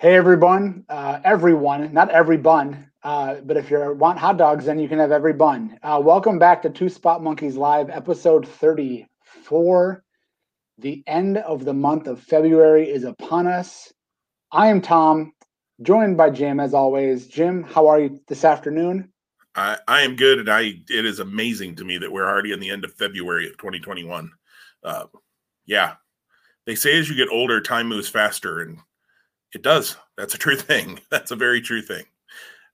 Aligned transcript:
Hey 0.00 0.14
everyone, 0.14 0.86
uh, 0.88 1.20
everyone, 1.24 1.92
not 1.92 2.08
every 2.08 2.38
bun, 2.38 2.90
uh, 3.02 3.34
but 3.44 3.58
if 3.58 3.70
you 3.70 3.92
want 3.92 4.18
hot 4.18 4.38
dogs, 4.38 4.64
then 4.64 4.78
you 4.78 4.88
can 4.88 4.98
have 4.98 5.12
every 5.12 5.34
bun. 5.34 5.78
Uh, 5.82 6.00
welcome 6.02 6.38
back 6.38 6.62
to 6.62 6.70
Two 6.70 6.88
Spot 6.88 7.22
Monkeys 7.22 7.54
Live, 7.54 7.90
episode 7.90 8.48
34. 8.48 10.02
The 10.78 11.04
end 11.06 11.36
of 11.36 11.66
the 11.66 11.74
month 11.74 12.06
of 12.06 12.18
February 12.18 12.88
is 12.88 13.04
upon 13.04 13.46
us. 13.46 13.92
I 14.50 14.68
am 14.68 14.80
Tom, 14.80 15.34
joined 15.82 16.16
by 16.16 16.30
Jim 16.30 16.60
as 16.60 16.72
always. 16.72 17.26
Jim, 17.26 17.62
how 17.62 17.86
are 17.86 18.00
you 18.00 18.18
this 18.26 18.46
afternoon? 18.46 19.12
I, 19.54 19.76
I 19.86 20.00
am 20.00 20.16
good, 20.16 20.38
and 20.38 20.48
I 20.48 20.80
it 20.88 21.04
is 21.04 21.20
amazing 21.20 21.76
to 21.76 21.84
me 21.84 21.98
that 21.98 22.10
we're 22.10 22.26
already 22.26 22.52
in 22.52 22.60
the 22.60 22.70
end 22.70 22.86
of 22.86 22.94
February 22.94 23.48
of 23.48 23.58
2021. 23.58 24.32
Uh, 24.82 25.04
yeah, 25.66 25.96
they 26.64 26.74
say 26.74 26.98
as 26.98 27.10
you 27.10 27.16
get 27.16 27.28
older, 27.28 27.60
time 27.60 27.86
moves 27.86 28.08
faster, 28.08 28.60
and 28.60 28.78
it 29.54 29.62
does. 29.62 29.96
That's 30.16 30.34
a 30.34 30.38
true 30.38 30.56
thing. 30.56 31.00
That's 31.10 31.30
a 31.30 31.36
very 31.36 31.60
true 31.60 31.82
thing. 31.82 32.04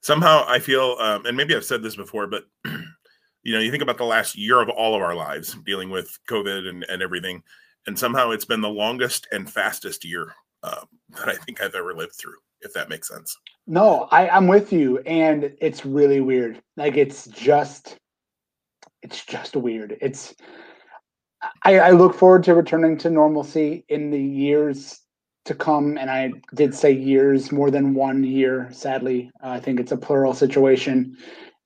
Somehow 0.00 0.44
I 0.46 0.58
feel, 0.58 0.96
um, 1.00 1.26
and 1.26 1.36
maybe 1.36 1.54
I've 1.56 1.64
said 1.64 1.82
this 1.82 1.96
before, 1.96 2.26
but 2.26 2.44
you 2.64 3.52
know, 3.52 3.60
you 3.60 3.70
think 3.70 3.82
about 3.82 3.98
the 3.98 4.04
last 4.04 4.36
year 4.36 4.60
of 4.60 4.68
all 4.68 4.94
of 4.94 5.02
our 5.02 5.14
lives 5.14 5.56
dealing 5.64 5.90
with 5.90 6.18
COVID 6.28 6.68
and, 6.68 6.84
and 6.88 7.02
everything, 7.02 7.42
and 7.86 7.98
somehow 7.98 8.30
it's 8.30 8.44
been 8.44 8.60
the 8.60 8.68
longest 8.68 9.26
and 9.32 9.50
fastest 9.50 10.04
year 10.04 10.34
um, 10.62 10.86
that 11.10 11.28
I 11.28 11.34
think 11.34 11.60
I've 11.60 11.74
ever 11.74 11.94
lived 11.94 12.14
through. 12.14 12.36
If 12.62 12.72
that 12.72 12.88
makes 12.88 13.08
sense. 13.08 13.36
No, 13.66 14.08
I, 14.10 14.28
I'm 14.28 14.48
with 14.48 14.72
you, 14.72 14.98
and 15.00 15.52
it's 15.60 15.84
really 15.84 16.20
weird. 16.20 16.62
Like 16.76 16.96
it's 16.96 17.26
just, 17.26 17.98
it's 19.02 19.24
just 19.24 19.56
weird. 19.56 19.96
It's. 20.00 20.34
I, 21.64 21.78
I 21.78 21.90
look 21.90 22.14
forward 22.14 22.44
to 22.44 22.54
returning 22.54 22.96
to 22.98 23.10
normalcy 23.10 23.84
in 23.88 24.10
the 24.10 24.20
years 24.20 25.00
to 25.46 25.54
come, 25.54 25.96
and 25.96 26.10
I 26.10 26.32
did 26.54 26.74
say 26.74 26.92
years, 26.92 27.50
more 27.50 27.70
than 27.70 27.94
one 27.94 28.22
year. 28.22 28.68
Sadly, 28.72 29.30
uh, 29.42 29.50
I 29.50 29.60
think 29.60 29.80
it's 29.80 29.92
a 29.92 29.96
plural 29.96 30.34
situation. 30.34 31.16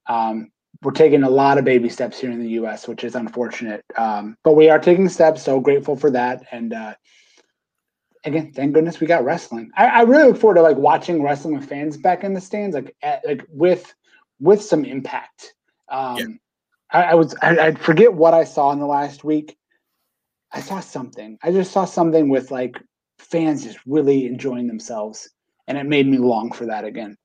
Um, 0.06 0.50
we're 0.82 0.92
taking 0.92 1.24
a 1.24 1.30
lot 1.30 1.58
of 1.58 1.64
baby 1.64 1.88
steps 1.88 2.18
here 2.18 2.30
in 2.30 2.40
the 2.40 2.50
U.S., 2.50 2.88
which 2.88 3.04
is 3.04 3.14
unfortunate, 3.14 3.84
um, 3.96 4.36
but 4.44 4.52
we 4.52 4.70
are 4.70 4.78
taking 4.78 5.08
steps. 5.08 5.42
So 5.42 5.60
grateful 5.60 5.96
for 5.96 6.10
that, 6.10 6.44
and 6.52 6.72
uh, 6.72 6.94
again, 8.24 8.52
thank 8.52 8.74
goodness 8.74 9.00
we 9.00 9.06
got 9.06 9.24
wrestling. 9.24 9.70
I, 9.76 9.86
I, 9.86 10.00
really 10.02 10.28
look 10.28 10.40
forward 10.40 10.56
to 10.56 10.62
like 10.62 10.76
watching 10.76 11.22
wrestling 11.22 11.54
with 11.54 11.68
fans 11.68 11.96
back 11.96 12.24
in 12.24 12.34
the 12.34 12.40
stands, 12.40 12.74
like 12.74 12.94
at, 13.02 13.24
like 13.26 13.46
with 13.50 13.94
with 14.40 14.62
some 14.62 14.84
impact. 14.84 15.54
Um, 15.88 16.16
yeah. 16.16 16.26
I, 16.92 17.02
I, 17.02 17.14
was 17.14 17.34
I, 17.42 17.58
I 17.58 17.74
forget 17.74 18.12
what 18.12 18.34
I 18.34 18.44
saw 18.44 18.72
in 18.72 18.78
the 18.78 18.86
last 18.86 19.24
week. 19.24 19.56
I 20.52 20.60
saw 20.60 20.80
something. 20.80 21.38
I 21.42 21.52
just 21.52 21.72
saw 21.72 21.84
something 21.84 22.28
with 22.28 22.50
like 22.50 22.76
fans 23.30 23.64
just 23.64 23.78
really 23.86 24.26
enjoying 24.26 24.66
themselves, 24.66 25.30
and 25.66 25.78
it 25.78 25.86
made 25.86 26.06
me 26.06 26.18
long 26.18 26.52
for 26.52 26.66
that 26.66 26.84
again. 26.84 27.16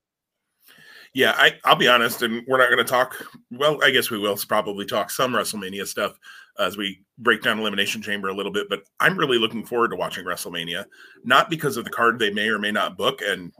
Yeah, 1.12 1.34
I, 1.36 1.52
I'll 1.64 1.76
be 1.76 1.88
honest, 1.88 2.22
and 2.22 2.44
we're 2.46 2.58
not 2.58 2.68
going 2.68 2.84
to 2.84 2.84
talk. 2.84 3.16
Well, 3.50 3.82
I 3.82 3.90
guess 3.90 4.10
we 4.10 4.18
will 4.18 4.36
probably 4.48 4.84
talk 4.84 5.10
some 5.10 5.32
WrestleMania 5.32 5.86
stuff 5.86 6.18
as 6.58 6.76
we 6.76 7.00
break 7.18 7.42
down 7.42 7.58
Elimination 7.58 8.02
Chamber 8.02 8.28
a 8.28 8.34
little 8.34 8.52
bit. 8.52 8.68
But 8.68 8.82
I'm 9.00 9.16
really 9.16 9.38
looking 9.38 9.64
forward 9.64 9.92
to 9.92 9.96
watching 9.96 10.26
WrestleMania, 10.26 10.84
not 11.24 11.48
because 11.48 11.78
of 11.78 11.84
the 11.84 11.90
card 11.90 12.18
they 12.18 12.30
may 12.30 12.48
or 12.48 12.58
may 12.58 12.70
not 12.70 12.98
book, 12.98 13.22
and 13.22 13.52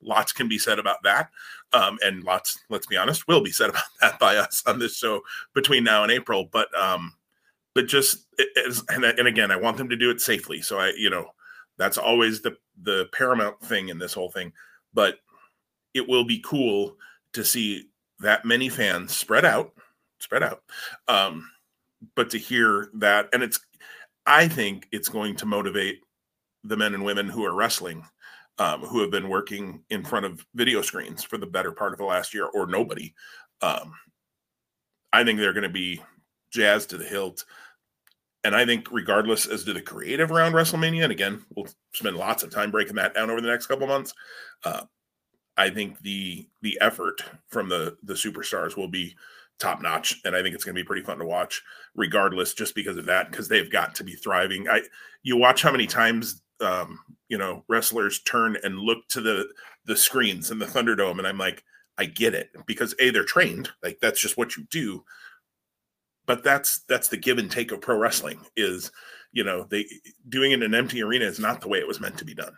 lots 0.00 0.32
can 0.32 0.48
be 0.48 0.58
said 0.58 0.78
about 0.78 1.02
that, 1.02 1.28
um, 1.74 1.98
and 2.02 2.24
lots, 2.24 2.58
let's 2.70 2.86
be 2.86 2.96
honest, 2.96 3.28
will 3.28 3.42
be 3.42 3.52
said 3.52 3.68
about 3.70 3.84
that 4.00 4.18
by 4.18 4.36
us 4.36 4.62
on 4.66 4.78
this 4.78 4.96
show 4.96 5.20
between 5.54 5.84
now 5.84 6.02
and 6.02 6.10
April. 6.10 6.48
But 6.50 6.68
um, 6.74 7.14
but 7.74 7.88
just 7.88 8.26
and, 8.88 9.04
and 9.04 9.28
again, 9.28 9.50
I 9.50 9.56
want 9.56 9.76
them 9.76 9.88
to 9.90 9.96
do 9.96 10.10
it 10.10 10.20
safely. 10.20 10.62
So 10.62 10.78
I, 10.78 10.92
you 10.96 11.10
know, 11.10 11.26
that's 11.80 11.96
always 11.96 12.42
the 12.42 12.56
the 12.82 13.08
paramount 13.12 13.58
thing 13.62 13.88
in 13.88 13.98
this 13.98 14.12
whole 14.12 14.30
thing. 14.30 14.52
But 14.92 15.16
it 15.94 16.06
will 16.06 16.24
be 16.24 16.44
cool 16.44 16.96
to 17.32 17.42
see 17.42 17.88
that 18.20 18.44
many 18.44 18.68
fans 18.68 19.16
spread 19.16 19.46
out, 19.46 19.72
spread 20.18 20.42
out. 20.42 20.62
Um, 21.08 21.50
but 22.14 22.28
to 22.30 22.38
hear 22.38 22.90
that, 22.94 23.28
and 23.32 23.42
it's, 23.42 23.60
I 24.26 24.46
think 24.46 24.88
it's 24.92 25.08
going 25.08 25.36
to 25.36 25.46
motivate 25.46 26.00
the 26.64 26.76
men 26.76 26.92
and 26.92 27.04
women 27.04 27.28
who 27.28 27.44
are 27.44 27.54
wrestling, 27.54 28.04
um, 28.58 28.82
who 28.82 29.00
have 29.00 29.10
been 29.10 29.30
working 29.30 29.82
in 29.88 30.04
front 30.04 30.26
of 30.26 30.44
video 30.54 30.82
screens 30.82 31.24
for 31.24 31.38
the 31.38 31.46
better 31.46 31.72
part 31.72 31.92
of 31.92 31.98
the 31.98 32.04
last 32.04 32.34
year, 32.34 32.46
or 32.46 32.66
nobody. 32.66 33.14
Um, 33.62 33.94
I 35.12 35.24
think 35.24 35.38
they're 35.38 35.54
going 35.54 35.62
to 35.62 35.70
be 35.70 36.02
jazzed 36.50 36.90
to 36.90 36.98
the 36.98 37.04
hilt. 37.04 37.44
And 38.42 38.56
I 38.56 38.64
think, 38.64 38.90
regardless 38.90 39.46
as 39.46 39.64
to 39.64 39.72
the 39.72 39.82
creative 39.82 40.30
around 40.30 40.52
WrestleMania, 40.52 41.04
and 41.04 41.12
again, 41.12 41.44
we'll 41.54 41.68
spend 41.92 42.16
lots 42.16 42.42
of 42.42 42.50
time 42.50 42.70
breaking 42.70 42.96
that 42.96 43.14
down 43.14 43.30
over 43.30 43.40
the 43.40 43.48
next 43.48 43.66
couple 43.66 43.86
months. 43.86 44.14
Uh, 44.64 44.82
I 45.56 45.68
think 45.68 46.00
the 46.00 46.48
the 46.62 46.78
effort 46.80 47.22
from 47.48 47.68
the 47.68 47.96
the 48.02 48.14
superstars 48.14 48.76
will 48.76 48.88
be 48.88 49.14
top 49.58 49.82
notch, 49.82 50.20
and 50.24 50.34
I 50.34 50.42
think 50.42 50.54
it's 50.54 50.64
going 50.64 50.74
to 50.74 50.80
be 50.80 50.86
pretty 50.86 51.04
fun 51.04 51.18
to 51.18 51.26
watch, 51.26 51.62
regardless, 51.94 52.54
just 52.54 52.74
because 52.74 52.96
of 52.96 53.06
that, 53.06 53.30
because 53.30 53.48
they've 53.48 53.70
got 53.70 53.94
to 53.96 54.04
be 54.04 54.14
thriving. 54.14 54.68
I 54.68 54.82
you 55.22 55.36
watch 55.36 55.62
how 55.62 55.70
many 55.70 55.86
times 55.86 56.42
um, 56.60 56.98
you 57.28 57.36
know 57.36 57.64
wrestlers 57.68 58.20
turn 58.20 58.56
and 58.64 58.78
look 58.78 59.06
to 59.08 59.20
the 59.20 59.48
the 59.84 59.96
screens 59.96 60.50
in 60.50 60.58
the 60.58 60.66
Thunderdome, 60.66 61.18
and 61.18 61.26
I'm 61.26 61.38
like, 61.38 61.62
I 61.98 62.06
get 62.06 62.34
it 62.34 62.50
because 62.66 62.94
a 62.98 63.10
they're 63.10 63.24
trained, 63.24 63.68
like 63.82 63.98
that's 64.00 64.20
just 64.20 64.38
what 64.38 64.56
you 64.56 64.64
do. 64.70 65.04
But 66.30 66.44
that's 66.44 66.82
that's 66.82 67.08
the 67.08 67.16
give 67.16 67.38
and 67.38 67.50
take 67.50 67.72
of 67.72 67.80
pro 67.80 67.96
wrestling 67.96 68.38
is 68.56 68.92
you 69.32 69.42
know 69.42 69.66
they 69.68 69.84
doing 70.28 70.52
it 70.52 70.62
in 70.62 70.62
an 70.62 70.76
empty 70.76 71.02
arena 71.02 71.24
is 71.24 71.40
not 71.40 71.60
the 71.60 71.66
way 71.66 71.80
it 71.80 71.88
was 71.88 71.98
meant 71.98 72.16
to 72.18 72.24
be 72.24 72.34
done, 72.34 72.52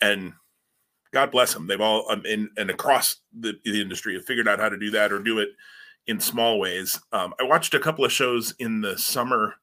and 0.00 0.32
God 1.12 1.32
bless 1.32 1.52
them. 1.52 1.66
They've 1.66 1.80
all 1.80 2.08
um, 2.08 2.24
in 2.24 2.48
and 2.56 2.70
across 2.70 3.16
the, 3.36 3.54
the 3.64 3.82
industry 3.82 4.14
have 4.14 4.26
figured 4.26 4.46
out 4.46 4.60
how 4.60 4.68
to 4.68 4.78
do 4.78 4.92
that 4.92 5.12
or 5.12 5.18
do 5.18 5.40
it 5.40 5.48
in 6.06 6.20
small 6.20 6.60
ways. 6.60 7.00
Um, 7.10 7.34
I 7.40 7.42
watched 7.42 7.74
a 7.74 7.80
couple 7.80 8.04
of 8.04 8.12
shows 8.12 8.54
in 8.60 8.80
the 8.80 8.96
summer 8.96 9.56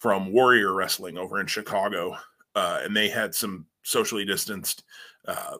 from 0.00 0.32
Warrior 0.32 0.74
Wrestling 0.74 1.18
over 1.18 1.38
in 1.38 1.46
Chicago, 1.46 2.16
uh, 2.56 2.80
and 2.82 2.96
they 2.96 3.08
had 3.08 3.32
some 3.32 3.66
socially 3.84 4.24
distanced. 4.24 4.82
Uh, 5.24 5.58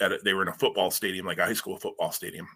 at 0.00 0.10
a, 0.10 0.18
they 0.24 0.34
were 0.34 0.42
in 0.42 0.48
a 0.48 0.54
football 0.54 0.90
stadium, 0.90 1.24
like 1.24 1.38
a 1.38 1.44
high 1.44 1.52
school 1.52 1.78
football 1.78 2.10
stadium, 2.10 2.48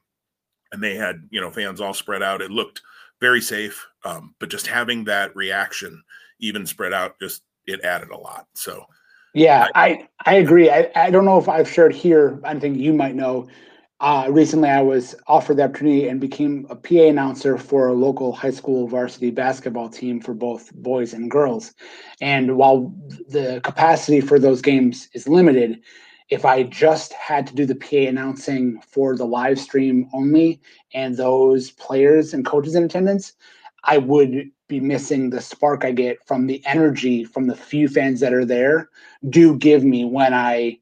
and 0.73 0.83
they 0.83 0.97
had 0.97 1.23
you 1.31 1.41
know 1.41 1.53
fans 1.53 1.81
all 1.81 1.95
spread 1.95 2.21
out. 2.21 2.43
It 2.43 2.51
looked 2.51 2.83
very 3.21 3.41
safe, 3.41 3.87
um, 4.05 4.35
but 4.39 4.51
just 4.51 4.67
having 4.67 5.05
that 5.05 5.35
reaction 5.35 6.03
even 6.41 6.67
spread 6.67 6.93
out, 6.93 7.19
just 7.21 7.43
it 7.67 7.85
added 7.85 8.11
a 8.11 8.17
lot. 8.17 8.47
So 8.55 8.87
yeah, 9.35 9.69
I 9.75 10.09
I 10.25 10.35
agree. 10.35 10.71
I, 10.71 10.91
I 10.95 11.11
don't 11.11 11.25
know 11.25 11.39
if 11.39 11.49
I've 11.49 11.71
shared 11.71 11.95
here. 11.95 12.41
I 12.45 12.59
think 12.59 12.79
you 12.79 12.93
might 12.93 13.15
know. 13.15 13.49
Uh, 14.01 14.29
recently, 14.31 14.69
I 14.69 14.81
was 14.81 15.17
offered 15.27 15.57
the 15.57 15.65
opportunity 15.65 16.09
and 16.09 16.21
became 16.21 16.67
a 16.71 16.77
PA 16.77 17.09
announcer 17.09 17.59
for 17.59 17.89
a 17.89 17.93
local 17.93 18.33
high 18.33 18.53
school 18.53 18.87
varsity 18.87 19.33
basketball 19.33 19.89
team 19.89 20.21
for 20.21 20.35
both 20.35 20.73
boys 20.73 21.15
and 21.15 21.29
girls. 21.29 21.75
And 22.21 22.57
while 22.57 22.95
the 23.29 23.61
capacity 23.65 24.21
for 24.21 24.39
those 24.39 24.63
games 24.63 25.09
is 25.15 25.27
limited, 25.27 25.83
if 26.29 26.45
I 26.45 26.63
just 26.63 27.13
had 27.13 27.47
to 27.49 27.55
do 27.55 27.67
the 27.67 27.75
PA 27.75 28.09
announcing 28.09 28.81
for 28.83 29.17
the 29.17 29.25
live 29.25 29.59
stream 29.59 30.09
only 30.13 30.61
and 30.95 31.17
those 31.17 31.73
players 31.73 32.35
and 32.35 32.47
coaches 32.47 32.77
in 32.77 32.85
attendance, 32.85 33.33
I 33.85 33.99
would 33.99 34.51
be 34.69 34.81
missing 34.81 35.31
the 35.31 35.41
spark 35.41 35.85
I 35.85 35.93
get 35.93 36.19
from 36.27 36.47
the 36.47 36.63
energy 36.67 37.25
from 37.25 37.47
the 37.47 37.57
few 37.57 37.89
fans 37.89 38.21
that 38.21 38.35
are 38.35 38.45
there 38.45 38.91
do 39.29 39.57
give 39.57 39.83
me 39.83 40.05
when 40.05 40.35
I 40.35 40.79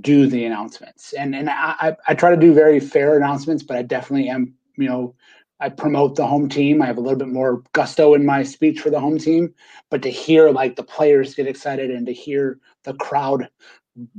do 0.00 0.26
the 0.26 0.44
announcements. 0.44 1.12
And 1.12 1.34
and 1.34 1.50
I, 1.50 1.96
I 2.06 2.14
try 2.14 2.30
to 2.30 2.36
do 2.36 2.54
very 2.54 2.78
fair 2.78 3.16
announcements, 3.16 3.62
but 3.62 3.76
I 3.76 3.82
definitely 3.82 4.28
am, 4.28 4.54
you 4.76 4.88
know, 4.88 5.14
I 5.58 5.68
promote 5.68 6.16
the 6.16 6.26
home 6.26 6.48
team. 6.48 6.80
I 6.80 6.86
have 6.86 6.96
a 6.96 7.00
little 7.00 7.18
bit 7.18 7.28
more 7.28 7.62
gusto 7.72 8.14
in 8.14 8.24
my 8.24 8.42
speech 8.44 8.80
for 8.80 8.90
the 8.90 9.00
home 9.00 9.18
team. 9.18 9.52
But 9.90 10.02
to 10.02 10.10
hear 10.10 10.50
like 10.50 10.76
the 10.76 10.84
players 10.84 11.34
get 11.34 11.48
excited 11.48 11.90
and 11.90 12.06
to 12.06 12.12
hear 12.12 12.60
the 12.84 12.94
crowd 12.94 13.48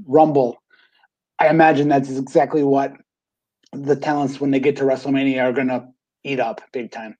rumble, 0.06 0.62
I 1.40 1.48
imagine 1.48 1.88
that's 1.88 2.12
exactly 2.12 2.64
what 2.64 2.94
the 3.74 3.96
talents 3.96 4.42
when 4.42 4.52
they 4.52 4.60
get 4.60 4.76
to 4.78 4.84
WrestleMania 4.84 5.44
are 5.44 5.54
gonna 5.54 5.90
eat 6.24 6.42
up 6.42 6.62
big 6.74 6.92
time 6.92 7.18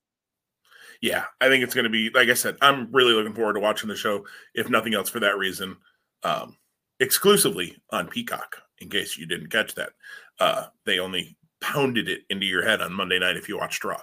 yeah, 1.02 1.26
I 1.42 1.50
think 1.50 1.64
it's 1.64 1.74
going 1.74 1.86
to 1.86 1.90
be 1.90 2.10
like 2.12 2.30
I 2.30 2.36
said. 2.36 2.58
I'm 2.62 2.92
really 2.92 3.14
looking 3.14 3.34
forward 3.34 3.54
to 3.54 3.60
watching 3.60 3.90
the 3.90 3.96
show, 3.96 4.26
if 4.54 4.70
nothing 4.70 4.94
else 4.94 5.10
for 5.10 5.20
that 5.20 5.38
reason, 5.38 5.76
um, 6.24 6.58
exclusively 7.00 7.78
on 7.90 8.08
Peacock. 8.08 8.58
In 8.80 8.90
case 8.90 9.18
you 9.18 9.28
didn't 9.28 9.50
catch 9.52 9.76
that, 9.76 9.92
uh, 10.40 10.68
they 10.86 11.00
only 11.00 11.38
pounded 11.60 12.10
it 12.10 12.22
into 12.30 12.46
your 12.46 12.64
head 12.64 12.82
on 12.82 12.94
Monday 12.94 13.20
night 13.20 13.38
if 13.38 13.48
you 13.48 13.58
watched 13.58 13.84
Raw. 13.84 14.02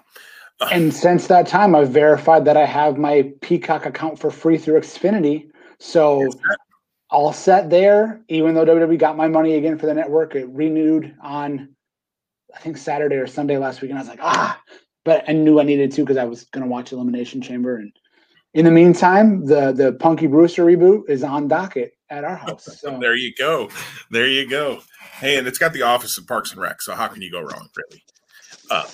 Uh, 0.61 0.69
and 0.73 0.93
since 0.93 1.27
that 1.29 1.47
time, 1.47 1.75
I've 1.75 1.91
verified 1.91 2.45
that 2.45 2.57
I 2.57 2.65
have 2.65 2.97
my 2.97 3.33
Peacock 3.41 3.87
account 3.87 4.19
for 4.19 4.31
free 4.31 4.59
through 4.59 4.81
Xfinity. 4.81 5.51
So 5.79 6.29
all 7.11 7.33
set 7.33 7.71
there. 7.71 8.23
Even 8.29 8.55
though 8.55 8.65
WWE 8.65 8.99
got 8.99 9.17
my 9.17 9.29
money 9.29 9.55
again 9.55 9.79
for 9.79 9.87
the 9.87 9.95
network, 9.95 10.35
it 10.35 10.49
renewed 10.49 11.15
on 11.23 11.75
I 12.55 12.59
think 12.59 12.77
Saturday 12.77 13.17
or 13.17 13.27
Sunday 13.27 13.59
last 13.59 13.83
week, 13.83 13.91
and 13.91 13.99
I 13.99 14.03
was 14.03 14.09
like, 14.09 14.21
ah, 14.23 14.61
but 15.05 15.25
I 15.29 15.33
knew 15.33 15.61
I 15.61 15.65
needed 15.65 15.93
to 15.93 16.03
because 16.03 16.17
I 16.17 16.25
was 16.25 16.45
going 16.45 16.65
to 16.65 16.71
watch 16.71 16.93
Elimination 16.93 17.41
Chamber, 17.41 17.77
and 17.77 17.93
in 18.55 18.65
the 18.65 18.71
meantime, 18.71 19.45
the 19.47 19.73
the 19.73 19.93
Punky 19.95 20.27
Brewster 20.27 20.65
reboot 20.65 21.09
is 21.09 21.23
on 21.23 21.49
docket 21.49 21.93
at 22.11 22.25
our 22.25 22.37
house. 22.37 22.69
So. 22.79 22.99
there 22.99 23.15
you 23.15 23.33
go. 23.35 23.69
There 24.11 24.29
you 24.29 24.49
go. 24.49 24.81
Hey, 25.13 25.37
and 25.37 25.47
it's 25.47 25.59
got 25.59 25.73
the 25.73 25.83
office 25.83 26.17
of 26.19 26.27
Parks 26.27 26.53
and 26.53 26.61
Rec, 26.61 26.81
so 26.81 26.95
how 26.95 27.09
can 27.09 27.23
you 27.23 27.31
go 27.31 27.41
wrong, 27.41 27.69
really? 27.77 28.05
Uh, 28.71 28.85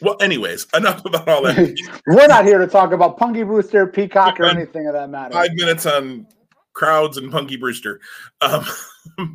well, 0.00 0.16
anyways, 0.20 0.66
enough 0.74 1.04
about 1.04 1.28
all 1.28 1.42
that. 1.42 2.02
We're 2.06 2.26
not 2.26 2.44
here 2.44 2.58
to 2.58 2.66
talk 2.66 2.92
about 2.92 3.16
Punky 3.16 3.42
Brewster, 3.42 3.86
Peacock, 3.86 4.40
or 4.40 4.46
anything 4.46 4.86
of 4.86 4.94
that 4.94 5.10
matter. 5.10 5.32
Five 5.32 5.54
minutes 5.54 5.86
on 5.86 6.26
crowds 6.72 7.16
and 7.16 7.30
Punky 7.30 7.56
Brewster. 7.56 8.00
Um, 8.40 8.66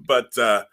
but 0.08 0.38
uh, 0.38 0.64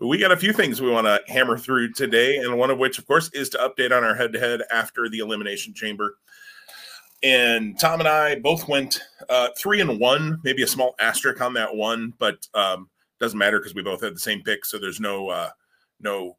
we 0.00 0.18
got 0.18 0.32
a 0.32 0.36
few 0.36 0.52
things 0.52 0.80
we 0.80 0.90
want 0.90 1.06
to 1.06 1.20
hammer 1.30 1.58
through 1.58 1.92
today, 1.92 2.36
and 2.36 2.56
one 2.56 2.70
of 2.70 2.78
which, 2.78 2.98
of 2.98 3.06
course, 3.06 3.30
is 3.32 3.50
to 3.50 3.58
update 3.58 3.96
on 3.96 4.02
our 4.02 4.14
head 4.14 4.32
to 4.32 4.40
head 4.40 4.62
after 4.72 5.08
the 5.08 5.18
Elimination 5.18 5.74
Chamber. 5.74 6.16
And 7.22 7.78
Tom 7.78 8.00
and 8.00 8.08
I 8.08 8.36
both 8.36 8.66
went 8.66 8.98
uh, 9.28 9.48
three 9.58 9.80
and 9.80 10.00
one, 10.00 10.40
maybe 10.42 10.62
a 10.62 10.66
small 10.66 10.94
asterisk 10.98 11.42
on 11.42 11.52
that 11.54 11.74
one, 11.74 12.14
but 12.18 12.46
um, 12.54 12.88
doesn't 13.18 13.38
matter 13.38 13.58
because 13.58 13.74
we 13.74 13.82
both 13.82 14.02
had 14.02 14.14
the 14.14 14.20
same 14.20 14.42
pick, 14.42 14.64
so 14.64 14.78
there's 14.78 15.00
no 15.00 15.28
uh, 15.28 15.50
no 16.00 16.38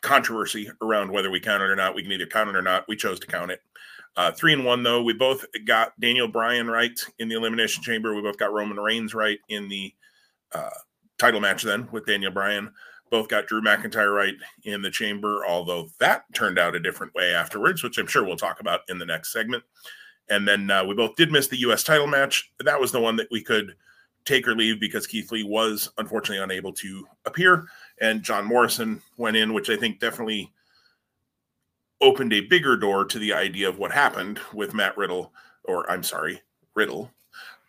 controversy 0.00 0.70
around 0.80 1.10
whether 1.10 1.30
we 1.30 1.40
count 1.40 1.62
it 1.62 1.70
or 1.70 1.76
not. 1.76 1.94
We 1.94 2.02
can 2.02 2.12
either 2.12 2.26
count 2.26 2.48
it 2.48 2.56
or 2.56 2.62
not. 2.62 2.88
We 2.88 2.96
chose 2.96 3.20
to 3.20 3.26
count 3.26 3.50
it. 3.50 3.60
Uh, 4.16 4.30
three 4.32 4.54
and 4.54 4.64
one 4.64 4.82
though. 4.82 5.02
We 5.02 5.12
both 5.12 5.44
got 5.66 5.98
Daniel 6.00 6.28
Bryan 6.28 6.68
right 6.68 6.98
in 7.18 7.28
the 7.28 7.36
Elimination 7.36 7.82
Chamber. 7.82 8.14
We 8.14 8.22
both 8.22 8.38
got 8.38 8.52
Roman 8.52 8.78
Reigns 8.78 9.12
right 9.12 9.38
in 9.50 9.68
the 9.68 9.92
uh, 10.52 10.70
title 11.18 11.40
match. 11.40 11.64
Then 11.64 11.88
with 11.92 12.06
Daniel 12.06 12.32
Bryan, 12.32 12.72
both 13.10 13.28
got 13.28 13.46
Drew 13.46 13.60
McIntyre 13.60 14.14
right 14.14 14.34
in 14.64 14.82
the 14.82 14.90
Chamber. 14.90 15.44
Although 15.46 15.88
that 16.00 16.24
turned 16.34 16.58
out 16.58 16.74
a 16.74 16.80
different 16.80 17.14
way 17.14 17.34
afterwards, 17.34 17.82
which 17.82 17.98
I'm 17.98 18.06
sure 18.06 18.24
we'll 18.24 18.36
talk 18.36 18.60
about 18.60 18.80
in 18.88 18.98
the 18.98 19.06
next 19.06 19.32
segment. 19.32 19.62
And 20.30 20.48
then 20.48 20.70
uh, 20.70 20.84
we 20.84 20.94
both 20.94 21.16
did 21.16 21.30
miss 21.30 21.48
the 21.48 21.58
U.S. 21.60 21.82
title 21.82 22.06
match. 22.06 22.50
That 22.60 22.80
was 22.80 22.92
the 22.92 23.00
one 23.00 23.16
that 23.16 23.28
we 23.30 23.42
could 23.42 23.74
take 24.24 24.48
or 24.48 24.54
leave 24.54 24.80
because 24.80 25.06
Keith 25.06 25.30
Lee 25.30 25.42
was 25.42 25.90
unfortunately 25.98 26.42
unable 26.42 26.72
to 26.72 27.06
appear, 27.26 27.66
and 28.00 28.22
John 28.22 28.46
Morrison 28.46 29.02
went 29.16 29.36
in, 29.36 29.52
which 29.52 29.70
I 29.70 29.76
think 29.76 30.00
definitely 30.00 30.50
opened 32.00 32.32
a 32.32 32.40
bigger 32.40 32.76
door 32.76 33.04
to 33.04 33.18
the 33.18 33.32
idea 33.32 33.68
of 33.68 33.78
what 33.78 33.92
happened 33.92 34.40
with 34.52 34.74
Matt 34.74 34.96
Riddle, 34.96 35.32
or 35.64 35.90
I'm 35.90 36.02
sorry, 36.02 36.42
Riddle, 36.74 37.10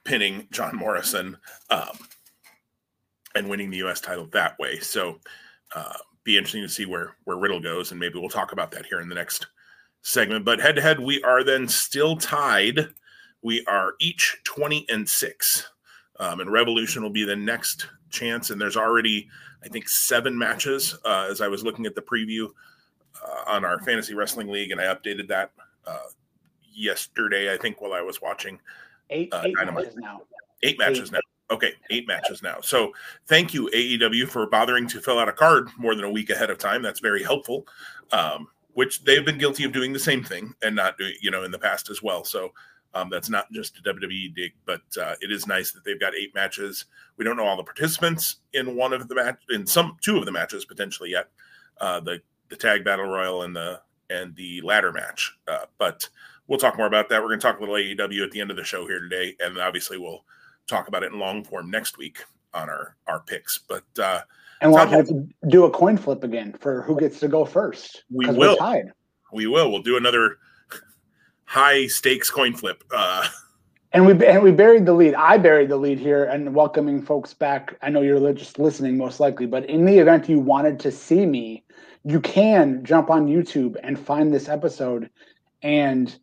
pinning 0.04 0.48
John 0.52 0.76
Morrison 0.76 1.38
um, 1.70 1.98
and 3.36 3.50
winning 3.50 3.70
the 3.70 3.78
U.S. 3.78 4.02
title 4.02 4.28
that 4.28 4.58
way. 4.60 4.80
So, 4.80 5.20
uh, 5.76 5.94
be 6.24 6.38
interesting 6.38 6.64
to 6.64 6.70
see 6.70 6.86
where 6.86 7.16
where 7.24 7.38
Riddle 7.38 7.60
goes, 7.60 7.92
and 7.92 8.00
maybe 8.00 8.20
we'll 8.20 8.30
talk 8.30 8.52
about 8.52 8.72
that 8.72 8.86
here 8.86 9.00
in 9.00 9.10
the 9.10 9.16
next 9.16 9.48
segment. 10.02 10.44
But 10.44 10.60
head 10.60 10.76
to 10.76 10.82
head, 10.82 11.00
we 11.00 11.22
are 11.24 11.44
then 11.44 11.68
still 11.68 12.18
tied. 12.18 12.88
We 13.42 13.64
are 13.68 13.94
each 14.00 14.38
twenty 14.44 14.86
and 14.90 15.08
six, 15.08 15.70
um, 16.20 16.40
and 16.40 16.52
Revolution 16.52 17.04
will 17.04 17.12
be 17.12 17.26
the 17.26 17.36
next 17.36 17.88
chance. 18.10 18.50
And 18.50 18.60
there's 18.60 18.78
already, 18.78 19.30
I 19.64 19.68
think, 19.68 19.88
seven 19.88 20.38
matches. 20.38 20.98
Uh, 21.06 21.28
as 21.30 21.42
I 21.42 21.48
was 21.48 21.64
looking 21.64 21.86
at 21.86 21.96
the 21.96 22.02
preview 22.02 22.50
uh, 23.24 23.52
on 23.52 23.64
our 23.64 23.80
fantasy 23.82 24.16
wrestling 24.16 24.48
league, 24.48 24.72
and 24.72 24.82
I 24.82 24.86
updated 24.86 25.28
that 25.28 25.52
uh, 25.86 26.00
yesterday. 26.74 27.54
I 27.54 27.58
think 27.58 27.82
while 27.82 27.94
I 27.94 28.02
was 28.02 28.22
watching 28.22 28.60
eight, 29.10 29.32
uh, 29.32 29.44
eight 29.46 29.56
matches 29.56 29.96
now. 29.96 30.22
Eight 30.64 30.80
matches 30.80 31.10
eight. 31.10 31.14
now. 31.14 31.20
Okay, 31.52 31.74
eight 31.92 32.08
matches 32.08 32.42
now. 32.42 32.58
So 32.62 32.92
thank 33.28 33.54
you 33.54 33.70
AEW 33.74 34.28
for 34.28 34.48
bothering 34.48 34.88
to 34.88 35.00
fill 35.00 35.20
out 35.20 35.30
a 35.30 35.34
card 35.34 35.70
more 35.78 35.94
than 35.94 36.06
a 36.06 36.10
week 36.12 36.32
ahead 36.32 36.50
of 36.50 36.58
time. 36.58 36.82
That's 36.82 37.00
very 37.00 37.24
helpful. 37.24 37.68
Um, 38.12 38.48
which 38.74 39.04
they've 39.04 39.26
been 39.26 39.38
guilty 39.38 39.64
of 39.64 39.72
doing 39.72 39.94
the 39.94 40.00
same 40.00 40.24
thing 40.24 40.54
and 40.62 40.76
not 40.76 40.98
doing, 40.98 41.14
you 41.22 41.32
know, 41.32 41.44
in 41.44 41.52
the 41.52 41.60
past 41.60 41.90
as 41.90 42.04
well. 42.04 42.26
So 42.26 42.52
um, 42.94 43.10
that's 43.10 43.30
not 43.30 43.52
just 43.52 43.78
a 43.78 43.82
WWE 43.82 44.36
dig, 44.36 44.54
but 44.66 44.82
uh, 45.02 45.16
it 45.22 45.32
is 45.32 45.48
nice 45.48 45.72
that 45.72 45.84
they've 45.86 46.00
got 46.00 46.16
eight 46.16 46.36
matches. 46.36 46.86
We 47.18 47.26
don't 47.26 47.38
know 47.38 47.46
all 47.46 47.58
the 47.58 47.64
participants 47.64 48.38
in 48.54 48.76
one 48.76 48.92
of 48.92 49.08
the 49.08 49.16
match, 49.16 49.42
in 49.50 49.66
some 49.66 49.98
two 50.02 50.18
of 50.18 50.26
the 50.26 50.32
matches 50.32 50.66
potentially 50.66 51.12
yet. 51.12 51.28
Uh, 51.80 52.00
the 52.00 52.22
the 52.50 52.56
tag 52.56 52.84
battle 52.86 53.06
royal 53.06 53.42
and 53.44 53.56
the 53.56 53.82
and 54.10 54.36
the 54.36 54.62
ladder 54.62 54.92
match. 54.92 55.36
Uh, 55.48 55.66
but 55.78 56.08
we'll 56.48 56.60
talk 56.60 56.78
more 56.78 56.88
about 56.88 57.10
that. 57.10 57.22
We're 57.22 57.30
going 57.30 57.40
to 57.40 57.48
talk 57.48 57.58
a 57.58 57.62
little 57.62 57.76
AEW 57.76 58.24
at 58.24 58.32
the 58.32 58.40
end 58.40 58.52
of 58.52 58.58
the 58.58 58.64
show 58.64 58.88
here 58.88 59.00
today, 59.00 59.36
and 59.40 59.58
obviously 59.58 59.98
we'll 59.98 60.24
talk 60.68 60.88
about 60.88 61.04
it 61.04 61.12
in 61.12 61.20
long 61.20 61.44
form 61.44 61.70
next 61.70 61.98
week 61.98 62.24
on 62.54 62.70
our 62.70 62.96
our 63.08 63.22
picks. 63.22 63.58
But 63.58 63.84
uh, 63.98 64.22
and 64.62 64.72
we'll 64.72 64.86
have 64.86 65.08
to 65.08 65.28
do 65.48 65.66
a 65.66 65.72
coin 65.72 65.98
flip 65.98 66.24
again 66.24 66.56
for 66.60 66.82
who 66.82 67.00
gets 67.00 67.20
to 67.20 67.28
go 67.28 67.46
first. 67.46 68.04
We 68.10 68.28
will. 68.28 68.58
We 69.34 69.48
will. 69.48 69.72
We'll 69.72 69.82
do 69.82 69.98
another 69.98 70.38
high 71.46 71.88
stakes 71.88 72.30
coin 72.30 72.54
flip. 72.54 72.84
Uh, 72.94 73.28
and 73.92 74.06
we 74.06 74.26
and 74.26 74.44
we 74.44 74.52
buried 74.52 74.86
the 74.86 74.94
lead. 74.94 75.16
I 75.16 75.38
buried 75.38 75.70
the 75.70 75.78
lead 75.78 76.00
here 76.00 76.26
and 76.26 76.54
welcoming 76.54 77.02
folks 77.02 77.34
back. 77.34 77.78
I 77.82 77.90
know 77.90 78.02
you're 78.02 78.34
just 78.34 78.60
listening 78.60 78.98
most 78.98 79.20
likely, 79.20 79.46
but 79.46 79.66
in 79.70 79.86
the 79.86 79.98
event 79.98 80.30
you 80.30 80.40
wanted 80.40 80.80
to 80.82 80.92
see 80.92 81.26
me 81.26 81.66
you 82.06 82.22
can 82.22 82.86
jump 82.86 83.10
on 83.10 83.28
YouTube 83.28 83.78
and 83.82 84.00
find 84.00 84.32
this 84.32 84.48
episode. 84.48 85.10
And 85.64 86.16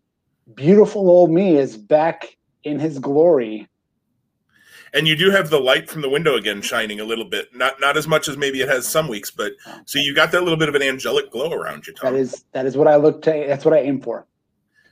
beautiful 0.54 1.10
old 1.10 1.30
me 1.30 1.56
is 1.56 1.76
back 1.76 2.36
in 2.62 2.78
his 2.78 3.00
glory. 3.00 3.68
And 4.94 5.08
you 5.08 5.16
do 5.16 5.30
have 5.30 5.48
the 5.48 5.58
light 5.58 5.88
from 5.88 6.02
the 6.02 6.08
window 6.08 6.36
again 6.36 6.60
shining 6.60 7.00
a 7.00 7.04
little 7.04 7.24
bit. 7.24 7.54
Not 7.54 7.80
not 7.80 7.96
as 7.96 8.06
much 8.06 8.28
as 8.28 8.36
maybe 8.36 8.60
it 8.60 8.68
has 8.68 8.86
some 8.86 9.08
weeks, 9.08 9.30
but 9.30 9.52
so 9.86 9.98
you 9.98 10.14
got 10.14 10.32
that 10.32 10.42
little 10.42 10.58
bit 10.58 10.68
of 10.68 10.74
an 10.74 10.82
angelic 10.82 11.30
glow 11.30 11.50
around 11.52 11.86
you, 11.86 11.94
Tom. 11.94 12.12
That 12.12 12.20
is 12.20 12.44
that 12.52 12.66
is 12.66 12.76
what 12.76 12.88
I 12.88 12.96
look 12.96 13.22
to 13.22 13.44
that's 13.46 13.64
what 13.64 13.74
I 13.74 13.78
aim 13.78 14.00
for. 14.00 14.26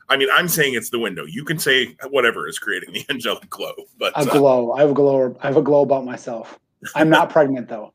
I 0.09 0.17
mean, 0.17 0.29
I'm 0.33 0.49
saying 0.49 0.75
it's 0.75 0.91
the 0.91 0.99
window. 0.99 1.25
You 1.25 1.45
can 1.45 1.59
say 1.59 1.97
whatever 2.09 2.49
is 2.49 2.59
creating 2.59 2.93
the 2.93 3.05
angelic 3.11 3.49
glow, 3.51 3.75
but 3.99 4.13
a 4.17 4.27
glow. 4.27 4.73
I 4.73 4.81
have 4.81 4.91
a 4.91 4.95
glow. 4.95 5.37
I 5.41 5.47
have 5.47 5.57
a 5.57 5.63
glow 5.63 5.83
about 5.83 6.05
myself. 6.05 6.59
I'm 6.95 7.11
not 7.11 7.31
pregnant 7.31 7.69
though. 7.69 7.93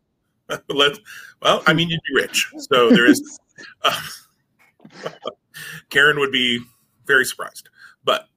Let 0.70 1.00
well, 1.42 1.64
I 1.66 1.74
mean, 1.74 1.90
you'd 1.90 2.02
be 2.08 2.22
rich, 2.22 2.52
so 2.58 2.90
there 2.92 3.06
is. 3.06 3.40
Uh, 3.84 4.00
Karen 5.90 6.20
would 6.20 6.32
be 6.32 6.62
very 7.06 7.26
surprised, 7.26 7.70
but 8.04 8.28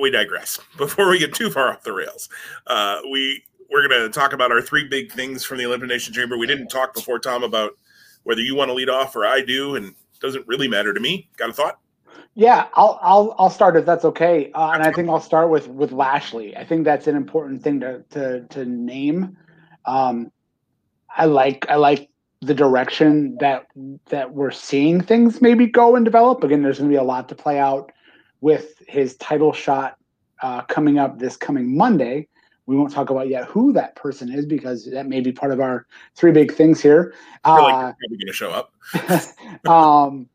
we 0.00 0.10
digress. 0.10 0.58
Before 0.76 1.08
we 1.08 1.18
get 1.18 1.34
too 1.34 1.50
far 1.50 1.70
off 1.72 1.82
the 1.82 1.92
rails, 1.92 2.28
uh, 2.66 3.00
we 3.10 3.44
we're 3.70 3.86
going 3.86 4.00
to 4.00 4.08
talk 4.08 4.32
about 4.32 4.50
our 4.50 4.60
three 4.60 4.88
big 4.88 5.12
things 5.12 5.44
from 5.44 5.58
the 5.58 5.64
elimination 5.64 6.12
chamber. 6.12 6.36
We 6.36 6.46
didn't 6.46 6.68
talk 6.68 6.92
before, 6.92 7.20
Tom, 7.20 7.44
about 7.44 7.78
whether 8.24 8.40
you 8.40 8.56
want 8.56 8.68
to 8.68 8.74
lead 8.74 8.88
off 8.88 9.14
or 9.14 9.24
I 9.24 9.42
do, 9.42 9.76
and 9.76 9.86
it 9.86 9.94
doesn't 10.20 10.46
really 10.48 10.66
matter 10.66 10.92
to 10.92 11.00
me. 11.00 11.28
Got 11.36 11.50
a 11.50 11.52
thought? 11.52 11.78
Yeah, 12.34 12.68
I'll 12.74 12.98
I'll 13.02 13.34
I'll 13.38 13.50
start 13.50 13.76
if 13.76 13.84
that's 13.84 14.04
okay, 14.04 14.50
uh, 14.54 14.70
and 14.70 14.82
I 14.82 14.92
think 14.92 15.08
I'll 15.08 15.20
start 15.20 15.50
with 15.50 15.68
with 15.68 15.92
Lashley. 15.92 16.56
I 16.56 16.64
think 16.64 16.84
that's 16.84 17.06
an 17.06 17.16
important 17.16 17.62
thing 17.62 17.80
to 17.80 18.04
to 18.10 18.46
to 18.46 18.64
name. 18.64 19.36
Um, 19.84 20.30
I 21.16 21.24
like 21.24 21.66
I 21.68 21.76
like 21.76 22.08
the 22.40 22.54
direction 22.54 23.36
that 23.40 23.66
that 24.06 24.32
we're 24.32 24.52
seeing 24.52 25.00
things 25.00 25.42
maybe 25.42 25.66
go 25.66 25.96
and 25.96 26.04
develop. 26.04 26.44
Again, 26.44 26.62
there's 26.62 26.78
going 26.78 26.90
to 26.90 26.94
be 26.94 26.98
a 26.98 27.02
lot 27.02 27.28
to 27.30 27.34
play 27.34 27.58
out 27.58 27.92
with 28.40 28.82
his 28.86 29.16
title 29.16 29.52
shot 29.52 29.96
uh, 30.42 30.62
coming 30.62 30.98
up 30.98 31.18
this 31.18 31.36
coming 31.36 31.76
Monday. 31.76 32.26
We 32.66 32.76
won't 32.76 32.92
talk 32.92 33.10
about 33.10 33.28
yet 33.28 33.46
who 33.46 33.72
that 33.72 33.96
person 33.96 34.32
is 34.32 34.46
because 34.46 34.88
that 34.92 35.06
may 35.06 35.20
be 35.20 35.32
part 35.32 35.52
of 35.52 35.60
our 35.60 35.86
three 36.14 36.30
big 36.30 36.52
things 36.52 36.80
here. 36.80 37.14
I 37.44 37.56
feel 37.56 37.64
like 37.64 37.74
uh, 37.74 37.78
probably 37.78 38.16
going 38.16 38.26
to 38.26 38.32
show 38.32 38.50
up. 38.50 38.72
um, 39.68 40.28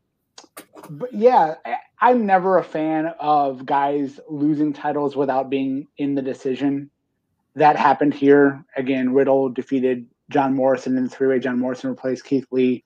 but 0.89 1.13
yeah, 1.13 1.55
I, 2.01 2.11
am 2.11 2.25
never 2.25 2.57
a 2.57 2.63
fan 2.63 3.07
of 3.19 3.65
guys 3.65 4.19
losing 4.29 4.73
titles 4.73 5.15
without 5.15 5.49
being 5.49 5.87
in 5.97 6.15
the 6.15 6.21
decision. 6.21 6.89
That 7.55 7.77
happened 7.77 8.13
here. 8.13 8.63
Again, 8.75 9.13
Riddle 9.13 9.49
defeated 9.49 10.05
John 10.29 10.53
Morrison 10.53 10.97
in 10.97 11.05
the 11.05 11.09
three 11.09 11.27
way. 11.27 11.39
John 11.39 11.59
Morrison 11.59 11.89
replaced 11.89 12.25
Keith 12.25 12.47
Lee. 12.51 12.83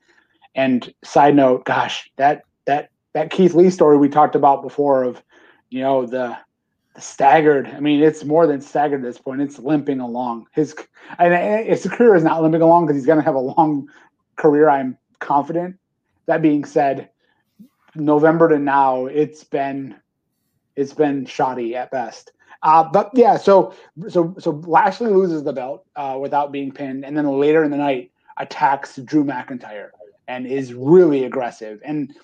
And 0.54 0.92
side 1.04 1.34
note, 1.34 1.64
gosh, 1.64 2.10
that 2.16 2.42
that 2.66 2.90
that 3.12 3.30
Keith 3.30 3.54
Lee 3.54 3.70
story 3.70 3.96
we 3.96 4.08
talked 4.08 4.34
about 4.34 4.62
before 4.62 5.04
of, 5.04 5.22
you 5.68 5.80
know, 5.80 6.06
the 6.06 6.36
the 6.94 7.00
staggered. 7.00 7.68
I 7.68 7.80
mean, 7.80 8.02
it's 8.02 8.24
more 8.24 8.46
than 8.46 8.60
staggered 8.60 9.00
at 9.00 9.06
this 9.06 9.18
point. 9.18 9.40
It's 9.40 9.58
limping 9.58 10.00
along. 10.00 10.46
His 10.52 10.74
and 11.18 11.66
his 11.66 11.86
career 11.86 12.14
is 12.16 12.24
not 12.24 12.42
limping 12.42 12.62
along 12.62 12.86
because 12.86 12.96
he's 12.96 13.06
going 13.06 13.18
to 13.18 13.24
have 13.24 13.34
a 13.34 13.40
long 13.40 13.88
career. 14.36 14.68
I'm 14.68 14.96
confident. 15.20 15.76
That 16.26 16.42
being 16.42 16.64
said, 16.64 17.10
November 17.94 18.48
to 18.48 18.58
now, 18.58 19.06
it's 19.06 19.44
been 19.44 19.96
it's 20.76 20.92
been 20.92 21.26
shoddy 21.26 21.76
at 21.76 21.90
best. 21.90 22.32
Uh, 22.62 22.84
but 22.84 23.10
yeah, 23.14 23.36
so 23.36 23.74
so 24.08 24.34
so 24.38 24.62
Lashley 24.66 25.10
loses 25.10 25.44
the 25.44 25.52
belt 25.52 25.86
uh, 25.96 26.18
without 26.20 26.52
being 26.52 26.72
pinned, 26.72 27.04
and 27.04 27.16
then 27.16 27.26
later 27.26 27.64
in 27.64 27.70
the 27.70 27.76
night 27.76 28.10
attacks 28.36 28.96
Drew 28.96 29.24
McIntyre 29.24 29.90
and 30.28 30.46
is 30.46 30.74
really 30.74 31.24
aggressive. 31.24 31.80
And 31.84 32.14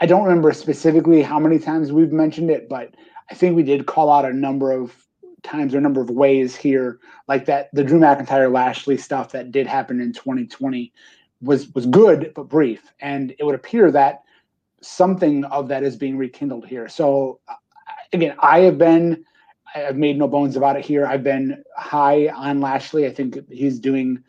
I 0.00 0.06
don't 0.06 0.24
remember 0.24 0.52
specifically 0.52 1.22
how 1.22 1.38
many 1.38 1.58
times 1.58 1.92
we've 1.92 2.12
mentioned 2.12 2.50
it, 2.50 2.68
but 2.68 2.94
I 3.30 3.34
think 3.34 3.56
we 3.56 3.62
did 3.62 3.86
call 3.86 4.10
out 4.10 4.24
a 4.24 4.32
number 4.32 4.72
of 4.72 4.94
times 5.42 5.74
or 5.74 5.78
a 5.78 5.80
number 5.80 6.00
of 6.00 6.10
ways 6.10 6.54
here, 6.54 6.98
like 7.28 7.46
that 7.46 7.70
the 7.72 7.84
Drew 7.84 7.98
McIntyre 7.98 8.52
Lashley 8.52 8.98
stuff 8.98 9.32
that 9.32 9.52
did 9.52 9.66
happen 9.66 10.00
in 10.00 10.12
2020 10.12 10.92
was 11.40 11.72
was 11.74 11.86
good 11.86 12.32
but 12.34 12.48
brief, 12.48 12.92
and 13.00 13.34
it 13.38 13.44
would 13.44 13.54
appear 13.54 13.90
that 13.90 14.22
something 14.82 15.44
of 15.46 15.68
that 15.68 15.82
is 15.82 15.96
being 15.96 16.16
rekindled 16.16 16.66
here. 16.66 16.88
So 16.88 17.40
again, 18.12 18.36
I 18.38 18.60
have 18.60 18.78
been, 18.78 19.24
I've 19.74 19.96
made 19.96 20.18
no 20.18 20.28
bones 20.28 20.56
about 20.56 20.76
it 20.76 20.84
here. 20.84 21.06
I've 21.06 21.24
been 21.24 21.62
high 21.76 22.28
on 22.28 22.60
Lashley. 22.60 23.06
I 23.06 23.12
think 23.12 23.38
he's 23.50 23.78
doing, 23.78 24.22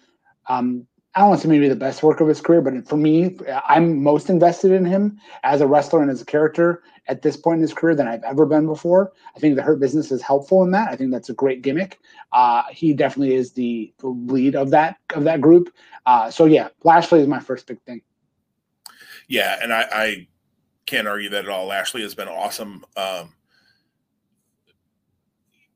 um, 0.49 0.87
I 1.17 1.21
don't 1.21 1.29
want 1.29 1.41
to 1.41 1.47
say 1.47 1.51
maybe 1.51 1.67
the 1.67 1.75
best 1.75 2.03
work 2.03 2.21
of 2.21 2.27
his 2.27 2.39
career, 2.39 2.61
but 2.61 2.87
for 2.87 2.95
me, 2.95 3.35
I'm 3.67 4.03
most 4.03 4.29
invested 4.29 4.71
in 4.71 4.85
him 4.85 5.19
as 5.41 5.61
a 5.61 5.65
wrestler 5.65 6.03
and 6.03 6.11
as 6.11 6.21
a 6.21 6.25
character 6.25 6.83
at 7.07 7.23
this 7.23 7.35
point 7.35 7.55
in 7.55 7.63
his 7.63 7.73
career 7.73 7.95
than 7.95 8.07
I've 8.07 8.23
ever 8.23 8.45
been 8.45 8.67
before. 8.67 9.13
I 9.35 9.39
think 9.39 9.55
the 9.55 9.63
Hurt 9.63 9.79
Business 9.79 10.11
is 10.11 10.21
helpful 10.21 10.61
in 10.61 10.69
that. 10.71 10.91
I 10.91 10.95
think 10.95 11.11
that's 11.11 11.29
a 11.29 11.33
great 11.33 11.63
gimmick. 11.63 11.97
Uh, 12.33 12.61
he 12.69 12.93
definitely 12.93 13.33
is 13.33 13.53
the, 13.53 13.91
the, 13.97 14.09
lead 14.09 14.55
of 14.55 14.69
that 14.69 14.97
of 15.15 15.23
that 15.23 15.41
group. 15.41 15.73
Uh, 16.05 16.29
so 16.29 16.45
yeah, 16.45 16.67
Lashley 16.83 17.19
is 17.19 17.27
my 17.27 17.39
first 17.39 17.65
big 17.65 17.81
thing. 17.81 18.03
Yeah, 19.27 19.57
and 19.59 19.73
I, 19.73 19.87
I 19.91 20.27
can't 20.85 21.07
argue 21.07 21.29
that 21.29 21.45
at 21.45 21.49
all. 21.49 21.65
Lashley 21.65 22.03
has 22.03 22.13
been 22.13 22.27
awesome. 22.27 22.85
Um, 22.95 23.33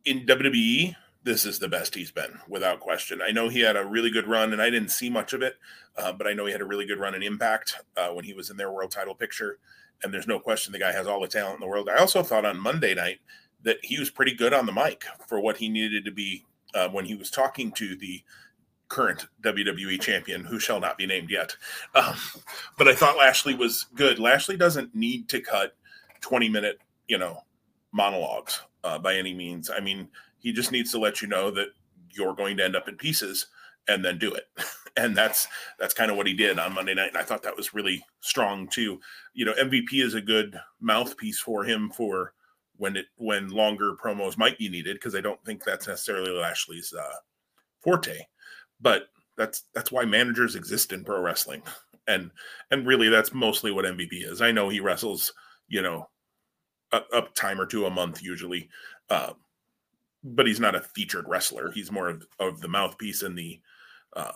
in 0.05 0.27
WWE, 0.27 0.95
this 1.23 1.45
is 1.45 1.59
the 1.59 1.67
best 1.67 1.95
he's 1.95 2.11
been 2.11 2.39
without 2.47 2.79
question. 2.79 3.21
I 3.21 3.31
know 3.31 3.47
he 3.47 3.61
had 3.61 3.75
a 3.75 3.85
really 3.85 4.09
good 4.09 4.27
run, 4.27 4.53
and 4.53 4.61
I 4.61 4.69
didn't 4.69 4.89
see 4.89 5.09
much 5.09 5.33
of 5.33 5.41
it, 5.41 5.55
uh, 5.97 6.11
but 6.13 6.27
I 6.27 6.33
know 6.33 6.45
he 6.45 6.51
had 6.51 6.61
a 6.61 6.65
really 6.65 6.85
good 6.85 6.99
run 6.99 7.13
in 7.13 7.21
Impact 7.21 7.75
uh, 7.95 8.09
when 8.09 8.25
he 8.25 8.33
was 8.33 8.49
in 8.49 8.57
their 8.57 8.71
world 8.71 8.91
title 8.91 9.15
picture. 9.15 9.59
And 10.03 10.11
there's 10.13 10.27
no 10.27 10.39
question 10.39 10.73
the 10.73 10.79
guy 10.79 10.91
has 10.91 11.05
all 11.05 11.21
the 11.21 11.27
talent 11.27 11.55
in 11.55 11.59
the 11.61 11.67
world. 11.67 11.89
I 11.89 11.99
also 11.99 12.23
thought 12.23 12.45
on 12.45 12.59
Monday 12.59 12.95
night 12.95 13.19
that 13.63 13.77
he 13.83 13.99
was 13.99 14.09
pretty 14.09 14.33
good 14.33 14.53
on 14.53 14.65
the 14.65 14.71
mic 14.71 15.03
for 15.27 15.39
what 15.39 15.57
he 15.57 15.69
needed 15.69 16.05
to 16.05 16.11
be 16.11 16.43
uh, 16.73 16.89
when 16.89 17.05
he 17.05 17.13
was 17.13 17.29
talking 17.29 17.71
to 17.73 17.95
the 17.95 18.23
current 18.87 19.27
WWE 19.41 20.01
champion, 20.01 20.43
who 20.43 20.59
shall 20.59 20.79
not 20.79 20.97
be 20.97 21.05
named 21.05 21.29
yet. 21.29 21.55
Um, 21.93 22.15
but 22.77 22.87
I 22.87 22.95
thought 22.95 23.17
Lashley 23.17 23.53
was 23.53 23.85
good. 23.95 24.17
Lashley 24.19 24.57
doesn't 24.57 24.95
need 24.95 25.29
to 25.29 25.39
cut 25.39 25.75
20 26.21 26.49
minute, 26.49 26.79
you 27.07 27.17
know, 27.17 27.43
monologues 27.91 28.61
uh, 28.83 28.97
by 28.97 29.15
any 29.15 29.33
means. 29.33 29.69
I 29.69 29.79
mean, 29.79 30.09
he 30.41 30.51
just 30.51 30.71
needs 30.71 30.91
to 30.91 31.00
let 31.00 31.21
you 31.21 31.27
know 31.27 31.51
that 31.51 31.69
you're 32.12 32.36
going 32.36 32.57
to 32.57 32.65
end 32.65 32.75
up 32.75 32.88
in 32.88 32.95
pieces 32.95 33.48
and 33.88 34.03
then 34.03 34.17
do 34.17 34.33
it. 34.33 34.45
and 34.98 35.15
that's 35.15 35.48
that's 35.79 35.93
kind 35.93 36.12
of 36.12 36.17
what 36.17 36.27
he 36.27 36.33
did 36.33 36.60
on 36.60 36.74
Monday 36.74 36.93
night. 36.93 37.10
And 37.10 37.17
I 37.17 37.24
thought 37.24 37.43
that 37.43 37.55
was 37.55 37.74
really 37.74 38.03
strong 38.19 38.67
too. 38.67 39.00
You 39.33 39.45
know, 39.45 39.53
MVP 39.53 39.93
is 39.93 40.13
a 40.13 40.21
good 40.21 40.60
mouthpiece 40.79 41.39
for 41.39 41.63
him 41.63 41.89
for 41.89 42.33
when 42.77 42.98
it 42.98 43.05
when 43.17 43.50
longer 43.50 43.95
promos 44.03 44.38
might 44.38 44.57
be 44.57 44.69
needed 44.69 44.95
because 44.95 45.15
I 45.15 45.21
don't 45.21 45.43
think 45.45 45.63
that's 45.63 45.88
necessarily 45.88 46.31
Lashley's 46.31 46.93
uh, 46.93 47.15
forte. 47.81 48.19
But 48.79 49.10
that's 49.38 49.63
that's 49.74 49.91
why 49.91 50.05
managers 50.05 50.55
exist 50.55 50.91
in 50.91 51.03
pro 51.03 51.21
wrestling, 51.21 51.62
and 52.07 52.31
and 52.71 52.86
really 52.86 53.10
that's 53.10 53.33
mostly 53.33 53.71
what 53.71 53.86
MVP 53.86 54.25
is. 54.25 54.41
I 54.41 54.51
know 54.51 54.69
he 54.69 54.79
wrestles, 54.79 55.33
you 55.67 55.81
know, 55.81 56.10
a, 56.91 57.01
a 57.13 57.21
time 57.36 57.62
or 57.62 57.65
two 57.65 57.86
a 57.86 57.89
month 57.89 58.21
usually, 58.21 58.69
uh, 59.10 59.33
but 60.23 60.47
he's 60.47 60.59
not 60.59 60.75
a 60.75 60.81
featured 60.81 61.25
wrestler. 61.27 61.71
He's 61.71 61.91
more 61.91 62.09
of, 62.09 62.25
of 62.39 62.61
the 62.61 62.67
mouthpiece 62.67 63.23
and 63.23 63.37
the 63.37 63.59
uh, 64.15 64.33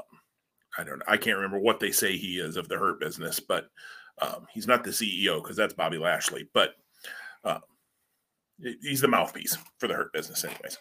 I 0.77 0.83
don't 0.83 0.99
know. 0.99 1.05
I 1.07 1.17
can't 1.17 1.37
remember 1.37 1.59
what 1.59 1.79
they 1.79 1.91
say 1.91 2.17
he 2.17 2.39
is 2.39 2.57
of 2.57 2.67
the 2.67 2.77
Hurt 2.77 2.99
business, 2.99 3.39
but 3.39 3.69
um, 4.21 4.45
he's 4.53 4.67
not 4.67 4.83
the 4.83 4.89
CEO 4.89 5.41
because 5.41 5.55
that's 5.55 5.73
Bobby 5.73 5.97
Lashley. 5.97 6.49
But 6.53 6.71
uh, 7.43 7.59
he's 8.59 9.01
the 9.01 9.07
mouthpiece 9.07 9.57
for 9.77 9.87
the 9.87 9.93
Hurt 9.93 10.13
business, 10.13 10.43
anyways. 10.43 10.77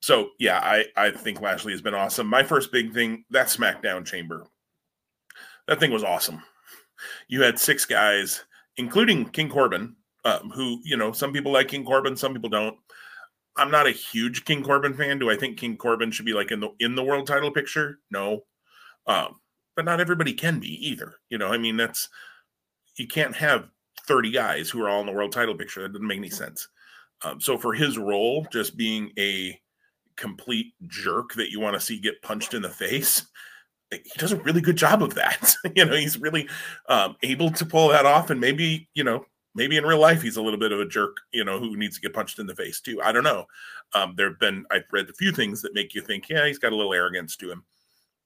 So 0.00 0.30
yeah, 0.38 0.58
I 0.58 0.84
I 0.96 1.10
think 1.10 1.40
Lashley 1.40 1.72
has 1.72 1.82
been 1.82 1.94
awesome. 1.94 2.26
My 2.26 2.42
first 2.42 2.70
big 2.70 2.92
thing 2.92 3.24
that 3.30 3.46
SmackDown 3.46 4.04
Chamber, 4.04 4.46
that 5.66 5.80
thing 5.80 5.90
was 5.90 6.04
awesome. 6.04 6.42
You 7.28 7.42
had 7.42 7.58
six 7.58 7.84
guys, 7.84 8.44
including 8.76 9.30
King 9.30 9.48
Corbin, 9.48 9.96
um, 10.24 10.50
who 10.54 10.80
you 10.84 10.96
know 10.96 11.12
some 11.12 11.32
people 11.32 11.52
like 11.52 11.68
King 11.68 11.84
Corbin, 11.84 12.16
some 12.16 12.34
people 12.34 12.50
don't. 12.50 12.76
I'm 13.56 13.70
not 13.70 13.86
a 13.86 13.92
huge 13.92 14.44
King 14.44 14.62
Corbin 14.62 14.94
fan. 14.94 15.18
Do 15.18 15.30
I 15.30 15.36
think 15.36 15.58
King 15.58 15.76
Corbin 15.76 16.10
should 16.10 16.26
be 16.26 16.32
like 16.32 16.50
in 16.50 16.60
the 16.60 16.70
in 16.80 16.94
the 16.94 17.04
world 17.04 17.26
title 17.26 17.50
picture? 17.50 18.00
No. 18.10 18.44
Um, 19.06 19.36
but 19.76 19.84
not 19.84 20.00
everybody 20.00 20.32
can 20.32 20.58
be 20.58 20.88
either. 20.88 21.14
You 21.30 21.38
know, 21.38 21.48
I 21.48 21.58
mean, 21.58 21.76
that's 21.76 22.08
you 22.96 23.06
can't 23.06 23.34
have 23.36 23.68
30 24.06 24.30
guys 24.30 24.70
who 24.70 24.82
are 24.82 24.88
all 24.88 25.00
in 25.00 25.06
the 25.06 25.12
world 25.12 25.32
title 25.32 25.54
picture. 25.54 25.82
That 25.82 25.92
doesn't 25.92 26.06
make 26.06 26.18
any 26.18 26.30
sense. 26.30 26.68
Um, 27.22 27.40
so 27.40 27.56
for 27.56 27.72
his 27.72 27.98
role, 27.98 28.46
just 28.52 28.76
being 28.76 29.10
a 29.18 29.58
complete 30.16 30.74
jerk 30.86 31.34
that 31.34 31.50
you 31.50 31.60
want 31.60 31.74
to 31.74 31.80
see 31.80 31.98
get 31.98 32.22
punched 32.22 32.54
in 32.54 32.62
the 32.62 32.68
face, 32.68 33.26
he 33.90 34.18
does 34.18 34.32
a 34.32 34.36
really 34.36 34.60
good 34.60 34.76
job 34.76 35.02
of 35.02 35.14
that. 35.14 35.54
you 35.76 35.84
know, 35.84 35.96
he's 35.96 36.18
really 36.18 36.48
um, 36.88 37.16
able 37.22 37.50
to 37.52 37.66
pull 37.66 37.88
that 37.88 38.06
off, 38.06 38.30
and 38.30 38.40
maybe 38.40 38.88
you 38.94 39.04
know, 39.04 39.24
maybe 39.54 39.76
in 39.76 39.84
real 39.84 39.98
life 39.98 40.22
he's 40.22 40.36
a 40.36 40.42
little 40.42 40.58
bit 40.58 40.72
of 40.72 40.80
a 40.80 40.86
jerk. 40.86 41.16
You 41.32 41.44
know, 41.44 41.58
who 41.58 41.76
needs 41.76 41.96
to 41.96 42.00
get 42.00 42.14
punched 42.14 42.38
in 42.38 42.46
the 42.46 42.54
face 42.54 42.80
too. 42.80 43.00
I 43.02 43.12
don't 43.12 43.24
know. 43.24 43.46
Um, 43.94 44.14
there 44.16 44.28
have 44.28 44.38
been 44.38 44.64
I've 44.70 44.84
read 44.92 45.08
a 45.08 45.14
few 45.14 45.32
things 45.32 45.62
that 45.62 45.74
make 45.74 45.94
you 45.94 46.00
think, 46.00 46.28
yeah, 46.28 46.46
he's 46.46 46.58
got 46.58 46.72
a 46.72 46.76
little 46.76 46.94
arrogance 46.94 47.36
to 47.36 47.50
him. 47.50 47.64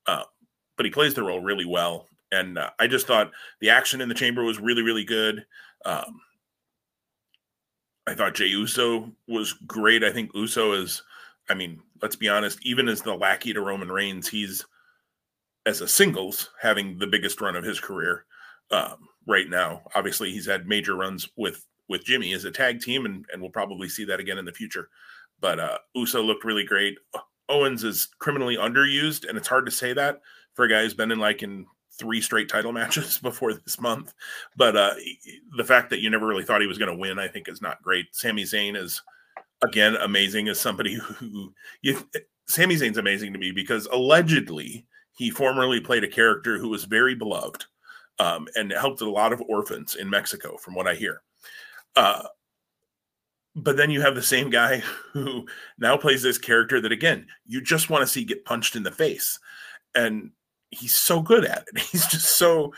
Uh, 0.07 0.25
but 0.77 0.87
he 0.87 0.91
plays 0.91 1.15
the 1.15 1.23
role 1.23 1.41
really 1.41 1.67
well. 1.67 2.07
And 2.33 2.59
uh, 2.59 2.71
I 2.79 2.87
just 2.87 3.07
thought 3.07 3.33
the 3.61 3.71
action 3.71 4.01
in 4.01 4.09
the 4.09 4.15
chamber 4.15 4.43
was 4.43 4.61
really, 4.61 4.83
really 4.83 5.05
good. 5.05 5.45
Um, 5.85 6.21
I 8.07 8.15
thought 8.15 8.35
Jey 8.35 8.47
Uso 8.47 9.13
was 9.27 9.53
great. 9.67 10.03
I 10.03 10.13
think 10.13 10.31
Uso 10.35 10.73
is, 10.73 11.03
I 11.51 11.55
mean, 11.55 11.81
let's 12.01 12.17
be 12.17 12.29
honest, 12.29 12.59
even 12.63 12.89
as 12.89 13.03
the 13.03 13.15
lackey 13.15 13.53
to 13.53 13.61
Roman 13.61 13.91
Reigns, 13.91 14.29
he's 14.29 14.65
as 15.67 15.81
a 15.83 15.89
singles 15.89 16.51
having 16.61 16.99
the 16.99 17.07
biggest 17.07 17.41
run 17.41 17.57
of 17.57 17.65
his 17.65 17.81
career 17.81 18.25
um, 18.71 19.09
right 19.29 19.49
now. 19.49 19.83
Obviously, 19.95 20.33
he's 20.33 20.47
had 20.47 20.67
major 20.67 20.97
runs 20.97 21.29
with 21.37 21.65
with 21.89 22.05
Jimmy 22.05 22.33
as 22.33 22.45
a 22.45 22.51
tag 22.51 22.81
team, 22.81 23.07
and, 23.07 23.25
and 23.33 23.41
we'll 23.41 23.51
probably 23.51 23.89
see 23.89 24.05
that 24.07 24.21
again 24.21 24.39
in 24.39 24.45
the 24.45 24.53
future. 24.53 24.89
But 25.41 25.61
uh, 25.61 25.79
Uso 25.95 26.21
looked 26.21 26.45
really 26.45 26.65
great. 26.65 26.99
Owens 27.49 27.85
is 27.85 28.09
criminally 28.19 28.57
underused, 28.57 29.29
and 29.29 29.39
it's 29.39 29.49
hard 29.49 29.65
to 29.67 29.73
say 29.73 29.93
that 29.93 30.21
for 30.55 30.65
a 30.65 30.69
guy 30.69 30.83
who's 30.83 30.95
been 30.95 31.13
in 31.13 31.19
like 31.19 31.43
in 31.43 31.67
three 31.99 32.21
straight 32.21 32.49
title 32.49 32.73
matches 32.81 33.19
before 33.19 33.55
this 33.55 33.81
month. 33.81 34.13
But 34.57 34.77
uh, 34.77 34.95
the 35.57 35.65
fact 35.65 35.91
that 35.91 36.01
you 36.01 36.11
never 36.11 36.27
really 36.27 36.45
thought 36.45 36.61
he 36.61 36.67
was 36.67 36.79
going 36.79 36.91
to 36.91 36.99
win, 36.99 37.19
I 37.19 37.29
think, 37.29 37.49
is 37.49 37.63
not 37.63 37.83
great. 37.83 38.07
Sami 38.13 38.43
Zayn 38.43 38.77
is 38.77 39.01
again 39.63 39.97
amazing 39.97 40.49
as 40.49 40.61
somebody 40.61 40.95
who 41.19 41.53
you. 41.83 41.99
Sami 42.49 42.77
Zayn's 42.77 42.99
amazing 42.99 43.35
to 43.35 43.39
me 43.39 43.53
because 43.53 43.87
allegedly 43.87 44.87
he 45.17 45.31
formerly 45.31 45.81
played 45.81 46.05
a 46.05 46.09
character 46.09 46.59
who 46.59 46.69
was 46.69 46.85
very 46.85 47.15
beloved 47.15 47.67
um, 48.19 48.49
and 48.55 48.73
helped 48.73 49.01
a 49.01 49.11
lot 49.11 49.33
of 49.33 49.43
orphans 49.49 49.95
in 49.95 50.11
Mexico, 50.11 50.57
from 50.57 50.75
what 50.75 50.87
I 50.87 50.95
hear. 50.95 51.23
Uh, 51.97 52.25
but 53.55 53.77
then 53.77 53.91
you 53.91 54.01
have 54.01 54.15
the 54.15 54.23
same 54.23 54.51
guy 54.51 54.83
who 55.13 55.47
now 55.79 55.97
plays 55.97 56.23
this 56.23 56.39
character 56.39 56.81
that 56.81 56.93
again 56.93 57.27
you 57.47 57.61
just 57.61 57.91
want 57.91 58.03
to 58.03 58.07
see 58.07 58.25
get 58.25 58.45
punched 58.45 58.77
in 58.77 58.85
the 58.85 58.93
face 58.93 59.39
and 59.95 60.31
he's 60.71 60.95
so 60.95 61.21
good 61.21 61.45
at 61.45 61.67
it. 61.73 61.81
He's 61.91 62.07
just 62.07 62.37
so 62.37 62.73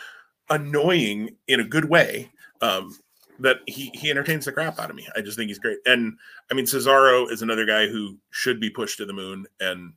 annoying 0.48 1.36
in 1.46 1.60
a 1.60 1.64
good 1.64 1.84
way 1.84 2.30
um, 2.60 2.96
that 3.38 3.58
he 3.66 3.90
he 3.94 4.10
entertains 4.10 4.44
the 4.44 4.52
crap 4.52 4.78
out 4.78 4.90
of 4.90 4.96
me. 4.96 5.08
I 5.16 5.20
just 5.20 5.36
think 5.36 5.48
he's 5.48 5.58
great. 5.58 5.78
And 5.86 6.16
I 6.50 6.54
mean, 6.54 6.66
Cesaro 6.66 7.30
is 7.30 7.42
another 7.42 7.64
guy 7.64 7.86
who 7.86 8.18
should 8.30 8.60
be 8.60 8.70
pushed 8.70 8.98
to 8.98 9.06
the 9.06 9.12
moon, 9.12 9.46
and 9.60 9.92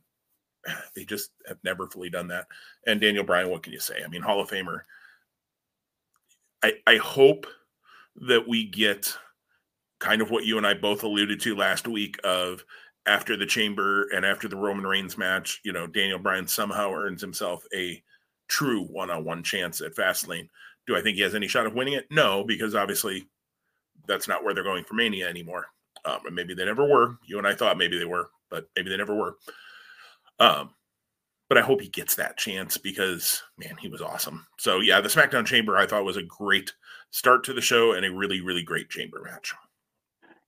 they 0.96 1.04
just 1.04 1.30
have 1.46 1.58
never 1.64 1.86
fully 1.86 2.10
done 2.10 2.28
that. 2.28 2.46
And 2.86 3.00
Daniel 3.00 3.24
Bryan, 3.24 3.50
what 3.50 3.62
can 3.62 3.72
you 3.72 3.80
say? 3.80 4.02
I 4.04 4.08
mean, 4.08 4.22
Hall 4.22 4.40
of 4.40 4.48
Famer. 4.48 4.80
I 6.64 6.72
I 6.86 6.96
hope 6.96 7.46
that 8.28 8.48
we 8.48 8.64
get 8.64 9.14
kind 10.00 10.22
of 10.22 10.30
what 10.30 10.44
you 10.44 10.56
and 10.56 10.66
I 10.66 10.74
both 10.74 11.02
alluded 11.02 11.40
to 11.40 11.54
last 11.54 11.86
week 11.86 12.18
of 12.24 12.64
after 13.06 13.36
the 13.36 13.46
chamber 13.46 14.08
and 14.14 14.24
after 14.24 14.48
the 14.48 14.56
Roman 14.56 14.86
Reigns 14.86 15.18
match, 15.18 15.60
you 15.62 15.72
know, 15.72 15.86
Daniel 15.86 16.18
Bryan 16.18 16.46
somehow 16.46 16.90
earns 16.90 17.20
himself 17.20 17.64
a 17.74 18.02
true 18.48 18.84
one-on-one 18.84 19.42
chance 19.42 19.82
at 19.82 19.94
Fastlane. 19.94 20.48
Do 20.86 20.96
I 20.96 21.02
think 21.02 21.16
he 21.16 21.22
has 21.22 21.34
any 21.34 21.48
shot 21.48 21.66
of 21.66 21.74
winning 21.74 21.94
it? 21.94 22.06
No, 22.10 22.44
because 22.44 22.74
obviously 22.74 23.28
that's 24.06 24.26
not 24.26 24.42
where 24.42 24.54
they're 24.54 24.64
going 24.64 24.84
for 24.84 24.94
Mania 24.94 25.28
anymore. 25.28 25.66
Um, 26.06 26.20
and 26.26 26.34
maybe 26.34 26.54
they 26.54 26.64
never 26.64 26.86
were. 26.86 27.18
You 27.26 27.38
and 27.38 27.46
I 27.46 27.54
thought 27.54 27.78
maybe 27.78 27.98
they 27.98 28.04
were, 28.04 28.30
but 28.50 28.68
maybe 28.74 28.88
they 28.90 28.96
never 28.96 29.14
were. 29.14 29.36
Um, 30.40 30.70
but 31.48 31.58
I 31.58 31.62
hope 31.62 31.80
he 31.80 31.88
gets 31.88 32.14
that 32.16 32.36
chance 32.36 32.76
because 32.76 33.42
man, 33.58 33.76
he 33.78 33.88
was 33.88 34.00
awesome. 34.00 34.46
So 34.58 34.80
yeah, 34.80 35.00
the 35.00 35.08
SmackDown 35.08 35.46
Chamber 35.46 35.76
I 35.76 35.86
thought 35.86 36.04
was 36.04 36.16
a 36.16 36.22
great 36.22 36.72
start 37.10 37.44
to 37.44 37.52
the 37.52 37.60
show 37.60 37.92
and 37.92 38.04
a 38.04 38.12
really, 38.12 38.40
really 38.40 38.62
great 38.62 38.90
chamber 38.90 39.22
match. 39.24 39.54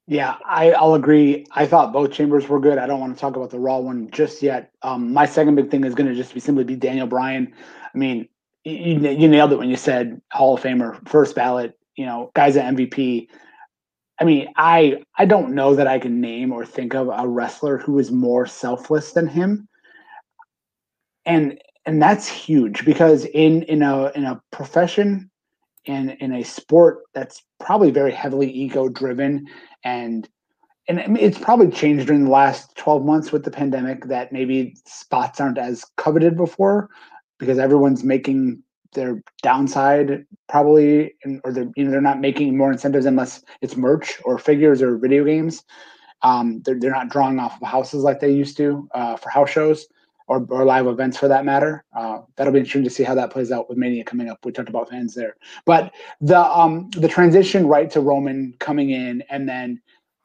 Yeah, 0.09 0.37
I, 0.45 0.71
will 0.81 0.95
agree. 0.95 1.47
I 1.51 1.67
thought 1.67 1.93
both 1.93 2.13
chambers 2.13 2.49
were 2.49 2.61
good. 2.61 2.79
I 2.79 2.87
don't 2.87 3.01
want 3.01 3.15
to 3.15 3.21
talk 3.21 3.35
about 3.35 3.51
the 3.51 3.59
Raw 3.59 3.79
one 3.79 4.09
just 4.11 4.41
yet. 4.41 4.71
Um, 4.83 5.13
my 5.13 5.27
second 5.27 5.57
big 5.57 5.71
thing 5.71 5.85
is 5.85 5.95
going 5.95 6.09
to 6.09 6.15
just 6.15 6.33
be 6.33 6.41
simply 6.41 6.63
be 6.63 6.77
Daniel 6.77 7.09
Bryan. 7.09 7.53
I 7.93 7.99
mean, 7.99 8.29
you, 8.65 8.99
you 8.99 9.29
nailed 9.29 9.53
it 9.53 9.59
when 9.59 9.69
you 9.69 9.77
said 9.77 10.21
Hall 10.31 10.55
of 10.55 10.63
Famer, 10.63 11.07
first 11.09 11.35
ballot. 11.35 11.77
You 11.97 12.07
know, 12.07 12.31
guys 12.35 12.57
at 12.57 12.75
MVP. 12.75 13.29
I 14.21 14.25
mean, 14.25 14.49
I 14.57 15.03
I 15.17 15.25
don't 15.25 15.55
know 15.55 15.75
that 15.75 15.87
I 15.87 15.99
can 15.99 16.21
name 16.21 16.53
or 16.53 16.65
think 16.65 16.95
of 16.95 17.09
a 17.09 17.27
wrestler 17.27 17.79
who 17.79 17.99
is 17.99 18.11
more 18.11 18.47
selfless 18.47 19.13
than 19.13 19.27
him. 19.27 19.69
And 21.27 21.61
and 21.85 22.03
that's 22.03 22.27
huge 22.29 22.85
because 22.85 23.25
in 23.27 23.63
in 23.65 23.83
a 23.83 24.11
in 24.15 24.25
a 24.25 24.41
profession 24.51 25.31
in 25.85 26.11
in 26.21 26.33
a 26.33 26.45
sport 26.45 27.05
that's 27.15 27.43
probably 27.61 27.91
very 27.91 28.13
heavily 28.13 28.51
ego 28.51 28.89
driven 28.89 29.47
and 29.85 30.29
and 30.89 31.19
it's 31.19 31.39
probably 31.39 31.69
changed 31.69 32.07
during 32.07 32.25
the 32.25 32.31
last 32.31 32.77
12 32.77 33.05
months 33.05 33.33
with 33.33 33.45
the 33.45 33.51
pandemic 33.51 34.05
that 34.05 34.33
maybe 34.33 34.77
spots 34.85 35.41
aren't 35.41 35.59
as 35.59 35.85
coveted 35.97 36.37
before 36.37 36.89
because 37.39 37.59
everyone's 37.59 38.05
making 38.05 38.63
their 38.93 39.21
downside 39.43 40.25
probably 40.49 41.13
or 41.45 41.53
they're 41.53 41.71
you 41.77 41.85
know 41.85 41.91
they're 41.91 42.01
not 42.01 42.21
making 42.21 42.57
more 42.57 42.73
incentives 42.73 43.07
unless 43.07 43.43
it's 43.63 43.77
merch 43.77 44.21
or 44.25 44.39
figures 44.39 44.83
or 44.83 44.97
video 44.97 45.25
games. 45.25 45.63
Um, 46.23 46.63
they're, 46.65 46.79
they're 46.81 46.91
not 46.91 47.11
drawing 47.11 47.39
off 47.39 47.61
of 47.61 47.69
houses 47.69 48.03
like 48.03 48.21
they 48.21 48.33
used 48.33 48.57
to 48.57 48.89
uh, 48.95 49.17
for 49.17 49.29
house 49.29 49.51
shows 49.51 49.87
or, 50.29 50.47
or 50.51 50.65
live 50.65 50.87
events 50.87 51.17
for 51.17 51.29
that 51.29 51.45
matter. 51.45 51.85
Uh, 51.97 52.19
that'll 52.37 52.53
be 52.53 52.59
interesting 52.59 52.85
to 52.85 52.91
see 52.91 53.05
how 53.05 53.15
that 53.15 53.31
plays 53.31 53.53
out 53.53 53.69
with 53.69 53.79
Mania 53.79 54.05
coming 54.05 54.29
up. 54.29 54.45
We 54.45 54.53
talked 54.53 54.69
about 54.69 54.91
fans 54.91 55.15
there, 55.15 55.37
but 55.65 55.93
the 56.21 56.41
um, 56.41 56.91
the 56.91 57.09
transition 57.09 57.67
right 57.67 57.91
to 57.91 58.01
Roman 58.01 58.55
coming 58.59 58.91
in 58.91 59.23
and 59.31 59.49
then 59.49 59.81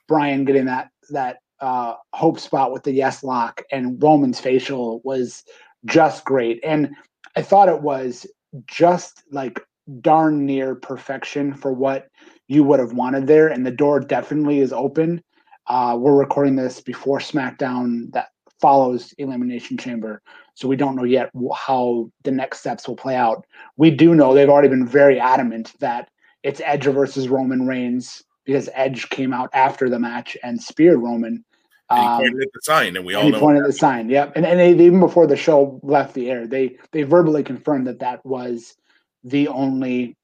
Brian 0.07 0.45
getting 0.45 0.65
that 0.65 0.89
that 1.09 1.37
uh, 1.59 1.95
hope 2.13 2.39
spot 2.39 2.71
with 2.71 2.83
the 2.83 2.91
yes 2.91 3.23
lock 3.23 3.61
and 3.71 4.01
Roman's 4.01 4.39
facial 4.39 5.01
was 5.03 5.43
just 5.85 6.25
great, 6.25 6.59
and 6.63 6.91
I 7.35 7.41
thought 7.41 7.69
it 7.69 7.81
was 7.81 8.25
just 8.67 9.23
like 9.31 9.59
darn 10.01 10.45
near 10.45 10.75
perfection 10.75 11.53
for 11.53 11.73
what 11.73 12.07
you 12.47 12.63
would 12.63 12.79
have 12.79 12.93
wanted 12.93 13.27
there, 13.27 13.47
and 13.47 13.65
the 13.65 13.71
door 13.71 13.99
definitely 13.99 14.59
is 14.59 14.73
open. 14.73 15.23
Uh, 15.67 15.95
we're 15.97 16.15
recording 16.15 16.55
this 16.55 16.81
before 16.81 17.19
SmackDown 17.19 18.11
that 18.11 18.29
follows 18.61 19.13
Elimination 19.17 19.77
Chamber. 19.77 20.21
So 20.53 20.67
we 20.67 20.75
don't 20.75 20.95
know 20.95 21.03
yet 21.03 21.31
how 21.55 22.11
the 22.23 22.31
next 22.31 22.59
steps 22.59 22.87
will 22.87 22.95
play 22.95 23.15
out. 23.15 23.45
We 23.77 23.91
do 23.91 24.15
know 24.15 24.33
they've 24.33 24.49
already 24.49 24.69
been 24.69 24.87
very 24.87 25.19
adamant 25.19 25.73
that 25.79 26.09
it's 26.43 26.61
Edge 26.63 26.85
versus 26.85 27.27
Roman 27.27 27.67
Reigns 27.67 28.23
because 28.45 28.69
Edge 28.73 29.09
came 29.09 29.33
out 29.33 29.49
after 29.53 29.89
the 29.89 29.99
match 29.99 30.37
and 30.43 30.61
speared 30.61 30.99
Roman. 30.99 31.43
And 31.89 31.99
he 31.99 32.07
pointed 32.07 32.33
um, 32.33 32.41
at 32.41 32.53
the 32.53 32.59
sign, 32.61 32.95
and 32.95 33.05
we 33.05 33.15
all 33.15 33.25
and 33.25 33.33
he 33.33 33.39
pointed 33.39 33.63
at 33.63 33.67
the 33.67 33.73
sign. 33.73 34.09
Yep, 34.09 34.33
and 34.37 34.45
and 34.45 34.59
they, 34.59 34.71
even 34.71 35.01
before 35.01 35.27
the 35.27 35.35
show 35.35 35.79
left 35.83 36.13
the 36.13 36.31
air, 36.31 36.47
they 36.47 36.77
they 36.93 37.03
verbally 37.03 37.43
confirmed 37.43 37.87
that 37.87 37.99
that 37.99 38.25
was 38.25 38.75
the 39.25 39.49
only 39.49 40.15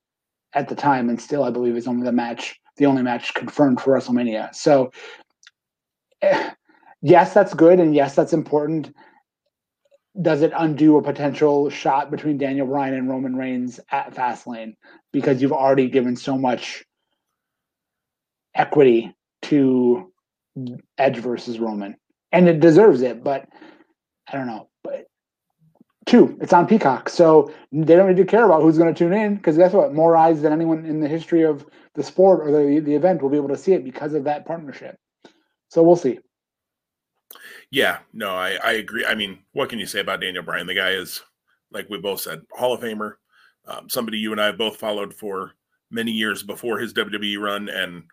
at 0.54 0.70
the 0.70 0.76
time, 0.76 1.10
and 1.10 1.22
still 1.22 1.44
I 1.44 1.50
believe 1.50 1.76
is 1.76 1.88
only 1.88 2.06
the 2.06 2.14
match, 2.14 2.58
the 2.78 2.86
only 2.86 3.04
match 3.04 3.34
confirmed 3.34 3.82
for 3.82 3.94
WrestleMania. 3.94 4.56
So 4.56 4.92
eh, 6.22 6.52
yes, 7.08 7.34
that's 7.34 7.54
good, 7.54 7.80
and 7.80 7.96
yes, 7.96 8.16
that's 8.16 8.34
important. 8.34 8.94
Does 10.22 10.42
it 10.42 10.52
undo 10.56 10.98
a 10.98 11.02
potential 11.04 11.70
shot 11.70 12.12
between 12.12 12.38
Daniel 12.38 12.68
Bryan 12.68 12.96
and 12.96 13.10
Roman 13.10 13.36
Reigns 13.36 13.80
at 13.92 14.14
Fastlane 14.14 14.74
because 15.14 15.42
you've 15.42 15.54
already 15.54 15.90
given 15.90 16.16
so 16.16 16.38
much 16.38 16.84
equity 18.56 19.16
to 19.44 20.12
Edge 20.98 21.18
versus 21.18 21.60
Roman, 21.60 21.96
and 22.32 22.50
it 22.50 22.60
deserves 22.60 23.02
it, 23.02 23.24
but 23.24 23.48
I 24.28 24.38
don't 24.38 24.48
know. 24.48 24.70
But 24.84 25.06
two, 26.06 26.38
it's 26.42 26.54
on 26.54 26.68
Peacock, 26.68 27.10
so 27.10 27.54
they 27.72 27.96
don't 27.96 28.10
need 28.10 28.18
to 28.18 28.26
care 28.26 28.46
about 28.46 28.64
who's 28.64 28.78
going 28.78 28.94
to 28.94 28.98
tune 28.98 29.14
in 29.14 29.36
because 29.36 29.58
guess 29.58 29.74
what? 29.74 29.94
More 29.94 30.18
eyes 30.18 30.42
than 30.42 30.52
anyone 30.52 30.86
in 30.86 31.00
the 31.00 31.08
history 31.08 31.44
of 31.44 31.66
the 31.94 32.04
sport 32.04 32.42
or 32.42 32.52
the 32.52 32.80
the 32.80 32.96
event 32.96 33.22
will 33.22 33.30
be 33.30 33.38
able 33.38 33.50
to 33.50 33.58
see 33.58 33.74
it 33.74 33.86
because 33.86 34.14
of 34.14 34.26
that 34.26 34.46
partnership. 34.46 34.98
So 35.70 35.84
we'll 35.84 35.96
see. 35.96 36.20
Yeah, 37.72 38.00
no, 38.14 38.32
I, 38.32 38.58
I 38.64 38.74
agree. 38.74 39.06
I 39.06 39.16
mean, 39.16 39.40
what 39.54 39.70
can 39.70 39.80
you 39.80 39.86
say 39.86 40.00
about 40.00 40.22
Daniel 40.22 40.44
Bryan? 40.44 40.68
The 40.68 40.74
guy 40.74 40.92
is, 40.92 41.22
like 41.72 41.90
we 41.90 41.98
both 41.98 42.22
said, 42.22 42.42
Hall 42.52 42.74
of 42.74 42.82
Famer. 42.82 43.16
Um, 43.66 43.90
somebody 43.90 44.18
you 44.18 44.32
and 44.32 44.40
I 44.40 44.52
both 44.52 44.78
followed 44.78 45.14
for 45.14 45.54
many 45.92 46.12
years 46.12 46.44
before 46.44 46.80
his 46.80 46.94
WWE 46.94 47.40
run 47.40 47.70
and 47.70 48.04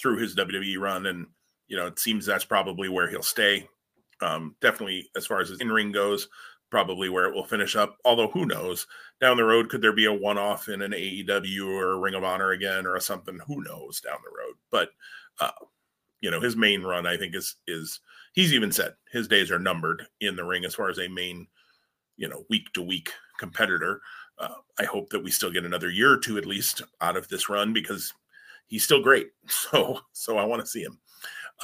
through 0.00 0.18
his 0.18 0.34
WWE 0.34 0.78
run. 0.78 1.06
And, 1.06 1.26
you 1.68 1.76
know, 1.76 1.86
it 1.86 1.98
seems 1.98 2.26
that's 2.26 2.44
probably 2.44 2.88
where 2.88 3.08
he'll 3.08 3.22
stay. 3.22 3.68
Um, 4.20 4.56
definitely, 4.60 5.08
as 5.16 5.26
far 5.26 5.40
as 5.40 5.48
his 5.48 5.60
in 5.60 5.70
ring 5.70 5.92
goes, 5.92 6.28
probably 6.70 7.08
where 7.08 7.26
it 7.26 7.34
will 7.34 7.44
finish 7.44 7.76
up. 7.76 7.96
Although, 8.04 8.28
who 8.28 8.46
knows? 8.46 8.86
Down 9.20 9.36
the 9.36 9.44
road, 9.44 9.68
could 9.68 9.82
there 9.82 9.92
be 9.92 10.06
a 10.06 10.12
one 10.12 10.38
off 10.38 10.68
in 10.68 10.82
an 10.82 10.92
AEW 10.92 11.66
or 11.66 11.92
a 11.92 11.98
Ring 11.98 12.14
of 12.14 12.24
Honor 12.24 12.50
again 12.50 12.86
or 12.86 12.98
something? 13.00 13.38
Who 13.46 13.62
knows 13.62 14.00
down 14.00 14.18
the 14.24 14.36
road? 14.36 14.54
But, 14.70 14.90
uh, 15.40 15.50
you 16.20 16.30
know, 16.30 16.40
his 16.40 16.56
main 16.56 16.82
run, 16.82 17.06
I 17.06 17.16
think, 17.16 17.34
is 17.34 17.56
is 17.66 18.00
he's 18.38 18.54
even 18.54 18.70
said 18.70 18.94
his 19.10 19.26
days 19.26 19.50
are 19.50 19.58
numbered 19.58 20.06
in 20.20 20.36
the 20.36 20.44
ring 20.44 20.64
as 20.64 20.72
far 20.72 20.88
as 20.88 21.00
a 21.00 21.08
main, 21.08 21.44
you 22.16 22.28
know, 22.28 22.44
week 22.48 22.72
to 22.72 22.80
week 22.80 23.10
competitor. 23.36 24.00
Uh, 24.38 24.54
I 24.78 24.84
hope 24.84 25.10
that 25.10 25.24
we 25.24 25.32
still 25.32 25.50
get 25.50 25.64
another 25.64 25.90
year 25.90 26.12
or 26.12 26.18
two 26.18 26.38
at 26.38 26.46
least 26.46 26.82
out 27.00 27.16
of 27.16 27.26
this 27.26 27.48
run 27.48 27.72
because 27.72 28.14
he's 28.68 28.84
still 28.84 29.02
great. 29.02 29.30
So, 29.48 29.98
so 30.12 30.38
I 30.38 30.44
want 30.44 30.60
to 30.60 30.68
see 30.68 30.82
him. 30.82 31.00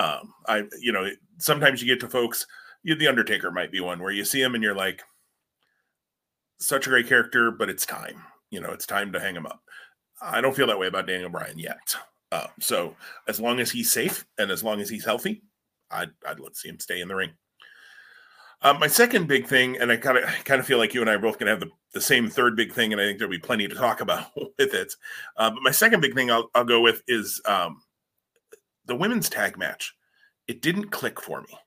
Um, 0.00 0.34
I, 0.48 0.64
you 0.80 0.90
know, 0.90 1.08
sometimes 1.38 1.80
you 1.80 1.86
get 1.86 2.00
to 2.00 2.08
folks. 2.08 2.44
You, 2.82 2.96
the 2.96 3.06
Undertaker 3.06 3.52
might 3.52 3.70
be 3.70 3.78
one 3.78 4.02
where 4.02 4.10
you 4.10 4.24
see 4.24 4.42
him 4.42 4.56
and 4.56 4.64
you're 4.64 4.74
like, 4.74 5.00
such 6.58 6.88
a 6.88 6.90
great 6.90 7.06
character, 7.06 7.52
but 7.52 7.70
it's 7.70 7.86
time. 7.86 8.20
You 8.50 8.60
know, 8.60 8.70
it's 8.70 8.86
time 8.86 9.12
to 9.12 9.20
hang 9.20 9.36
him 9.36 9.46
up. 9.46 9.60
I 10.20 10.40
don't 10.40 10.56
feel 10.56 10.66
that 10.66 10.78
way 10.78 10.88
about 10.88 11.06
Daniel 11.06 11.30
Bryan 11.30 11.56
yet. 11.56 11.94
Uh, 12.32 12.48
so 12.58 12.96
as 13.28 13.38
long 13.38 13.60
as 13.60 13.70
he's 13.70 13.92
safe 13.92 14.26
and 14.38 14.50
as 14.50 14.64
long 14.64 14.80
as 14.80 14.88
he's 14.88 15.04
healthy, 15.04 15.40
I'd, 15.90 16.10
I'd 16.26 16.40
let's 16.40 16.60
see 16.60 16.68
him 16.68 16.80
stay 16.80 17.00
in 17.00 17.08
the 17.08 17.14
ring. 17.14 17.30
Uh, 18.64 18.72
my 18.72 18.86
second 18.86 19.28
big 19.28 19.46
thing, 19.46 19.76
and 19.76 19.92
I 19.92 19.96
kind 19.98 20.16
of 20.16 20.24
kind 20.44 20.58
of 20.58 20.66
feel 20.66 20.78
like 20.78 20.94
you 20.94 21.02
and 21.02 21.10
I 21.10 21.14
are 21.14 21.18
both 21.18 21.38
going 21.38 21.46
to 21.46 21.52
have 21.52 21.60
the, 21.60 21.70
the 21.92 22.00
same 22.00 22.28
third 22.28 22.56
big 22.56 22.72
thing, 22.72 22.92
and 22.92 23.00
I 23.00 23.04
think 23.04 23.18
there'll 23.18 23.30
be 23.30 23.38
plenty 23.38 23.68
to 23.68 23.74
talk 23.74 24.00
about 24.00 24.30
with 24.36 24.72
it. 24.72 24.94
Uh, 25.36 25.50
but 25.50 25.62
my 25.62 25.70
second 25.70 26.00
big 26.00 26.14
thing 26.14 26.30
I'll, 26.30 26.50
I'll 26.54 26.64
go 26.64 26.80
with 26.80 27.02
is 27.06 27.42
um, 27.44 27.82
the 28.86 28.96
women's 28.96 29.28
tag 29.28 29.58
match. 29.58 29.94
It 30.48 30.62
didn't 30.62 30.90
click 30.90 31.20
for 31.20 31.42
me. 31.42 31.58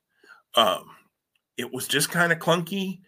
Um, 0.56 0.90
it 1.56 1.72
was 1.72 1.86
just 1.86 2.10
kind 2.10 2.32
of 2.32 2.40
clunky. 2.40 3.00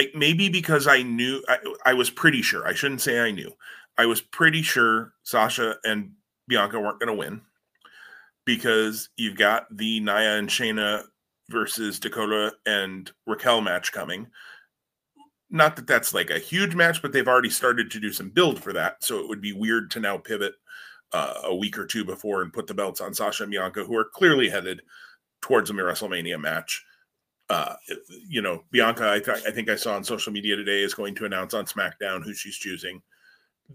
I, 0.00 0.08
maybe 0.14 0.48
because 0.48 0.88
I 0.88 1.02
knew 1.02 1.44
I, 1.48 1.58
I 1.86 1.94
was 1.94 2.10
pretty 2.10 2.42
sure. 2.42 2.66
I 2.66 2.74
shouldn't 2.74 3.02
say 3.02 3.20
I 3.20 3.30
knew. 3.30 3.52
I 3.98 4.06
was 4.06 4.20
pretty 4.20 4.62
sure 4.62 5.12
Sasha 5.22 5.76
and 5.84 6.12
Bianca 6.48 6.80
weren't 6.80 6.98
going 6.98 7.08
to 7.08 7.14
win 7.14 7.42
because 8.50 9.10
you've 9.16 9.36
got 9.36 9.64
the 9.76 10.00
Nia 10.00 10.36
and 10.36 10.48
Shayna 10.48 11.04
versus 11.50 12.00
Dakota 12.00 12.52
and 12.66 13.08
Raquel 13.24 13.60
match 13.60 13.92
coming. 13.92 14.26
Not 15.50 15.76
that 15.76 15.86
that's 15.86 16.12
like 16.12 16.30
a 16.30 16.38
huge 16.40 16.74
match, 16.74 17.00
but 17.00 17.12
they've 17.12 17.28
already 17.28 17.50
started 17.50 17.92
to 17.92 18.00
do 18.00 18.12
some 18.12 18.28
build 18.28 18.60
for 18.60 18.72
that. 18.72 19.04
So 19.04 19.20
it 19.20 19.28
would 19.28 19.40
be 19.40 19.52
weird 19.52 19.92
to 19.92 20.00
now 20.00 20.18
pivot 20.18 20.54
uh, 21.12 21.42
a 21.44 21.54
week 21.54 21.78
or 21.78 21.86
two 21.86 22.04
before 22.04 22.42
and 22.42 22.52
put 22.52 22.66
the 22.66 22.74
belts 22.74 23.00
on 23.00 23.14
Sasha 23.14 23.44
and 23.44 23.52
Bianca, 23.52 23.84
who 23.84 23.96
are 23.96 24.04
clearly 24.04 24.48
headed 24.48 24.82
towards 25.40 25.70
a 25.70 25.72
WrestleMania 25.72 26.40
match. 26.40 26.84
Uh, 27.48 27.74
you 28.28 28.42
know, 28.42 28.64
Bianca, 28.72 29.12
I, 29.12 29.20
th- 29.20 29.44
I 29.46 29.52
think 29.52 29.70
I 29.70 29.76
saw 29.76 29.94
on 29.94 30.02
social 30.02 30.32
media 30.32 30.56
today 30.56 30.82
is 30.82 30.94
going 30.94 31.14
to 31.16 31.24
announce 31.24 31.54
on 31.54 31.66
SmackDown 31.66 32.24
who 32.24 32.34
she's 32.34 32.56
choosing 32.56 33.00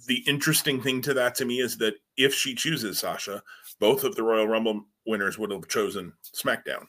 the 0.08 0.24
interesting 0.28 0.82
thing 0.82 1.02
to 1.02 1.14
that 1.14 1.36
to 1.36 1.46
me 1.46 1.60
is 1.60 1.78
that 1.78 1.96
if 2.18 2.34
she 2.34 2.54
chooses 2.54 3.00
Sasha, 3.00 3.42
both 3.80 4.04
of 4.04 4.16
the 4.16 4.24
Royal 4.24 4.48
Rumble 4.48 4.86
winners 5.06 5.38
would 5.38 5.52
have 5.52 5.68
chosen 5.68 6.14
SmackDown 6.34 6.86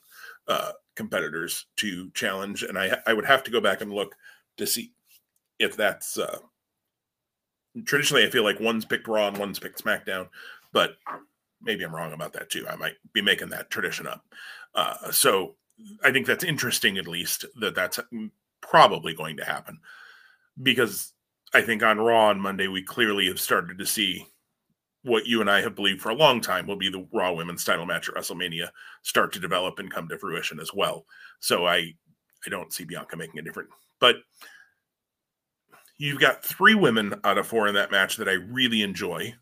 uh, 0.49 0.73
competitors 0.95 1.67
to 1.77 2.11
challenge, 2.11 2.63
and 2.63 2.79
I 2.79 2.99
I 3.07 3.13
would 3.13 3.27
have 3.27 3.43
to 3.45 3.51
go 3.51 3.61
back 3.61 3.81
and 3.81 3.93
look 3.93 4.15
to 4.57 4.67
see 4.67 4.93
if 5.59 5.77
that's 5.77 6.19
uh, 6.19 6.39
traditionally. 7.85 8.25
I 8.25 8.31
feel 8.31 8.45
like 8.45 8.61
one's 8.61 8.85
picked 8.85 9.09
Raw 9.09 9.29
and 9.29 9.39
one's 9.39 9.59
picked 9.59 9.83
SmackDown, 9.83 10.29
but 10.73 10.97
maybe 11.63 11.85
I'm 11.85 11.95
wrong 11.95 12.13
about 12.13 12.33
that 12.35 12.51
too. 12.51 12.67
I 12.69 12.77
might 12.77 12.95
be 13.13 13.23
making 13.23 13.51
that 13.51 13.71
tradition 13.71 14.07
up. 14.07 14.25
Uh, 14.75 15.11
so 15.11 15.57
I 16.05 16.13
think 16.13 16.27
that's 16.27 16.45
interesting, 16.45 16.99
at 16.99 17.07
least 17.07 17.45
that 17.61 17.75
that's 17.75 18.01
probably 18.61 19.15
going 19.15 19.37
to 19.37 19.45
happen 19.45 19.79
because 20.63 21.13
I 21.55 21.63
think 21.63 21.83
on 21.83 21.99
Raw 21.99 22.29
on 22.29 22.41
Monday, 22.41 22.69
we 22.69 22.83
clearly 22.83 23.27
have 23.29 23.41
started 23.41 23.79
to 23.79 23.87
see 23.87 24.27
what 25.07 25.27
you 25.27 25.41
and 25.41 25.49
I 25.49 25.61
have 25.61 25.77
believed 25.77 26.03
for 26.03 26.11
a 26.11 26.15
long 26.17 26.41
time 26.41 26.67
will 26.67 26.77
be 26.77 26.91
the 26.91 27.07
Raw 27.13 27.33
Women's 27.33 27.65
title 27.65 27.87
match 27.87 28.09
at 28.09 28.17
WrestleMania 28.17 28.69
start 29.03 29.33
to 29.33 29.41
develop 29.41 29.79
and 29.79 29.91
come 29.91 30.09
to 30.09 30.19
fruition 30.19 30.59
as 30.59 30.75
well. 30.75 31.07
So 31.39 31.65
I 31.65 31.95
I 32.45 32.51
don't 32.51 32.73
see 32.73 32.85
Bianca 32.85 33.17
making 33.17 33.39
a 33.39 33.43
difference. 33.43 33.71
But 34.01 34.17
you've 35.97 36.21
got 36.21 36.45
three 36.45 36.75
women 36.75 37.15
out 37.25 37.39
of 37.39 37.47
four 37.47 37.69
in 37.69 37.75
that 37.75 37.93
match 37.93 38.17
that 38.17 38.29
I 38.29 38.33
really 38.33 38.83
enjoy 38.83 39.33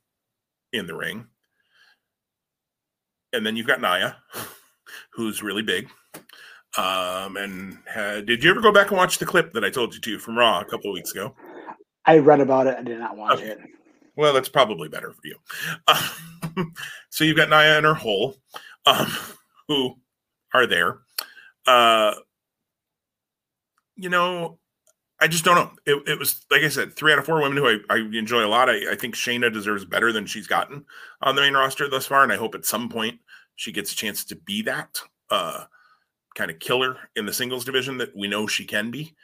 in 0.73 0.87
the 0.87 0.95
ring. 0.95 1.27
And 3.33 3.45
then 3.45 3.57
you've 3.57 3.67
got 3.67 3.81
Nia, 3.81 4.17
who's 5.13 5.43
really 5.43 5.63
big. 5.63 5.89
Um, 6.77 7.37
and 7.37 7.79
uh, 7.95 8.21
did 8.21 8.45
you 8.45 8.51
ever 8.51 8.61
go 8.61 8.73
back 8.73 8.89
and 8.89 8.99
watch 8.99 9.19
the 9.19 9.27
clip 9.27 9.53
that 9.55 9.65
I 9.65 9.71
told 9.71 9.95
you 9.95 10.01
to 10.01 10.19
from 10.19 10.37
Raw 10.37 10.61
a 10.61 10.65
couple 10.65 10.91
of 10.91 10.95
weeks 10.95 11.13
ago? 11.13 11.35
I 12.05 12.19
read 12.19 12.41
about 12.41 12.67
it. 12.67 12.77
I 12.79 12.83
did 12.83 12.99
not 12.99 13.17
watch 13.17 13.39
okay. 13.39 13.51
it. 13.51 13.59
Well, 14.17 14.33
that's 14.33 14.49
probably 14.49 14.89
better 14.89 15.13
for 15.13 15.23
you. 15.25 15.37
Uh, 15.87 16.11
so 17.11 17.25
you've 17.25 17.37
got 17.37 17.51
Nia 17.51 17.77
and 17.77 17.87
her 17.87 17.95
hole, 17.95 18.37
um, 18.87 19.13
who 19.69 19.95
are 20.53 20.67
there. 20.67 20.99
Uh, 21.67 22.15
you 23.97 24.09
know, 24.09 24.59
I 25.21 25.27
just 25.27 25.45
don't 25.45 25.55
know. 25.55 25.71
It, 25.87 26.09
it, 26.09 26.19
was 26.19 26.45
like 26.51 26.63
I 26.63 26.69
said, 26.69 26.95
three 26.95 27.13
out 27.13 27.19
of 27.19 27.25
four 27.25 27.41
women 27.41 27.57
who 27.57 27.67
I, 27.67 27.79
I 27.89 27.99
enjoy 27.99 28.45
a 28.45 28.49
lot. 28.49 28.69
I, 28.69 28.93
I, 28.93 28.95
think 28.95 29.15
Shayna 29.15 29.53
deserves 29.53 29.85
better 29.85 30.13
than 30.13 30.27
she's 30.27 30.47
gotten 30.47 30.85
on 31.23 31.35
the 31.35 31.43
main 31.43 31.55
roster 31.55 31.89
thus 31.89 32.07
far, 32.07 32.23
and 32.23 32.33
I 32.33 32.37
hope 32.37 32.55
at 32.55 32.67
some 32.67 32.89
point 32.89 33.21
she 33.57 33.73
gets 33.73 33.93
a 33.93 33.97
chance 33.97 34.25
to 34.27 34.37
be 34.37 34.63
that 34.63 34.99
uh, 35.31 35.65
kind 36.35 36.51
of 36.51 36.59
killer 36.59 36.97
in 37.17 37.27
the 37.27 37.33
singles 37.33 37.65
division 37.65 37.99
that 37.99 38.15
we 38.15 38.29
know 38.29 38.47
she 38.47 38.65
can 38.65 38.91
be. 38.91 39.15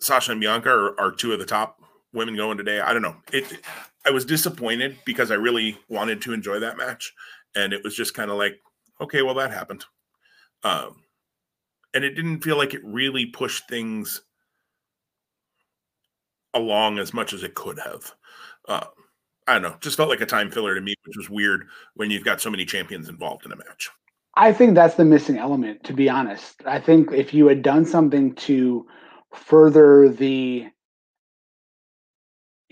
Sasha 0.00 0.32
and 0.32 0.40
Bianca 0.40 0.70
are, 0.70 0.98
are 0.98 1.12
two 1.12 1.32
of 1.32 1.38
the 1.38 1.44
top 1.44 1.81
women 2.12 2.36
going 2.36 2.58
today. 2.58 2.80
I 2.80 2.92
don't 2.92 3.02
know. 3.02 3.16
It. 3.32 3.60
I 4.04 4.10
was 4.10 4.24
disappointed 4.24 4.98
because 5.04 5.30
I 5.30 5.34
really 5.34 5.78
wanted 5.88 6.20
to 6.22 6.32
enjoy 6.32 6.58
that 6.60 6.76
match, 6.76 7.12
and 7.54 7.72
it 7.72 7.82
was 7.84 7.94
just 7.94 8.14
kind 8.14 8.30
of 8.30 8.36
like, 8.36 8.58
okay, 9.00 9.22
well 9.22 9.34
that 9.34 9.52
happened, 9.52 9.84
um, 10.64 11.02
and 11.94 12.04
it 12.04 12.14
didn't 12.14 12.42
feel 12.42 12.56
like 12.56 12.74
it 12.74 12.84
really 12.84 13.26
pushed 13.26 13.68
things 13.68 14.22
along 16.54 16.98
as 16.98 17.14
much 17.14 17.32
as 17.32 17.42
it 17.42 17.54
could 17.54 17.78
have. 17.78 18.12
Uh, 18.68 18.86
I 19.46 19.54
don't 19.54 19.62
know. 19.62 19.76
Just 19.80 19.96
felt 19.96 20.08
like 20.08 20.20
a 20.20 20.26
time 20.26 20.50
filler 20.50 20.74
to 20.74 20.80
me, 20.80 20.94
which 21.04 21.16
was 21.16 21.30
weird 21.30 21.66
when 21.94 22.10
you've 22.10 22.24
got 22.24 22.40
so 22.40 22.50
many 22.50 22.64
champions 22.64 23.08
involved 23.08 23.44
in 23.44 23.52
a 23.52 23.56
match. 23.56 23.90
I 24.34 24.52
think 24.52 24.74
that's 24.74 24.94
the 24.94 25.04
missing 25.04 25.38
element, 25.38 25.84
to 25.84 25.92
be 25.92 26.08
honest. 26.08 26.62
I 26.64 26.80
think 26.80 27.12
if 27.12 27.34
you 27.34 27.46
had 27.48 27.62
done 27.62 27.84
something 27.84 28.34
to 28.36 28.86
further 29.34 30.08
the 30.08 30.68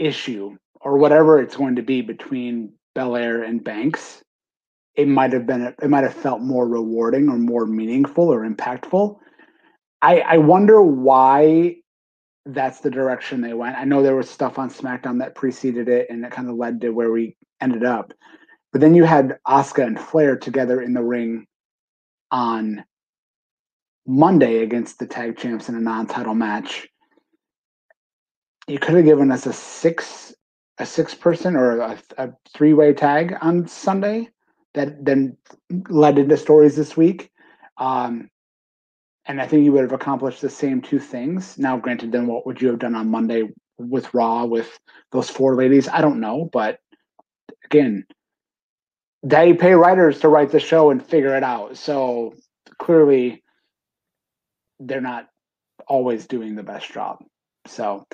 issue 0.01 0.57
or 0.81 0.97
whatever 0.97 1.41
it's 1.41 1.57
going 1.57 1.77
to 1.77 1.83
be 1.83 2.01
between 2.01 2.73
Belair 2.95 3.43
and 3.43 3.63
Banks, 3.63 4.23
it 4.97 5.07
might 5.07 5.33
have 5.33 5.47
been 5.47 5.75
it 5.81 5.91
might 5.91 6.05
have 6.05 6.15
felt 6.15 6.41
more 6.41 6.67
rewarding 6.67 7.29
or 7.29 7.37
more 7.37 7.67
meaningful 7.67 8.29
or 8.29 8.49
impactful. 8.49 9.17
I, 10.03 10.21
I 10.21 10.39
wonder 10.39 10.81
why 10.81 11.77
that's 12.47 12.81
the 12.81 12.91
direction 12.91 13.41
they 13.41 13.53
went. 13.53 13.77
I 13.77 13.85
know 13.85 14.03
there 14.03 14.17
was 14.17 14.31
stuff 14.31 14.59
on 14.59 14.71
SmackDown 14.71 15.19
that 15.19 15.35
preceded 15.35 15.89
it 15.89 16.09
and 16.09 16.25
it 16.25 16.33
kind 16.33 16.49
of 16.49 16.57
led 16.57 16.81
to 16.81 16.91
where 16.91 17.13
we 17.13 17.37
ended 17.61 17.85
up. 17.85 18.13
But 18.73 18.81
then 18.81 18.95
you 18.95 19.05
had 19.05 19.39
Asuka 19.47 19.87
and 19.87 20.01
Flair 20.01 20.37
together 20.37 20.81
in 20.81 20.95
the 20.95 21.03
ring 21.03 21.47
on 22.31 22.85
Monday 24.07 24.63
against 24.63 24.99
the 24.99 25.07
tag 25.07 25.37
champs 25.37 25.69
in 25.69 25.75
a 25.75 25.81
non-title 25.81 26.35
match. 26.35 26.89
You 28.71 28.79
could 28.79 28.95
have 28.95 29.05
given 29.05 29.33
us 29.33 29.47
a 29.47 29.53
six 29.53 30.33
a 30.79 30.87
six 30.87 31.13
person 31.13 31.57
or 31.57 31.81
a, 31.81 31.99
a 32.19 32.31
three 32.55 32.73
way 32.73 32.95
tag 32.95 33.37
on 33.43 33.67
Sunday 33.67 34.29
that 34.75 35.05
then 35.05 35.37
led 35.89 36.19
into 36.19 36.37
stories 36.37 36.77
this 36.77 36.97
week. 36.97 37.31
Um, 37.79 38.31
and 39.27 39.41
I 39.41 39.47
think 39.49 39.65
you 39.65 39.73
would 39.73 39.83
have 39.83 39.93
accomplished 39.93 40.41
the 40.41 40.49
same 40.49 40.81
two 40.81 41.01
things. 41.01 41.59
Now, 41.59 41.79
granted, 41.79 42.13
then 42.13 42.29
what 42.29 42.47
would 42.47 42.63
you 42.63 42.69
have 42.69 42.79
done 42.79 42.95
on 42.95 43.11
Monday 43.11 43.51
with 43.77 44.15
Raw 44.15 44.45
with 44.45 44.79
those 45.11 45.29
four 45.29 45.57
ladies? 45.57 45.89
I 45.89 46.01
don't 46.01 46.21
know, 46.21 46.49
but 46.53 46.79
again, 47.65 48.07
they 49.25 49.53
pay 49.53 49.75
writers 49.75 50.21
to 50.21 50.29
write 50.29 50.53
the 50.53 50.61
show 50.61 50.91
and 50.91 51.05
figure 51.05 51.37
it 51.37 51.43
out. 51.43 51.77
So 51.77 52.35
clearly, 52.79 53.43
they're 54.79 55.01
not 55.01 55.29
always 55.89 56.27
doing 56.29 56.55
the 56.55 56.63
best 56.63 56.93
job. 56.93 57.19
So 57.67 58.07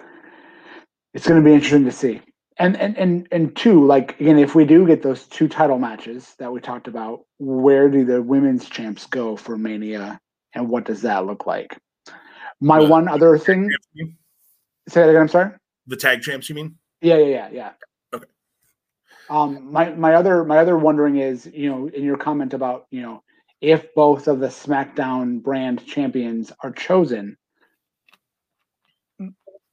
it's 1.17 1.27
going 1.27 1.43
to 1.43 1.45
be 1.45 1.55
interesting 1.55 1.87
to 1.87 1.91
see. 1.91 2.21
And 2.59 2.77
and 2.77 2.97
and 2.97 3.27
and 3.33 3.57
two, 3.57 3.87
like 3.87 4.21
again, 4.21 4.39
if 4.39 4.55
we 4.55 4.65
do 4.65 4.87
get 4.87 5.03
those 5.03 5.25
two 5.25 5.49
title 5.49 5.79
matches 5.79 6.35
that 6.39 6.53
we 6.53 6.61
talked 6.61 6.89
about, 6.89 7.25
where 7.39 7.89
do 7.89 8.05
the 8.05 8.23
women's 8.23 8.69
champs 8.69 9.07
go 9.07 9.37
for 9.37 9.59
Mania, 9.59 10.21
and 10.55 10.69
what 10.69 10.85
does 10.85 11.03
that 11.03 11.27
look 11.27 11.47
like? 11.47 11.79
My 12.61 12.81
the, 12.81 12.87
one 12.87 13.09
other 13.09 13.37
thing. 13.39 13.71
Say 14.89 15.01
that 15.01 15.09
again. 15.09 15.23
I'm 15.23 15.29
sorry. 15.29 15.53
The 15.87 15.97
tag 15.97 16.23
champs, 16.23 16.49
you 16.49 16.55
mean? 16.55 16.77
Yeah, 17.01 17.19
yeah, 17.19 17.27
yeah, 17.27 17.49
yeah. 17.53 17.71
Okay. 18.15 18.27
Um, 19.29 19.71
my 19.73 19.91
my 19.91 20.15
other 20.15 20.45
my 20.45 20.59
other 20.59 20.79
wondering 20.79 21.17
is, 21.17 21.47
you 21.47 21.71
know, 21.71 21.89
in 21.89 22.05
your 22.05 22.17
comment 22.17 22.55
about, 22.55 22.87
you 22.91 23.03
know, 23.03 23.23
if 23.61 23.95
both 23.95 24.29
of 24.29 24.41
the 24.41 24.49
SmackDown 24.49 25.43
brand 25.43 25.85
champions 25.85 26.53
are 26.63 26.73
chosen, 26.73 27.37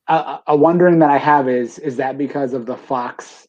a, 0.08 0.39
a 0.48 0.56
wondering 0.56 1.00
that 1.00 1.10
I 1.10 1.18
have 1.18 1.48
is 1.48 1.80
is 1.80 1.98
that 1.98 2.18
because 2.18 2.54
of 2.54 2.66
the 2.66 2.78
Fox 2.78 3.48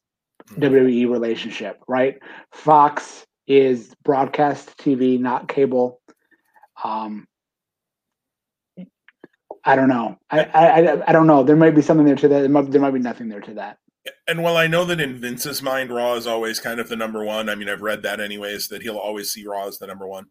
mm-hmm. 0.50 0.62
WWE 0.62 1.10
relationship, 1.10 1.82
right? 1.88 2.18
Fox 2.52 3.24
is 3.46 3.94
broadcast 4.04 4.76
TV, 4.78 5.18
not 5.18 5.48
cable. 5.48 6.00
Um, 6.82 7.26
I 9.64 9.76
don't 9.76 9.88
know. 9.88 10.18
I, 10.30 10.44
I 10.44 11.08
I 11.08 11.12
don't 11.12 11.26
know. 11.26 11.42
There 11.42 11.56
might 11.56 11.74
be 11.74 11.82
something 11.82 12.06
there 12.06 12.16
to 12.16 12.28
that. 12.28 12.40
There 12.40 12.48
might, 12.48 12.70
there 12.70 12.80
might 12.80 12.92
be 12.92 13.00
nothing 13.00 13.28
there 13.28 13.40
to 13.40 13.54
that. 13.54 13.78
And 14.26 14.42
while 14.42 14.56
I 14.56 14.66
know 14.66 14.84
that 14.84 15.00
in 15.00 15.18
Vince's 15.18 15.62
mind, 15.62 15.90
Raw 15.90 16.14
is 16.14 16.26
always 16.26 16.60
kind 16.60 16.78
of 16.78 16.90
the 16.90 16.96
number 16.96 17.24
one. 17.24 17.48
I 17.48 17.54
mean, 17.54 17.70
I've 17.70 17.80
read 17.80 18.02
that 18.02 18.20
anyways 18.20 18.68
that 18.68 18.82
he'll 18.82 18.98
always 18.98 19.30
see 19.30 19.46
Raw 19.46 19.66
as 19.66 19.78
the 19.78 19.86
number 19.86 20.06
one. 20.06 20.26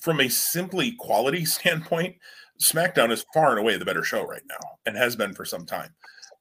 From 0.00 0.20
a 0.20 0.28
simply 0.28 0.92
quality 0.92 1.44
standpoint, 1.44 2.16
SmackDown 2.62 3.10
is 3.10 3.24
far 3.32 3.50
and 3.50 3.58
away 3.58 3.76
the 3.76 3.84
better 3.84 4.04
show 4.04 4.24
right 4.24 4.42
now, 4.48 4.78
and 4.86 4.96
has 4.96 5.16
been 5.16 5.34
for 5.34 5.44
some 5.44 5.66
time. 5.66 5.94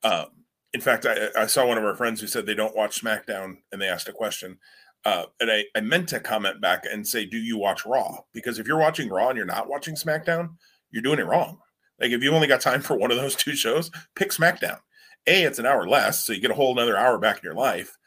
Um, 0.04 0.28
in 0.74 0.82
fact, 0.82 1.06
I, 1.06 1.30
I, 1.36 1.46
saw 1.48 1.66
one 1.66 1.78
of 1.78 1.84
our 1.84 1.96
friends 1.96 2.22
who 2.22 2.28
said 2.28 2.46
they 2.46 2.54
don't 2.54 2.76
watch 2.76 3.02
SmackDown, 3.02 3.58
and 3.72 3.82
they 3.82 3.88
asked 3.88 4.08
a 4.08 4.14
question, 4.14 4.60
uh, 5.06 5.26
and 5.40 5.52
I, 5.52 5.66
I 5.76 5.82
meant 5.82 6.10
to 6.10 6.20
comment 6.20 6.62
back 6.62 6.86
and 6.90 7.08
say, 7.08 7.26
"Do 7.26 7.38
you 7.38 7.58
watch 7.58 7.86
Raw?" 7.86 8.20
Because 8.34 8.60
if 8.60 8.68
you're 8.68 8.80
watching 8.80 9.10
Raw 9.10 9.30
and 9.30 9.38
you're 9.38 9.46
not 9.46 9.70
watching 9.70 9.96
SmackDown, 9.96 10.56
you're 10.92 11.04
doing 11.04 11.20
it 11.20 11.26
wrong. 11.26 11.60
Like 12.00 12.12
if 12.12 12.24
you 12.24 12.32
only 12.32 12.48
got 12.48 12.62
time 12.62 12.82
for 12.82 12.98
one 12.98 13.12
of 13.12 13.18
those 13.18 13.36
two 13.36 13.56
shows, 13.56 13.92
pick 14.16 14.32
SmackDown. 14.32 14.80
A, 15.28 15.44
it's 15.44 15.60
an 15.60 15.66
hour 15.66 15.88
less, 15.88 16.26
so 16.26 16.34
you 16.34 16.42
get 16.42 16.52
a 16.52 16.56
whole 16.56 16.72
another 16.72 16.98
hour 16.98 17.18
back 17.18 17.38
in 17.38 17.44
your 17.44 17.56
life. 17.56 17.98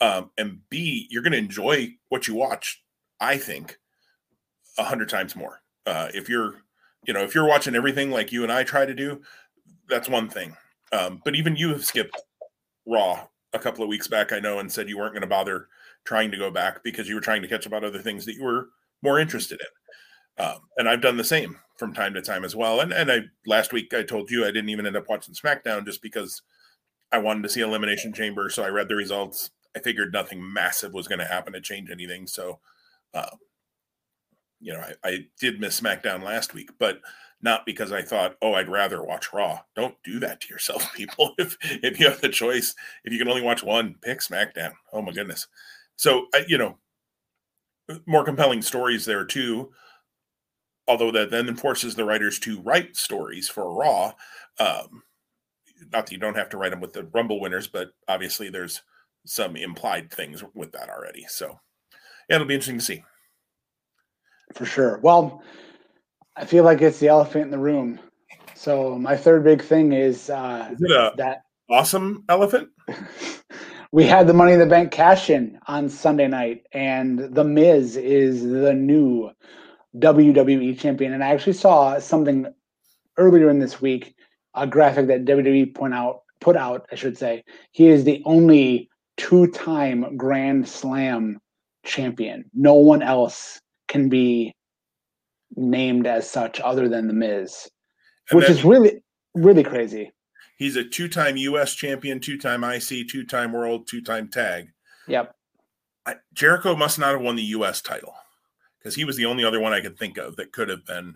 Um, 0.00 0.30
and 0.36 0.60
B, 0.68 1.06
you're 1.10 1.22
going 1.22 1.32
to 1.32 1.38
enjoy 1.38 1.94
what 2.08 2.26
you 2.26 2.34
watch. 2.34 2.82
I 3.20 3.36
think 3.36 3.78
a 4.78 4.84
hundred 4.84 5.08
times 5.08 5.36
more. 5.36 5.60
Uh, 5.86 6.08
if 6.14 6.28
you're 6.28 6.56
you 7.06 7.12
know, 7.12 7.22
if 7.22 7.34
you're 7.34 7.48
watching 7.48 7.74
everything 7.74 8.10
like 8.10 8.32
you 8.32 8.42
and 8.42 8.52
I 8.52 8.64
try 8.64 8.86
to 8.86 8.94
do, 8.94 9.22
that's 9.88 10.08
one 10.08 10.28
thing. 10.28 10.56
Um, 10.92 11.20
but 11.24 11.34
even 11.34 11.56
you 11.56 11.70
have 11.70 11.84
skipped 11.84 12.20
Raw 12.86 13.26
a 13.52 13.58
couple 13.58 13.82
of 13.82 13.88
weeks 13.88 14.08
back, 14.08 14.32
I 14.32 14.40
know, 14.40 14.58
and 14.58 14.70
said 14.70 14.88
you 14.88 14.98
weren't 14.98 15.14
going 15.14 15.22
to 15.22 15.26
bother 15.26 15.68
trying 16.04 16.30
to 16.30 16.36
go 16.36 16.50
back 16.50 16.82
because 16.82 17.08
you 17.08 17.14
were 17.14 17.20
trying 17.20 17.42
to 17.42 17.48
catch 17.48 17.66
up 17.66 17.72
on 17.72 17.84
other 17.84 18.00
things 18.00 18.24
that 18.26 18.34
you 18.34 18.44
were 18.44 18.68
more 19.02 19.18
interested 19.18 19.60
in. 19.60 20.44
Um, 20.44 20.60
and 20.76 20.88
I've 20.88 21.02
done 21.02 21.16
the 21.16 21.24
same 21.24 21.58
from 21.76 21.92
time 21.92 22.14
to 22.14 22.22
time 22.22 22.44
as 22.44 22.56
well. 22.56 22.80
And 22.80 22.92
and 22.92 23.10
I 23.12 23.20
last 23.46 23.72
week 23.72 23.92
I 23.92 24.02
told 24.02 24.30
you 24.30 24.44
I 24.44 24.48
didn't 24.50 24.70
even 24.70 24.86
end 24.86 24.96
up 24.96 25.08
watching 25.08 25.34
SmackDown 25.34 25.84
just 25.84 26.00
because 26.00 26.42
I 27.10 27.18
wanted 27.18 27.42
to 27.42 27.48
see 27.48 27.60
Elimination 27.60 28.12
Chamber. 28.12 28.48
So 28.48 28.62
I 28.62 28.68
read 28.68 28.88
the 28.88 28.96
results. 28.96 29.50
I 29.76 29.80
figured 29.80 30.12
nothing 30.12 30.52
massive 30.52 30.92
was 30.92 31.08
going 31.08 31.18
to 31.18 31.26
happen 31.26 31.52
to 31.52 31.60
change 31.60 31.90
anything. 31.90 32.26
So 32.26 32.60
uh, 33.12 33.36
you 34.62 34.72
know, 34.72 34.80
I, 34.80 35.08
I 35.08 35.18
did 35.40 35.60
miss 35.60 35.80
SmackDown 35.80 36.22
last 36.22 36.54
week, 36.54 36.70
but 36.78 37.00
not 37.42 37.66
because 37.66 37.90
I 37.90 38.02
thought, 38.02 38.36
oh, 38.40 38.54
I'd 38.54 38.68
rather 38.68 39.02
watch 39.02 39.32
Raw. 39.32 39.60
Don't 39.74 39.96
do 40.04 40.20
that 40.20 40.40
to 40.40 40.48
yourself, 40.48 40.92
people. 40.96 41.34
If 41.38 41.58
if 41.60 41.98
you 41.98 42.08
have 42.08 42.20
the 42.20 42.28
choice, 42.28 42.74
if 43.04 43.12
you 43.12 43.18
can 43.18 43.28
only 43.28 43.42
watch 43.42 43.62
one, 43.62 43.96
pick 44.00 44.20
SmackDown. 44.20 44.72
Oh 44.92 45.02
my 45.02 45.12
goodness. 45.12 45.48
So 45.96 46.26
you 46.46 46.56
know, 46.56 46.78
more 48.06 48.24
compelling 48.24 48.62
stories 48.62 49.04
there 49.04 49.24
too. 49.24 49.72
Although 50.88 51.10
that 51.12 51.30
then 51.30 51.54
forces 51.56 51.94
the 51.94 52.04
writers 52.04 52.38
to 52.40 52.60
write 52.60 52.96
stories 52.96 53.48
for 53.48 53.74
Raw. 53.74 54.12
Um, 54.58 55.02
not 55.92 56.06
that 56.06 56.12
you 56.12 56.18
don't 56.18 56.36
have 56.36 56.48
to 56.50 56.56
write 56.56 56.70
them 56.70 56.80
with 56.80 56.92
the 56.92 57.04
Rumble 57.04 57.40
winners, 57.40 57.66
but 57.66 57.92
obviously 58.08 58.48
there's 58.48 58.82
some 59.24 59.56
implied 59.56 60.12
things 60.12 60.42
with 60.54 60.72
that 60.72 60.88
already. 60.88 61.24
So 61.28 61.60
yeah, 62.28 62.36
it'll 62.36 62.46
be 62.46 62.54
interesting 62.54 62.78
to 62.78 62.84
see 62.84 63.04
for 64.54 64.64
sure. 64.64 64.98
Well, 64.98 65.42
I 66.36 66.44
feel 66.44 66.64
like 66.64 66.80
it's 66.80 66.98
the 66.98 67.08
elephant 67.08 67.44
in 67.44 67.50
the 67.50 67.58
room. 67.58 68.00
So 68.54 68.98
my 68.98 69.16
third 69.16 69.44
big 69.44 69.62
thing 69.62 69.92
is, 69.92 70.30
uh, 70.30 70.70
is 70.72 70.80
that 71.16 71.42
awesome 71.68 72.24
elephant. 72.28 72.68
we 73.92 74.04
had 74.04 74.26
the 74.26 74.34
Money 74.34 74.52
in 74.52 74.58
the 74.58 74.66
Bank 74.66 74.92
cash 74.92 75.30
in 75.30 75.58
on 75.66 75.88
Sunday 75.88 76.28
night, 76.28 76.62
and 76.72 77.18
The 77.18 77.44
Miz 77.44 77.96
is 77.96 78.42
the 78.42 78.72
new 78.72 79.30
WWE 79.96 80.78
champion. 80.78 81.12
And 81.12 81.22
I 81.22 81.28
actually 81.28 81.54
saw 81.54 81.98
something 81.98 82.46
earlier 83.18 83.50
in 83.50 83.58
this 83.58 83.80
week, 83.80 84.14
a 84.54 84.66
graphic 84.66 85.08
that 85.08 85.24
WWE 85.24 85.74
point 85.74 85.94
out 85.94 86.22
put 86.40 86.56
out, 86.56 86.86
I 86.90 86.94
should 86.94 87.16
say. 87.16 87.44
He 87.72 87.88
is 87.88 88.04
the 88.04 88.22
only 88.24 88.90
two-time 89.16 90.16
Grand 90.16 90.68
Slam 90.68 91.38
champion. 91.84 92.44
No 92.54 92.74
one 92.74 93.02
else 93.02 93.60
can 93.92 94.08
be 94.08 94.54
named 95.54 96.06
as 96.06 96.28
such 96.28 96.58
other 96.60 96.88
than 96.88 97.06
the 97.06 97.12
Miz, 97.14 97.68
and 98.30 98.38
which 98.38 98.48
is 98.48 98.64
really 98.64 99.02
really 99.34 99.62
crazy. 99.62 100.10
He's 100.56 100.76
a 100.76 100.84
two-time 100.84 101.36
U.S. 101.36 101.74
champion, 101.74 102.20
two-time 102.20 102.64
IC, 102.64 103.08
two-time 103.08 103.52
World, 103.52 103.86
two-time 103.88 104.28
Tag. 104.28 104.68
Yep. 105.08 105.34
I, 106.06 106.14
Jericho 106.32 106.76
must 106.76 106.98
not 106.98 107.12
have 107.12 107.20
won 107.20 107.36
the 107.36 107.42
U.S. 107.56 107.80
title 107.82 108.14
because 108.78 108.94
he 108.94 109.04
was 109.04 109.16
the 109.16 109.26
only 109.26 109.44
other 109.44 109.60
one 109.60 109.72
I 109.72 109.80
could 109.80 109.98
think 109.98 110.18
of 110.18 110.36
that 110.36 110.52
could 110.52 110.68
have 110.68 110.86
been 110.86 111.14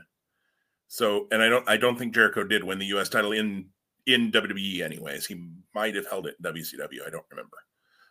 So, 0.88 1.26
and 1.30 1.42
I 1.42 1.48
don't, 1.48 1.68
I 1.68 1.76
don't 1.76 1.98
think 1.98 2.14
Jericho 2.14 2.44
did 2.44 2.64
win 2.64 2.78
the 2.78 2.86
U.S. 2.86 3.08
title 3.08 3.32
in 3.32 3.66
in 4.06 4.30
WWE. 4.32 4.82
Anyways, 4.82 5.26
he 5.26 5.48
might 5.74 5.94
have 5.94 6.08
held 6.08 6.26
it 6.26 6.36
in 6.38 6.52
WCW. 6.52 7.06
I 7.06 7.10
don't 7.10 7.26
remember. 7.30 7.56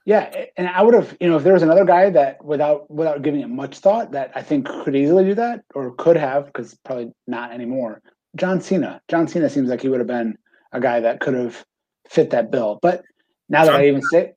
Yeah, 0.05 0.45
and 0.55 0.67
I 0.67 0.83
would 0.83 0.93
have, 0.93 1.17
you 1.19 1.27
know, 1.27 1.37
if 1.37 1.43
there 1.43 1.53
was 1.53 1.63
another 1.63 1.83
guy 1.83 2.11
that 2.11 2.45
without 2.45 2.89
without 2.91 3.23
giving 3.23 3.41
it 3.41 3.49
much 3.49 3.79
thought 3.79 4.11
that 4.11 4.31
I 4.35 4.43
think 4.43 4.67
could 4.67 4.95
easily 4.95 5.23
do 5.23 5.33
that 5.35 5.63
or 5.73 5.95
could 5.95 6.15
have, 6.15 6.45
because 6.45 6.75
probably 6.85 7.11
not 7.25 7.51
anymore. 7.51 8.01
John 8.35 8.61
Cena. 8.61 9.01
John 9.07 9.27
Cena 9.27 9.49
seems 9.49 9.67
like 9.67 9.81
he 9.81 9.89
would 9.89 9.99
have 9.99 10.07
been 10.07 10.37
a 10.71 10.79
guy 10.79 10.99
that 10.99 11.21
could 11.21 11.33
have 11.33 11.65
fit 12.07 12.29
that 12.29 12.51
bill. 12.51 12.77
But 12.83 13.03
now 13.49 13.65
John, 13.65 13.73
that 13.73 13.81
I 13.81 13.87
even 13.87 14.03
say, 14.03 14.33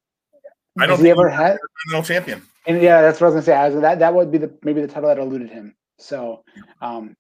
I 0.79 0.87
don't 0.87 0.97
think 0.97 1.07
he 1.07 1.11
ever 1.11 1.29
had 1.29 1.59
no 1.91 2.01
champion. 2.03 2.43
And 2.67 2.81
yeah, 2.81 3.03
that's 3.03 3.21
what 3.21 3.27
I 3.27 3.35
was 3.35 3.45
gonna 3.45 3.45
say. 3.45 3.55
I 3.55 3.69
was, 3.69 3.81
that 3.83 3.99
that 3.99 4.15
would 4.15 4.33
be 4.33 4.39
the 4.39 4.57
maybe 4.63 4.81
the 4.81 4.89
title 4.89 5.11
that 5.11 5.19
eluded 5.19 5.51
him. 5.51 5.75
So, 5.99 6.45
um, 6.81 7.15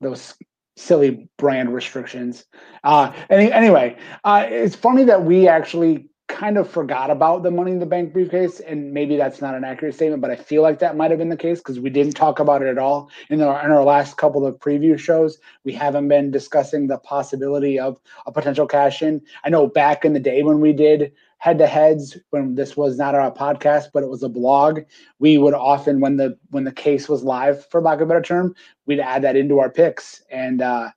those 0.00 0.34
silly 0.76 1.28
brand 1.38 1.72
restrictions. 1.72 2.44
Uh, 2.82 3.12
any, 3.30 3.52
anyway, 3.52 3.96
uh, 4.24 4.46
it's 4.48 4.74
funny 4.74 5.04
that 5.04 5.24
we 5.24 5.46
actually 5.46 6.08
kind 6.28 6.56
of 6.56 6.68
forgot 6.68 7.10
about 7.10 7.42
the 7.42 7.50
money 7.50 7.70
in 7.70 7.78
the 7.78 7.86
bank 7.86 8.12
briefcase 8.12 8.58
and 8.60 8.92
maybe 8.92 9.16
that's 9.16 9.42
not 9.42 9.54
an 9.54 9.62
accurate 9.62 9.94
statement 9.94 10.22
but 10.22 10.30
i 10.30 10.36
feel 10.36 10.62
like 10.62 10.78
that 10.78 10.96
might 10.96 11.10
have 11.10 11.18
been 11.18 11.28
the 11.28 11.36
case 11.36 11.58
because 11.58 11.78
we 11.78 11.90
didn't 11.90 12.14
talk 12.14 12.40
about 12.40 12.62
it 12.62 12.68
at 12.68 12.78
all 12.78 13.10
in 13.28 13.42
our, 13.42 13.62
in 13.64 13.70
our 13.70 13.84
last 13.84 14.16
couple 14.16 14.46
of 14.46 14.58
preview 14.58 14.98
shows. 14.98 15.38
We 15.64 15.72
haven't 15.72 16.08
been 16.08 16.30
discussing 16.30 16.86
the 16.86 16.98
possibility 16.98 17.78
of 17.78 18.00
a 18.26 18.32
potential 18.32 18.66
cash 18.66 19.02
in. 19.02 19.20
I 19.44 19.50
know 19.50 19.66
back 19.66 20.04
in 20.04 20.14
the 20.14 20.20
day 20.20 20.42
when 20.42 20.60
we 20.60 20.72
did 20.72 21.12
head 21.38 21.58
to 21.58 21.66
heads 21.66 22.16
when 22.30 22.54
this 22.54 22.74
was 22.74 22.96
not 22.96 23.14
our 23.14 23.30
podcast 23.30 23.88
but 23.92 24.02
it 24.02 24.08
was 24.08 24.22
a 24.22 24.28
blog 24.30 24.80
we 25.18 25.36
would 25.36 25.52
often 25.52 26.00
when 26.00 26.16
the 26.16 26.38
when 26.50 26.64
the 26.64 26.72
case 26.72 27.06
was 27.06 27.22
live 27.22 27.66
for 27.66 27.82
lack 27.82 27.96
of 27.96 28.02
a 28.02 28.06
better 28.06 28.22
term 28.22 28.54
we'd 28.86 28.98
add 28.98 29.22
that 29.22 29.36
into 29.36 29.58
our 29.58 29.68
picks. 29.68 30.22
And 30.30 30.62
uh 30.62 30.90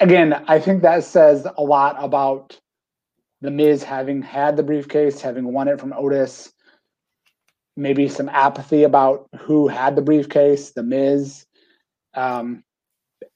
again 0.00 0.44
i 0.48 0.58
think 0.58 0.82
that 0.82 1.02
says 1.02 1.46
a 1.56 1.62
lot 1.62 1.96
about 1.98 2.60
the 3.40 3.50
Miz 3.50 3.82
having 3.82 4.22
had 4.22 4.56
the 4.56 4.62
briefcase, 4.62 5.20
having 5.20 5.52
won 5.52 5.68
it 5.68 5.80
from 5.80 5.92
Otis, 5.92 6.52
maybe 7.76 8.08
some 8.08 8.28
apathy 8.28 8.82
about 8.82 9.28
who 9.38 9.68
had 9.68 9.96
the 9.96 10.02
briefcase, 10.02 10.72
the 10.72 10.82
Miz. 10.82 11.46
Um, 12.14 12.62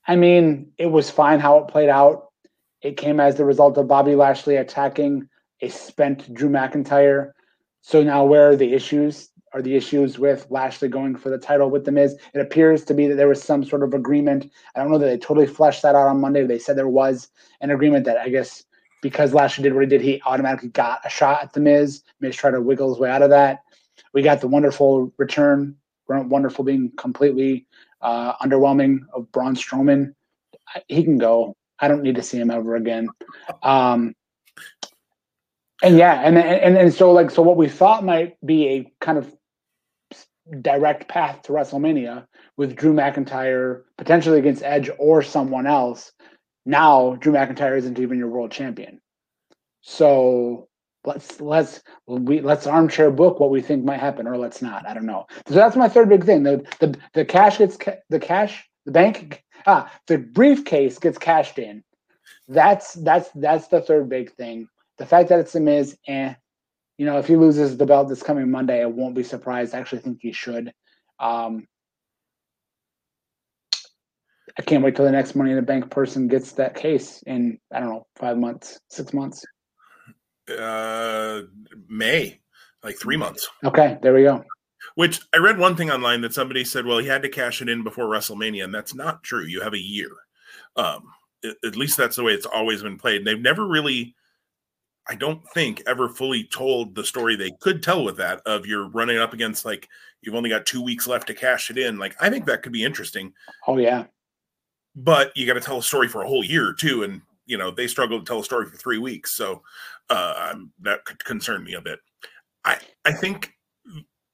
I 0.06 0.16
mean, 0.16 0.72
it 0.78 0.86
was 0.86 1.10
fine 1.10 1.40
how 1.40 1.58
it 1.58 1.68
played 1.68 1.88
out. 1.88 2.28
It 2.82 2.98
came 2.98 3.20
as 3.20 3.36
the 3.36 3.44
result 3.44 3.78
of 3.78 3.88
Bobby 3.88 4.14
Lashley 4.14 4.56
attacking 4.56 5.28
a 5.62 5.68
spent 5.68 6.32
Drew 6.34 6.50
McIntyre. 6.50 7.32
So 7.80 8.02
now, 8.02 8.24
where 8.24 8.50
are 8.50 8.56
the 8.56 8.74
issues? 8.74 9.30
Are 9.54 9.62
the 9.62 9.76
issues 9.76 10.18
with 10.18 10.46
Lashley 10.50 10.88
going 10.88 11.16
for 11.16 11.30
the 11.30 11.38
title 11.38 11.70
with 11.70 11.84
the 11.84 11.92
Miz? 11.92 12.16
It 12.34 12.40
appears 12.40 12.84
to 12.84 12.94
be 12.94 13.06
that 13.06 13.14
there 13.14 13.28
was 13.28 13.42
some 13.42 13.64
sort 13.64 13.84
of 13.84 13.94
agreement. 13.94 14.50
I 14.74 14.80
don't 14.80 14.90
know 14.90 14.98
that 14.98 15.06
they 15.06 15.16
totally 15.16 15.46
fleshed 15.46 15.82
that 15.82 15.94
out 15.94 16.08
on 16.08 16.20
Monday. 16.20 16.44
They 16.44 16.58
said 16.58 16.76
there 16.76 16.88
was 16.88 17.28
an 17.60 17.70
agreement 17.70 18.04
that 18.04 18.18
I 18.18 18.28
guess 18.28 18.64
because 19.04 19.34
Lashley 19.34 19.62
did 19.62 19.74
what 19.74 19.82
he 19.82 19.86
did, 19.86 20.00
he 20.00 20.22
automatically 20.24 20.70
got 20.70 21.04
a 21.04 21.10
shot 21.10 21.42
at 21.42 21.52
the 21.52 21.60
Miz. 21.60 22.02
Miz 22.20 22.34
tried 22.34 22.52
to 22.52 22.62
wiggle 22.62 22.88
his 22.88 22.98
way 22.98 23.10
out 23.10 23.20
of 23.20 23.28
that. 23.28 23.58
We 24.14 24.22
got 24.22 24.40
the 24.40 24.48
wonderful 24.48 25.12
return, 25.18 25.76
wonderful 26.08 26.64
being 26.64 26.90
completely 26.96 27.66
uh, 28.00 28.34
underwhelming 28.38 29.00
of 29.12 29.30
Braun 29.30 29.56
Strowman. 29.56 30.14
He 30.88 31.04
can 31.04 31.18
go. 31.18 31.54
I 31.78 31.86
don't 31.86 32.02
need 32.02 32.14
to 32.14 32.22
see 32.22 32.38
him 32.38 32.50
ever 32.50 32.76
again. 32.76 33.10
Um, 33.62 34.14
and 35.82 35.98
yeah, 35.98 36.22
and, 36.22 36.38
and 36.38 36.78
and 36.78 36.94
so 36.94 37.12
like 37.12 37.30
so 37.30 37.42
what 37.42 37.58
we 37.58 37.68
thought 37.68 38.04
might 38.04 38.38
be 38.46 38.68
a 38.68 38.92
kind 39.04 39.18
of 39.18 39.36
direct 40.62 41.08
path 41.08 41.42
to 41.42 41.52
WrestleMania 41.52 42.26
with 42.56 42.74
Drew 42.74 42.94
McIntyre 42.94 43.82
potentially 43.98 44.38
against 44.38 44.62
Edge 44.62 44.88
or 44.98 45.20
someone 45.20 45.66
else 45.66 46.12
now 46.64 47.16
Drew 47.16 47.32
McIntyre 47.32 47.76
isn't 47.76 47.98
even 47.98 48.18
your 48.18 48.28
world 48.28 48.50
champion. 48.50 49.00
So 49.82 50.68
let's 51.04 51.40
let's 51.40 51.82
we 52.06 52.40
let's 52.40 52.66
armchair 52.66 53.10
book 53.10 53.40
what 53.40 53.50
we 53.50 53.60
think 53.60 53.84
might 53.84 54.00
happen, 54.00 54.26
or 54.26 54.36
let's 54.36 54.62
not. 54.62 54.88
I 54.88 54.94
don't 54.94 55.06
know. 55.06 55.26
So 55.46 55.54
that's 55.54 55.76
my 55.76 55.88
third 55.88 56.08
big 56.08 56.24
thing. 56.24 56.42
The 56.42 56.64
the 56.80 56.96
the 57.12 57.24
cash 57.24 57.58
gets 57.58 57.76
ca- 57.76 57.98
the 58.08 58.18
cash 58.18 58.68
the 58.86 58.92
bank 58.92 59.44
ah 59.66 59.92
the 60.06 60.18
briefcase 60.18 60.98
gets 60.98 61.18
cashed 61.18 61.58
in. 61.58 61.84
That's 62.48 62.94
that's 62.94 63.30
that's 63.34 63.68
the 63.68 63.80
third 63.80 64.08
big 64.08 64.32
thing. 64.32 64.68
The 64.98 65.06
fact 65.06 65.28
that 65.28 65.40
it's 65.40 65.54
a 65.54 65.60
Miz, 65.60 65.96
eh. 66.06 66.34
You 66.96 67.06
know, 67.06 67.18
if 67.18 67.26
he 67.26 67.34
loses 67.36 67.76
the 67.76 67.86
belt 67.86 68.08
this 68.08 68.22
coming 68.22 68.50
Monday, 68.50 68.80
I 68.80 68.86
won't 68.86 69.16
be 69.16 69.24
surprised. 69.24 69.74
I 69.74 69.78
actually 69.80 70.02
think 70.02 70.18
he 70.20 70.32
should. 70.32 70.72
Um, 71.18 71.66
I 74.58 74.62
can't 74.62 74.84
wait 74.84 74.94
till 74.94 75.04
the 75.04 75.10
next 75.10 75.34
Money 75.34 75.50
in 75.50 75.56
the 75.56 75.62
Bank 75.62 75.90
person 75.90 76.28
gets 76.28 76.52
that 76.52 76.74
case 76.74 77.22
in 77.26 77.58
I 77.72 77.80
don't 77.80 77.88
know 77.88 78.06
five 78.16 78.38
months, 78.38 78.78
six 78.88 79.12
months. 79.12 79.44
Uh, 80.48 81.42
May, 81.88 82.40
like 82.82 82.96
three 82.96 83.16
months. 83.16 83.48
Okay, 83.64 83.98
there 84.02 84.14
we 84.14 84.22
go. 84.22 84.44
Which 84.94 85.20
I 85.34 85.38
read 85.38 85.58
one 85.58 85.76
thing 85.76 85.90
online 85.90 86.20
that 86.20 86.34
somebody 86.34 86.62
said, 86.62 86.86
well, 86.86 86.98
he 86.98 87.08
had 87.08 87.22
to 87.22 87.28
cash 87.28 87.62
it 87.62 87.68
in 87.68 87.82
before 87.82 88.04
WrestleMania, 88.04 88.64
and 88.64 88.74
that's 88.74 88.94
not 88.94 89.22
true. 89.22 89.44
You 89.44 89.62
have 89.62 89.72
a 89.72 89.78
year. 89.78 90.10
Um, 90.76 91.08
at 91.64 91.76
least 91.76 91.96
that's 91.96 92.16
the 92.16 92.22
way 92.22 92.32
it's 92.32 92.46
always 92.46 92.82
been 92.82 92.98
played. 92.98 93.24
they've 93.24 93.40
never 93.40 93.66
really, 93.66 94.14
I 95.08 95.14
don't 95.14 95.46
think, 95.52 95.82
ever 95.86 96.08
fully 96.08 96.44
told 96.44 96.94
the 96.94 97.04
story 97.04 97.34
they 97.34 97.52
could 97.60 97.82
tell 97.82 98.04
with 98.04 98.18
that 98.18 98.40
of 98.46 98.66
you're 98.66 98.88
running 98.88 99.18
up 99.18 99.32
against 99.32 99.64
like 99.64 99.88
you've 100.20 100.34
only 100.34 100.50
got 100.50 100.66
two 100.66 100.82
weeks 100.82 101.06
left 101.06 101.26
to 101.26 101.34
cash 101.34 101.70
it 101.70 101.78
in. 101.78 101.98
Like 101.98 102.14
I 102.20 102.30
think 102.30 102.46
that 102.46 102.62
could 102.62 102.72
be 102.72 102.84
interesting. 102.84 103.32
Oh 103.66 103.78
yeah 103.78 104.04
but 104.94 105.36
you 105.36 105.46
got 105.46 105.54
to 105.54 105.60
tell 105.60 105.78
a 105.78 105.82
story 105.82 106.08
for 106.08 106.22
a 106.22 106.28
whole 106.28 106.44
year 106.44 106.72
too 106.72 107.02
and 107.02 107.20
you 107.46 107.58
know 107.58 107.70
they 107.70 107.86
struggle 107.86 108.18
to 108.18 108.24
tell 108.24 108.40
a 108.40 108.44
story 108.44 108.66
for 108.66 108.76
three 108.76 108.98
weeks 108.98 109.32
so 109.32 109.62
uh, 110.10 110.54
that 110.80 111.04
could 111.04 111.22
concern 111.24 111.64
me 111.64 111.74
a 111.74 111.80
bit. 111.80 111.98
I 112.64 112.78
i 113.04 113.12
think 113.12 113.52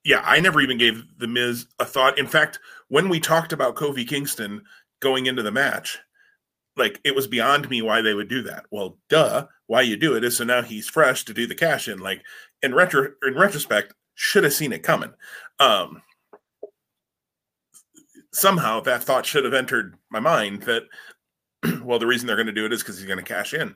yeah 0.05 0.23
i 0.25 0.41
never 0.41 0.61
even 0.61 0.79
gave 0.79 1.03
the 1.19 1.27
miz 1.27 1.67
a 1.79 1.85
thought. 1.85 2.19
In 2.19 2.27
fact 2.27 2.59
when 2.89 3.09
we 3.09 3.21
talked 3.21 3.53
about 3.53 3.77
kofi 3.77 4.07
kingston 4.07 4.63
going 5.01 5.27
into 5.27 5.43
the 5.43 5.53
match 5.53 5.99
like 6.77 7.01
it 7.05 7.15
was 7.15 7.27
beyond 7.27 7.69
me 7.69 7.83
why 7.83 8.01
they 8.01 8.15
would 8.15 8.29
do 8.29 8.43
that. 8.43 8.67
Well 8.71 8.99
duh 9.09 9.47
why 9.67 9.83
you 9.83 9.97
do 9.97 10.17
it 10.17 10.25
is 10.25 10.37
so 10.37 10.45
now 10.45 10.63
he's 10.63 10.89
fresh 10.89 11.25
to 11.25 11.35
do 11.35 11.47
the 11.47 11.55
cash 11.55 11.89
in 11.89 11.99
like 11.99 12.23
in 12.63 12.75
retro 12.75 13.13
in 13.23 13.35
retrospect 13.35 13.95
should 14.15 14.45
have 14.45 14.53
seen 14.53 14.73
it 14.73 14.83
coming. 14.83 15.13
Um 15.59 16.03
somehow 18.33 18.81
that 18.81 19.03
thought 19.03 19.27
should 19.27 19.45
have 19.45 19.55
entered 19.55 19.97
my 20.11 20.21
mind 20.21 20.63
that 20.63 20.85
well 21.83 21.99
the 21.99 22.07
reason 22.07 22.27
they're 22.27 22.37
going 22.37 22.47
to 22.47 22.53
do 22.53 22.67
it 22.67 22.73
is 22.73 22.83
because 22.83 22.97
he's 22.99 23.07
going 23.07 23.19
to 23.19 23.25
cash 23.25 23.55
in. 23.55 23.75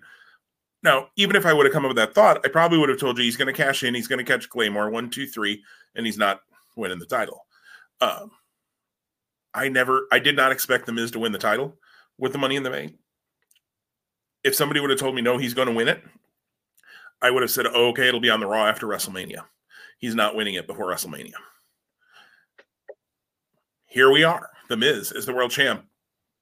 Now 0.83 1.09
even 1.17 1.37
if 1.37 1.47
i 1.47 1.53
would 1.53 1.67
have 1.67 1.73
come 1.73 1.85
up 1.85 1.91
with 1.91 1.97
that 1.97 2.15
thought 2.15 2.45
i 2.45 2.49
probably 2.49 2.79
would 2.79 2.89
have 2.89 2.99
told 2.99 3.19
you 3.19 3.25
he's 3.25 3.37
going 3.37 3.53
to 3.53 3.53
cash 3.53 3.83
in 3.83 3.95
he's 3.95 4.09
going 4.09 4.25
to 4.25 4.31
catch 4.31 4.49
claymore 4.49 4.91
one 4.91 5.11
two 5.11 5.27
three 5.27 5.63
and 5.95 6.07
he's 6.07 6.19
not 6.19 6.41
winning 6.77 6.99
the 6.99 7.07
title. 7.07 7.47
Um, 8.01 8.31
i 9.55 9.69
never 9.69 10.07
i 10.13 10.19
did 10.19 10.37
not 10.37 10.53
expect 10.53 10.87
the 10.87 10.93
miz 10.93 11.11
to 11.13 11.19
win 11.19 11.33
the 11.33 11.39
title 11.39 11.77
with 12.19 12.33
the 12.33 12.39
money 12.39 12.57
in 12.57 12.63
the 12.63 12.71
bank. 12.71 12.95
If 14.45 14.55
somebody 14.55 14.81
would 14.81 14.91
have 14.91 14.99
told 14.99 15.15
me 15.15 15.23
no 15.23 15.39
he's 15.39 15.55
going 15.55 15.69
to 15.69 15.75
win 15.75 15.89
it 15.89 16.03
i 17.23 17.31
would 17.31 17.43
have 17.43 17.51
said 17.51 17.67
oh, 17.67 17.89
okay 17.89 18.09
it'll 18.09 18.21
be 18.21 18.31
on 18.31 18.41
the 18.41 18.47
raw 18.47 18.67
after 18.67 18.87
wrestlemania. 18.87 19.45
He's 19.99 20.15
not 20.15 20.35
winning 20.37 20.55
it 20.55 20.67
before 20.67 20.87
wrestlemania 20.87 21.33
here 23.95 24.11
we 24.11 24.25
are. 24.25 24.51
The 24.69 24.77
Miz 24.77 25.13
is 25.13 25.25
the 25.25 25.33
world 25.33 25.53
champ, 25.53 25.85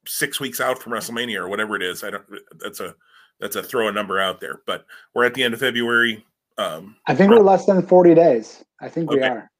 six 0.06 0.40
weeks 0.40 0.58
out 0.58 0.82
from 0.82 0.92
WrestleMania 0.92 1.36
or 1.36 1.48
whatever 1.48 1.76
it 1.76 1.82
is. 1.82 2.02
I 2.02 2.10
don't. 2.10 2.24
That's 2.58 2.80
a 2.80 2.94
that's 3.40 3.56
a 3.56 3.62
throw 3.62 3.88
a 3.88 3.92
number 3.92 4.18
out 4.18 4.40
there, 4.40 4.62
but 4.66 4.86
we're 5.14 5.24
at 5.24 5.34
the 5.34 5.42
end 5.42 5.52
of 5.52 5.60
February. 5.60 6.24
Um, 6.56 6.96
I 7.06 7.14
think 7.14 7.30
we're 7.30 7.40
less 7.40 7.66
than 7.66 7.86
forty 7.86 8.14
days. 8.14 8.64
I 8.80 8.88
think 8.88 9.10
okay. 9.10 9.20
we 9.20 9.26
are. 9.26 9.50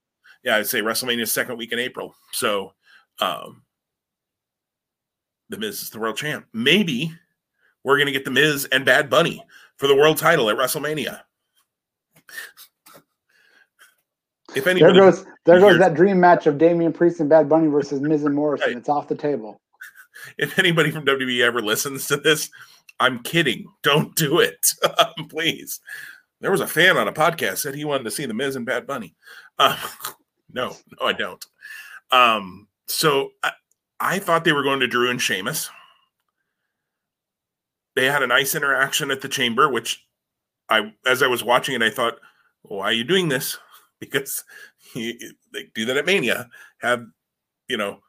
Yeah, 0.43 0.57
I'd 0.57 0.67
say 0.67 0.81
WrestleMania 0.81 1.29
second 1.29 1.59
week 1.59 1.73
in 1.73 1.79
April. 1.79 2.15
So, 2.33 2.73
um, 3.21 3.63
the 5.51 5.59
Miz 5.59 5.83
is 5.83 5.91
the 5.91 6.01
world 6.01 6.17
champ. 6.17 6.47
Maybe 6.55 7.13
we're 7.85 7.99
going 7.99 8.07
to 8.07 8.13
get 8.13 8.25
the 8.25 8.31
Miz 8.31 8.67
and 8.73 8.87
Bad 8.87 9.11
Bunny 9.11 9.45
for 9.77 9.87
the 9.87 9.95
world 9.95 10.17
title 10.17 10.49
at 10.49 10.57
WrestleMania. 10.57 11.21
If 14.55 14.67
anybody, 14.67 14.93
there 14.93 15.11
goes 15.11 15.25
there 15.45 15.61
goes 15.61 15.79
that 15.79 15.95
dream 15.95 16.21
match 16.21 16.47
of 16.47 16.59
Damian 16.59 16.93
Priest 16.93 17.21
and 17.21 17.29
Bad 17.29 17.49
Bunny 17.49 17.69
versus 17.69 18.01
Miz 18.01 18.25
and 18.25 18.35
Morrison. 18.35 18.69
Right. 18.69 18.77
It's 18.77 18.89
off 18.89 19.09
the 19.09 19.15
table. 19.15 19.61
If 20.39 20.59
anybody 20.59 20.91
from 20.91 21.05
WWE 21.05 21.41
ever 21.41 21.61
listens 21.61 22.07
to 22.09 22.17
this, 22.17 22.51
I'm 23.01 23.23
kidding. 23.23 23.67
Don't 23.83 24.15
do 24.15 24.41
it, 24.41 24.67
please. 25.31 25.81
There 26.41 26.51
was 26.51 26.61
a 26.61 26.67
fan 26.67 26.97
on 26.97 27.09
a 27.09 27.13
podcast 27.13 27.59
said 27.59 27.75
he 27.75 27.85
wanted 27.85 28.05
to 28.05 28.11
see 28.11 28.27
the 28.27 28.35
Miz 28.35 28.57
and 28.57 28.67
Bad 28.67 28.87
Bunny. 28.87 29.15
Uh, 29.59 29.77
no, 30.53 30.77
no, 31.01 31.07
I 31.07 31.13
don't. 31.13 31.45
Um, 32.11 32.69
so 32.87 33.31
I, 33.43 33.53
I 34.01 34.19
thought 34.19 34.45
they 34.45 34.53
were 34.53 34.63
going 34.63 34.81
to 34.81 34.87
Drew 34.87 35.11
and 35.11 35.21
Sheamus. 35.23 35.71
They 37.95 38.07
had 38.07 38.23
a 38.23 38.27
nice 38.27 38.55
interaction 38.55 39.11
at 39.11 39.21
the 39.21 39.29
chamber, 39.29 39.69
which 39.69 40.05
I, 40.69 40.95
as 41.07 41.23
I 41.23 41.27
was 41.27 41.45
watching 41.45 41.75
it, 41.75 41.83
I 41.83 41.91
thought, 41.91 42.19
why 42.63 42.87
are 42.87 42.93
you 42.93 43.05
doing 43.05 43.29
this? 43.29 43.59
Because 44.03 44.45
he, 44.93 45.33
they 45.53 45.69
do 45.75 45.85
that 45.87 45.97
at 45.97 46.07
Mania. 46.07 46.49
Have 46.79 47.07
you 47.69 47.77
know 47.77 48.01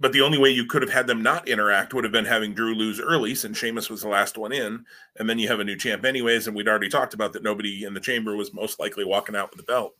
but 0.00 0.12
the 0.12 0.20
only 0.20 0.38
way 0.38 0.50
you 0.50 0.64
could 0.64 0.82
have 0.82 0.92
had 0.92 1.06
them 1.06 1.22
not 1.22 1.48
interact 1.48 1.92
would 1.92 2.04
have 2.04 2.12
been 2.12 2.24
having 2.24 2.54
Drew 2.54 2.74
lose 2.74 3.00
early, 3.00 3.34
since 3.34 3.58
Sheamus 3.58 3.90
was 3.90 4.02
the 4.02 4.08
last 4.08 4.38
one 4.38 4.52
in, 4.52 4.84
and 5.16 5.28
then 5.28 5.38
you 5.38 5.48
have 5.48 5.58
a 5.60 5.64
new 5.64 5.76
champ 5.76 6.04
anyways. 6.04 6.46
And 6.46 6.56
we'd 6.56 6.68
already 6.68 6.88
talked 6.88 7.14
about 7.14 7.32
that 7.32 7.42
nobody 7.42 7.84
in 7.84 7.94
the 7.94 8.00
chamber 8.00 8.36
was 8.36 8.54
most 8.54 8.78
likely 8.78 9.04
walking 9.04 9.34
out 9.34 9.50
with 9.50 9.58
the 9.58 9.70
belt. 9.70 9.94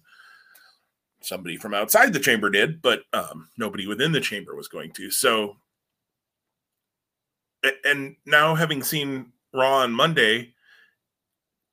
Somebody 1.21 1.57
from 1.57 1.75
outside 1.75 2.13
the 2.13 2.21
chamber 2.21 2.49
did, 2.49 2.81
but 2.81 3.03
um, 3.13 3.49
nobody 3.59 3.89
within 3.89 4.13
the 4.13 4.21
chamber 4.21 4.55
was 4.55 4.69
going 4.69 4.93
to. 4.93 5.11
So, 5.11 5.57
and 7.85 8.15
now 8.25 8.55
having 8.55 8.85
seen 8.85 9.33
Raw 9.53 9.79
on 9.79 9.93
Monday, 9.93 10.55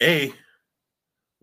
a 0.02 0.34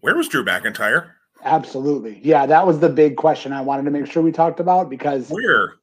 where 0.01 0.17
was 0.17 0.29
Drew 0.29 0.45
McIntyre? 0.45 1.13
Absolutely, 1.43 2.21
yeah, 2.23 2.47
that 2.47 2.67
was 2.67 2.79
the 2.79 2.89
big 2.89 3.17
question 3.17 3.53
I 3.53 3.61
wanted 3.61 3.85
to 3.85 3.91
make 3.91 4.07
sure 4.07 4.23
we 4.23 4.33
talked 4.33 4.61
about 4.61 4.89
because 4.89 5.29
where 5.29 5.75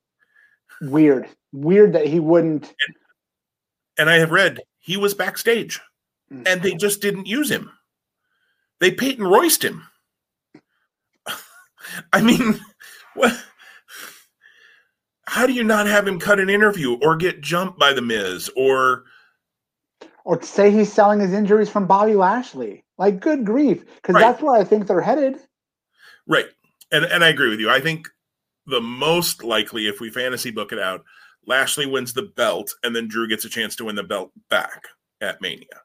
weird, 0.82 1.28
weird 1.52 1.94
that 1.94 2.08
he 2.08 2.20
wouldn't. 2.20 2.64
And, 2.64 2.96
and 3.98 4.10
I 4.10 4.20
have 4.20 4.32
read 4.32 4.62
he 4.80 4.98
was 4.98 5.14
backstage, 5.14 5.80
mm. 6.32 6.48
and 6.48 6.62
they 6.62 6.74
just 6.74 7.02
didn't 7.02 7.28
use 7.28 7.50
him. 7.52 7.72
They 8.80 8.92
Peyton 8.92 9.26
Royced 9.26 9.64
him. 9.64 9.84
I 12.14 12.22
mean, 12.22 12.60
what? 13.16 13.38
How 15.28 15.46
do 15.46 15.54
you 15.54 15.64
not 15.64 15.86
have 15.86 16.08
him 16.08 16.20
cut 16.20 16.40
an 16.40 16.50
interview 16.50 16.98
or 17.04 17.16
get 17.16 17.42
jumped 17.42 17.78
by 17.78 17.94
the 17.94 18.02
Miz 18.02 18.50
or? 18.56 19.04
Or 20.26 20.42
say 20.42 20.72
he's 20.72 20.92
selling 20.92 21.20
his 21.20 21.34
injuries 21.34 21.70
from 21.70 21.86
Bobby 21.86 22.16
Lashley. 22.16 22.84
Like, 22.98 23.20
good 23.20 23.46
grief, 23.46 23.86
because 23.96 24.16
right. 24.16 24.22
that's 24.22 24.42
where 24.42 24.60
I 24.60 24.64
think 24.64 24.88
they're 24.88 25.02
headed. 25.02 25.40
Right, 26.30 26.46
and 26.92 27.04
and 27.04 27.24
I 27.24 27.30
agree 27.30 27.50
with 27.50 27.60
you. 27.60 27.70
I 27.70 27.82
think 27.82 28.08
the 28.68 28.80
most 28.80 29.44
likely, 29.44 29.88
if 29.88 30.00
we 30.00 30.12
fantasy 30.12 30.52
book 30.52 30.72
it 30.72 30.80
out, 30.80 31.04
Lashley 31.48 31.88
wins 31.88 32.14
the 32.14 32.32
belt, 32.38 32.74
and 32.84 32.96
then 32.96 33.08
Drew 33.08 33.28
gets 33.28 33.46
a 33.46 33.50
chance 33.50 33.76
to 33.78 33.86
win 33.86 33.96
the 33.96 34.04
belt 34.04 34.32
back 34.50 34.84
at 35.20 35.42
Mania. 35.42 35.82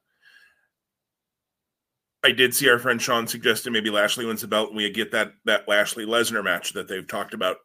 I 2.22 2.33
did 2.33 2.54
see 2.54 2.68
our 2.68 2.78
friend 2.78 3.00
Sean 3.00 3.26
suggested 3.26 3.72
maybe 3.72 3.90
Lashley 3.90 4.24
wins 4.24 4.42
the 4.42 4.46
belt 4.46 4.68
and 4.68 4.76
we 4.76 4.88
get 4.90 5.12
that 5.12 5.33
that 5.46 5.66
Lashley 5.66 6.07
Lesnar 6.07 6.44
match 6.44 6.74
that 6.74 6.88
they've 6.88 7.07
talked 7.07 7.35
about 7.35 7.57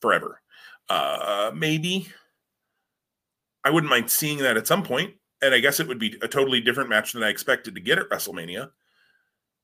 forever. 0.00 0.40
Uh, 0.88 1.52
maybe 1.54 2.08
I 3.64 3.70
wouldn't 3.70 3.90
mind 3.90 4.10
seeing 4.10 4.38
that 4.38 4.56
at 4.56 4.66
some 4.66 4.82
point, 4.82 5.14
and 5.40 5.54
I 5.54 5.60
guess 5.60 5.80
it 5.80 5.88
would 5.88 5.98
be 5.98 6.16
a 6.22 6.28
totally 6.28 6.60
different 6.60 6.90
match 6.90 7.12
than 7.12 7.22
I 7.22 7.28
expected 7.28 7.74
to 7.74 7.80
get 7.80 7.98
at 7.98 8.08
WrestleMania 8.08 8.70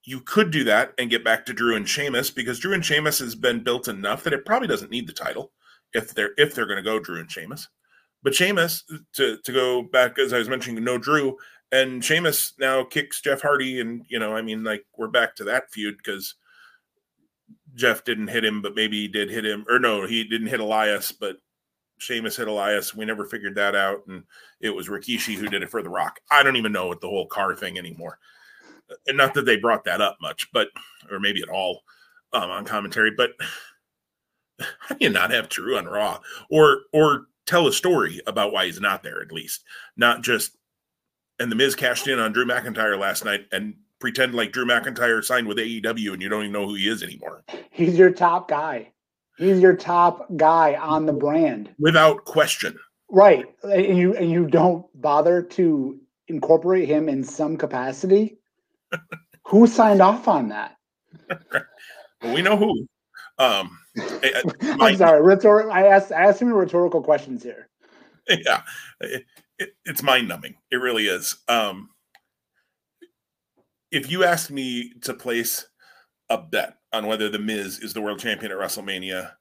you 0.05 0.21
could 0.21 0.51
do 0.51 0.65
that 0.65 0.93
and 0.99 1.11
get 1.11 1.25
back 1.25 1.47
to 1.47 1.53
Drew 1.53 1.77
and 1.77 1.89
Sheamus 1.89 2.31
because 2.31 2.59
Drew 2.59 2.75
and 2.75 2.85
Sheamus 2.85 3.21
has 3.21 3.35
been 3.35 3.63
built 3.63 3.89
enough 3.89 4.25
that 4.25 4.33
it 4.33 4.45
probably 4.45 4.69
doesn't 4.69 4.91
need 4.91 5.07
the 5.07 5.13
title 5.13 5.53
if 5.93 6.15
they're 6.15 6.33
if 6.37 6.55
they're 6.55 6.67
going 6.67 6.77
to 6.77 6.83
go 6.83 6.99
Drew 6.99 7.21
and 7.21 7.31
Sheamus. 7.31 7.69
But 8.23 8.35
Sheamus 8.35 8.85
to 9.15 9.39
to 9.39 9.53
go 9.53 9.83
back 9.83 10.19
as 10.19 10.33
I 10.33 10.39
was 10.39 10.49
mentioning, 10.49 10.83
no 10.83 10.99
Drew 10.99 11.37
and 11.71 12.05
Sheamus 12.05 12.55
now 12.59 12.85
kicks 12.85 13.21
Jeff 13.21 13.43
Hardy, 13.43 13.81
and 13.81 14.05
you 14.09 14.19
know 14.19 14.35
I 14.35 14.43
mean 14.43 14.65
like 14.65 14.85
we're 14.97 15.09
back 15.09 15.37
to 15.37 15.45
that 15.45 15.71
feud 15.71 15.97
because 15.99 16.35
Jeff 17.75 18.05
didn't 18.05 18.29
hit 18.29 18.45
him, 18.45 18.61
but 18.61 18.75
maybe 18.75 19.01
he 19.01 19.09
did 19.09 19.31
hit 19.31 19.47
him, 19.47 19.65
or 19.69 19.79
no, 19.79 20.07
he 20.07 20.25
didn't 20.25 20.49
hit 20.49 20.61
Elias, 20.61 21.13
but 21.13 21.37
Sheamus 21.99 22.37
hit 22.37 22.49
Elias. 22.49 22.95
We 22.95 23.05
never 23.05 23.25
figured 23.25 23.55
that 23.55 23.77
out, 23.77 24.03
and 24.09 24.25
it 24.61 24.71
was 24.71 24.89
Rikishi 24.89 25.37
who 25.37 25.49
did 25.49 25.63
it 25.63 25.71
for 25.71 25.83
The 25.83 25.89
Rock. 25.89 26.21
I 26.31 26.43
don't 26.43 26.57
even 26.57 26.73
know 26.73 26.89
what 26.89 27.01
the 27.01 27.09
whole 27.09 27.27
car 27.27 27.55
thing 27.55 27.79
anymore 27.79 28.19
and 29.07 29.17
not 29.17 29.35
that 29.35 29.47
they 29.47 29.57
brought 29.57 29.85
that 29.85 30.01
up 30.01 30.19
much, 30.21 30.49
but 30.53 30.69
or 31.11 31.21
maybe 31.21 31.43
at 31.43 31.49
all 31.49 31.83
um, 32.33 32.51
on 32.51 32.65
commentary. 32.65 33.11
But 33.17 33.33
how 34.61 34.95
do 34.95 35.05
you 35.05 35.11
not 35.11 35.31
have 35.31 35.49
Drew 35.49 35.77
on 35.77 35.87
Raw, 35.87 36.21
or 36.51 36.83
or 36.93 37.27
tell 37.47 37.67
a 37.67 37.73
story 37.73 38.21
about 38.27 38.53
why 38.53 38.67
he's 38.67 38.81
not 38.81 39.03
there 39.03 39.21
at 39.21 39.33
least, 39.33 39.65
not 39.97 40.23
just. 40.23 40.57
And 41.39 41.51
the 41.51 41.57
Miz 41.57 41.75
cashed 41.75 42.07
in 42.07 42.21
on 42.21 42.33
Drew 42.33 42.45
McIntyre 42.45 42.97
last 42.97 43.25
night 43.25 43.47
and 43.51 43.75
pretend 43.99 44.35
like 44.35 44.53
Drew 44.53 44.67
McIntyre 44.67 45.25
signed 45.25 45.49
with 45.49 45.57
AEW 45.57 46.13
and 46.13 46.23
you 46.23 46.29
don't 46.29 46.43
even 46.43 46.53
know 46.53 46.67
who 46.67 46.75
he 46.75 46.89
is 46.89 47.03
anymore. 47.03 47.43
He's 47.71 47.99
your 47.99 48.11
top 48.11 48.49
guy. 48.49 48.93
He's 49.39 49.61
your 49.61 49.75
top 49.75 50.29
guy 50.37 50.75
on 50.75 51.07
the 51.07 51.13
brand, 51.13 51.75
without 51.79 52.25
question. 52.25 52.79
Right, 53.11 53.47
and 53.63 53.97
you 53.97 54.15
and 54.15 54.31
you 54.31 54.47
don't 54.47 54.87
bother 55.01 55.43
to 55.43 55.99
incorporate 56.29 56.89
him 56.89 57.09
in 57.09 57.25
some 57.25 57.57
capacity 57.57 58.39
who 59.47 59.67
signed 59.67 60.01
off 60.01 60.29
on 60.29 60.49
that? 60.49 60.77
well, 62.23 62.35
we 62.35 62.43
know 62.43 62.57
who. 62.57 62.87
Um, 63.39 63.79
eh, 63.99 64.31
eh, 64.35 64.75
my, 64.77 64.91
I'm 64.91 64.97
sorry. 64.97 65.21
Rhetor- 65.21 65.71
I 65.71 65.87
asked 65.87 66.13
I 66.13 66.25
asked 66.25 66.41
him 66.41 66.53
rhetorical 66.53 67.03
questions 67.03 67.43
here. 67.43 67.69
Yeah, 68.29 68.63
it, 69.01 69.25
it, 69.59 69.71
it's 69.85 70.01
mind 70.01 70.29
numbing. 70.29 70.55
It 70.71 70.77
really 70.77 71.09
is. 71.09 71.37
Um, 71.49 71.89
if 73.91 74.09
you 74.09 74.23
asked 74.23 74.53
me 74.53 74.93
to 75.03 75.13
place 75.13 75.67
a 76.31 76.39
bet 76.39 76.77
on 76.93 77.07
whether 77.07 77.29
the 77.29 77.41
Miz 77.41 77.81
is 77.81 77.93
the 77.93 78.01
world 78.01 78.21
champion 78.21 78.53
at 78.53 78.59
WrestleMania, 78.59 79.33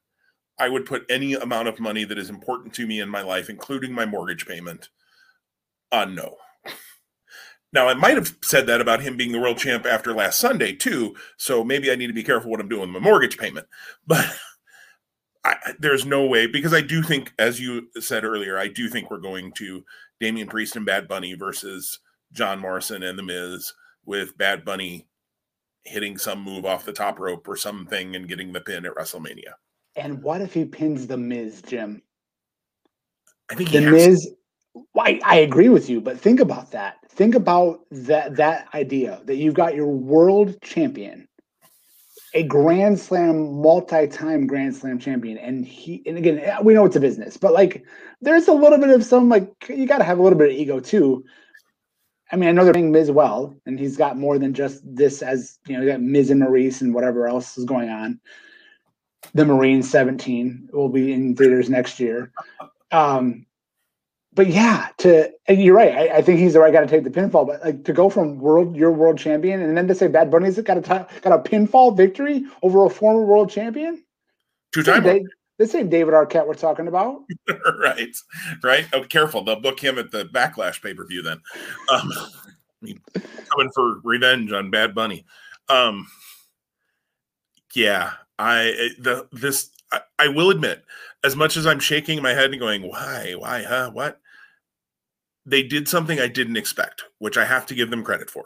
I 0.57 0.67
would 0.67 0.87
put 0.87 1.05
any 1.09 1.35
amount 1.35 1.67
of 1.67 1.79
money 1.79 2.03
that 2.05 2.17
is 2.17 2.31
important 2.31 2.73
to 2.73 2.87
me 2.87 2.99
in 2.99 3.07
my 3.07 3.21
life, 3.21 3.49
including 3.49 3.93
my 3.93 4.05
mortgage 4.05 4.47
payment, 4.47 4.89
on 5.91 6.15
no. 6.15 6.37
Now, 7.73 7.87
I 7.87 7.93
might 7.93 8.17
have 8.17 8.35
said 8.43 8.67
that 8.67 8.81
about 8.81 9.01
him 9.01 9.15
being 9.15 9.31
the 9.31 9.39
world 9.39 9.57
champ 9.57 9.85
after 9.85 10.13
last 10.13 10.39
Sunday, 10.39 10.73
too. 10.73 11.15
So 11.37 11.63
maybe 11.63 11.91
I 11.91 11.95
need 11.95 12.07
to 12.07 12.13
be 12.13 12.23
careful 12.23 12.51
what 12.51 12.59
I'm 12.59 12.67
doing 12.67 12.81
with 12.81 12.89
my 12.89 12.99
mortgage 12.99 13.37
payment. 13.37 13.67
But 14.07 14.25
I, 15.43 15.55
there's 15.79 16.05
no 16.05 16.25
way, 16.25 16.47
because 16.47 16.73
I 16.73 16.81
do 16.81 17.01
think, 17.01 17.33
as 17.39 17.59
you 17.59 17.87
said 17.99 18.23
earlier, 18.23 18.57
I 18.57 18.67
do 18.67 18.89
think 18.89 19.09
we're 19.09 19.17
going 19.17 19.53
to 19.53 19.83
Damian 20.19 20.47
Priest 20.47 20.75
and 20.75 20.85
Bad 20.85 21.07
Bunny 21.07 21.33
versus 21.33 21.99
John 22.31 22.59
Morrison 22.59 23.01
and 23.03 23.17
The 23.17 23.23
Miz, 23.23 23.73
with 24.05 24.37
Bad 24.37 24.65
Bunny 24.65 25.07
hitting 25.83 26.17
some 26.17 26.41
move 26.41 26.65
off 26.65 26.85
the 26.85 26.93
top 26.93 27.19
rope 27.19 27.47
or 27.47 27.55
something 27.55 28.15
and 28.15 28.27
getting 28.27 28.53
the 28.53 28.61
pin 28.61 28.85
at 28.85 28.95
WrestleMania. 28.95 29.53
And 29.95 30.21
what 30.21 30.41
if 30.41 30.53
he 30.53 30.65
pins 30.65 31.07
The 31.07 31.17
Miz, 31.17 31.61
Jim? 31.61 32.01
I 33.49 33.55
think 33.55 33.71
The 33.71 33.81
Miz. 33.81 34.31
I, 34.97 35.19
I 35.23 35.35
agree 35.37 35.69
with 35.69 35.89
you, 35.89 36.01
but 36.01 36.19
think 36.19 36.39
about 36.39 36.71
that. 36.71 36.97
Think 37.09 37.35
about 37.35 37.81
that 37.91 38.35
that 38.37 38.67
idea 38.73 39.21
that 39.25 39.35
you've 39.35 39.53
got 39.53 39.75
your 39.75 39.87
world 39.87 40.61
champion, 40.61 41.27
a 42.33 42.43
Grand 42.43 42.99
Slam, 42.99 43.61
multi-time 43.61 44.47
Grand 44.47 44.75
Slam 44.75 44.97
champion, 44.97 45.37
and 45.37 45.65
he 45.65 46.01
and 46.05 46.17
again 46.17 46.41
we 46.63 46.73
know 46.73 46.85
it's 46.85 46.95
a 46.95 47.01
business, 47.01 47.35
but 47.35 47.53
like 47.53 47.83
there's 48.21 48.47
a 48.47 48.53
little 48.53 48.77
bit 48.77 48.89
of 48.89 49.03
some 49.03 49.27
like 49.27 49.51
you 49.67 49.85
got 49.85 49.97
to 49.97 50.03
have 50.03 50.19
a 50.19 50.23
little 50.23 50.37
bit 50.37 50.51
of 50.51 50.55
ego 50.55 50.79
too. 50.79 51.25
I 52.31 52.37
mean, 52.37 52.47
I 52.47 52.53
know 52.53 52.63
they're 52.63 52.73
paying 52.73 52.93
Miz 52.93 53.11
well, 53.11 53.53
and 53.65 53.77
he's 53.77 53.97
got 53.97 54.17
more 54.17 54.39
than 54.39 54.53
just 54.53 54.81
this 54.85 55.21
as 55.21 55.59
you 55.67 55.75
know, 55.75 55.83
you 55.83 55.91
got 55.91 56.01
Miz 56.01 56.29
and 56.29 56.39
Maurice 56.39 56.79
and 56.79 56.93
whatever 56.93 57.27
else 57.27 57.57
is 57.57 57.65
going 57.65 57.89
on. 57.89 58.21
The 59.33 59.45
Marine 59.45 59.83
17 59.83 60.69
will 60.71 60.89
be 60.89 61.11
in 61.11 61.35
theaters 61.35 61.69
next 61.69 61.99
year. 61.99 62.31
Um, 62.91 63.45
but 64.33 64.47
yeah, 64.47 64.89
to 64.99 65.31
and 65.47 65.61
you're 65.61 65.75
right. 65.75 65.93
I, 65.93 66.17
I, 66.17 66.21
think 66.21 66.39
he's 66.39 66.53
the 66.53 66.59
right 66.59 66.71
guy 66.71 66.81
to 66.81 66.87
take 66.87 67.03
the 67.03 67.09
pinfall. 67.09 67.45
But 67.45 67.63
like 67.63 67.83
to 67.83 67.93
go 67.93 68.09
from 68.09 68.39
world, 68.39 68.75
your 68.75 68.91
world 68.91 69.17
champion, 69.17 69.61
and 69.61 69.77
then 69.77 69.87
to 69.87 69.95
say 69.95 70.07
Bad 70.07 70.31
Bunny's 70.31 70.59
got 70.61 70.77
a 70.77 70.81
t- 70.81 71.19
got 71.21 71.33
a 71.33 71.39
pinfall 71.39 71.95
victory 71.95 72.45
over 72.63 72.85
a 72.85 72.89
former 72.89 73.25
world 73.25 73.49
champion. 73.49 74.03
Two 74.73 74.83
time. 74.83 75.27
This 75.57 75.75
ain't 75.75 75.91
David 75.91 76.15
Arquette 76.15 76.47
we're 76.47 76.55
talking 76.55 76.87
about. 76.87 77.21
right, 77.79 78.15
right. 78.63 78.87
Oh, 78.93 79.03
careful. 79.03 79.43
They'll 79.43 79.59
book 79.59 79.79
him 79.79 79.99
at 79.99 80.09
the 80.09 80.25
Backlash 80.25 80.81
pay 80.81 80.95
per 80.95 81.05
view 81.05 81.21
then. 81.21 81.39
Um, 81.91 82.11
coming 82.81 83.71
for 83.75 83.99
revenge 84.03 84.51
on 84.53 84.71
Bad 84.71 84.95
Bunny. 84.95 85.23
Um, 85.69 86.07
yeah, 87.75 88.13
I 88.39 88.91
the 88.97 89.27
this 89.31 89.69
I, 89.91 90.01
I 90.17 90.27
will 90.29 90.49
admit, 90.49 90.83
as 91.23 91.35
much 91.35 91.57
as 91.57 91.67
I'm 91.67 91.79
shaking 91.79 92.21
my 92.21 92.33
head 92.33 92.51
and 92.51 92.59
going, 92.59 92.87
why, 92.87 93.35
why, 93.37 93.63
huh, 93.63 93.91
what? 93.91 94.19
They 95.45 95.63
did 95.63 95.87
something 95.87 96.19
I 96.19 96.27
didn't 96.27 96.57
expect, 96.57 97.03
which 97.19 97.37
I 97.37 97.45
have 97.45 97.65
to 97.67 97.75
give 97.75 97.89
them 97.89 98.03
credit 98.03 98.29
for, 98.29 98.45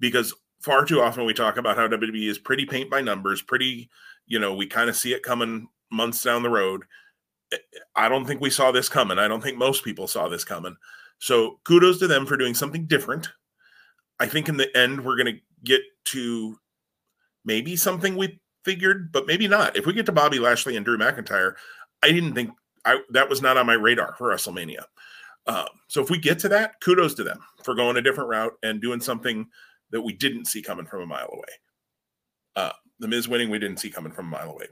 because 0.00 0.34
far 0.60 0.84
too 0.84 1.00
often 1.00 1.24
we 1.24 1.34
talk 1.34 1.56
about 1.56 1.76
how 1.76 1.88
WWE 1.88 2.28
is 2.28 2.38
pretty 2.38 2.66
paint 2.66 2.90
by 2.90 3.00
numbers, 3.00 3.42
pretty, 3.42 3.90
you 4.26 4.38
know, 4.38 4.54
we 4.54 4.66
kind 4.66 4.88
of 4.88 4.96
see 4.96 5.12
it 5.12 5.22
coming 5.22 5.68
months 5.90 6.22
down 6.22 6.42
the 6.42 6.50
road. 6.50 6.84
Eh, 7.52 7.58
I 7.94 8.08
don't 8.08 8.26
think 8.26 8.40
we 8.40 8.50
saw 8.50 8.72
this 8.72 8.88
coming. 8.88 9.18
I 9.18 9.28
don't 9.28 9.42
think 9.42 9.58
most 9.58 9.84
people 9.84 10.06
saw 10.06 10.28
this 10.28 10.44
coming. 10.44 10.76
So 11.18 11.60
kudos 11.64 11.98
to 12.00 12.06
them 12.06 12.26
for 12.26 12.36
doing 12.36 12.54
something 12.54 12.86
different. 12.86 13.28
I 14.18 14.26
think 14.26 14.48
in 14.48 14.56
the 14.56 14.74
end, 14.76 15.04
we're 15.04 15.16
going 15.16 15.34
to 15.34 15.40
get 15.64 15.82
to 16.06 16.58
maybe 17.44 17.76
something 17.76 18.16
we 18.16 18.40
figured, 18.64 19.12
but 19.12 19.26
maybe 19.26 19.48
not. 19.48 19.76
If 19.76 19.86
we 19.86 19.92
get 19.92 20.06
to 20.06 20.12
Bobby 20.12 20.38
Lashley 20.38 20.76
and 20.76 20.84
Drew 20.84 20.98
McIntyre, 20.98 21.54
I 22.02 22.12
didn't 22.12 22.34
think 22.34 22.50
I 22.84 23.00
that 23.10 23.28
was 23.28 23.42
not 23.42 23.56
on 23.56 23.66
my 23.66 23.74
radar 23.74 24.14
for 24.16 24.30
WrestleMania. 24.30 24.84
Um, 25.46 25.66
so 25.88 26.02
if 26.02 26.10
we 26.10 26.18
get 26.18 26.38
to 26.40 26.48
that, 26.48 26.80
kudos 26.80 27.14
to 27.14 27.24
them 27.24 27.38
for 27.62 27.74
going 27.74 27.96
a 27.96 28.02
different 28.02 28.30
route 28.30 28.54
and 28.62 28.80
doing 28.80 29.00
something 29.00 29.46
that 29.90 30.02
we 30.02 30.12
didn't 30.12 30.46
see 30.46 30.62
coming 30.62 30.86
from 30.86 31.02
a 31.02 31.06
mile 31.06 31.30
away. 31.32 31.44
Uh, 32.56 32.72
the 32.98 33.08
Miz 33.08 33.28
winning, 33.28 33.50
we 33.50 33.58
didn't 33.58 33.78
see 33.78 33.90
coming 33.90 34.12
from 34.12 34.26
a 34.26 34.30
mile 34.30 34.50
away. 34.50 34.66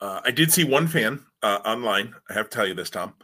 Uh, 0.00 0.20
I 0.24 0.32
did 0.32 0.52
see 0.52 0.64
one 0.64 0.88
fan 0.88 1.24
uh, 1.42 1.60
online. 1.64 2.14
I 2.28 2.32
have 2.34 2.50
to 2.50 2.56
tell 2.56 2.66
you 2.66 2.74
this, 2.74 2.90
Tom, 2.90 3.14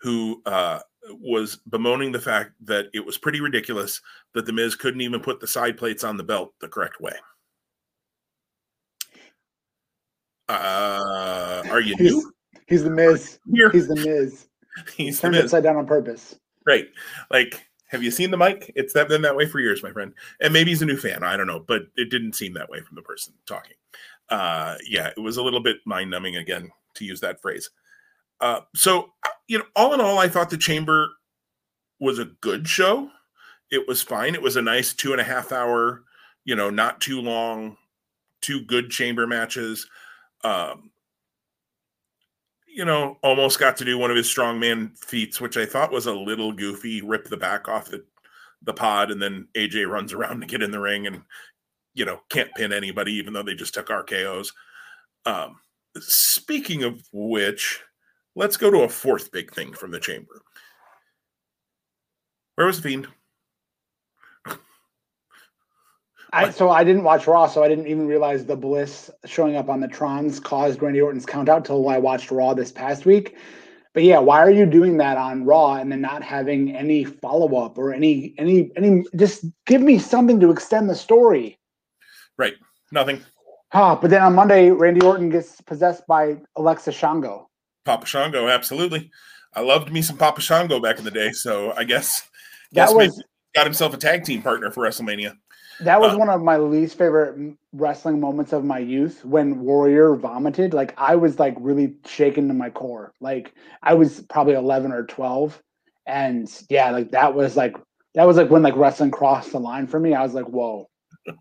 who 0.00 0.40
uh, 0.46 0.78
was 1.20 1.58
bemoaning 1.68 2.12
the 2.12 2.20
fact 2.20 2.52
that 2.64 2.86
it 2.94 3.04
was 3.04 3.18
pretty 3.18 3.40
ridiculous 3.40 4.00
that 4.34 4.46
the 4.46 4.52
Miz 4.52 4.74
couldn't 4.74 5.00
even 5.00 5.20
put 5.20 5.40
the 5.40 5.46
side 5.48 5.76
plates 5.76 6.04
on 6.04 6.16
the 6.16 6.22
belt 6.22 6.54
the 6.60 6.68
correct 6.68 7.00
way. 7.00 7.12
Uh, 10.50 11.62
are 11.70 11.80
you 11.80 11.94
He's, 11.98 12.12
new? 12.12 12.32
he's 12.66 12.84
the 12.84 12.90
Miz. 12.90 13.38
Here, 13.52 13.70
He's 13.70 13.88
the 13.88 13.96
Miz. 13.96 14.46
he's 14.96 15.20
Turned 15.20 15.34
Miz. 15.34 15.44
upside 15.44 15.62
down 15.62 15.76
on 15.76 15.86
purpose. 15.86 16.36
Right. 16.66 16.86
Like, 17.30 17.66
have 17.86 18.02
you 18.02 18.10
seen 18.10 18.30
the 18.30 18.36
mic? 18.36 18.72
It's 18.76 18.92
that 18.92 19.08
been 19.08 19.22
that 19.22 19.34
way 19.36 19.46
for 19.46 19.60
years, 19.60 19.82
my 19.82 19.90
friend. 19.90 20.12
And 20.40 20.52
maybe 20.52 20.70
he's 20.70 20.82
a 20.82 20.86
new 20.86 20.96
fan. 20.96 21.24
I 21.24 21.36
don't 21.36 21.46
know, 21.46 21.60
but 21.60 21.82
it 21.96 22.10
didn't 22.10 22.34
seem 22.34 22.54
that 22.54 22.68
way 22.68 22.80
from 22.80 22.94
the 22.94 23.02
person 23.02 23.34
talking. 23.46 23.74
Uh, 24.28 24.76
yeah, 24.88 25.08
it 25.16 25.20
was 25.20 25.36
a 25.38 25.42
little 25.42 25.60
bit 25.62 25.78
mind 25.84 26.10
numbing 26.10 26.36
again 26.36 26.70
to 26.94 27.04
use 27.04 27.20
that 27.20 27.40
phrase. 27.42 27.70
Uh, 28.40 28.60
so, 28.74 29.10
you 29.48 29.58
know, 29.58 29.64
all 29.74 29.92
in 29.92 30.00
all, 30.00 30.18
I 30.18 30.28
thought 30.28 30.50
the 30.50 30.56
chamber 30.56 31.10
was 31.98 32.18
a 32.18 32.26
good 32.40 32.68
show. 32.68 33.10
It 33.70 33.86
was 33.88 34.02
fine. 34.02 34.34
It 34.34 34.42
was 34.42 34.56
a 34.56 34.62
nice 34.62 34.94
two 34.94 35.12
and 35.12 35.20
a 35.20 35.24
half 35.24 35.50
hour, 35.52 36.04
you 36.44 36.54
know, 36.54 36.70
not 36.70 37.00
too 37.00 37.20
long, 37.20 37.76
two 38.40 38.62
good 38.64 38.90
chamber 38.90 39.26
matches. 39.26 39.88
Um, 40.42 40.90
you 42.66 42.84
know, 42.84 43.18
almost 43.22 43.58
got 43.58 43.76
to 43.78 43.84
do 43.84 43.98
one 43.98 44.10
of 44.10 44.16
his 44.16 44.28
strongman 44.28 44.96
feats, 44.98 45.40
which 45.40 45.56
I 45.56 45.66
thought 45.66 45.92
was 45.92 46.06
a 46.06 46.14
little 46.14 46.52
goofy. 46.52 47.02
Rip 47.02 47.28
the 47.28 47.36
back 47.36 47.68
off 47.68 47.90
the 47.90 48.04
the 48.62 48.72
pod, 48.72 49.10
and 49.10 49.20
then 49.20 49.48
AJ 49.54 49.88
runs 49.88 50.12
around 50.12 50.40
to 50.40 50.46
get 50.46 50.62
in 50.62 50.70
the 50.70 50.80
ring, 50.80 51.06
and 51.06 51.22
you 51.94 52.04
know 52.04 52.20
can't 52.28 52.54
pin 52.54 52.72
anybody, 52.72 53.12
even 53.14 53.32
though 53.32 53.42
they 53.42 53.54
just 53.54 53.74
took 53.74 53.88
RKO's. 53.88 54.52
Um, 55.26 55.56
speaking 55.98 56.84
of 56.84 57.02
which, 57.12 57.80
let's 58.36 58.56
go 58.56 58.70
to 58.70 58.82
a 58.82 58.88
fourth 58.88 59.32
big 59.32 59.52
thing 59.52 59.72
from 59.72 59.90
the 59.90 60.00
chamber. 60.00 60.42
Where 62.54 62.66
was 62.66 62.80
the 62.80 62.88
fiend? 62.88 63.08
I, 66.32 66.50
so 66.50 66.70
I 66.70 66.84
didn't 66.84 67.02
watch 67.02 67.26
Raw, 67.26 67.46
so 67.46 67.62
I 67.62 67.68
didn't 67.68 67.86
even 67.86 68.06
realize 68.06 68.44
the 68.44 68.56
Bliss 68.56 69.10
showing 69.24 69.56
up 69.56 69.68
on 69.68 69.80
the 69.80 69.88
Trons 69.88 70.42
caused 70.42 70.80
Randy 70.80 71.00
Orton's 71.00 71.26
count 71.26 71.48
out 71.48 71.64
till 71.64 71.88
I 71.88 71.98
watched 71.98 72.30
Raw 72.30 72.54
this 72.54 72.70
past 72.70 73.04
week. 73.04 73.36
But 73.92 74.04
yeah, 74.04 74.18
why 74.18 74.38
are 74.38 74.50
you 74.50 74.66
doing 74.66 74.98
that 74.98 75.16
on 75.16 75.44
Raw 75.44 75.74
and 75.74 75.90
then 75.90 76.00
not 76.00 76.22
having 76.22 76.76
any 76.76 77.04
follow 77.04 77.56
up 77.56 77.76
or 77.76 77.92
any 77.92 78.34
any 78.38 78.70
any? 78.76 79.02
Just 79.16 79.44
give 79.66 79.80
me 79.80 79.98
something 79.98 80.38
to 80.40 80.50
extend 80.50 80.88
the 80.88 80.94
story. 80.94 81.58
Right, 82.38 82.54
nothing. 82.92 83.20
Ah, 83.72 83.96
but 83.96 84.10
then 84.10 84.22
on 84.22 84.34
Monday, 84.34 84.70
Randy 84.70 85.04
Orton 85.04 85.30
gets 85.30 85.60
possessed 85.60 86.06
by 86.06 86.36
Alexa 86.56 86.92
Shango. 86.92 87.48
Papa 87.84 88.06
Shango, 88.06 88.48
absolutely. 88.48 89.10
I 89.54 89.62
loved 89.62 89.92
me 89.92 90.02
some 90.02 90.16
Papa 90.16 90.40
Shango 90.40 90.80
back 90.80 90.98
in 90.98 91.04
the 91.04 91.10
day, 91.10 91.32
so 91.32 91.72
I 91.76 91.84
guess 91.84 92.22
That 92.72 92.86
guess 92.86 92.94
was 92.94 93.24
got 93.54 93.66
himself 93.66 93.94
a 93.94 93.96
tag 93.96 94.24
team 94.24 94.42
partner 94.42 94.70
for 94.70 94.84
WrestleMania. 94.84 95.36
That 95.80 96.00
was 96.00 96.14
Uh, 96.14 96.18
one 96.18 96.28
of 96.28 96.42
my 96.42 96.56
least 96.58 96.98
favorite 96.98 97.56
wrestling 97.72 98.20
moments 98.20 98.52
of 98.52 98.64
my 98.64 98.78
youth 98.78 99.24
when 99.24 99.60
Warrior 99.60 100.14
vomited. 100.16 100.74
Like 100.74 100.94
I 100.98 101.16
was 101.16 101.38
like 101.38 101.56
really 101.58 101.94
shaken 102.06 102.48
to 102.48 102.54
my 102.54 102.70
core. 102.70 103.12
Like 103.20 103.54
I 103.82 103.94
was 103.94 104.20
probably 104.28 104.54
11 104.54 104.92
or 104.92 105.04
12 105.06 105.62
and 106.06 106.48
yeah, 106.68 106.90
like 106.90 107.10
that 107.12 107.34
was 107.34 107.56
like 107.56 107.76
that 108.14 108.26
was 108.26 108.36
like 108.36 108.50
when 108.50 108.62
like 108.62 108.76
wrestling 108.76 109.10
crossed 109.10 109.52
the 109.52 109.60
line 109.60 109.86
for 109.86 109.98
me. 110.00 110.14
I 110.14 110.22
was 110.22 110.34
like, 110.34 110.46
"Whoa. 110.48 110.86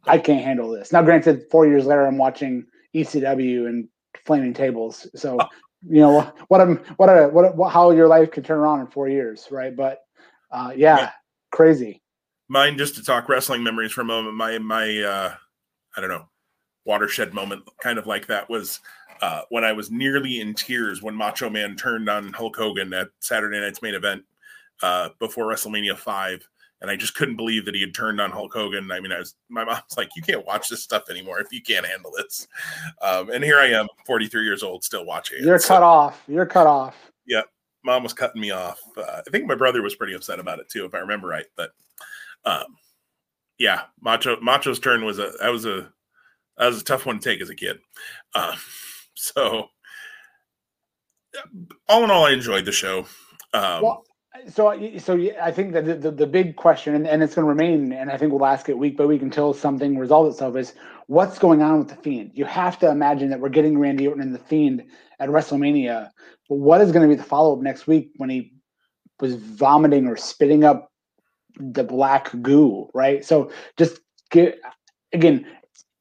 I 0.07 0.17
can't 0.19 0.43
handle 0.43 0.71
this." 0.71 0.91
Now 0.91 1.01
granted 1.03 1.43
4 1.51 1.67
years 1.67 1.85
later 1.85 2.05
I'm 2.05 2.17
watching 2.17 2.65
ECW 2.93 3.67
and 3.67 3.87
Flaming 4.25 4.53
Tables. 4.53 5.07
So, 5.15 5.47
you 5.87 6.01
know, 6.01 6.31
what 6.47 6.61
I'm 6.61 6.77
what 6.97 7.09
a 7.09 7.27
what, 7.29 7.45
a, 7.45 7.49
what 7.49 7.69
how 7.73 7.91
your 7.91 8.07
life 8.07 8.31
could 8.31 8.45
turn 8.45 8.59
around 8.59 8.81
in 8.81 8.87
4 8.87 9.09
years, 9.09 9.47
right? 9.51 9.75
But 9.75 9.99
uh 10.51 10.73
yeah, 10.75 10.97
Yeah. 10.97 11.11
crazy. 11.51 12.01
Mine 12.49 12.77
just 12.77 12.95
to 12.95 13.03
talk 13.03 13.29
wrestling 13.29 13.63
memories 13.63 13.91
for 13.91 14.01
a 14.01 14.05
moment. 14.05 14.35
My 14.35 14.57
my 14.57 15.01
uh 15.03 15.33
I 15.95 16.01
don't 16.01 16.09
know, 16.09 16.27
watershed 16.85 17.33
moment 17.33 17.63
kind 17.81 17.97
of 17.99 18.07
like 18.07 18.27
that 18.27 18.49
was 18.49 18.79
uh 19.21 19.41
when 19.49 19.63
I 19.63 19.71
was 19.71 19.91
nearly 19.91 20.41
in 20.41 20.53
tears 20.55 21.01
when 21.01 21.15
Macho 21.15 21.49
Man 21.49 21.75
turned 21.75 22.09
on 22.09 22.33
Hulk 22.33 22.55
Hogan 22.55 22.93
at 22.93 23.09
Saturday 23.19 23.59
night's 23.59 23.81
main 23.81 23.93
event 23.93 24.23
uh 24.81 25.09
before 25.19 25.45
WrestleMania 25.45 25.95
5 25.97 26.47
and 26.81 26.89
I 26.89 26.95
just 26.95 27.13
couldn't 27.13 27.35
believe 27.35 27.65
that 27.65 27.75
he 27.75 27.81
had 27.81 27.93
turned 27.93 28.21
on 28.21 28.31
Hulk 28.31 28.53
Hogan. 28.53 28.89
I 28.89 29.01
mean, 29.01 29.11
I 29.11 29.19
was 29.19 29.35
my 29.49 29.65
mom's 29.65 29.97
like, 29.97 30.09
"You 30.15 30.21
can't 30.21 30.45
watch 30.45 30.69
this 30.69 30.81
stuff 30.81 31.09
anymore 31.09 31.41
if 31.41 31.51
you 31.51 31.61
can't 31.61 31.85
handle 31.85 32.13
this." 32.15 32.47
Um, 33.01 33.29
and 33.31 33.43
here 33.43 33.59
I 33.59 33.65
am, 33.67 33.87
43 34.05 34.45
years 34.45 34.63
old, 34.63 34.85
still 34.85 35.05
watching. 35.05 35.43
You're 35.43 35.59
So- 35.59 35.67
cut 35.73 35.83
off. 35.83 36.23
You're 36.25 36.45
cut 36.45 36.67
off. 36.67 36.95
Yeah, 37.27 37.41
mom 37.83 38.03
was 38.03 38.13
cutting 38.13 38.41
me 38.41 38.51
off. 38.51 38.79
Uh, 38.95 39.21
I 39.27 39.29
think 39.29 39.45
my 39.45 39.55
brother 39.55 39.81
was 39.81 39.93
pretty 39.95 40.13
upset 40.13 40.39
about 40.39 40.59
it 40.59 40.69
too, 40.69 40.85
if 40.85 40.95
I 40.95 40.99
remember 40.99 41.27
right. 41.27 41.47
But 41.57 41.71
um, 42.45 42.75
yeah, 43.57 43.81
Macho 44.01 44.39
Macho's 44.41 44.79
turn 44.79 45.05
was 45.05 45.19
a 45.19 45.31
that 45.41 45.49
was 45.49 45.65
a 45.65 45.91
that 46.57 46.67
was 46.67 46.81
a 46.81 46.83
tough 46.83 47.05
one 47.05 47.19
to 47.19 47.29
take 47.29 47.41
as 47.41 47.49
a 47.49 47.55
kid. 47.55 47.79
Um, 48.35 48.55
so 49.13 49.67
all 51.87 52.03
in 52.03 52.11
all, 52.11 52.25
I 52.25 52.31
enjoyed 52.31 52.65
the 52.65 52.71
show. 52.71 52.99
Um, 53.53 53.83
Well, 53.83 54.03
so 54.47 54.97
so 54.99 55.19
I 55.41 55.51
think 55.51 55.73
that 55.73 55.85
the, 55.85 55.95
the, 55.95 56.11
the 56.11 56.27
big 56.27 56.55
question, 56.55 56.95
and, 56.95 57.07
and 57.07 57.21
it's 57.21 57.35
going 57.35 57.45
to 57.45 57.49
remain, 57.49 57.91
and 57.91 58.11
I 58.11 58.17
think 58.17 58.31
we'll 58.31 58.45
ask 58.45 58.69
it 58.69 58.77
week 58.77 58.97
by 58.97 59.05
week 59.05 59.21
until 59.21 59.53
something 59.53 59.97
resolves 59.97 60.35
itself, 60.35 60.55
is 60.55 60.73
what's 61.07 61.39
going 61.39 61.61
on 61.61 61.79
with 61.79 61.89
the 61.89 61.95
Fiend? 61.95 62.31
You 62.33 62.45
have 62.45 62.79
to 62.79 62.89
imagine 62.89 63.29
that 63.29 63.39
we're 63.39 63.49
getting 63.49 63.77
Randy 63.77 64.07
Orton 64.07 64.23
and 64.23 64.33
the 64.33 64.39
Fiend 64.39 64.85
at 65.19 65.29
WrestleMania, 65.29 66.09
but 66.47 66.55
what 66.55 66.81
is 66.81 66.91
going 66.91 67.07
to 67.07 67.13
be 67.13 67.19
the 67.19 67.27
follow 67.27 67.53
up 67.53 67.61
next 67.61 67.87
week 67.87 68.11
when 68.17 68.29
he 68.29 68.53
was 69.19 69.35
vomiting 69.35 70.07
or 70.07 70.15
spitting 70.15 70.63
up 70.63 70.88
the 71.57 71.83
black 71.83 72.31
goo, 72.41 72.89
right? 72.93 73.23
So 73.25 73.51
just 73.77 73.99
get 74.31 74.59
again, 75.13 75.45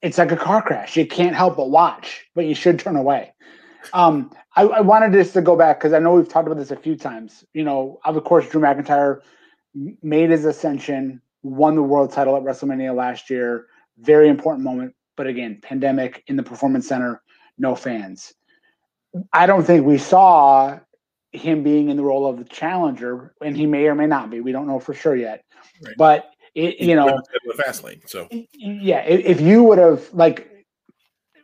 it's 0.02 0.18
like 0.18 0.32
a 0.32 0.36
car 0.36 0.62
crash. 0.62 0.96
You 0.96 1.06
can't 1.06 1.34
help 1.34 1.56
but 1.56 1.70
watch, 1.70 2.26
but 2.34 2.46
you 2.46 2.54
should 2.54 2.78
turn 2.78 2.96
away. 2.96 3.32
Um, 3.92 4.30
I, 4.56 4.62
I 4.62 4.80
wanted 4.80 5.12
just 5.12 5.34
to 5.34 5.40
go 5.40 5.56
back 5.56 5.78
because 5.78 5.92
I 5.92 5.98
know 5.98 6.14
we've 6.14 6.28
talked 6.28 6.46
about 6.46 6.58
this 6.58 6.70
a 6.70 6.76
few 6.76 6.96
times. 6.96 7.44
You 7.54 7.64
know, 7.64 8.00
of 8.04 8.22
course, 8.24 8.48
Drew 8.48 8.60
McIntyre 8.60 9.20
made 10.02 10.30
his 10.30 10.44
ascension, 10.44 11.20
won 11.42 11.76
the 11.76 11.82
world 11.82 12.12
title 12.12 12.36
at 12.36 12.42
WrestleMania 12.42 12.94
last 12.94 13.30
year. 13.30 13.66
Very 13.98 14.28
important 14.28 14.64
moment. 14.64 14.94
But 15.16 15.26
again, 15.26 15.58
pandemic 15.62 16.22
in 16.26 16.36
the 16.36 16.42
performance 16.42 16.86
center, 16.86 17.22
no 17.56 17.74
fans. 17.74 18.32
I 19.32 19.46
don't 19.46 19.64
think 19.64 19.84
we 19.84 19.98
saw 19.98 20.78
him 21.32 21.62
being 21.62 21.88
in 21.88 21.96
the 21.96 22.02
role 22.02 22.26
of 22.26 22.38
the 22.38 22.44
challenger, 22.44 23.34
and 23.42 23.56
he 23.56 23.66
may 23.66 23.86
or 23.86 23.94
may 23.94 24.06
not 24.06 24.30
be. 24.30 24.40
We 24.40 24.52
don't 24.52 24.66
know 24.66 24.80
for 24.80 24.94
sure 24.94 25.16
yet. 25.16 25.44
Right. 25.82 25.94
But 25.96 26.30
it, 26.54 26.80
you 26.80 26.94
know, 26.94 27.20
the 27.46 27.54
fast 27.54 27.84
lane. 27.84 28.00
So 28.06 28.28
yeah, 28.30 29.00
if, 29.00 29.24
if 29.24 29.40
you 29.40 29.62
would 29.64 29.78
have 29.78 30.12
like, 30.12 30.50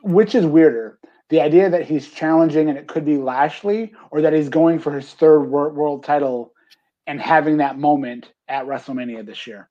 which 0.02 0.34
is 0.34 0.46
weirder, 0.46 0.98
the 1.30 1.40
idea 1.40 1.70
that 1.70 1.86
he's 1.86 2.10
challenging 2.10 2.68
and 2.68 2.78
it 2.78 2.86
could 2.86 3.04
be 3.04 3.16
Lashley, 3.16 3.92
or 4.10 4.20
that 4.22 4.32
he's 4.32 4.48
going 4.48 4.78
for 4.78 4.92
his 4.92 5.12
third 5.12 5.42
world 5.42 6.04
title 6.04 6.52
and 7.06 7.20
having 7.20 7.58
that 7.58 7.78
moment 7.78 8.32
at 8.48 8.66
WrestleMania 8.66 9.24
this 9.24 9.46
year. 9.46 9.68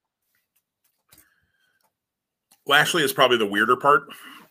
Lashley 2.66 3.04
is 3.04 3.12
probably 3.12 3.38
the 3.38 3.46
weirder 3.46 3.76
part 3.76 4.04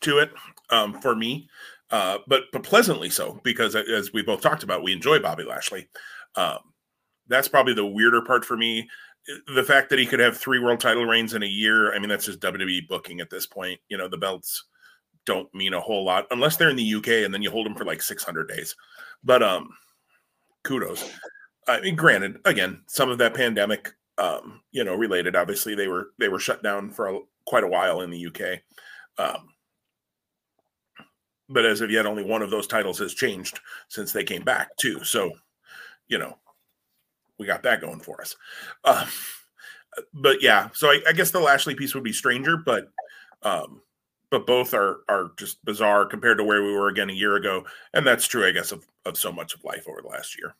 to 0.03 0.19
it 0.19 0.31
um, 0.71 1.01
for 1.01 1.15
me, 1.15 1.49
uh, 1.93 2.19
but 2.27 2.45
but 2.53 2.63
pleasantly 2.63 3.11
so 3.11 3.39
because 3.45 3.77
as 3.77 4.13
we 4.13 4.23
both 4.23 4.41
talked 4.41 4.63
about, 4.63 4.83
we 4.83 4.93
enjoy 4.93 5.19
Bobby 5.19 5.45
Lashley. 5.45 5.89
Um, 6.37 6.59
that's 7.29 7.49
probably 7.49 7.75
the 7.75 7.87
weirder 7.87 8.23
part 8.23 8.45
for 8.45 8.57
me. 8.57 8.89
The 9.55 9.63
fact 9.63 9.91
that 9.91 9.99
he 9.99 10.07
could 10.07 10.19
have 10.19 10.37
three 10.37 10.59
world 10.59 10.81
title 10.81 11.05
reigns 11.05 11.35
in 11.35 11.43
a 11.43 11.47
year, 11.47 11.95
I 11.95 11.99
mean, 11.99 12.09
that's 12.09 12.27
just 12.27 12.41
WWE 12.41 12.89
booking 12.89 13.21
at 13.21 13.31
this 13.31 13.47
point. 13.47 13.79
You 13.89 13.99
know, 13.99 14.09
the 14.09 14.17
belts 14.17 14.65
don't 15.27 15.53
mean 15.55 15.75
a 15.75 15.81
whole 15.81 16.05
lot 16.05 16.27
unless 16.33 16.57
they're 16.57 16.71
in 16.71 16.77
the 16.77 16.95
UK 16.95 17.09
and 17.09 17.33
then 17.33 17.43
you 17.43 17.51
hold 17.51 17.67
them 17.67 17.77
for 17.77 17.85
like 17.85 18.03
600 18.03 18.49
days. 18.49 18.75
But 19.23 19.43
um, 19.43 19.69
kudos. 20.65 21.09
I 21.69 21.81
mean, 21.81 21.95
granted, 21.95 22.39
again, 22.45 22.83
some 22.89 23.11
of 23.11 23.19
that 23.19 23.35
pandemic, 23.35 23.93
um, 24.19 24.63
you 24.73 24.83
know, 24.83 24.95
related. 24.95 25.37
Obviously, 25.37 25.75
they 25.75 25.89
were 25.89 26.09
they 26.19 26.29
were 26.29 26.41
shut 26.41 26.63
down 26.63 26.91
for 26.91 27.09
a, 27.09 27.19
quite 27.47 27.65
a 27.65 27.69
while 27.69 28.01
in 28.01 28.11
the 28.11 28.27
UK. 28.27 28.61
Um, 29.19 29.49
but 31.53 31.67
as 31.67 31.81
of 31.81 31.91
yet, 31.91 32.07
only 32.07 32.25
one 32.25 32.43
of 32.43 32.51
those 32.51 32.67
titles 32.67 32.99
has 32.99 33.15
changed 33.15 33.61
since 33.89 34.13
they 34.13 34.25
came 34.25 34.43
back, 34.43 34.77
too. 34.77 35.03
So, 35.05 35.33
you 36.09 36.19
know, 36.19 36.39
we 37.39 37.47
got 37.47 37.63
that 37.65 37.81
going 37.81 38.01
for 38.01 38.21
us. 38.21 38.37
Um, 38.85 39.07
but 40.15 40.43
yeah, 40.43 40.69
so 40.73 40.89
I, 40.89 41.01
I 41.09 41.13
guess 41.13 41.31
the 41.31 41.41
Lashley 41.41 41.75
piece 41.75 41.95
would 41.95 42.05
be 42.05 42.13
stranger, 42.13 42.57
but 42.57 42.89
um, 43.43 43.83
but 44.31 44.47
both 44.47 44.73
are 44.75 45.01
are 45.09 45.33
just 45.37 45.63
bizarre 45.65 46.07
compared 46.07 46.39
to 46.39 46.45
where 46.45 46.63
we 46.63 46.73
were 46.73 46.89
again 46.89 47.11
a 47.11 47.15
year 47.15 47.37
ago, 47.37 47.65
and 47.93 48.07
that's 48.07 48.27
true, 48.27 48.47
I 48.47 48.53
guess, 48.53 48.73
of 48.73 48.87
of 49.05 49.17
so 49.17 49.31
much 49.31 49.55
of 49.55 49.65
life 49.65 49.87
over 49.89 50.01
the 50.01 50.09
last 50.09 50.39
year. 50.39 50.55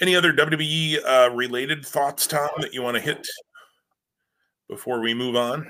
Any 0.00 0.14
other 0.14 0.32
WWE 0.32 0.98
uh, 1.04 1.30
related 1.34 1.84
thoughts, 1.84 2.26
Tom, 2.26 2.48
that 2.58 2.72
you 2.72 2.82
want 2.82 2.96
to 2.96 3.00
hit 3.00 3.26
before 4.68 5.00
we 5.00 5.14
move 5.14 5.36
on? 5.36 5.66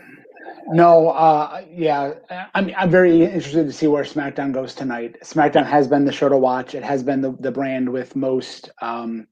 No, 0.71 1.11
uh, 1.11 1.63
yeah, 1.71 2.15
I'm 2.55 2.71
I'm 2.77 2.91
very 2.91 3.23
interested 3.23 3.67
to 3.67 3.73
see 3.73 3.87
where 3.87 4.05
SmackDown 4.05 4.53
goes 4.53 4.75
tonight. 4.75 5.17
SmackDown 5.23 5.67
has 5.67 5.89
been 5.89 6.05
the 6.05 6.13
show 6.13 6.29
to 6.29 6.37
watch. 6.37 6.75
It 6.75 6.83
has 6.83 7.03
been 7.03 7.21
the, 7.21 7.35
the 7.41 7.51
brand 7.51 7.89
with 7.91 8.15
most 8.17 8.71
um, 8.83 9.27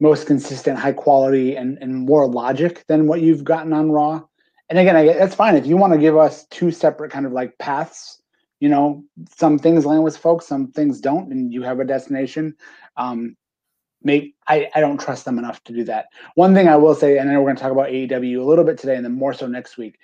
most 0.00 0.26
consistent, 0.26 0.78
high 0.78 0.92
quality, 0.92 1.56
and 1.56 1.78
and 1.80 2.06
more 2.06 2.26
logic 2.28 2.84
than 2.86 3.06
what 3.06 3.20
you've 3.20 3.44
gotten 3.44 3.72
on 3.72 3.90
Raw. 3.90 4.22
And 4.70 4.78
again, 4.78 4.96
I, 4.96 5.12
that's 5.12 5.34
fine 5.34 5.56
if 5.56 5.66
you 5.66 5.76
want 5.76 5.92
to 5.92 5.98
give 5.98 6.16
us 6.16 6.46
two 6.46 6.70
separate 6.70 7.10
kind 7.10 7.26
of 7.26 7.32
like 7.32 7.58
paths. 7.58 8.20
You 8.60 8.68
know, 8.68 9.04
some 9.36 9.58
things 9.58 9.84
land 9.84 10.04
with 10.04 10.16
folks, 10.16 10.46
some 10.46 10.70
things 10.70 11.00
don't, 11.00 11.32
and 11.32 11.52
you 11.52 11.62
have 11.62 11.80
a 11.80 11.84
destination. 11.84 12.54
Um, 12.96 13.36
maybe 14.04 14.36
I, 14.46 14.70
I 14.74 14.80
don't 14.80 15.00
trust 15.00 15.24
them 15.24 15.38
enough 15.38 15.62
to 15.64 15.72
do 15.72 15.82
that. 15.84 16.06
One 16.34 16.54
thing 16.54 16.68
I 16.68 16.76
will 16.76 16.94
say, 16.94 17.18
and 17.18 17.28
then 17.28 17.36
we're 17.38 17.44
going 17.44 17.56
to 17.56 17.62
talk 17.62 17.72
about 17.72 17.88
AEW 17.88 18.38
a 18.38 18.44
little 18.44 18.64
bit 18.64 18.78
today, 18.78 18.96
and 18.96 19.04
then 19.04 19.12
more 19.12 19.34
so 19.34 19.46
next 19.46 19.76
week. 19.76 19.98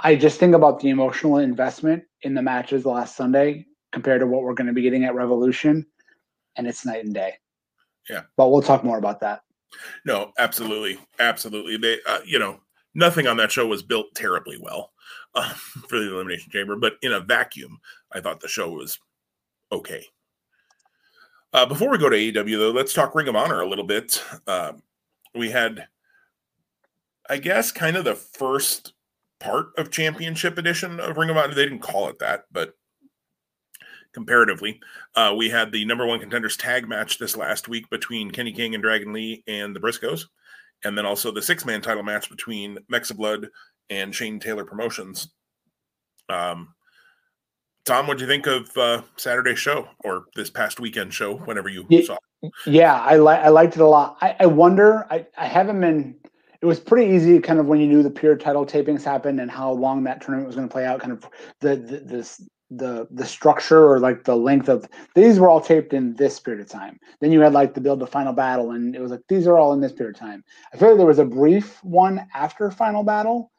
I 0.00 0.14
just 0.14 0.38
think 0.38 0.54
about 0.54 0.80
the 0.80 0.90
emotional 0.90 1.38
investment 1.38 2.04
in 2.22 2.34
the 2.34 2.42
matches 2.42 2.84
last 2.84 3.16
Sunday 3.16 3.64
compared 3.92 4.20
to 4.20 4.26
what 4.26 4.42
we're 4.42 4.52
going 4.52 4.66
to 4.66 4.74
be 4.74 4.82
getting 4.82 5.04
at 5.04 5.14
Revolution, 5.14 5.86
and 6.56 6.66
it's 6.66 6.84
night 6.84 7.04
and 7.04 7.14
day. 7.14 7.34
Yeah, 8.10 8.22
but 8.36 8.50
we'll 8.50 8.62
talk 8.62 8.84
more 8.84 8.98
about 8.98 9.20
that. 9.20 9.40
No, 10.04 10.32
absolutely, 10.38 10.98
absolutely. 11.18 11.76
They, 11.76 11.98
uh, 12.06 12.20
you 12.24 12.38
know, 12.38 12.60
nothing 12.94 13.26
on 13.26 13.36
that 13.38 13.52
show 13.52 13.66
was 13.66 13.82
built 13.82 14.06
terribly 14.14 14.58
well 14.60 14.92
uh, 15.34 15.48
for 15.88 15.98
the 15.98 16.12
Elimination 16.12 16.50
Chamber, 16.50 16.76
but 16.76 16.94
in 17.02 17.12
a 17.12 17.20
vacuum, 17.20 17.78
I 18.12 18.20
thought 18.20 18.40
the 18.40 18.48
show 18.48 18.70
was 18.70 18.98
okay. 19.72 20.04
Uh, 21.52 21.66
before 21.66 21.90
we 21.90 21.98
go 21.98 22.08
to 22.08 22.16
AEW, 22.16 22.58
though, 22.58 22.70
let's 22.70 22.92
talk 22.92 23.14
Ring 23.14 23.28
of 23.28 23.36
Honor 23.36 23.60
a 23.60 23.68
little 23.68 23.84
bit. 23.84 24.22
Uh, 24.46 24.72
we 25.34 25.50
had, 25.50 25.86
I 27.28 27.38
guess, 27.38 27.72
kind 27.72 27.96
of 27.96 28.04
the 28.04 28.14
first 28.14 28.92
part 29.40 29.68
of 29.78 29.90
Championship 29.90 30.58
Edition 30.58 31.00
of 31.00 31.16
Ring 31.16 31.30
of 31.30 31.36
Honor. 31.36 31.54
They 31.54 31.64
didn't 31.64 31.80
call 31.80 32.08
it 32.08 32.18
that, 32.18 32.44
but 32.50 32.74
comparatively, 34.12 34.80
uh, 35.14 35.34
we 35.36 35.50
had 35.50 35.70
the 35.70 35.84
number 35.84 36.06
one 36.06 36.20
contenders 36.20 36.56
tag 36.56 36.88
match 36.88 37.18
this 37.18 37.36
last 37.36 37.68
week 37.68 37.88
between 37.90 38.30
Kenny 38.30 38.52
King 38.52 38.74
and 38.74 38.82
Dragon 38.82 39.12
Lee 39.12 39.44
and 39.46 39.76
the 39.76 39.80
Briscoes, 39.80 40.24
and 40.84 40.96
then 40.96 41.06
also 41.06 41.30
the 41.30 41.42
six 41.42 41.64
man 41.64 41.82
title 41.82 42.02
match 42.02 42.30
between 42.30 42.78
Mexa 42.90 43.16
Blood 43.16 43.48
and 43.90 44.14
Shane 44.14 44.40
Taylor 44.40 44.64
Promotions. 44.64 45.28
Um, 46.28 46.74
Tom, 47.86 48.08
what 48.08 48.18
do 48.18 48.24
you 48.24 48.28
think 48.28 48.46
of 48.46 48.76
uh, 48.76 49.02
Saturday's 49.16 49.60
show 49.60 49.88
or 50.04 50.24
this 50.34 50.50
past 50.50 50.80
weekend 50.80 51.14
show? 51.14 51.36
Whenever 51.36 51.68
you 51.68 51.86
yeah, 51.88 52.02
saw, 52.02 52.16
it? 52.42 52.52
yeah, 52.66 53.00
I 53.00 53.14
like 53.16 53.40
I 53.40 53.48
liked 53.48 53.76
it 53.76 53.80
a 53.80 53.86
lot. 53.86 54.18
I, 54.20 54.34
I 54.40 54.46
wonder. 54.46 55.06
I, 55.08 55.24
I 55.38 55.46
haven't 55.46 55.80
been 55.80 56.16
it 56.60 56.66
was 56.66 56.80
pretty 56.80 57.14
easy 57.14 57.38
kind 57.38 57.60
of 57.60 57.66
when 57.66 57.78
you 57.78 57.86
knew 57.86 58.02
the 58.02 58.10
pure 58.10 58.36
title 58.36 58.66
tapings 58.66 59.04
happened 59.04 59.40
and 59.40 59.50
how 59.50 59.70
long 59.70 60.02
that 60.02 60.20
tournament 60.20 60.48
was 60.48 60.56
going 60.56 60.68
to 60.68 60.72
play 60.72 60.84
out 60.84 60.98
kind 61.00 61.12
of 61.12 61.24
the, 61.60 61.76
the 61.76 62.00
this 62.04 62.42
the 62.70 63.06
the 63.12 63.24
structure 63.24 63.88
or 63.88 64.00
like 64.00 64.24
the 64.24 64.34
length 64.34 64.68
of 64.68 64.88
these 65.14 65.38
were 65.38 65.48
all 65.48 65.60
taped 65.60 65.92
in 65.92 66.12
this 66.14 66.40
period 66.40 66.60
of 66.60 66.68
time 66.68 66.98
then 67.20 67.30
you 67.30 67.40
had 67.40 67.52
like 67.52 67.74
the 67.74 67.80
build 67.80 68.00
to 68.00 68.06
final 68.06 68.32
battle 68.32 68.72
and 68.72 68.96
it 68.96 69.00
was 69.00 69.12
like 69.12 69.20
these 69.28 69.46
are 69.46 69.56
all 69.56 69.72
in 69.72 69.80
this 69.80 69.92
period 69.92 70.16
of 70.16 70.20
time 70.20 70.42
i 70.74 70.76
feel 70.76 70.88
like 70.88 70.96
there 70.96 71.06
was 71.06 71.20
a 71.20 71.24
brief 71.24 71.78
one 71.84 72.26
after 72.34 72.68
final 72.72 73.04
battle 73.04 73.52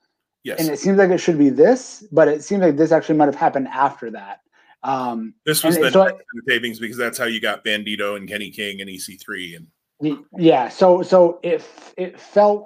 yes 0.48 0.60
and 0.60 0.70
it 0.70 0.80
seems 0.80 0.98
like 0.98 1.10
it 1.10 1.18
should 1.18 1.38
be 1.38 1.50
this 1.50 2.06
but 2.12 2.28
it 2.28 2.44
seems 2.44 2.62
like 2.62 2.78
this 2.78 2.92
actually 2.92 3.16
might 3.16 3.26
have 3.26 3.36
happened 3.36 3.68
after 3.68 4.10
that 4.10 4.40
um 4.84 5.34
this 5.46 5.64
was 5.64 5.78
the, 5.78 5.92
so 5.92 6.18
the 6.34 6.52
tapings 6.52 6.80
because 6.80 6.98
that's 6.98 7.18
how 7.18 7.26
you 7.26 7.42
got 7.42 7.64
bandido 7.66 8.16
and 8.16 8.28
kenny 8.28 8.50
king 8.50 8.80
and 8.82 8.90
ec3 8.90 9.58
and 9.58 10.18
yeah 10.38 10.70
so 10.70 11.02
so 11.02 11.40
if 11.44 11.94
it 11.98 12.20
felt 12.20 12.66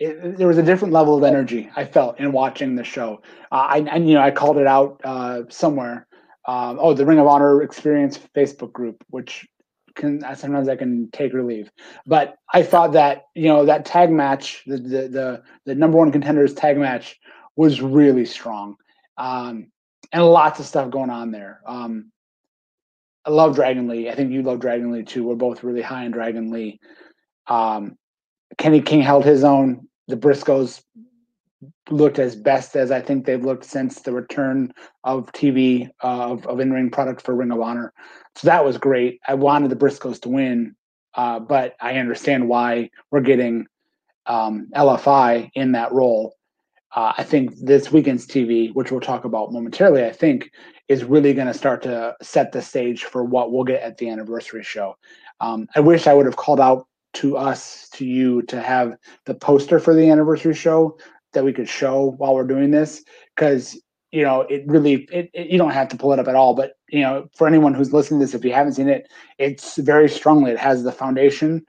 it, 0.00 0.38
there 0.38 0.48
was 0.48 0.58
a 0.58 0.62
different 0.62 0.92
level 0.92 1.16
of 1.16 1.22
energy 1.22 1.70
I 1.76 1.84
felt 1.84 2.18
in 2.18 2.32
watching 2.32 2.74
the 2.74 2.82
show. 2.82 3.20
Uh, 3.52 3.66
I 3.68 3.78
and 3.80 4.08
you 4.08 4.14
know 4.14 4.22
I 4.22 4.30
called 4.30 4.56
it 4.56 4.66
out 4.66 5.00
uh, 5.04 5.42
somewhere. 5.50 6.06
Um, 6.48 6.78
oh, 6.80 6.94
the 6.94 7.04
Ring 7.04 7.18
of 7.18 7.26
Honor 7.26 7.62
Experience 7.62 8.18
Facebook 8.34 8.72
group, 8.72 9.04
which 9.10 9.46
can 9.94 10.20
sometimes 10.36 10.68
I 10.68 10.76
can 10.76 11.10
take 11.12 11.34
or 11.34 11.42
leave. 11.42 11.70
But 12.06 12.36
I 12.52 12.62
thought 12.62 12.92
that 12.92 13.24
you 13.34 13.48
know 13.48 13.64
that 13.64 13.84
tag 13.84 14.10
match, 14.10 14.62
the 14.66 14.76
the 14.76 15.08
the, 15.08 15.42
the 15.66 15.74
number 15.74 15.98
one 15.98 16.12
contenders 16.12 16.54
tag 16.54 16.78
match, 16.78 17.18
was 17.56 17.80
really 17.80 18.24
strong, 18.24 18.76
um, 19.16 19.70
and 20.12 20.24
lots 20.24 20.60
of 20.60 20.66
stuff 20.66 20.90
going 20.90 21.10
on 21.10 21.30
there. 21.30 21.60
Um, 21.66 22.10
I 23.24 23.30
love 23.30 23.54
Dragon 23.54 23.88
Lee. 23.88 24.08
I 24.08 24.14
think 24.14 24.32
you 24.32 24.42
love 24.42 24.60
Dragon 24.60 24.92
Lee 24.92 25.04
too. 25.04 25.24
We're 25.24 25.34
both 25.34 25.62
really 25.62 25.82
high 25.82 26.04
on 26.04 26.10
Dragon 26.10 26.50
Lee. 26.50 26.80
Um, 27.46 27.96
Kenny 28.56 28.80
King 28.80 29.02
held 29.02 29.24
his 29.24 29.44
own 29.44 29.88
the 30.08 30.16
Briscoes 30.16 30.82
looked 31.90 32.18
as 32.18 32.36
best 32.36 32.76
as 32.76 32.90
I 32.90 33.00
think 33.00 33.24
they've 33.24 33.44
looked 33.44 33.64
since 33.64 34.00
the 34.00 34.12
return 34.12 34.72
of 35.04 35.30
TV 35.32 35.88
uh, 36.02 36.32
of, 36.32 36.46
of 36.46 36.60
in-ring 36.60 36.90
product 36.90 37.22
for 37.22 37.34
Ring 37.34 37.50
of 37.50 37.60
Honor. 37.60 37.92
So 38.36 38.46
that 38.46 38.64
was 38.64 38.78
great. 38.78 39.20
I 39.28 39.34
wanted 39.34 39.70
the 39.70 39.76
Briscoes 39.76 40.20
to 40.22 40.28
win, 40.28 40.74
uh, 41.14 41.40
but 41.40 41.76
I 41.80 41.96
understand 41.96 42.48
why 42.48 42.90
we're 43.10 43.20
getting 43.20 43.66
um, 44.26 44.68
LFI 44.74 45.50
in 45.54 45.72
that 45.72 45.92
role. 45.92 46.36
Uh, 46.94 47.12
I 47.16 47.22
think 47.22 47.56
this 47.56 47.92
weekend's 47.92 48.26
TV, 48.26 48.74
which 48.74 48.90
we'll 48.90 49.00
talk 49.00 49.24
about 49.24 49.52
momentarily, 49.52 50.04
I 50.04 50.12
think 50.12 50.50
is 50.88 51.04
really 51.04 51.34
going 51.34 51.46
to 51.46 51.54
start 51.54 51.82
to 51.82 52.16
set 52.20 52.52
the 52.52 52.62
stage 52.62 53.04
for 53.04 53.22
what 53.22 53.52
we'll 53.52 53.64
get 53.64 53.82
at 53.82 53.98
the 53.98 54.08
anniversary 54.08 54.64
show. 54.64 54.96
Um, 55.40 55.68
I 55.76 55.80
wish 55.80 56.06
I 56.06 56.14
would 56.14 56.26
have 56.26 56.36
called 56.36 56.60
out 56.60 56.86
to 57.12 57.36
us 57.36 57.88
to 57.90 58.04
you 58.04 58.42
to 58.42 58.60
have 58.60 58.96
the 59.24 59.34
poster 59.34 59.78
for 59.78 59.94
the 59.94 60.10
anniversary 60.10 60.54
show 60.54 60.96
that 61.32 61.44
we 61.44 61.52
could 61.52 61.68
show 61.68 62.12
while 62.18 62.34
we're 62.34 62.44
doing 62.44 62.70
this 62.70 63.02
because 63.34 63.80
you 64.10 64.22
know 64.22 64.42
it 64.42 64.64
really 64.66 65.06
it, 65.12 65.30
it, 65.32 65.48
you 65.48 65.58
don't 65.58 65.70
have 65.70 65.88
to 65.88 65.96
pull 65.96 66.12
it 66.12 66.18
up 66.18 66.28
at 66.28 66.34
all 66.34 66.54
but 66.54 66.72
you 66.88 67.00
know 67.00 67.28
for 67.36 67.46
anyone 67.46 67.74
who's 67.74 67.92
listening 67.92 68.20
to 68.20 68.26
this 68.26 68.34
if 68.34 68.44
you 68.44 68.52
haven't 68.52 68.74
seen 68.74 68.88
it 68.88 69.08
it's 69.38 69.76
very 69.76 70.08
strongly 70.08 70.50
it 70.50 70.58
has 70.58 70.82
the 70.82 70.92
foundation 70.92 71.64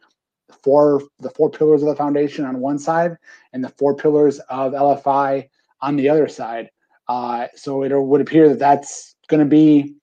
four 0.64 1.02
the 1.20 1.30
four 1.30 1.50
pillars 1.50 1.82
of 1.82 1.88
the 1.88 1.96
foundation 1.96 2.46
on 2.46 2.60
one 2.60 2.80
side 2.80 3.16
and 3.54 3.64
the 3.64 3.70
four 3.70 3.96
pillars 3.96 4.40
of 4.50 4.74
lfi 4.74 5.48
on 5.82 5.96
the 5.96 6.10
other 6.10 6.28
side 6.28 6.70
uh, 7.08 7.48
so 7.56 7.84
it 7.84 7.92
would 7.94 8.22
appear 8.22 8.48
that 8.48 8.60
that's 8.60 9.16
going 9.28 9.40
to 9.40 9.46
be 9.46 9.96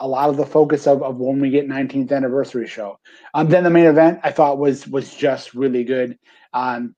a 0.00 0.08
lot 0.08 0.28
of 0.28 0.36
the 0.36 0.46
focus 0.46 0.86
of, 0.86 1.02
of 1.02 1.16
when 1.16 1.40
we 1.40 1.50
get 1.50 1.68
19th 1.68 2.12
anniversary 2.12 2.66
show. 2.66 2.98
Um, 3.34 3.48
then 3.48 3.64
the 3.64 3.70
main 3.70 3.86
event 3.86 4.20
I 4.22 4.30
thought 4.30 4.58
was 4.58 4.86
was 4.86 5.14
just 5.14 5.54
really 5.54 5.84
good. 5.84 6.18
Um, 6.52 6.94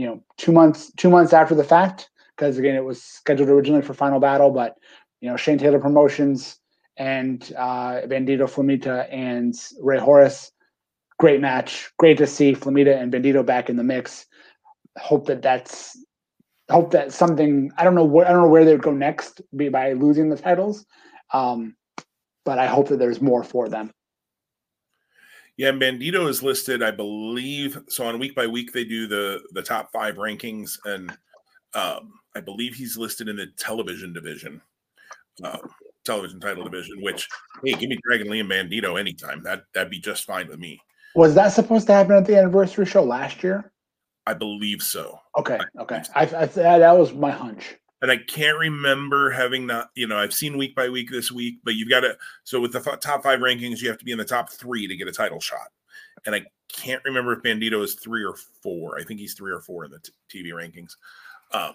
you 0.00 0.06
know, 0.06 0.22
two 0.38 0.50
months 0.50 0.90
two 0.96 1.10
months 1.10 1.34
after 1.34 1.54
the 1.54 1.62
fact, 1.62 2.08
because 2.34 2.56
again 2.56 2.74
it 2.74 2.84
was 2.86 3.02
scheduled 3.02 3.50
originally 3.50 3.82
for 3.82 3.92
Final 3.92 4.18
Battle, 4.18 4.50
but 4.50 4.78
you 5.20 5.28
know 5.28 5.36
Shane 5.36 5.58
Taylor 5.58 5.78
Promotions 5.78 6.58
and 6.96 7.52
uh, 7.54 8.00
Bandido 8.06 8.48
Flamita 8.48 9.06
and 9.12 9.54
Rey 9.78 9.98
Horus, 9.98 10.52
great 11.18 11.42
match. 11.42 11.90
Great 11.98 12.16
to 12.16 12.26
see 12.26 12.54
Flamita 12.54 12.98
and 12.98 13.12
Bandido 13.12 13.44
back 13.44 13.68
in 13.68 13.76
the 13.76 13.84
mix. 13.84 14.24
Hope 14.96 15.26
that 15.26 15.42
that's 15.42 15.98
hope 16.70 16.92
that 16.92 17.12
something 17.12 17.70
I 17.76 17.84
don't 17.84 17.94
know 17.94 18.04
where 18.04 18.26
I 18.26 18.32
don't 18.32 18.44
know 18.44 18.48
where 18.48 18.64
they 18.64 18.72
would 18.72 18.82
go 18.82 18.92
next 18.92 19.42
be 19.54 19.68
by 19.68 19.92
losing 19.92 20.30
the 20.30 20.38
titles. 20.38 20.86
Um, 21.34 21.76
but 22.46 22.58
I 22.58 22.68
hope 22.68 22.88
that 22.88 22.98
there's 22.98 23.20
more 23.20 23.44
for 23.44 23.68
them. 23.68 23.92
Yeah, 25.60 25.72
Bandido 25.72 26.26
is 26.26 26.42
listed, 26.42 26.82
I 26.82 26.90
believe. 26.90 27.78
So 27.88 28.06
on 28.06 28.18
week 28.18 28.34
by 28.34 28.46
week, 28.46 28.72
they 28.72 28.82
do 28.82 29.06
the 29.06 29.42
the 29.52 29.62
top 29.62 29.92
five 29.92 30.14
rankings, 30.16 30.78
and 30.86 31.10
um, 31.74 32.14
I 32.34 32.40
believe 32.40 32.74
he's 32.74 32.96
listed 32.96 33.28
in 33.28 33.36
the 33.36 33.48
television 33.58 34.14
division, 34.14 34.62
uh, 35.44 35.58
television 36.06 36.40
title 36.40 36.64
division. 36.64 37.02
Which, 37.02 37.28
hey, 37.62 37.74
give 37.74 37.90
me 37.90 37.98
Dragon 38.02 38.30
Lee 38.30 38.40
and 38.40 38.50
Bandido 38.50 38.98
anytime. 38.98 39.42
That 39.42 39.64
that'd 39.74 39.90
be 39.90 40.00
just 40.00 40.24
fine 40.24 40.48
with 40.48 40.58
me. 40.58 40.80
Was 41.14 41.34
that 41.34 41.48
supposed 41.48 41.86
to 41.88 41.92
happen 41.92 42.16
at 42.16 42.24
the 42.24 42.38
anniversary 42.38 42.86
show 42.86 43.04
last 43.04 43.42
year? 43.42 43.70
I 44.26 44.32
believe 44.32 44.80
so. 44.80 45.20
Okay, 45.38 45.58
okay. 45.78 46.02
I, 46.14 46.22
I, 46.22 46.46
that 46.46 46.96
was 46.96 47.12
my 47.12 47.32
hunch 47.32 47.76
and 48.02 48.10
I 48.10 48.16
can't 48.16 48.58
remember 48.58 49.30
having 49.30 49.66
not, 49.66 49.90
you 49.94 50.06
know, 50.06 50.16
I've 50.16 50.32
seen 50.32 50.56
week 50.56 50.74
by 50.74 50.88
week 50.88 51.10
this 51.10 51.30
week, 51.30 51.58
but 51.64 51.74
you've 51.74 51.90
got 51.90 52.00
to, 52.00 52.16
so 52.44 52.60
with 52.60 52.72
the 52.72 52.80
top 52.80 53.22
five 53.22 53.40
rankings, 53.40 53.80
you 53.80 53.88
have 53.88 53.98
to 53.98 54.04
be 54.04 54.12
in 54.12 54.18
the 54.18 54.24
top 54.24 54.50
three 54.50 54.86
to 54.86 54.96
get 54.96 55.08
a 55.08 55.12
title 55.12 55.40
shot. 55.40 55.68
And 56.24 56.34
I 56.34 56.46
can't 56.72 57.04
remember 57.04 57.32
if 57.32 57.42
Bandido 57.42 57.82
is 57.82 57.94
three 57.94 58.24
or 58.24 58.36
four. 58.62 58.98
I 58.98 59.04
think 59.04 59.20
he's 59.20 59.34
three 59.34 59.52
or 59.52 59.60
four 59.60 59.84
in 59.84 59.90
the 59.90 59.98
t- 59.98 60.12
TV 60.44 60.52
rankings. 60.52 60.92
Um, 61.52 61.74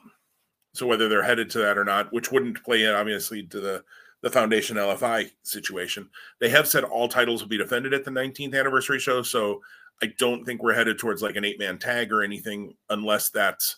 so 0.73 0.85
whether 0.87 1.07
they're 1.07 1.23
headed 1.23 1.49
to 1.51 1.59
that 1.59 1.77
or 1.77 1.85
not, 1.85 2.11
which 2.11 2.31
wouldn't 2.31 2.63
play 2.63 2.83
in 2.83 2.93
obviously 2.93 3.43
to 3.43 3.59
the 3.59 3.83
the 4.21 4.29
Foundation 4.31 4.77
LFI 4.77 5.29
situation, 5.43 6.09
they 6.39 6.49
have 6.49 6.67
said 6.67 6.83
all 6.83 7.07
titles 7.07 7.41
will 7.41 7.49
be 7.49 7.59
defended 7.59 7.93
at 7.93 8.03
the 8.03 8.09
19th 8.09 8.57
anniversary 8.57 8.97
show. 8.97 9.21
So 9.21 9.61
I 10.01 10.07
don't 10.17 10.43
think 10.43 10.63
we're 10.63 10.73
headed 10.73 10.97
towards 10.97 11.21
like 11.21 11.35
an 11.35 11.45
eight 11.45 11.59
man 11.59 11.77
tag 11.77 12.11
or 12.11 12.23
anything, 12.23 12.75
unless 12.89 13.29
that's 13.29 13.77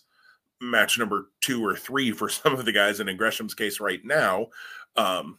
match 0.60 0.98
number 0.98 1.30
two 1.40 1.64
or 1.64 1.76
three 1.76 2.12
for 2.12 2.28
some 2.28 2.54
of 2.54 2.64
the 2.64 2.72
guys 2.72 3.00
and 3.00 3.08
in 3.08 3.16
Gresham's 3.16 3.54
case 3.54 3.80
right 3.80 4.04
now. 4.04 4.48
Um, 4.96 5.38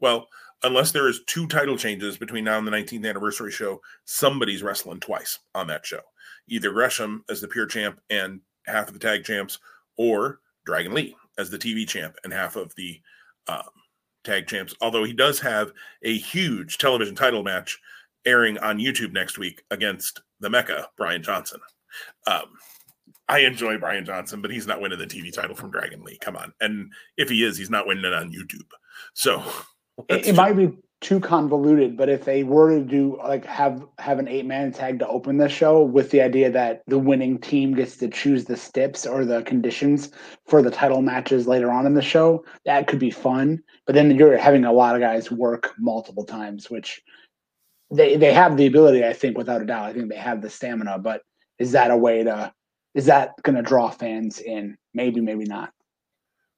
well, 0.00 0.28
unless 0.62 0.92
there 0.92 1.08
is 1.08 1.22
two 1.26 1.46
title 1.46 1.76
changes 1.76 2.16
between 2.16 2.44
now 2.44 2.58
and 2.58 2.66
the 2.66 2.72
19th 2.72 3.08
anniversary 3.08 3.50
show, 3.50 3.80
somebody's 4.04 4.62
wrestling 4.62 5.00
twice 5.00 5.38
on 5.54 5.66
that 5.68 5.86
show. 5.86 6.00
Either 6.48 6.72
Gresham 6.72 7.24
as 7.30 7.40
the 7.40 7.48
pure 7.48 7.66
champ 7.66 8.00
and 8.10 8.40
half 8.66 8.88
of 8.88 8.94
the 8.94 9.00
tag 9.00 9.24
champs, 9.24 9.58
or 9.96 10.40
Dragon 10.64 10.94
Lee 10.94 11.16
as 11.38 11.50
the 11.50 11.58
TV 11.58 11.86
champ 11.86 12.16
and 12.24 12.32
half 12.32 12.56
of 12.56 12.74
the 12.74 13.00
um, 13.48 13.62
tag 14.24 14.46
champs. 14.46 14.74
Although 14.80 15.04
he 15.04 15.12
does 15.12 15.40
have 15.40 15.72
a 16.02 16.16
huge 16.16 16.78
television 16.78 17.14
title 17.14 17.42
match 17.42 17.78
airing 18.24 18.58
on 18.58 18.78
YouTube 18.78 19.12
next 19.12 19.38
week 19.38 19.62
against 19.70 20.20
the 20.40 20.50
Mecca 20.50 20.88
Brian 20.96 21.22
Johnson. 21.22 21.60
Um, 22.26 22.58
I 23.32 23.38
enjoy 23.38 23.78
Brian 23.78 24.04
Johnson, 24.04 24.42
but 24.42 24.50
he's 24.50 24.66
not 24.66 24.82
winning 24.82 24.98
the 24.98 25.06
TV 25.06 25.32
title 25.32 25.56
from 25.56 25.70
Dragon 25.70 26.04
Lee. 26.04 26.18
Come 26.18 26.36
on, 26.36 26.52
and 26.60 26.92
if 27.16 27.30
he 27.30 27.44
is, 27.44 27.56
he's 27.56 27.70
not 27.70 27.86
winning 27.86 28.04
it 28.04 28.12
on 28.12 28.30
YouTube. 28.30 28.68
So 29.14 29.42
it, 30.10 30.26
it 30.28 30.34
might 30.34 30.52
be 30.52 30.76
too 31.00 31.18
convoluted, 31.18 31.96
but 31.96 32.10
if 32.10 32.26
they 32.26 32.44
were 32.44 32.78
to 32.78 32.84
do 32.84 33.16
like 33.24 33.46
have 33.46 33.86
have 33.98 34.18
an 34.18 34.28
eight 34.28 34.44
man 34.44 34.70
tag 34.70 34.98
to 34.98 35.08
open 35.08 35.38
the 35.38 35.48
show 35.48 35.82
with 35.82 36.10
the 36.10 36.20
idea 36.20 36.50
that 36.50 36.82
the 36.88 36.98
winning 36.98 37.38
team 37.38 37.74
gets 37.74 37.96
to 37.96 38.08
choose 38.08 38.44
the 38.44 38.56
steps 38.56 39.06
or 39.06 39.24
the 39.24 39.42
conditions 39.44 40.10
for 40.46 40.60
the 40.60 40.70
title 40.70 41.00
matches 41.00 41.46
later 41.46 41.72
on 41.72 41.86
in 41.86 41.94
the 41.94 42.02
show, 42.02 42.44
that 42.66 42.86
could 42.86 42.98
be 42.98 43.10
fun. 43.10 43.62
But 43.86 43.94
then 43.94 44.14
you're 44.14 44.36
having 44.36 44.66
a 44.66 44.72
lot 44.74 44.94
of 44.94 45.00
guys 45.00 45.30
work 45.30 45.72
multiple 45.78 46.26
times, 46.26 46.70
which 46.70 47.00
they 47.90 48.16
they 48.16 48.34
have 48.34 48.58
the 48.58 48.66
ability, 48.66 49.06
I 49.06 49.14
think, 49.14 49.38
without 49.38 49.62
a 49.62 49.64
doubt. 49.64 49.86
I 49.86 49.94
think 49.94 50.10
they 50.10 50.16
have 50.16 50.42
the 50.42 50.50
stamina, 50.50 50.98
but 50.98 51.22
is 51.58 51.72
that 51.72 51.90
a 51.90 51.96
way 51.96 52.24
to 52.24 52.52
is 52.94 53.06
that 53.06 53.34
going 53.42 53.56
to 53.56 53.62
draw 53.62 53.90
fans 53.90 54.38
in? 54.38 54.76
Maybe, 54.94 55.20
maybe 55.20 55.44
not. 55.44 55.72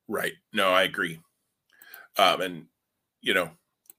Right. 0.08 0.32
No, 0.52 0.70
I 0.70 0.82
agree. 0.82 1.20
Um, 2.18 2.40
and 2.40 2.66
you 3.20 3.34
know, 3.34 3.50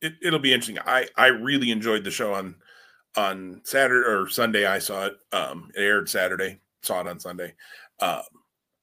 it, 0.01 0.13
it'll 0.21 0.39
be 0.39 0.53
interesting. 0.53 0.79
I 0.86 1.07
I 1.15 1.27
really 1.27 1.71
enjoyed 1.71 2.03
the 2.03 2.11
show 2.11 2.33
on 2.33 2.55
on 3.17 3.61
Saturday 3.63 4.07
or 4.07 4.29
Sunday. 4.29 4.65
I 4.65 4.79
saw 4.79 5.07
it. 5.07 5.17
Um, 5.31 5.71
it 5.75 5.81
aired 5.81 6.09
Saturday. 6.09 6.59
Saw 6.81 7.01
it 7.01 7.07
on 7.07 7.19
Sunday. 7.19 7.55
Um, 7.99 8.21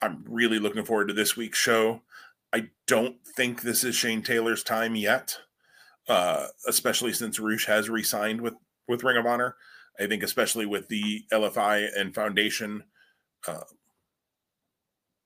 I'm 0.00 0.24
really 0.26 0.58
looking 0.58 0.84
forward 0.84 1.08
to 1.08 1.14
this 1.14 1.36
week's 1.36 1.58
show. 1.58 2.02
I 2.52 2.68
don't 2.86 3.16
think 3.24 3.62
this 3.62 3.84
is 3.84 3.94
Shane 3.94 4.22
Taylor's 4.22 4.64
time 4.64 4.96
yet, 4.96 5.38
uh, 6.08 6.46
especially 6.66 7.12
since 7.12 7.38
Rush 7.38 7.66
has 7.66 7.88
re-signed 7.88 8.40
with 8.40 8.54
with 8.88 9.04
Ring 9.04 9.16
of 9.16 9.26
Honor. 9.26 9.56
I 10.00 10.06
think, 10.06 10.22
especially 10.22 10.66
with 10.66 10.88
the 10.88 11.22
LFI 11.32 11.88
and 11.96 12.14
Foundation 12.14 12.82
uh, 13.46 13.64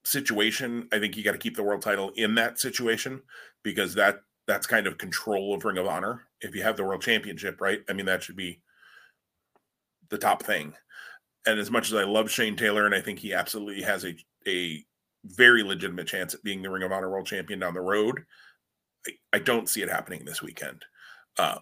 situation, 0.04 0.88
I 0.92 0.98
think 0.98 1.16
you 1.16 1.24
got 1.24 1.32
to 1.32 1.38
keep 1.38 1.56
the 1.56 1.62
world 1.62 1.82
title 1.82 2.12
in 2.16 2.34
that 2.36 2.58
situation 2.58 3.22
because 3.62 3.94
that 3.94 4.20
that's 4.46 4.66
kind 4.66 4.86
of 4.86 4.98
control 4.98 5.54
of 5.54 5.64
Ring 5.64 5.78
of 5.78 5.86
Honor. 5.86 6.22
If 6.40 6.54
you 6.54 6.62
have 6.62 6.76
the 6.76 6.84
world 6.84 7.02
championship, 7.02 7.60
right? 7.60 7.80
I 7.88 7.92
mean, 7.92 8.06
that 8.06 8.22
should 8.22 8.36
be 8.36 8.60
the 10.08 10.18
top 10.18 10.42
thing. 10.44 10.74
And 11.46 11.58
as 11.58 11.70
much 11.70 11.88
as 11.88 11.94
I 11.94 12.04
love 12.04 12.30
Shane 12.30 12.56
Taylor, 12.56 12.86
and 12.86 12.94
I 12.94 13.00
think 13.00 13.18
he 13.18 13.32
absolutely 13.34 13.82
has 13.82 14.04
a 14.04 14.16
a 14.46 14.84
very 15.24 15.64
legitimate 15.64 16.06
chance 16.06 16.34
at 16.34 16.42
being 16.44 16.62
the 16.62 16.70
Ring 16.70 16.84
of 16.84 16.92
Honor 16.92 17.10
world 17.10 17.26
champion 17.26 17.58
down 17.58 17.74
the 17.74 17.80
road, 17.80 18.24
I, 19.06 19.12
I 19.34 19.38
don't 19.40 19.68
see 19.68 19.82
it 19.82 19.90
happening 19.90 20.24
this 20.24 20.42
weekend 20.42 20.84
um, 21.38 21.58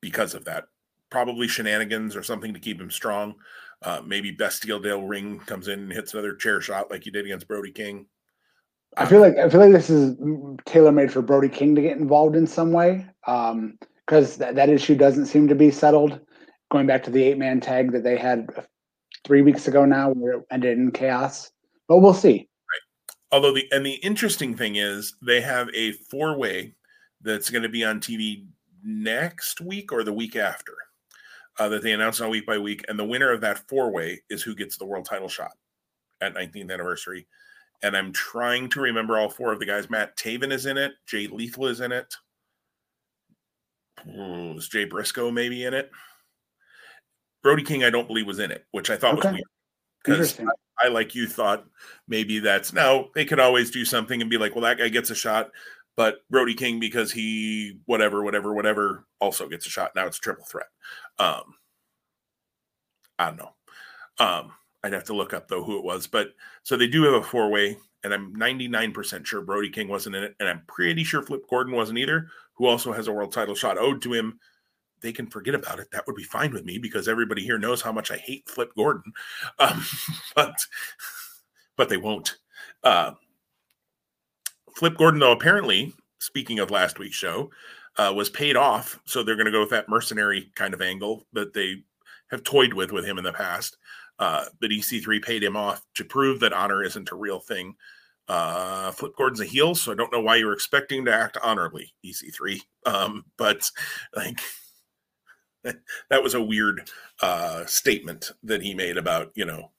because 0.00 0.34
of 0.34 0.44
that. 0.44 0.64
Probably 1.10 1.48
shenanigans 1.48 2.16
or 2.16 2.22
something 2.22 2.54
to 2.54 2.60
keep 2.60 2.80
him 2.80 2.90
strong. 2.90 3.36
Uh, 3.86 4.02
maybe 4.04 4.32
Bastille 4.32 4.80
Del 4.80 5.02
Ring 5.02 5.38
comes 5.38 5.68
in 5.68 5.78
and 5.78 5.92
hits 5.92 6.12
another 6.12 6.34
chair 6.34 6.60
shot 6.60 6.90
like 6.90 7.04
he 7.04 7.10
did 7.12 7.24
against 7.24 7.46
Brody 7.46 7.70
King. 7.70 8.06
I 8.96 9.06
feel 9.06 9.20
like 9.20 9.36
I 9.36 9.48
feel 9.48 9.60
like 9.60 9.70
this 9.70 9.88
is 9.88 10.16
tailor 10.64 10.90
made 10.90 11.12
for 11.12 11.22
Brody 11.22 11.48
King 11.48 11.76
to 11.76 11.82
get 11.82 11.96
involved 11.96 12.34
in 12.34 12.48
some 12.48 12.72
way, 12.72 13.06
because 13.20 14.32
um, 14.32 14.38
that, 14.38 14.56
that 14.56 14.70
issue 14.70 14.96
doesn't 14.96 15.26
seem 15.26 15.46
to 15.46 15.54
be 15.54 15.70
settled. 15.70 16.18
Going 16.72 16.88
back 16.88 17.04
to 17.04 17.12
the 17.12 17.22
eight 17.22 17.38
man 17.38 17.60
tag 17.60 17.92
that 17.92 18.02
they 18.02 18.16
had 18.16 18.48
three 19.24 19.42
weeks 19.42 19.68
ago 19.68 19.84
now, 19.84 20.10
where 20.10 20.38
it 20.38 20.46
ended 20.50 20.78
in 20.78 20.90
chaos, 20.90 21.52
but 21.86 21.98
we'll 21.98 22.12
see. 22.12 22.38
Right. 22.38 23.14
Although 23.30 23.54
the 23.54 23.68
and 23.70 23.86
the 23.86 23.94
interesting 23.96 24.56
thing 24.56 24.76
is 24.76 25.14
they 25.24 25.40
have 25.42 25.68
a 25.74 25.92
four 25.92 26.36
way 26.36 26.74
that's 27.20 27.50
going 27.50 27.62
to 27.62 27.68
be 27.68 27.84
on 27.84 28.00
TV 28.00 28.46
next 28.82 29.60
week 29.60 29.92
or 29.92 30.02
the 30.02 30.12
week 30.12 30.34
after 30.34 30.72
uh, 31.58 31.68
that 31.68 31.82
they 31.82 31.92
announce 31.92 32.20
on 32.20 32.30
week 32.30 32.46
by 32.46 32.58
week, 32.58 32.84
and 32.88 32.98
the 32.98 33.04
winner 33.04 33.32
of 33.32 33.40
that 33.40 33.68
four 33.68 33.90
way 33.90 34.22
is 34.30 34.42
who 34.42 34.54
gets 34.54 34.76
the 34.76 34.86
world 34.86 35.06
title 35.06 35.28
shot 35.28 35.52
at 36.20 36.34
19th 36.34 36.72
anniversary 36.72 37.26
and 37.82 37.96
I'm 37.96 38.12
trying 38.12 38.68
to 38.70 38.80
remember 38.80 39.18
all 39.18 39.28
four 39.28 39.52
of 39.52 39.58
the 39.58 39.66
guys. 39.66 39.90
Matt 39.90 40.16
Taven 40.16 40.52
is 40.52 40.66
in 40.66 40.78
it. 40.78 40.94
Jay 41.06 41.26
Lethal 41.26 41.66
is 41.66 41.80
in 41.80 41.92
it. 41.92 42.14
Hmm, 44.02 44.56
is 44.56 44.68
Jay 44.68 44.84
Briscoe 44.84 45.30
maybe 45.30 45.64
in 45.64 45.74
it? 45.74 45.90
Brody 47.42 47.62
King, 47.62 47.84
I 47.84 47.90
don't 47.90 48.08
believe 48.08 48.26
was 48.26 48.38
in 48.38 48.50
it, 48.50 48.64
which 48.72 48.90
I 48.90 48.96
thought 48.96 49.18
okay. 49.18 49.28
was 49.28 49.34
weird 49.34 49.44
because 50.04 50.40
I, 50.40 50.86
I, 50.86 50.88
like 50.88 51.14
you, 51.14 51.28
thought 51.28 51.64
maybe 52.08 52.38
that's 52.40 52.72
now 52.72 53.08
they 53.14 53.24
could 53.24 53.40
always 53.40 53.70
do 53.70 53.84
something 53.84 54.20
and 54.20 54.30
be 54.30 54.38
like, 54.38 54.54
well, 54.54 54.64
that 54.64 54.78
guy 54.78 54.88
gets 54.88 55.10
a 55.10 55.14
shot, 55.14 55.50
but 55.96 56.18
Brody 56.28 56.54
King 56.54 56.80
because 56.80 57.12
he 57.12 57.78
whatever, 57.86 58.22
whatever, 58.24 58.52
whatever 58.52 59.06
also 59.20 59.48
gets 59.48 59.66
a 59.66 59.70
shot. 59.70 59.92
Now 59.94 60.06
it's 60.06 60.18
a 60.18 60.20
triple 60.20 60.44
threat. 60.44 60.66
Um, 61.18 61.54
I 63.18 63.26
don't 63.26 63.38
know. 63.38 63.54
Um, 64.18 64.52
I'd 64.82 64.92
have 64.92 65.04
to 65.04 65.14
look 65.14 65.34
up 65.34 65.48
though 65.48 65.64
who 65.64 65.78
it 65.78 65.84
was, 65.84 66.06
but 66.06 66.28
so 66.62 66.76
they 66.76 66.86
do 66.86 67.02
have 67.04 67.14
a 67.14 67.22
four 67.22 67.50
way, 67.50 67.76
and 68.04 68.14
I'm 68.14 68.34
99% 68.36 69.26
sure 69.26 69.42
Brody 69.42 69.70
King 69.70 69.88
wasn't 69.88 70.16
in 70.16 70.24
it, 70.24 70.36
and 70.38 70.48
I'm 70.48 70.62
pretty 70.66 71.04
sure 71.04 71.22
Flip 71.22 71.42
Gordon 71.48 71.74
wasn't 71.74 71.98
either, 71.98 72.28
who 72.54 72.66
also 72.66 72.92
has 72.92 73.08
a 73.08 73.12
world 73.12 73.32
title 73.32 73.54
shot 73.54 73.78
owed 73.78 74.02
to 74.02 74.12
him. 74.12 74.38
They 75.00 75.12
can 75.12 75.26
forget 75.26 75.54
about 75.54 75.78
it. 75.78 75.90
That 75.90 76.06
would 76.06 76.16
be 76.16 76.22
fine 76.22 76.52
with 76.52 76.64
me 76.64 76.78
because 76.78 77.08
everybody 77.08 77.42
here 77.42 77.58
knows 77.58 77.82
how 77.82 77.92
much 77.92 78.10
I 78.10 78.16
hate 78.16 78.48
Flip 78.48 78.70
Gordon, 78.76 79.12
um, 79.58 79.84
but 80.34 80.54
but 81.76 81.88
they 81.88 81.96
won't. 81.98 82.36
Uh, 82.82 83.12
Flip 84.76 84.96
Gordon, 84.96 85.20
though, 85.20 85.32
apparently, 85.32 85.94
speaking 86.18 86.58
of 86.58 86.70
last 86.70 86.98
week's 86.98 87.16
show, 87.16 87.50
uh, 87.98 88.12
was 88.14 88.28
paid 88.30 88.56
off, 88.56 89.00
so 89.04 89.22
they're 89.22 89.36
going 89.36 89.46
to 89.46 89.52
go 89.52 89.60
with 89.60 89.70
that 89.70 89.88
mercenary 89.88 90.50
kind 90.54 90.74
of 90.74 90.80
angle 90.80 91.26
that 91.32 91.54
they 91.54 91.76
have 92.30 92.42
toyed 92.42 92.74
with 92.74 92.92
with 92.92 93.04
him 93.04 93.18
in 93.18 93.24
the 93.24 93.32
past. 93.32 93.76
Uh, 94.18 94.46
but 94.60 94.70
EC3 94.70 95.22
paid 95.22 95.42
him 95.42 95.56
off 95.56 95.82
to 95.94 96.04
prove 96.04 96.40
that 96.40 96.52
honor 96.52 96.82
isn't 96.82 97.12
a 97.12 97.16
real 97.16 97.38
thing. 97.40 97.74
Uh, 98.28 98.90
Flip 98.92 99.12
Gordon's 99.16 99.40
a 99.40 99.44
heel, 99.44 99.74
so 99.74 99.92
I 99.92 99.94
don't 99.94 100.12
know 100.12 100.20
why 100.20 100.36
you 100.36 100.46
were 100.46 100.52
expecting 100.52 101.04
to 101.04 101.14
act 101.14 101.36
honorably, 101.42 101.92
EC3. 102.04 102.60
Um, 102.84 103.24
but 103.36 103.70
like 104.14 104.40
that 105.62 106.22
was 106.22 106.34
a 106.34 106.42
weird 106.42 106.90
uh, 107.22 107.64
statement 107.66 108.32
that 108.42 108.62
he 108.62 108.74
made 108.74 108.96
about 108.96 109.32
you 109.34 109.44
know 109.44 109.70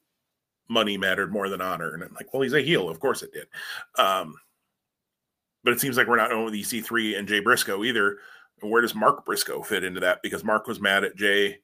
money 0.70 0.98
mattered 0.98 1.32
more 1.32 1.50
than 1.50 1.62
honor, 1.62 1.94
and 1.94 2.04
I'm 2.04 2.14
like, 2.14 2.34
well, 2.34 2.44
he's 2.44 2.54
a 2.54 2.62
heel, 2.62 2.90
of 2.90 3.00
course 3.00 3.22
it 3.22 3.34
did. 3.34 3.48
Um, 3.98 4.36
but 5.68 5.74
it 5.74 5.82
seems 5.82 5.98
like 5.98 6.08
we're 6.08 6.16
not 6.16 6.30
known 6.30 6.46
with 6.46 6.54
EC3 6.54 7.20
and 7.20 7.28
Jay 7.28 7.42
Briscoe 7.42 7.84
either. 7.84 8.20
Where 8.62 8.82
does 8.82 8.96
Mark 8.96 9.26
Briscoe 9.26 9.62
fit 9.64 9.84
into 9.84 10.00
that? 10.00 10.20
Because 10.24 10.46
Mark 10.46 10.66
was 10.66 10.80
mad 10.80 11.04
at 11.04 11.18
Jay 11.18 11.58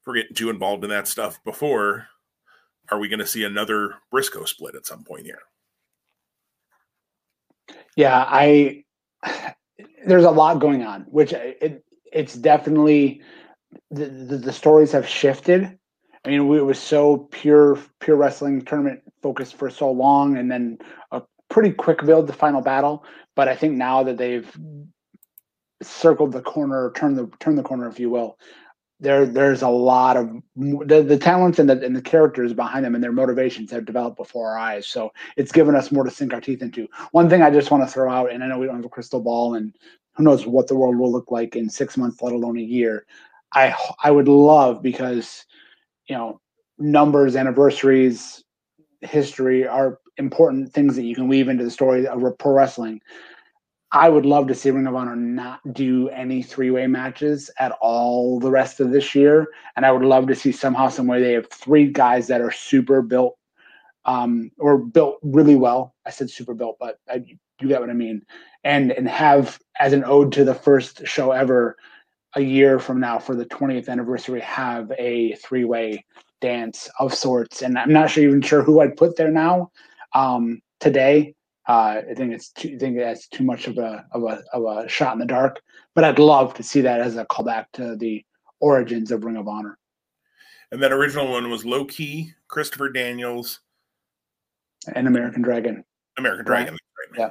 for 0.00 0.14
getting 0.14 0.34
too 0.34 0.48
involved 0.48 0.82
in 0.82 0.88
that 0.88 1.06
stuff 1.06 1.38
before, 1.44 2.06
are 2.90 2.98
we 2.98 3.06
going 3.06 3.18
to 3.18 3.26
see 3.26 3.44
another 3.44 3.96
Briscoe 4.10 4.46
split 4.46 4.74
at 4.74 4.86
some 4.86 5.04
point 5.04 5.26
here? 5.26 5.42
Yeah, 7.96 8.24
I 8.26 8.84
there's 10.06 10.24
a 10.24 10.30
lot 10.30 10.58
going 10.58 10.82
on, 10.82 11.02
which 11.02 11.34
it 11.34 11.84
it's 12.10 12.36
definitely 12.36 13.20
the, 13.90 14.06
the, 14.06 14.38
the 14.38 14.52
stories 14.54 14.90
have 14.92 15.06
shifted. 15.06 15.78
I 16.24 16.28
mean, 16.30 16.50
it 16.50 16.64
was 16.64 16.78
so 16.78 17.28
pure 17.30 17.78
pure 18.00 18.16
wrestling 18.16 18.62
tournament 18.62 19.02
focused 19.20 19.56
for 19.56 19.68
so 19.68 19.90
long, 19.90 20.38
and 20.38 20.50
then 20.50 20.78
a 21.10 21.20
pretty 21.50 21.72
quick 21.72 22.04
build 22.04 22.26
to 22.26 22.32
final 22.32 22.60
battle. 22.60 23.04
But 23.36 23.48
I 23.48 23.56
think 23.56 23.74
now 23.74 24.02
that 24.04 24.16
they've 24.16 24.50
circled 25.82 26.32
the 26.32 26.42
corner, 26.42 26.92
turned 26.94 27.18
the 27.18 27.30
turn 27.40 27.56
the 27.56 27.62
corner, 27.62 27.88
if 27.88 27.98
you 27.98 28.10
will, 28.10 28.38
there 29.00 29.26
there's 29.26 29.62
a 29.62 29.68
lot 29.68 30.16
of 30.16 30.30
the, 30.56 31.04
the 31.06 31.18
talents 31.18 31.58
and 31.58 31.68
the, 31.68 31.80
and 31.84 31.94
the 31.94 32.02
characters 32.02 32.52
behind 32.52 32.84
them 32.84 32.94
and 32.94 33.02
their 33.02 33.12
motivations 33.12 33.70
have 33.70 33.84
developed 33.84 34.16
before 34.16 34.50
our 34.50 34.58
eyes. 34.58 34.86
So 34.86 35.12
it's 35.36 35.52
given 35.52 35.74
us 35.74 35.92
more 35.92 36.04
to 36.04 36.10
sink 36.10 36.32
our 36.32 36.40
teeth 36.40 36.62
into. 36.62 36.88
One 37.12 37.28
thing 37.28 37.42
i 37.42 37.50
just 37.50 37.70
want 37.70 37.82
to 37.82 37.92
throw 37.92 38.10
out 38.10 38.32
and 38.32 38.42
i 38.42 38.46
know 38.46 38.58
we 38.58 38.66
don't 38.66 38.76
have 38.76 38.84
a 38.84 38.88
crystal 38.88 39.20
ball 39.20 39.54
and 39.54 39.74
who 40.14 40.22
knows 40.22 40.46
what 40.46 40.68
the 40.68 40.76
world 40.76 40.96
will 40.96 41.10
look 41.10 41.30
like 41.30 41.56
in 41.56 41.68
six 41.68 41.96
months 41.96 42.22
let 42.22 42.32
alone 42.32 42.58
a 42.58 42.62
year. 42.62 43.04
I 43.52 43.74
i 44.02 44.10
would 44.10 44.28
love 44.28 44.82
because 44.82 45.44
you 46.08 46.16
know 46.16 46.40
numbers 46.78 47.36
anniversaries 47.36 48.42
history 49.00 49.66
are 49.66 49.98
important 50.16 50.72
things 50.72 50.96
that 50.96 51.04
you 51.04 51.14
can 51.14 51.28
weave 51.28 51.48
into 51.48 51.64
the 51.64 51.70
story 51.70 52.06
of 52.06 52.22
pro 52.38 52.52
wrestling 52.52 53.00
I 53.94 54.08
would 54.08 54.26
love 54.26 54.48
to 54.48 54.56
see 54.56 54.72
Ring 54.72 54.88
of 54.88 54.96
Honor 54.96 55.14
not 55.14 55.60
do 55.72 56.08
any 56.08 56.42
three 56.42 56.72
way 56.72 56.88
matches 56.88 57.48
at 57.60 57.70
all 57.80 58.40
the 58.40 58.50
rest 58.50 58.80
of 58.80 58.90
this 58.90 59.14
year. 59.14 59.46
And 59.76 59.86
I 59.86 59.92
would 59.92 60.02
love 60.02 60.26
to 60.26 60.34
see 60.34 60.50
somehow, 60.50 60.88
some 60.88 61.06
way 61.06 61.22
they 61.22 61.34
have 61.34 61.48
three 61.48 61.86
guys 61.86 62.26
that 62.26 62.40
are 62.40 62.50
super 62.50 63.02
built 63.02 63.38
um, 64.04 64.50
or 64.58 64.78
built 64.78 65.20
really 65.22 65.54
well. 65.54 65.94
I 66.04 66.10
said 66.10 66.28
super 66.28 66.54
built, 66.54 66.76
but 66.80 66.98
I, 67.08 67.22
you 67.60 67.68
get 67.68 67.80
what 67.80 67.88
I 67.88 67.94
mean. 67.94 68.22
And 68.64 68.90
and 68.90 69.08
have 69.08 69.60
as 69.78 69.92
an 69.92 70.02
ode 70.04 70.32
to 70.32 70.44
the 70.44 70.54
first 70.54 71.06
show 71.06 71.30
ever, 71.30 71.76
a 72.34 72.40
year 72.40 72.80
from 72.80 72.98
now 72.98 73.20
for 73.20 73.36
the 73.36 73.46
20th 73.46 73.88
anniversary, 73.88 74.40
have 74.40 74.90
a 74.98 75.36
three 75.36 75.64
way 75.64 76.04
dance 76.40 76.90
of 76.98 77.14
sorts. 77.14 77.62
And 77.62 77.78
I'm 77.78 77.92
not 77.92 78.10
sure 78.10 78.24
even 78.24 78.42
sure 78.42 78.64
who 78.64 78.80
I'd 78.80 78.96
put 78.96 79.16
there 79.16 79.30
now 79.30 79.70
um, 80.14 80.60
today 80.80 81.34
Uh, 81.66 82.02
I 82.10 82.14
think 82.14 82.32
it's 82.32 82.50
too, 82.50 82.72
I 82.74 82.78
think 82.78 82.98
that's 82.98 83.26
too 83.28 83.42
much 83.44 83.66
of 83.68 83.78
a, 83.78 84.04
of 84.12 84.22
a 84.24 84.42
of 84.52 84.64
a 84.64 84.88
shot 84.88 85.14
in 85.14 85.18
the 85.18 85.26
dark. 85.26 85.62
But 85.94 86.04
I'd 86.04 86.18
love 86.18 86.52
to 86.54 86.62
see 86.62 86.82
that 86.82 87.00
as 87.00 87.16
a 87.16 87.24
callback 87.24 87.66
to 87.74 87.96
the 87.96 88.24
origins 88.60 89.10
of 89.10 89.24
Ring 89.24 89.36
of 89.36 89.48
Honor. 89.48 89.78
And 90.72 90.82
that 90.82 90.92
original 90.92 91.30
one 91.30 91.50
was 91.50 91.64
Low 91.64 91.84
Ki, 91.84 92.32
Christopher 92.48 92.90
Daniels, 92.90 93.60
and 94.94 95.06
American 95.06 95.40
Dragon. 95.40 95.84
American 96.18 96.44
Dragon. 96.44 96.76
Right. 97.16 97.18
Yeah. 97.18 97.30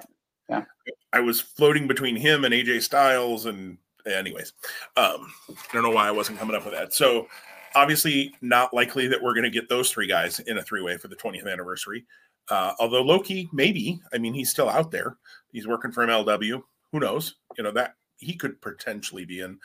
Yeah. 0.49 0.93
I 1.11 1.19
was 1.19 1.39
floating 1.39 1.87
between 1.87 2.15
him 2.15 2.43
and 2.43 2.53
AJ 2.53 2.81
Styles, 2.81 3.45
and 3.45 3.77
anyways, 4.05 4.53
um, 4.97 5.31
I 5.49 5.73
don't 5.73 5.83
know 5.83 5.91
why 5.91 6.07
I 6.07 6.11
wasn't 6.11 6.39
coming 6.39 6.55
up 6.55 6.65
with 6.65 6.73
that. 6.73 6.93
So 6.93 7.27
obviously, 7.75 8.33
not 8.41 8.73
likely 8.73 9.07
that 9.07 9.21
we're 9.21 9.33
going 9.33 9.43
to 9.43 9.49
get 9.49 9.69
those 9.69 9.91
three 9.91 10.07
guys 10.07 10.39
in 10.39 10.57
a 10.57 10.63
three 10.63 10.81
way 10.81 10.97
for 10.97 11.07
the 11.07 11.15
20th 11.15 11.51
anniversary. 11.51 12.05
Uh, 12.49 12.73
although 12.79 13.03
Low 13.03 13.19
Ki, 13.19 13.49
maybe. 13.53 14.01
I 14.13 14.17
mean, 14.17 14.33
he's 14.33 14.49
still 14.49 14.69
out 14.69 14.91
there. 14.91 15.17
He's 15.51 15.67
working 15.67 15.91
for 15.91 16.05
MLW. 16.05 16.61
Who 16.91 16.99
knows? 16.99 17.35
You 17.57 17.63
know 17.63 17.71
that 17.71 17.95
he 18.17 18.35
could 18.35 18.61
potentially 18.61 19.25
be 19.25 19.39
in. 19.39 19.59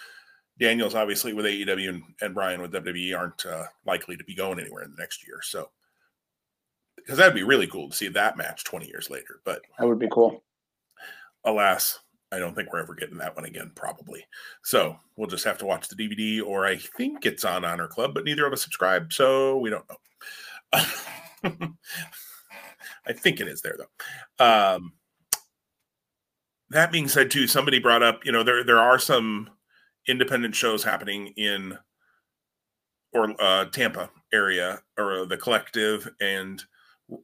Daniels, 0.59 0.95
obviously, 0.95 1.33
with 1.33 1.47
AEW 1.47 1.89
and, 1.89 2.03
and 2.20 2.35
Bryan 2.35 2.61
with 2.61 2.72
WWE, 2.72 3.16
aren't 3.16 3.47
uh, 3.47 3.66
likely 3.87 4.16
to 4.16 4.24
be 4.24 4.35
going 4.35 4.59
anywhere 4.59 4.83
in 4.83 4.91
the 4.91 4.97
next 4.97 5.26
year. 5.26 5.39
So, 5.43 5.70
because 6.97 7.16
that'd 7.16 7.35
be 7.35 7.45
really 7.45 7.68
cool 7.68 7.89
to 7.89 7.97
see 7.97 8.09
that 8.09 8.37
match 8.37 8.64
20 8.64 8.87
years 8.87 9.09
later. 9.09 9.41
But 9.45 9.62
that 9.79 9.87
would 9.87 10.01
be 10.01 10.09
cool. 10.11 10.43
Alas, 11.45 12.01
I 12.33 12.39
don't 12.39 12.55
think 12.55 12.72
we're 12.72 12.81
ever 12.81 12.95
getting 12.95 13.18
that 13.18 13.37
one 13.37 13.45
again, 13.45 13.70
probably. 13.74 14.26
So 14.64 14.97
we'll 15.16 15.29
just 15.29 15.45
have 15.45 15.59
to 15.59 15.66
watch 15.66 15.89
the 15.89 15.97
DVD, 15.97 16.45
or 16.45 16.66
I 16.66 16.76
think 16.76 17.24
it's 17.24 17.45
on 17.45 17.64
Honor 17.64 17.87
Club, 17.87 18.12
but 18.12 18.24
neither 18.24 18.45
of 18.45 18.53
us 18.53 18.62
subscribe, 18.62 19.12
so 19.12 19.59
we 19.59 19.70
don't 19.70 19.87
know. 19.89 19.97
I 23.09 23.13
think 23.13 23.41
it 23.41 23.49
is 23.49 23.63
there 23.63 23.77
though. 23.79 24.45
Um, 24.45 24.93
that 26.71 26.93
being 26.93 27.09
said, 27.09 27.31
too, 27.31 27.47
somebody 27.47 27.79
brought 27.79 28.03
up, 28.03 28.25
you 28.25 28.33
know, 28.33 28.43
there 28.43 28.63
there 28.63 28.79
are 28.79 28.99
some 28.99 29.51
independent 30.07 30.55
shows 30.55 30.85
happening 30.85 31.29
in 31.37 31.79
or 33.13 33.35
uh, 33.41 33.65
Tampa 33.67 34.11
area 34.33 34.81
or 34.99 35.25
the 35.25 35.37
collective 35.37 36.09
and 36.21 36.63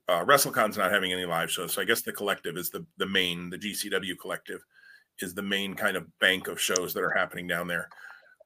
uh, 0.09 0.25
WrestleCon's 0.25 0.79
not 0.79 0.91
having 0.91 1.13
any 1.13 1.27
live 1.27 1.51
shows. 1.51 1.75
So 1.75 1.83
I 1.83 1.85
guess 1.85 2.01
the 2.01 2.13
collective 2.13 2.57
is 2.57 2.71
the 2.71 2.87
the 2.97 3.07
main, 3.07 3.51
the 3.51 3.59
GCW 3.59 4.19
collective 4.21 4.61
is 5.21 5.35
the 5.35 5.43
main 5.43 5.75
kind 5.75 5.97
of 5.97 6.07
bank 6.21 6.49
of 6.49 6.61
shows 6.61 6.95
that 6.95 7.03
are 7.03 7.15
happening 7.15 7.47
down 7.47 7.69
there 7.69 7.89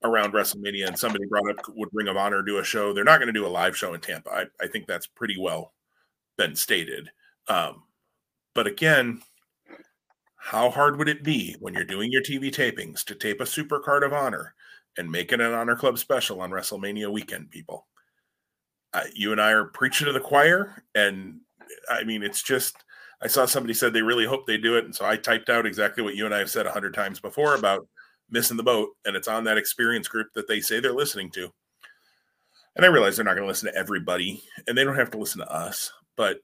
around 0.05 0.33
WrestleMania. 0.33 0.89
And 0.89 0.99
somebody 0.99 1.27
brought 1.27 1.51
up 1.51 1.65
would 1.69 1.89
Ring 1.93 2.09
of 2.09 2.17
Honor 2.17 2.43
do 2.43 2.59
a 2.59 2.65
show? 2.65 2.93
They're 2.93 3.05
not 3.05 3.19
going 3.19 3.33
to 3.33 3.33
do 3.33 3.47
a 3.47 3.49
live 3.49 3.77
show 3.77 3.95
in 3.95 4.01
Tampa. 4.01 4.31
I, 4.31 4.45
I 4.61 4.67
think 4.67 4.87
that's 4.87 5.07
pretty 5.07 5.37
well 5.39 5.73
been 6.37 6.57
stated. 6.57 7.11
Um, 7.49 7.83
but 8.55 8.67
again, 8.67 9.23
how 10.37 10.71
hard 10.71 10.99
would 10.99 11.09
it 11.09 11.25
be 11.25 11.57
when 11.61 11.75
you're 11.75 11.85
doing 11.85 12.11
your 12.13 12.23
TV 12.23 12.51
tapings 12.51 13.05
to 13.05 13.15
tape 13.15 13.41
a 13.41 13.47
super 13.47 13.81
card 13.81 14.03
of 14.03 14.13
honor 14.13 14.55
and 14.97 15.11
make 15.11 15.33
it 15.33 15.41
an 15.41 15.53
honor 15.53 15.77
club 15.77 15.99
special 15.99 16.41
on 16.41 16.51
WrestleMania 16.51 17.11
weekend, 17.11 17.51
people? 17.51 17.87
Uh, 18.95 19.05
you 19.15 19.33
and 19.33 19.41
I 19.41 19.53
are 19.53 19.67
preaching 19.67 20.07
to 20.07 20.13
the 20.13 20.21
choir, 20.21 20.83
and 20.95 21.41
I 21.91 22.05
mean, 22.05 22.23
it's 22.23 22.43
just. 22.43 22.77
I 23.21 23.27
saw 23.27 23.47
somebody 23.47 23.75
said 23.75 23.93
they 23.93 24.01
really 24.01 24.27
hope 24.27 24.47
they 24.47 24.59
do 24.59 24.77
it, 24.77 24.85
and 24.85 24.95
so 24.95 25.05
I 25.05 25.17
typed 25.17 25.51
out 25.51 25.67
exactly 25.67 26.05
what 26.05 26.15
you 26.15 26.25
and 26.25 26.33
I 26.33 26.39
have 26.39 26.51
said 26.51 26.67
a 26.67 26.73
hundred 26.73 26.95
times 26.95 27.19
before 27.19 27.57
about 27.57 27.87
missing 28.31 28.57
the 28.57 28.63
boat, 28.63 28.91
and 29.05 29.17
it's 29.17 29.27
on 29.29 29.45
that 29.45 29.59
experience 29.59 30.07
group 30.07 30.29
that 30.35 30.47
they 30.47 30.61
say 30.61 30.79
they're 30.79 30.93
listening 30.93 31.31
to. 31.33 31.53
And 32.77 32.85
I 32.85 32.89
realize 32.89 33.17
they're 33.17 33.25
not 33.25 33.35
going 33.35 33.43
to 33.43 33.49
listen 33.49 33.73
to 33.73 33.79
everybody, 33.79 34.41
and 34.67 34.79
they 34.79 34.85
don't 34.85 34.95
have 34.95 35.11
to 35.11 35.19
listen 35.19 35.41
to 35.41 35.53
us, 35.53 35.93
but 36.17 36.39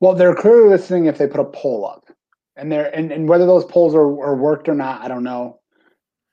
well, 0.00 0.14
they're 0.14 0.34
clearly 0.34 0.68
listening 0.68 1.06
if 1.06 1.18
they 1.18 1.26
put 1.26 1.40
a 1.40 1.44
poll 1.44 1.86
up, 1.86 2.04
and 2.56 2.70
they're 2.70 2.94
and, 2.94 3.12
and 3.12 3.28
whether 3.28 3.46
those 3.46 3.64
polls 3.64 3.94
are, 3.94 4.00
are 4.00 4.36
worked 4.36 4.68
or 4.68 4.74
not, 4.74 5.02
I 5.02 5.08
don't 5.08 5.24
know. 5.24 5.60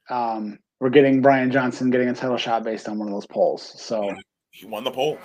Um, 0.09 0.59
we're 0.79 0.89
getting 0.89 1.21
Brian 1.21 1.51
Johnson 1.51 1.89
getting 1.89 2.09
a 2.09 2.13
title 2.13 2.37
shot 2.37 2.63
based 2.63 2.87
on 2.87 2.97
one 2.97 3.07
of 3.07 3.13
those 3.13 3.27
polls. 3.27 3.73
So 3.81 4.15
he 4.51 4.65
won 4.65 4.83
the 4.83 4.91
poll. 4.91 5.17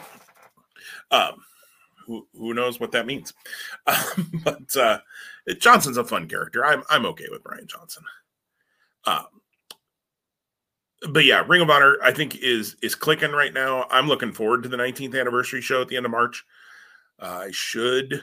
Um, 1.11 1.35
who 2.07 2.27
who 2.35 2.55
knows 2.55 2.81
what 2.81 2.93
that 2.93 3.07
means? 3.07 3.33
Um, 3.87 4.31
but 4.45 4.77
uh, 4.77 4.99
Johnson's 5.59 5.97
a 5.97 6.05
fun 6.05 6.29
character. 6.29 6.65
I'm 6.65 6.83
I'm 6.91 7.07
okay 7.07 7.27
with 7.31 7.43
Brian 7.43 7.67
Johnson. 7.67 8.05
Um, 9.07 9.27
but 11.11 11.25
yeah, 11.25 11.45
Ring 11.47 11.61
of 11.61 11.71
Honor 11.71 11.99
I 12.03 12.13
think 12.13 12.37
is 12.37 12.77
is 12.83 12.95
clicking 12.95 13.33
right 13.33 13.53
now. 13.53 13.87
I'm 13.91 14.09
looking 14.09 14.33
forward 14.33 14.63
to 14.65 14.69
the 14.69 14.77
19th 14.77 15.19
anniversary 15.19 15.61
show 15.61 15.83
at 15.83 15.89
the 15.89 15.97
end 15.97 16.07
of 16.07 16.13
March. 16.13 16.45
Uh, 17.21 17.45
I 17.47 17.51
should, 17.53 18.23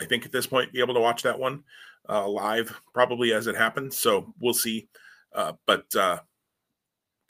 I 0.00 0.04
think 0.04 0.24
at 0.24 0.32
this 0.32 0.46
point, 0.46 0.72
be 0.72 0.80
able 0.80 0.94
to 0.94 1.00
watch 1.00 1.22
that 1.22 1.38
one 1.38 1.64
uh, 2.08 2.26
live 2.28 2.80
probably 2.92 3.32
as 3.32 3.46
it 3.46 3.56
happens. 3.56 3.96
So 3.96 4.32
we'll 4.40 4.54
see. 4.54 4.88
Uh, 5.34 5.52
but 5.66 5.86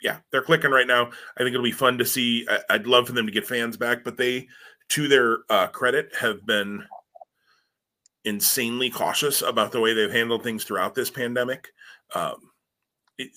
yeah, 0.01 0.17
they're 0.31 0.41
clicking 0.41 0.71
right 0.71 0.87
now. 0.87 1.09
I 1.37 1.39
think 1.39 1.53
it'll 1.53 1.63
be 1.63 1.71
fun 1.71 1.97
to 1.97 2.05
see. 2.05 2.47
I, 2.69 2.77
would 2.77 2.87
love 2.87 3.07
for 3.07 3.13
them 3.13 3.25
to 3.25 3.31
get 3.31 3.47
fans 3.47 3.77
back, 3.77 4.03
but 4.03 4.17
they, 4.17 4.47
to 4.89 5.07
their 5.07 5.37
credit, 5.69 6.11
have 6.19 6.45
been 6.45 6.83
insanely 8.25 8.89
cautious 8.89 9.41
about 9.41 9.71
the 9.71 9.79
way 9.79 9.93
they've 9.93 10.11
handled 10.11 10.43
things 10.43 10.63
throughout 10.63 10.95
this 10.95 11.09
pandemic. 11.09 11.69
Um, 12.15 12.51
it, 13.17 13.31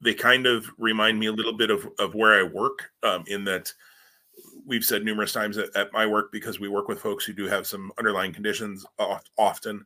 they 0.00 0.14
kind 0.14 0.46
of 0.46 0.66
remind 0.78 1.18
me 1.18 1.26
a 1.26 1.32
little 1.32 1.56
bit 1.56 1.70
of, 1.70 1.88
of 1.98 2.14
where 2.14 2.38
I 2.38 2.44
work 2.44 2.90
um, 3.02 3.24
in 3.26 3.44
that 3.44 3.72
we've 4.68 4.84
said 4.84 5.02
numerous 5.02 5.32
times 5.32 5.56
at, 5.56 5.74
at, 5.74 5.92
my 5.94 6.06
work 6.06 6.30
because 6.30 6.60
we 6.60 6.68
work 6.68 6.88
with 6.88 7.00
folks 7.00 7.24
who 7.24 7.32
do 7.32 7.46
have 7.46 7.66
some 7.66 7.90
underlying 7.98 8.32
conditions 8.32 8.84
often 9.38 9.84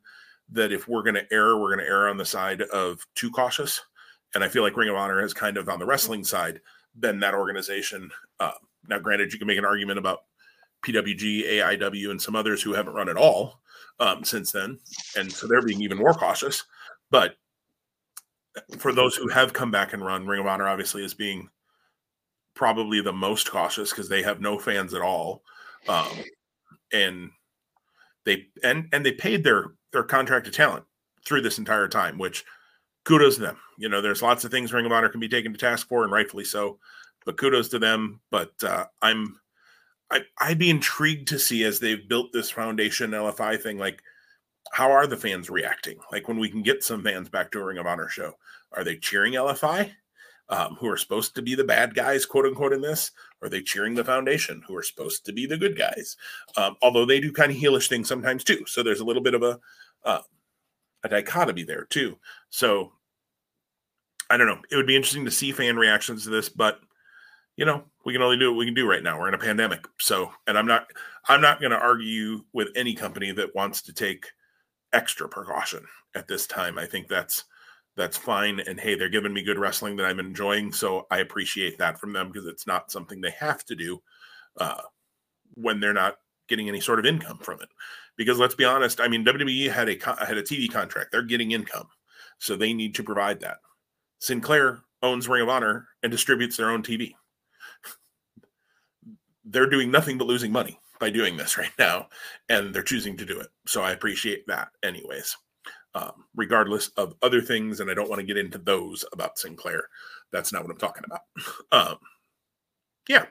that 0.51 0.73
if 0.73 0.89
we're 0.89 1.05
going 1.05 1.15
to 1.15 1.33
err, 1.33 1.57
we're 1.57 1.75
going 1.75 1.87
to 1.87 1.91
err 1.91 2.09
on 2.09 2.17
the 2.17 2.25
side 2.25 2.63
of 2.63 3.07
too 3.15 3.31
cautious. 3.31 3.81
And 4.35 4.43
I 4.43 4.49
feel 4.49 4.63
like 4.63 4.77
Ring 4.77 4.89
of 4.89 4.97
Honor 4.97 5.23
has 5.23 5.33
kind 5.33 5.57
of 5.57 5.69
on 5.69 5.79
the 5.79 5.87
wrestling 5.87 6.25
side 6.25 6.61
been 6.99 7.21
that 7.21 7.33
organization. 7.33 8.11
Uh, 8.41 8.53
now, 8.89 8.99
granted, 8.99 9.33
you 9.33 9.39
can 9.39 9.47
make 9.47 9.59
an 9.59 9.65
argument 9.65 9.99
about 9.99 10.25
PWG, 10.85 11.45
AIW, 11.45 12.11
and 12.11 12.21
some 12.21 12.35
others 12.35 12.61
who 12.61 12.73
haven't 12.73 12.95
run 12.95 13.09
at 13.09 13.17
all 13.17 13.61
um, 14.01 14.25
since 14.25 14.51
then, 14.51 14.79
and 15.17 15.31
so 15.31 15.47
they're 15.47 15.63
being 15.63 15.81
even 15.81 15.99
more 15.99 16.13
cautious. 16.13 16.65
But 17.11 17.37
for 18.79 18.93
those 18.93 19.15
who 19.15 19.29
have 19.29 19.53
come 19.53 19.71
back 19.71 19.93
and 19.93 20.05
run, 20.05 20.27
Ring 20.27 20.41
of 20.41 20.47
Honor 20.47 20.67
obviously 20.67 21.05
is 21.05 21.15
being 21.15 21.49
probably 22.55 23.01
the 23.01 23.13
most 23.13 23.51
cautious 23.51 23.91
because 23.91 24.09
they 24.09 24.23
have 24.23 24.41
no 24.41 24.59
fans 24.59 24.95
at 24.95 25.03
all, 25.03 25.43
um, 25.89 26.13
and 26.93 27.31
they 28.25 28.47
and 28.63 28.89
and 28.93 29.05
they 29.05 29.13
paid 29.13 29.45
their 29.45 29.73
their 29.93 30.03
contracted 30.03 30.53
talent 30.53 30.85
through 31.25 31.43
this 31.43 31.59
entire 31.59 31.89
time, 31.89 32.19
which 32.19 32.45
kudos 33.05 33.37
to 33.37 33.43
them. 33.43 33.59
You 33.79 33.89
know, 33.89 34.01
there's 34.01 34.23
lots 34.23 34.45
of 34.45 34.51
things 34.51 34.73
Ring 34.73 34.87
of 34.87 34.93
Honor 34.93 35.09
can 35.09 35.21
be 35.21 35.29
taken 35.29 35.53
to 35.53 35.59
task 35.59 35.89
for, 35.89 36.05
and 36.05 36.13
rightfully 36.13 36.45
so. 36.45 36.79
But 37.25 37.37
kudos 37.37 37.69
to 37.71 37.79
them. 37.79 38.21
But 38.31 38.53
uh, 38.65 38.87
I'm 39.01 39.41
I, 40.11 40.21
I'd 40.39 40.59
be 40.59 40.71
intrigued 40.71 41.29
to 41.29 41.39
see 41.39 41.65
as 41.65 41.81
they've 41.81 42.09
built 42.09 42.33
this 42.33 42.51
foundation 42.51 43.13
LFI 43.13 43.61
thing, 43.61 43.79
like 43.79 44.03
how 44.71 44.93
are 44.93 45.07
the 45.07 45.17
fans 45.17 45.51
reacting? 45.51 45.99
Like 46.13 46.29
when 46.29 46.39
we 46.39 46.51
can 46.51 46.63
get 46.63 46.85
some 46.85 47.03
fans 47.03 47.29
back 47.29 47.51
to 47.53 47.61
a 47.61 47.65
Ring 47.65 47.79
of 47.79 47.87
Honor 47.87 48.09
show, 48.09 48.35
are 48.73 48.85
they 48.85 48.97
cheering 48.97 49.35
LFI? 49.35 49.91
Um, 50.49 50.77
who 50.79 50.89
are 50.89 50.97
supposed 50.97 51.35
to 51.35 51.43
be 51.43 51.55
the 51.55 51.65
bad 51.65 51.95
guys, 51.95 52.27
quote 52.27 52.47
unquote, 52.47 52.73
in 52.73 52.81
this? 52.81 53.13
Or 53.41 53.47
are 53.47 53.49
they 53.49 53.63
cheering 53.63 53.95
the 53.95 54.05
foundation, 54.05 54.63
who 54.67 54.77
are 54.77 54.83
supposed 54.83 55.25
to 55.27 55.33
be 55.33 55.47
the 55.47 55.57
good 55.57 55.77
guys? 55.77 56.17
Um, 56.57 56.77
although 56.83 57.07
they 57.07 57.21
do 57.21 57.33
kind 57.33 57.51
of 57.51 57.57
heelish 57.57 57.89
things 57.89 58.09
sometimes 58.09 58.45
too. 58.45 58.65
So 58.67 58.83
there's 58.83 59.01
a 59.01 59.05
little 59.05 59.23
bit 59.23 59.35
of 59.35 59.43
a 59.43 59.59
uh, 60.05 60.21
a 61.05 61.09
dichotomy 61.09 61.65
there 61.65 61.85
too. 61.85 62.19
So 62.51 62.93
I 64.31 64.37
don't 64.37 64.47
know. 64.47 64.61
It 64.71 64.77
would 64.77 64.87
be 64.87 64.97
interesting 64.97 65.25
to 65.25 65.31
see 65.31 65.53
fan 65.53 65.77
reactions 65.77 66.25
to 66.25 66.31
this, 66.31 66.49
but 66.49 66.81
you 67.57 67.67
know, 67.67 67.85
we 68.05 68.13
can 68.13 68.23
only 68.23 68.39
do 68.39 68.51
what 68.51 68.59
we 68.59 68.65
can 68.65 68.75
do 68.75 68.89
right 68.89 69.03
now. 69.03 69.19
We're 69.19 69.29
in 69.29 69.35
a 69.35 69.39
pandemic. 69.39 69.87
So, 69.99 70.33
and 70.47 70.57
I'm 70.57 70.67
not 70.67 70.87
I'm 71.29 71.41
not 71.41 71.61
going 71.61 71.73
to 71.73 71.79
argue 71.79 72.45
with 72.53 72.69
any 72.75 72.95
company 72.95 73.33
that 73.33 73.55
wants 73.55 73.83
to 73.83 73.93
take 73.93 74.27
extra 74.93 75.29
precaution 75.29 75.85
at 76.15 76.29
this 76.29 76.47
time. 76.47 76.79
I 76.79 76.87
think 76.87 77.09
that's 77.09 77.45
that's 77.97 78.17
fine. 78.17 78.61
And 78.61 78.81
hey, 78.81 78.95
they're 78.95 79.09
giving 79.09 79.33
me 79.33 79.43
good 79.43 79.59
wrestling 79.59 79.97
that 79.97 80.07
I'm 80.07 80.21
enjoying. 80.21 80.73
So 80.73 81.07
I 81.11 81.19
appreciate 81.19 81.79
that 81.79 81.99
from 81.99 82.13
them 82.13 82.29
because 82.29 82.47
it's 82.47 82.67
not 82.67 82.91
something 82.91 83.21
they 83.21 83.35
have 83.39 83.65
to 83.67 83.75
do 83.75 84.03
uh, 84.59 84.83
when 85.55 85.81
they're 85.81 85.93
not 85.93 86.17
getting 86.49 86.69
any 86.69 86.81
sort 86.81 86.99
of 86.99 87.07
income 87.07 87.39
from 87.39 87.61
it. 87.61 87.69
Because 88.17 88.39
let's 88.39 88.55
be 88.55 88.65
honest, 88.65 89.01
I 89.01 89.09
mean, 89.09 89.25
WWE 89.25 89.71
had 89.71 89.89
a 89.89 90.25
had 90.25 90.37
a 90.37 90.43
TV 90.43 90.71
contract; 90.71 91.13
they're 91.13 91.23
getting 91.23 91.53
income, 91.53 91.89
so 92.39 92.57
they 92.57 92.75
need 92.75 92.95
to 92.97 93.03
provide 93.03 93.41
that. 93.41 93.59
Sinclair 94.19 94.81
owns 95.03 95.29
Ring 95.29 95.43
of 95.43 95.49
Honor 95.49 95.89
and 96.03 96.13
distributes 96.13 96.57
their 96.57 96.71
own 96.71 96.83
TV. 96.83 97.15
they're 99.45 99.69
doing 99.69 99.91
nothing 99.91 100.19
but 100.19 100.27
losing 100.27 100.53
money 100.53 100.79
by 101.01 101.09
doing 101.11 101.37
this 101.37 101.57
right 101.57 101.73
now, 101.79 102.09
and 102.51 102.75
they're 102.75 102.83
choosing 102.83 103.17
to 103.17 103.25
do 103.25 103.41
it. 103.41 103.49
So 103.67 103.83
I 103.83 103.93
appreciate 103.93 104.47
that, 104.47 104.69
anyways 104.83 105.37
um, 105.95 106.25
regardless 106.35 106.89
of 106.97 107.15
other 107.23 107.41
things. 107.41 107.81
And 107.81 107.91
I 107.91 107.95
don't 107.95 108.09
want 108.09 108.21
to 108.21 108.27
get 108.27 108.37
into 108.39 108.59
those 108.59 109.05
about 109.13 109.39
Sinclair. 109.39 109.85
That's 110.33 110.53
not 110.53 110.63
what 110.63 110.71
I'm 110.71 110.79
talking 110.79 111.05
about. 111.05 111.21
Um, 111.73 111.97
yeah. 113.09 113.25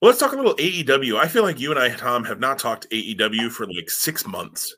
Well, 0.00 0.10
let's 0.10 0.20
talk 0.20 0.32
a 0.32 0.36
little 0.36 0.54
AEW. 0.54 1.16
I 1.16 1.26
feel 1.26 1.42
like 1.42 1.58
you 1.58 1.70
and 1.72 1.80
I, 1.80 1.88
Tom, 1.88 2.22
have 2.24 2.38
not 2.38 2.58
talked 2.58 2.88
AEW 2.90 3.50
for 3.50 3.66
like 3.66 3.90
six 3.90 4.26
months. 4.26 4.76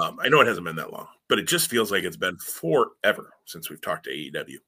Um, 0.00 0.18
I 0.22 0.28
know 0.28 0.40
it 0.40 0.46
hasn't 0.46 0.66
been 0.66 0.76
that 0.76 0.92
long, 0.92 1.08
but 1.28 1.40
it 1.40 1.48
just 1.48 1.68
feels 1.68 1.90
like 1.90 2.04
it's 2.04 2.16
been 2.16 2.36
forever 2.36 3.32
since 3.46 3.68
we've 3.68 3.80
talked 3.80 4.04
to 4.04 4.10
AEW. 4.10 4.58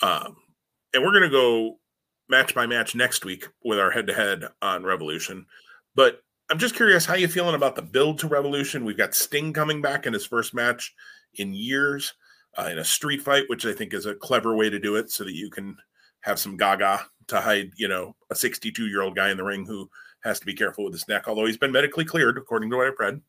Um, 0.00 0.36
and 0.94 1.02
we're 1.02 1.12
going 1.12 1.22
to 1.22 1.28
go 1.28 1.78
match 2.30 2.54
by 2.54 2.66
match 2.66 2.94
next 2.94 3.26
week 3.26 3.46
with 3.62 3.78
our 3.78 3.90
head 3.90 4.06
to 4.06 4.14
head 4.14 4.44
on 4.62 4.84
Revolution. 4.84 5.44
But 5.94 6.22
I'm 6.48 6.58
just 6.58 6.76
curious 6.76 7.04
how 7.04 7.14
you 7.14 7.26
feeling 7.26 7.56
about 7.56 7.74
the 7.74 7.82
build 7.82 8.20
to 8.20 8.28
Revolution. 8.28 8.84
We've 8.84 8.96
got 8.96 9.14
Sting 9.14 9.52
coming 9.52 9.82
back 9.82 10.06
in 10.06 10.12
his 10.12 10.24
first 10.24 10.54
match 10.54 10.94
in 11.34 11.52
years 11.52 12.14
uh, 12.56 12.68
in 12.70 12.78
a 12.78 12.84
street 12.84 13.20
fight, 13.20 13.44
which 13.48 13.66
I 13.66 13.72
think 13.72 13.92
is 13.92 14.06
a 14.06 14.14
clever 14.14 14.54
way 14.54 14.70
to 14.70 14.78
do 14.78 14.94
it, 14.94 15.10
so 15.10 15.24
that 15.24 15.34
you 15.34 15.50
can 15.50 15.76
have 16.20 16.38
some 16.38 16.56
gaga 16.56 17.04
to 17.28 17.40
hide, 17.40 17.70
you 17.76 17.88
know, 17.88 18.14
a 18.30 18.36
62 18.36 18.86
year 18.86 19.02
old 19.02 19.16
guy 19.16 19.30
in 19.30 19.36
the 19.36 19.44
ring 19.44 19.66
who 19.66 19.90
has 20.22 20.38
to 20.38 20.46
be 20.46 20.54
careful 20.54 20.84
with 20.84 20.92
his 20.92 21.08
neck, 21.08 21.26
although 21.26 21.46
he's 21.46 21.56
been 21.56 21.72
medically 21.72 22.04
cleared, 22.04 22.38
according 22.38 22.70
to 22.70 22.76
what 22.76 22.86
I've 22.86 22.98
read. 22.98 23.20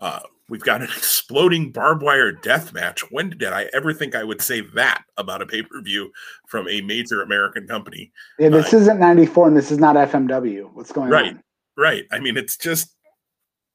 Uh, 0.00 0.20
we've 0.48 0.62
got 0.62 0.82
an 0.82 0.88
exploding 0.96 1.72
barbed 1.72 2.02
wire 2.02 2.30
death 2.30 2.72
match. 2.72 3.02
When 3.10 3.30
did 3.30 3.52
I 3.52 3.68
ever 3.72 3.92
think 3.92 4.14
I 4.14 4.22
would 4.22 4.40
say 4.40 4.60
that 4.74 5.02
about 5.16 5.42
a 5.42 5.46
pay 5.46 5.62
per 5.62 5.82
view 5.82 6.12
from 6.46 6.68
a 6.68 6.80
major 6.80 7.22
American 7.22 7.66
company? 7.66 8.12
Yeah, 8.38 8.50
this 8.50 8.72
uh, 8.72 8.78
isn't 8.78 9.00
94 9.00 9.48
and 9.48 9.56
this 9.56 9.72
is 9.72 9.78
not 9.78 9.96
FMW. 9.96 10.70
What's 10.74 10.92
going 10.92 11.10
right, 11.10 11.26
on? 11.26 11.34
Right, 11.34 11.44
right. 11.76 12.04
I 12.10 12.20
mean, 12.20 12.36
it's 12.36 12.56
just 12.56 12.94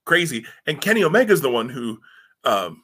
crazy. 0.05 0.45
And 0.65 0.81
Kenny 0.81 1.03
Omega's 1.03 1.41
the 1.41 1.51
one 1.51 1.69
who 1.69 1.99
um, 2.43 2.83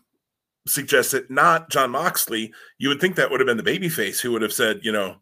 it, 0.77 1.29
not 1.29 1.69
Jon 1.69 1.91
Moxley. 1.91 2.53
You 2.77 2.89
would 2.89 3.01
think 3.01 3.15
that 3.15 3.31
would 3.31 3.39
have 3.39 3.47
been 3.47 3.57
the 3.57 3.63
babyface 3.63 4.19
who 4.19 4.31
would 4.31 4.41
have 4.41 4.53
said, 4.53 4.79
you 4.83 4.91
know, 4.91 5.17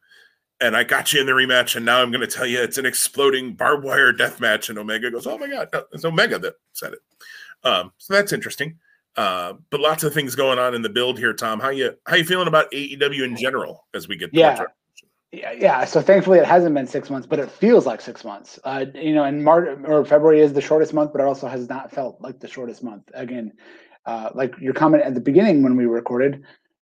and 0.62 0.78
I 0.78 0.84
got 0.84 1.12
you 1.12 1.20
in 1.20 1.26
the 1.26 1.34
rematch, 1.34 1.76
and 1.76 1.86
now 1.86 2.02
I'm 2.02 2.12
going 2.12 2.22
to 2.22 2.28
tell 2.28 2.46
you 2.46 2.62
it's 2.62 2.78
an 2.78 2.86
exploding 2.86 3.54
barbed 3.54 3.84
wire 3.84 4.14
death 4.14 4.40
match. 4.40 4.70
And 4.70 4.80
Omega 4.80 5.12
goes, 5.12 5.28
"Oh 5.28 5.38
my 5.38 5.48
god, 5.48 5.70
no, 5.74 5.84
it's 5.92 6.06
Omega 6.06 6.40
that 6.40 6.54
said 6.72 6.94
it." 6.94 7.00
Um, 7.64 7.92
so 7.98 8.14
that's 8.14 8.32
interesting. 8.32 8.78
Uh, 9.16 9.54
but 9.70 9.80
lots 9.80 10.04
of 10.04 10.14
things 10.14 10.36
going 10.36 10.60
on 10.60 10.74
in 10.74 10.82
the 10.82 10.90
build 10.90 11.20
here, 11.20 11.34
Tom. 11.34 11.60
How 11.60 11.70
you 11.70 11.94
how 12.08 12.16
you 12.16 12.24
feeling 12.24 12.48
about 12.48 12.72
AEW 12.72 13.24
in 13.24 13.36
general 13.36 13.88
as 13.94 14.08
we 14.08 14.16
get 14.16 14.34
yeah. 14.34 14.64
Yeah. 15.34 15.84
So 15.86 16.00
thankfully, 16.00 16.38
it 16.38 16.46
hasn't 16.46 16.76
been 16.76 16.86
six 16.86 17.10
months, 17.10 17.26
but 17.26 17.40
it 17.40 17.50
feels 17.50 17.88
like 17.88 18.02
six 18.02 18.24
months. 18.24 18.60
Uh, 18.64 18.86
you 18.94 19.16
know, 19.16 19.24
and 19.24 19.44
March 19.44 19.80
or 19.86 20.06
February 20.06 20.42
is 20.42 20.54
the 20.54 20.62
shortest 20.62 20.94
month, 20.94 21.12
but 21.12 21.22
it 21.22 21.26
also 21.26 21.48
has 21.48 21.68
not 21.68 21.92
felt 21.92 22.22
like 22.22 22.40
the 22.40 22.48
shortest 22.48 22.84
month. 22.84 23.10
Again, 23.16 23.52
uh, 24.06 24.30
like 24.36 24.54
your 24.60 24.74
comment 24.74 25.04
at 25.04 25.16
the 25.16 25.20
beginning 25.20 25.64
when 25.64 25.76
we 25.76 25.88
recorded, 25.88 26.44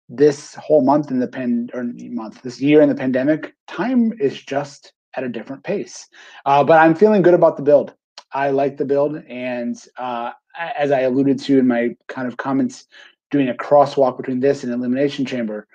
this 0.08 0.54
whole 0.54 0.80
month 0.82 1.10
in 1.10 1.18
the 1.18 1.28
pen 1.28 1.68
or 1.74 1.84
month, 1.84 2.40
this 2.40 2.58
year 2.58 2.80
in 2.80 2.88
the 2.88 2.94
pandemic, 2.94 3.54
time 3.66 4.14
is 4.18 4.40
just 4.40 4.94
at 5.14 5.24
a 5.24 5.28
different 5.28 5.62
pace. 5.62 6.08
Uh, 6.46 6.64
but 6.64 6.78
I'm 6.78 6.94
feeling 6.94 7.20
good 7.20 7.34
about 7.34 7.58
the 7.58 7.62
build. 7.62 7.92
I 8.32 8.48
like 8.48 8.78
the 8.78 8.86
build, 8.86 9.22
and 9.28 9.76
uh, 9.98 10.32
as 10.58 10.90
I 10.90 11.00
alluded 11.00 11.38
to 11.40 11.58
in 11.58 11.66
my 11.66 11.96
kind 12.06 12.26
of 12.26 12.38
comments, 12.38 12.86
doing 13.30 13.50
a 13.50 13.54
crosswalk 13.54 14.16
between 14.16 14.40
this 14.40 14.64
and 14.64 14.72
Elimination 14.72 15.26
Chamber, 15.26 15.66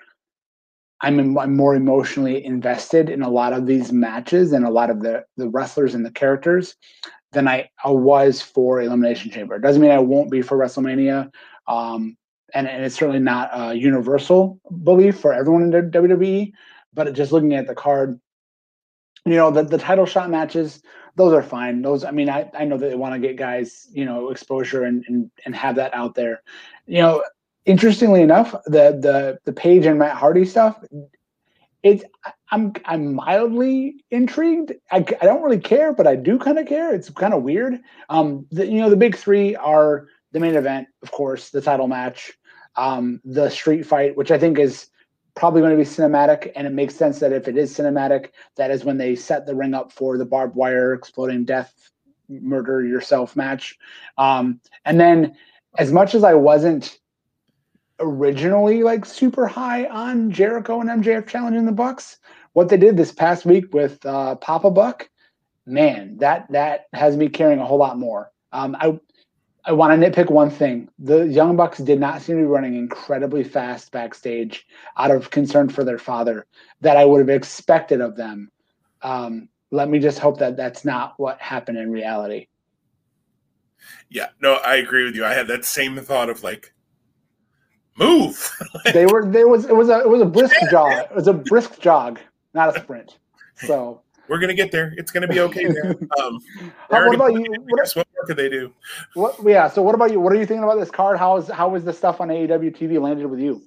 I'm, 1.04 1.38
I'm 1.38 1.56
more 1.56 1.74
emotionally 1.74 2.44
invested 2.44 3.10
in 3.10 3.22
a 3.22 3.28
lot 3.28 3.52
of 3.52 3.66
these 3.66 3.92
matches 3.92 4.52
and 4.52 4.64
a 4.64 4.70
lot 4.70 4.90
of 4.90 5.02
the 5.02 5.24
the 5.36 5.48
wrestlers 5.48 5.94
and 5.94 6.04
the 6.04 6.10
characters 6.10 6.76
than 7.32 7.46
I, 7.46 7.68
I 7.84 7.90
was 7.90 8.40
for 8.40 8.80
Elimination 8.80 9.30
Chamber. 9.30 9.56
It 9.56 9.62
doesn't 9.62 9.82
mean 9.82 9.90
I 9.90 9.98
won't 9.98 10.30
be 10.30 10.40
for 10.40 10.56
WrestleMania. 10.56 11.30
Um, 11.66 12.16
and, 12.54 12.68
and 12.68 12.84
it's 12.84 12.94
certainly 12.94 13.20
not 13.20 13.50
a 13.52 13.74
universal 13.74 14.60
belief 14.84 15.18
for 15.18 15.32
everyone 15.32 15.62
in 15.62 15.90
WWE. 15.90 16.52
But 16.94 17.12
just 17.12 17.32
looking 17.32 17.54
at 17.54 17.66
the 17.66 17.74
card, 17.74 18.20
you 19.26 19.34
know, 19.34 19.50
the, 19.50 19.64
the 19.64 19.78
title 19.78 20.06
shot 20.06 20.30
matches, 20.30 20.80
those 21.16 21.32
are 21.32 21.42
fine. 21.42 21.82
Those, 21.82 22.04
I 22.04 22.12
mean, 22.12 22.30
I, 22.30 22.48
I 22.54 22.64
know 22.64 22.78
that 22.78 22.88
they 22.88 22.94
want 22.94 23.14
to 23.14 23.18
get 23.18 23.36
guys, 23.36 23.88
you 23.92 24.04
know, 24.04 24.30
exposure 24.30 24.84
and, 24.84 25.04
and 25.08 25.30
and 25.44 25.56
have 25.56 25.76
that 25.76 25.92
out 25.94 26.14
there. 26.14 26.42
You 26.86 26.98
know, 26.98 27.24
interestingly 27.66 28.22
enough, 28.22 28.52
the 28.66 28.98
the 29.00 29.38
the 29.44 29.52
Page 29.52 29.86
and 29.86 29.98
Matt 29.98 30.16
Hardy 30.16 30.44
stuff, 30.44 30.82
it's 31.82 32.04
I'm 32.50 32.72
I'm 32.84 33.14
mildly 33.14 34.04
intrigued. 34.10 34.72
I, 34.90 34.98
I 34.98 35.26
don't 35.26 35.42
really 35.42 35.60
care, 35.60 35.92
but 35.92 36.06
I 36.06 36.16
do 36.16 36.38
kind 36.38 36.58
of 36.58 36.66
care. 36.66 36.94
It's 36.94 37.10
kind 37.10 37.34
of 37.34 37.42
weird. 37.42 37.80
Um, 38.08 38.46
the, 38.50 38.66
you 38.66 38.78
know, 38.78 38.90
the 38.90 38.96
big 38.96 39.16
three 39.16 39.54
are 39.56 40.06
the 40.32 40.40
main 40.40 40.56
event, 40.56 40.88
of 41.02 41.12
course, 41.12 41.50
the 41.50 41.60
title 41.60 41.86
match, 41.86 42.32
um, 42.76 43.20
the 43.24 43.48
street 43.50 43.84
fight, 43.84 44.16
which 44.16 44.30
I 44.30 44.38
think 44.38 44.58
is 44.58 44.88
probably 45.36 45.60
going 45.60 45.76
to 45.76 45.76
be 45.76 45.88
cinematic, 45.88 46.52
and 46.54 46.66
it 46.66 46.72
makes 46.72 46.94
sense 46.94 47.18
that 47.18 47.32
if 47.32 47.48
it 47.48 47.56
is 47.56 47.76
cinematic, 47.76 48.30
that 48.56 48.70
is 48.70 48.84
when 48.84 48.98
they 48.98 49.16
set 49.16 49.46
the 49.46 49.54
ring 49.54 49.74
up 49.74 49.92
for 49.92 50.16
the 50.16 50.24
barbed 50.24 50.54
wire 50.54 50.94
exploding 50.94 51.44
death, 51.44 51.90
murder 52.28 52.84
yourself 52.84 53.36
match. 53.36 53.76
Um, 54.16 54.60
and 54.84 55.00
then, 55.00 55.36
as 55.76 55.92
much 55.92 56.14
as 56.14 56.22
I 56.22 56.34
wasn't 56.34 56.98
originally 58.00 58.82
like 58.82 59.04
super 59.04 59.46
high 59.46 59.86
on 59.86 60.30
Jericho 60.30 60.80
and 60.80 60.90
MJF 60.90 61.26
challenging 61.26 61.66
the 61.66 61.72
Bucks, 61.72 62.18
what 62.52 62.68
they 62.68 62.76
did 62.76 62.96
this 62.96 63.12
past 63.12 63.44
week 63.44 63.72
with 63.72 64.04
uh, 64.06 64.34
Papa 64.36 64.70
Buck, 64.70 65.08
man, 65.66 66.16
that 66.18 66.46
that 66.50 66.86
has 66.92 67.16
me 67.16 67.28
caring 67.28 67.58
a 67.58 67.64
whole 67.64 67.78
lot 67.78 67.98
more. 67.98 68.30
Um, 68.52 68.76
I 68.78 68.98
I 69.66 69.72
want 69.72 69.98
to 69.98 70.10
nitpick 70.10 70.30
one 70.30 70.50
thing. 70.50 70.90
The 70.98 71.26
Young 71.26 71.56
Bucks 71.56 71.78
did 71.78 71.98
not 71.98 72.20
seem 72.20 72.36
to 72.36 72.42
be 72.42 72.46
running 72.46 72.76
incredibly 72.76 73.42
fast 73.42 73.90
backstage 73.92 74.66
out 74.98 75.10
of 75.10 75.30
concern 75.30 75.70
for 75.70 75.84
their 75.84 75.98
father 75.98 76.46
that 76.82 76.98
I 76.98 77.04
would 77.06 77.20
have 77.20 77.34
expected 77.34 78.02
of 78.02 78.14
them. 78.14 78.50
Um, 79.00 79.48
let 79.70 79.88
me 79.88 79.98
just 80.00 80.18
hope 80.18 80.38
that 80.38 80.56
that's 80.56 80.84
not 80.84 81.14
what 81.16 81.40
happened 81.40 81.78
in 81.78 81.90
reality. 81.90 82.48
Yeah, 84.10 84.28
no, 84.40 84.54
I 84.54 84.76
agree 84.76 85.04
with 85.04 85.16
you. 85.16 85.24
I 85.24 85.32
had 85.32 85.48
that 85.48 85.64
same 85.64 85.96
thought 85.96 86.28
of 86.28 86.42
like, 86.42 86.73
move. 87.98 88.50
they 88.92 89.06
were 89.06 89.26
there 89.26 89.48
was 89.48 89.64
it 89.64 89.76
was 89.76 89.88
a 89.88 90.00
it 90.00 90.08
was 90.08 90.20
a 90.20 90.26
brisk 90.26 90.56
jog. 90.70 90.92
It 90.92 91.14
was 91.14 91.26
a 91.26 91.32
brisk 91.32 91.80
jog, 91.80 92.18
not 92.52 92.76
a 92.76 92.80
sprint. 92.80 93.18
So 93.54 94.00
we're 94.28 94.38
gonna 94.38 94.54
get 94.54 94.72
there. 94.72 94.94
It's 94.96 95.10
gonna 95.10 95.28
be 95.28 95.40
okay. 95.40 95.66
There. 95.66 95.94
Um, 96.22 96.40
what 96.88 97.14
about 97.14 97.32
you? 97.34 97.44
What, 97.68 97.88
what 97.94 98.06
more 98.16 98.26
could 98.26 98.36
they 98.36 98.48
do? 98.48 98.72
What? 99.14 99.36
Yeah. 99.44 99.68
So 99.68 99.82
what 99.82 99.94
about 99.94 100.10
you? 100.10 100.20
What 100.20 100.32
are 100.32 100.36
you 100.36 100.46
thinking 100.46 100.64
about 100.64 100.78
this 100.78 100.90
card? 100.90 101.18
How 101.18 101.36
is 101.36 101.48
how 101.48 101.74
is 101.74 101.84
the 101.84 101.92
stuff 101.92 102.20
on 102.20 102.28
AEW 102.28 102.76
TV 102.76 103.00
landed 103.00 103.26
with 103.26 103.40
you? 103.40 103.62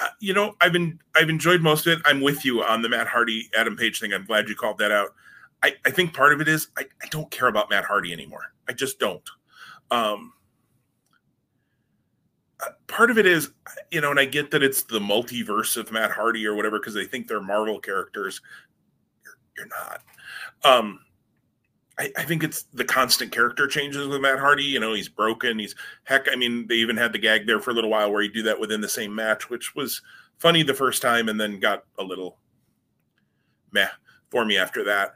Uh, 0.00 0.08
you 0.20 0.34
know, 0.34 0.54
I've 0.60 0.72
been 0.72 0.98
I've 1.14 1.30
enjoyed 1.30 1.62
most 1.62 1.86
of 1.86 1.98
it. 1.98 2.04
I'm 2.04 2.20
with 2.20 2.44
you 2.44 2.62
on 2.62 2.82
the 2.82 2.88
Matt 2.88 3.06
Hardy 3.06 3.48
Adam 3.56 3.76
Page 3.76 4.00
thing. 4.00 4.12
I'm 4.12 4.24
glad 4.26 4.48
you 4.48 4.54
called 4.54 4.78
that 4.78 4.92
out. 4.92 5.14
I, 5.62 5.74
I 5.86 5.90
think 5.90 6.12
part 6.12 6.32
of 6.32 6.40
it 6.40 6.48
is 6.48 6.68
I, 6.76 6.82
I 7.02 7.06
don't 7.08 7.30
care 7.30 7.48
about 7.48 7.70
Matt 7.70 7.84
Hardy 7.84 8.12
anymore. 8.12 8.52
I 8.68 8.72
just 8.72 8.98
don't. 8.98 9.28
Um, 9.90 10.32
part 12.86 13.10
of 13.10 13.18
it 13.18 13.26
is, 13.26 13.50
you 13.90 14.00
know, 14.00 14.10
and 14.10 14.20
I 14.20 14.24
get 14.24 14.50
that 14.50 14.62
it's 14.62 14.82
the 14.82 14.98
multiverse 14.98 15.76
of 15.76 15.92
Matt 15.92 16.10
Hardy 16.10 16.46
or 16.46 16.54
whatever 16.54 16.78
because 16.78 16.94
they 16.94 17.04
think 17.04 17.28
they're 17.28 17.40
Marvel 17.40 17.78
characters 17.78 18.40
you're 19.56 19.66
not. 19.66 20.02
Um, 20.64 21.00
I, 21.98 22.12
I, 22.16 22.24
think 22.24 22.44
it's 22.44 22.64
the 22.74 22.84
constant 22.84 23.32
character 23.32 23.66
changes 23.66 24.06
with 24.06 24.20
Matt 24.20 24.38
Hardy. 24.38 24.64
You 24.64 24.80
know, 24.80 24.94
he's 24.94 25.08
broken. 25.08 25.58
He's 25.58 25.74
heck. 26.04 26.26
I 26.30 26.36
mean, 26.36 26.66
they 26.66 26.74
even 26.76 26.96
had 26.96 27.12
the 27.12 27.18
gag 27.18 27.46
there 27.46 27.60
for 27.60 27.70
a 27.70 27.74
little 27.74 27.90
while 27.90 28.12
where 28.12 28.22
he 28.22 28.28
do 28.28 28.42
that 28.42 28.60
within 28.60 28.80
the 28.80 28.88
same 28.88 29.14
match, 29.14 29.48
which 29.48 29.74
was 29.74 30.02
funny 30.38 30.62
the 30.62 30.74
first 30.74 31.00
time, 31.00 31.28
and 31.28 31.40
then 31.40 31.58
got 31.58 31.84
a 31.98 32.04
little 32.04 32.38
meh 33.72 33.88
for 34.30 34.44
me 34.44 34.58
after 34.58 34.84
that. 34.84 35.14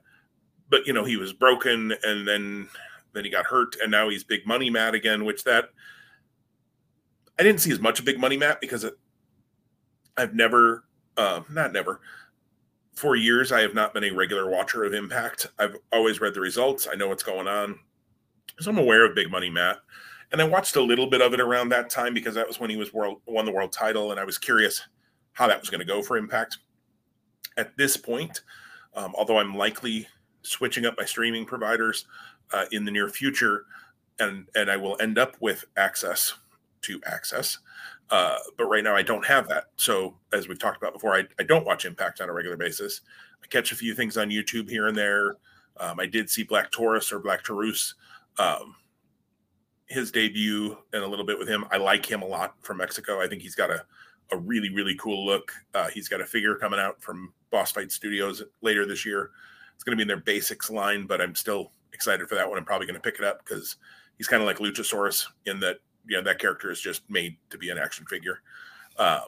But 0.70 0.86
you 0.86 0.93
know, 0.93 1.05
he 1.05 1.16
was 1.16 1.32
broken, 1.32 1.93
and 2.03 2.26
then 2.26 2.68
then 3.12 3.24
he 3.24 3.30
got 3.30 3.47
hurt, 3.47 3.76
and 3.82 3.91
now 3.91 4.09
he's 4.09 4.24
big 4.24 4.47
money 4.47 4.70
Matt 4.70 4.95
again. 4.95 5.24
Which 5.24 5.45
that 5.45 5.70
I 7.41 7.43
didn't 7.43 7.62
see 7.62 7.72
as 7.72 7.80
much 7.80 7.99
of 7.99 8.05
big 8.05 8.20
money 8.20 8.36
Matt 8.36 8.61
because 8.61 8.84
it, 8.84 8.95
I've 10.16 10.34
never, 10.34 10.84
uh, 11.16 11.41
not 11.51 11.72
never 11.72 12.01
for 13.01 13.16
years, 13.16 13.51
I 13.51 13.62
have 13.62 13.72
not 13.72 13.95
been 13.95 14.05
a 14.05 14.11
regular 14.11 14.51
watcher 14.51 14.84
of 14.84 14.93
Impact. 14.93 15.47
I've 15.59 15.74
always 15.91 16.20
read 16.20 16.34
the 16.34 16.41
results. 16.41 16.86
I 16.91 16.97
know 16.97 17.09
what's 17.09 17.22
going 17.22 17.49
on. 17.49 17.78
So 18.59 18.70
I'm 18.70 18.76
aware 18.76 19.07
of 19.07 19.14
Big 19.14 19.30
Money 19.30 19.49
Matt. 19.49 19.78
And 20.32 20.41
I 20.43 20.45
watched 20.45 20.76
a 20.76 20.82
little 20.82 21.09
bit 21.09 21.22
of 21.22 21.32
it 21.32 21.41
around 21.41 21.70
that 21.70 21.88
time 21.88 22.12
because 22.12 22.34
that 22.34 22.47
was 22.47 22.61
when 22.61 22.68
he 22.68 22.76
was 22.76 22.93
world 22.93 23.22
won 23.26 23.47
the 23.47 23.53
world 23.53 23.72
title, 23.72 24.11
and 24.11 24.20
I 24.20 24.24
was 24.24 24.36
curious 24.36 24.82
how 25.32 25.47
that 25.47 25.59
was 25.59 25.70
going 25.70 25.80
to 25.80 25.86
go 25.86 26.03
for 26.03 26.18
Impact. 26.18 26.59
At 27.57 27.74
this 27.78 27.97
point, 27.97 28.43
um, 28.95 29.14
although 29.16 29.38
I'm 29.38 29.55
likely 29.55 30.07
switching 30.43 30.84
up 30.84 30.95
my 30.99 31.07
streaming 31.07 31.47
providers 31.47 32.05
uh, 32.53 32.66
in 32.70 32.84
the 32.84 32.91
near 32.91 33.09
future, 33.09 33.64
and 34.18 34.47
and 34.55 34.70
I 34.70 34.76
will 34.76 34.99
end 35.01 35.18
up 35.18 35.36
with 35.41 35.64
access 35.78 36.34
to 36.83 37.01
access. 37.07 37.59
Uh, 38.11 38.37
but 38.57 38.66
right 38.66 38.83
now 38.85 38.97
I 38.97 39.03
don't 39.03 39.24
have 39.24 39.49
that. 39.49 39.66
So 39.76 40.16
as 40.33 40.49
we've 40.49 40.59
talked 40.59 40.76
about 40.76 40.93
before, 40.93 41.14
I, 41.14 41.24
I 41.39 41.45
don't 41.45 41.66
watch 41.66 41.85
Impact 41.85 42.20
on 42.20 42.28
a 42.28 42.33
regular 42.33 42.57
basis. 42.57 43.03
I 43.43 43.47
catch 43.47 43.72
a 43.72 43.76
few 43.76 43.95
things 43.95 44.16
on 44.16 44.31
YouTube 44.31 44.68
here 44.68 44.89
and 44.89 44.97
there. 44.97 45.37
Um, 45.78 46.01
I 46.01 46.07
did 46.07 46.28
see 46.28 46.43
Black 46.43 46.70
Taurus 46.70 47.12
or 47.12 47.20
Black 47.20 47.43
Taurus, 47.45 47.95
um, 48.39 48.74
his 49.87 50.11
debut 50.11 50.76
and 50.93 51.03
a 51.03 51.07
little 51.07 51.24
bit 51.24 51.39
with 51.39 51.49
him. 51.49 51.64
I 51.70 51.78
like 51.78 52.05
him 52.05 52.22
a 52.22 52.26
lot 52.26 52.55
from 52.61 52.78
Mexico. 52.78 53.20
I 53.20 53.28
think 53.28 53.43
he's 53.43 53.55
got 53.55 53.70
a, 53.70 53.85
a 54.33 54.37
really, 54.37 54.70
really 54.70 54.97
cool 54.97 55.24
look. 55.24 55.53
Uh, 55.74 55.89
he's 55.89 56.09
got 56.09 56.20
a 56.20 56.26
figure 56.26 56.55
coming 56.57 56.78
out 56.78 57.01
from 57.01 57.33
Boss 57.51 57.72
Fight 57.72 57.91
Studios 57.91 58.43
later 58.61 58.87
this 58.87 59.05
year 59.05 59.31
It's 59.74 59.85
going 59.85 59.93
to 59.93 59.97
be 59.97 60.03
in 60.03 60.09
their 60.09 60.24
basics 60.24 60.70
line, 60.70 61.07
but 61.07 61.20
I'm 61.20 61.35
still 61.35 61.72
excited 61.93 62.28
for 62.28 62.35
that 62.35 62.49
one. 62.49 62.59
I'm 62.59 62.64
probably 62.64 62.87
going 62.87 63.01
to 63.01 63.01
pick 63.01 63.18
it 63.18 63.24
up 63.24 63.45
because 63.45 63.76
he's 64.18 64.28
kind 64.28 64.43
of 64.43 64.47
like 64.47 64.59
Luchasaurus 64.59 65.26
in 65.47 65.59
that 65.61 65.78
you 66.07 66.16
know 66.16 66.22
that 66.22 66.38
character 66.38 66.70
is 66.70 66.80
just 66.80 67.03
made 67.09 67.36
to 67.51 67.59
be 67.59 67.70
an 67.70 67.78
action 67.78 68.07
figure. 68.07 68.40
Um, 68.98 69.20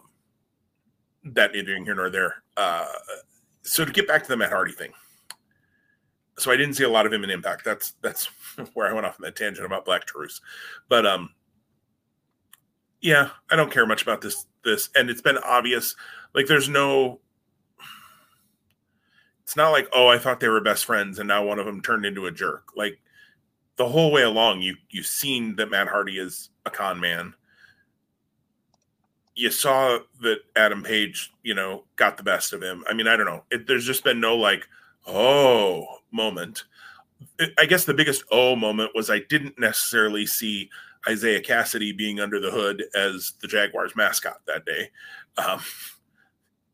that 1.24 1.52
neither 1.52 1.76
here 1.76 1.94
nor 1.94 2.10
there. 2.10 2.42
Uh, 2.56 2.86
so 3.62 3.84
to 3.84 3.92
get 3.92 4.08
back 4.08 4.22
to 4.22 4.28
the 4.28 4.36
Matt 4.36 4.50
Hardy 4.50 4.72
thing, 4.72 4.92
so 6.38 6.50
I 6.50 6.56
didn't 6.56 6.74
see 6.74 6.84
a 6.84 6.88
lot 6.88 7.06
of 7.06 7.12
him 7.12 7.24
in 7.24 7.30
Impact. 7.30 7.64
That's 7.64 7.92
that's 8.02 8.26
where 8.74 8.88
I 8.88 8.92
went 8.92 9.06
off 9.06 9.16
on 9.18 9.24
that 9.24 9.36
tangent 9.36 9.66
about 9.66 9.84
Black 9.84 10.06
Taurus, 10.06 10.40
but 10.88 11.06
um, 11.06 11.30
yeah, 13.00 13.30
I 13.50 13.56
don't 13.56 13.70
care 13.70 13.86
much 13.86 14.02
about 14.02 14.20
this 14.20 14.46
this, 14.64 14.88
and 14.94 15.10
it's 15.10 15.20
been 15.20 15.38
obvious. 15.38 15.94
Like, 16.34 16.46
there's 16.46 16.68
no. 16.68 17.20
It's 19.42 19.56
not 19.56 19.70
like 19.70 19.88
oh, 19.92 20.08
I 20.08 20.18
thought 20.18 20.40
they 20.40 20.48
were 20.48 20.60
best 20.60 20.84
friends, 20.84 21.18
and 21.18 21.28
now 21.28 21.44
one 21.44 21.58
of 21.58 21.66
them 21.66 21.82
turned 21.82 22.06
into 22.06 22.26
a 22.26 22.32
jerk. 22.32 22.68
Like 22.76 22.98
the 23.76 23.88
whole 23.88 24.12
way 24.12 24.22
along, 24.22 24.62
you 24.62 24.76
you've 24.88 25.06
seen 25.06 25.56
that 25.56 25.70
Matt 25.70 25.88
Hardy 25.88 26.18
is 26.18 26.50
a 26.64 26.70
con 26.70 27.00
man. 27.00 27.34
You 29.34 29.50
saw 29.50 29.98
that 30.20 30.40
Adam 30.56 30.82
Page, 30.82 31.32
you 31.42 31.54
know, 31.54 31.84
got 31.96 32.16
the 32.16 32.22
best 32.22 32.52
of 32.52 32.62
him. 32.62 32.84
I 32.88 32.92
mean, 32.92 33.08
I 33.08 33.16
don't 33.16 33.26
know. 33.26 33.44
It, 33.50 33.66
there's 33.66 33.86
just 33.86 34.04
been 34.04 34.20
no 34.20 34.36
like, 34.36 34.68
oh 35.06 35.86
moment. 36.10 36.64
I 37.58 37.66
guess 37.66 37.84
the 37.84 37.94
biggest 37.94 38.24
oh 38.30 38.56
moment 38.56 38.90
was 38.94 39.08
I 39.08 39.20
didn't 39.20 39.58
necessarily 39.58 40.26
see 40.26 40.68
Isiah 41.08 41.40
Kassidy 41.40 41.96
being 41.96 42.20
under 42.20 42.40
the 42.40 42.50
hood 42.50 42.84
as 42.94 43.32
the 43.40 43.48
Jaguars 43.48 43.96
mascot 43.96 44.40
that 44.46 44.64
day, 44.64 44.90
um, 45.38 45.60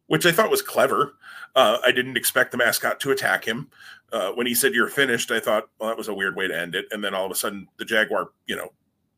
which 0.07 0.27
I 0.27 0.33
thought 0.33 0.51
was 0.51 0.63
clever. 0.63 1.15
Uh, 1.55 1.79
I 1.85 1.93
didn't 1.93 2.17
expect 2.17 2.53
the 2.53 2.59
mascot 2.59 3.01
to 3.01 3.11
attack 3.11 3.45
him. 3.45 3.71
Uh, 4.13 4.33
when 4.33 4.47
he 4.47 4.55
said 4.55 4.75
you're 4.75 4.89
finished, 4.89 5.31
I 5.31 5.41
thought, 5.41 5.69
well, 5.79 5.89
that 5.89 5.99
was 5.99 6.09
a 6.09 6.15
weird 6.15 6.37
way 6.37 6.49
to 6.49 6.59
end 6.59 6.75
it. 6.75 6.87
And 6.91 7.03
then 7.03 7.15
all 7.15 7.27
of 7.27 7.33
a 7.33 7.35
sudden, 7.35 7.69
the 7.79 7.85
Jaguar, 7.85 8.31
you 8.47 8.57
know, 8.57 8.73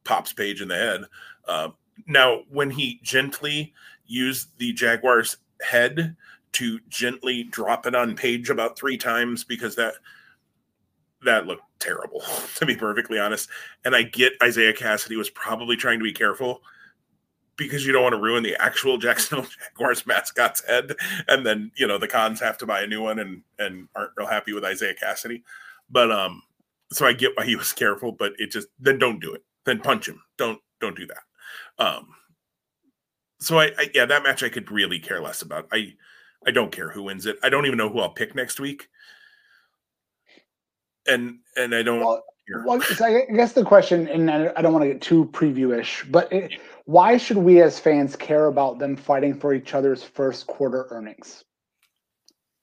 pops 0.04 0.32
Page 0.32 0.60
in 0.60 0.68
the 0.68 0.76
head. 0.76 1.04
Uh, 1.46 1.68
now, 2.06 2.42
when 2.48 2.70
he 2.70 3.00
gently 3.02 3.74
used 4.06 4.56
the 4.58 4.72
Jaguar's 4.72 5.36
head 5.62 6.16
to 6.52 6.80
gently 6.88 7.44
drop 7.44 7.86
it 7.86 7.94
on 7.94 8.16
Page 8.16 8.50
about 8.50 8.78
three 8.78 8.96
times 8.96 9.44
because 9.44 9.76
that 9.76 9.94
that 11.24 11.46
looked 11.46 11.64
terrible, 11.78 12.22
to 12.56 12.66
be 12.66 12.76
perfectly 12.76 13.18
honest. 13.18 13.48
And 13.84 13.94
I 13.94 14.02
get 14.02 14.32
Isiah 14.44 14.72
Kassidy 14.72 15.16
was 15.16 15.30
probably 15.30 15.76
trying 15.76 15.98
to 15.98 16.04
be 16.04 16.12
careful 16.12 16.62
because 17.56 17.84
you 17.84 17.92
don't 17.92 18.02
want 18.02 18.14
to 18.14 18.20
ruin 18.20 18.42
the 18.42 18.60
actual 18.60 18.96
Jacksonville 18.98 19.46
Jaguars 19.46 20.06
mascot's 20.06 20.64
head, 20.66 20.94
and 21.28 21.44
then 21.44 21.70
you 21.76 21.86
know 21.86 21.98
the 21.98 22.08
Khans 22.08 22.40
have 22.40 22.58
to 22.58 22.66
buy 22.66 22.82
a 22.82 22.86
new 22.86 23.02
one 23.02 23.18
and 23.18 23.42
and 23.58 23.88
aren't 23.94 24.12
real 24.16 24.26
happy 24.26 24.52
with 24.52 24.64
Isiah 24.64 24.94
Kassidy. 24.94 25.42
But 25.90 26.10
um, 26.10 26.42
so 26.92 27.06
I 27.06 27.12
get 27.12 27.32
why 27.36 27.44
he 27.44 27.56
was 27.56 27.72
careful, 27.72 28.12
but 28.12 28.32
it 28.38 28.50
just 28.50 28.68
then 28.78 28.98
don't 28.98 29.20
do 29.20 29.34
it. 29.34 29.44
Then 29.66 29.80
punch 29.80 30.08
him. 30.08 30.22
Don't 30.38 30.60
don't 30.80 30.96
do 30.96 31.06
that. 31.06 31.84
Um, 31.84 32.08
so 33.40 33.58
I, 33.58 33.72
I 33.78 33.90
yeah, 33.94 34.06
that 34.06 34.22
match 34.22 34.42
I 34.42 34.48
could 34.48 34.70
really 34.70 34.98
care 34.98 35.20
less 35.20 35.42
about. 35.42 35.68
I 35.72 35.94
I 36.46 36.50
don't 36.50 36.72
care 36.72 36.90
who 36.90 37.04
wins 37.04 37.26
it. 37.26 37.38
I 37.42 37.48
don't 37.48 37.66
even 37.66 37.78
know 37.78 37.88
who 37.88 38.00
I'll 38.00 38.10
pick 38.10 38.34
next 38.34 38.60
week 38.60 38.88
and 41.06 41.38
and 41.56 41.74
I 41.74 41.82
don't. 41.82 42.00
Well, 42.00 42.22
well 42.64 42.80
so 42.80 43.04
I 43.04 43.32
guess 43.34 43.52
the 43.52 43.64
question, 43.64 44.08
and 44.08 44.30
I 44.30 44.62
don't 44.62 44.72
want 44.72 44.84
to 44.84 44.88
get 44.88 45.02
too 45.02 45.26
previewish, 45.26 46.10
but 46.10 46.32
it, 46.32 46.58
why 46.84 47.16
should 47.16 47.38
we 47.38 47.60
as 47.62 47.78
fans 47.78 48.16
care 48.16 48.46
about 48.46 48.78
them 48.78 48.96
fighting 48.96 49.34
for 49.34 49.54
each 49.54 49.74
other's 49.74 50.02
first 50.02 50.46
quarter 50.46 50.86
earnings? 50.90 51.44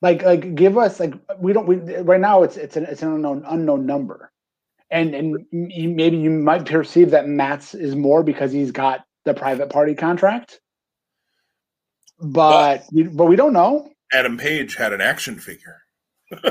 Like, 0.01 0.21
like, 0.23 0.55
give 0.55 0.77
us 0.77 0.99
like 0.99 1.13
we 1.39 1.53
don't. 1.53 1.67
We 1.67 1.77
right 1.97 2.21
now 2.21 2.43
it's 2.43 2.57
it's 2.57 2.77
an 2.77 2.85
it's 2.85 3.01
an 3.01 3.13
unknown 3.13 3.43
unknown 3.47 3.85
number, 3.85 4.31
and 4.89 5.13
and 5.13 5.45
maybe 5.51 6.17
you 6.17 6.29
might 6.29 6.65
perceive 6.65 7.11
that 7.11 7.27
Matt's 7.27 7.73
is 7.73 7.95
more 7.95 8.23
because 8.23 8.51
he's 8.51 8.71
got 8.71 9.05
the 9.25 9.33
private 9.33 9.69
party 9.69 9.95
contract, 9.95 10.59
but 12.19 12.85
but, 12.91 13.15
but 13.15 13.25
we 13.25 13.35
don't 13.35 13.53
know. 13.53 13.91
Adam 14.13 14.37
Page 14.37 14.75
had 14.75 14.93
an 14.93 15.01
action 15.01 15.37
figure. 15.37 15.81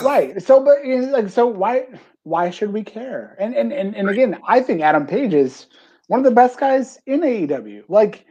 right. 0.00 0.40
So, 0.42 0.64
but 0.64 0.84
like, 0.84 1.28
so 1.28 1.46
why 1.46 1.86
why 2.22 2.50
should 2.50 2.72
we 2.72 2.82
care? 2.82 3.36
And 3.38 3.54
and 3.54 3.72
and, 3.72 3.96
and 3.96 4.06
right. 4.06 4.14
again, 4.14 4.40
I 4.46 4.60
think 4.60 4.80
Adam 4.80 5.06
Page 5.06 5.34
is 5.34 5.66
one 6.06 6.20
of 6.20 6.24
the 6.24 6.30
best 6.30 6.58
guys 6.58 6.98
in 7.06 7.20
AEW. 7.20 7.84
Like, 7.88 8.26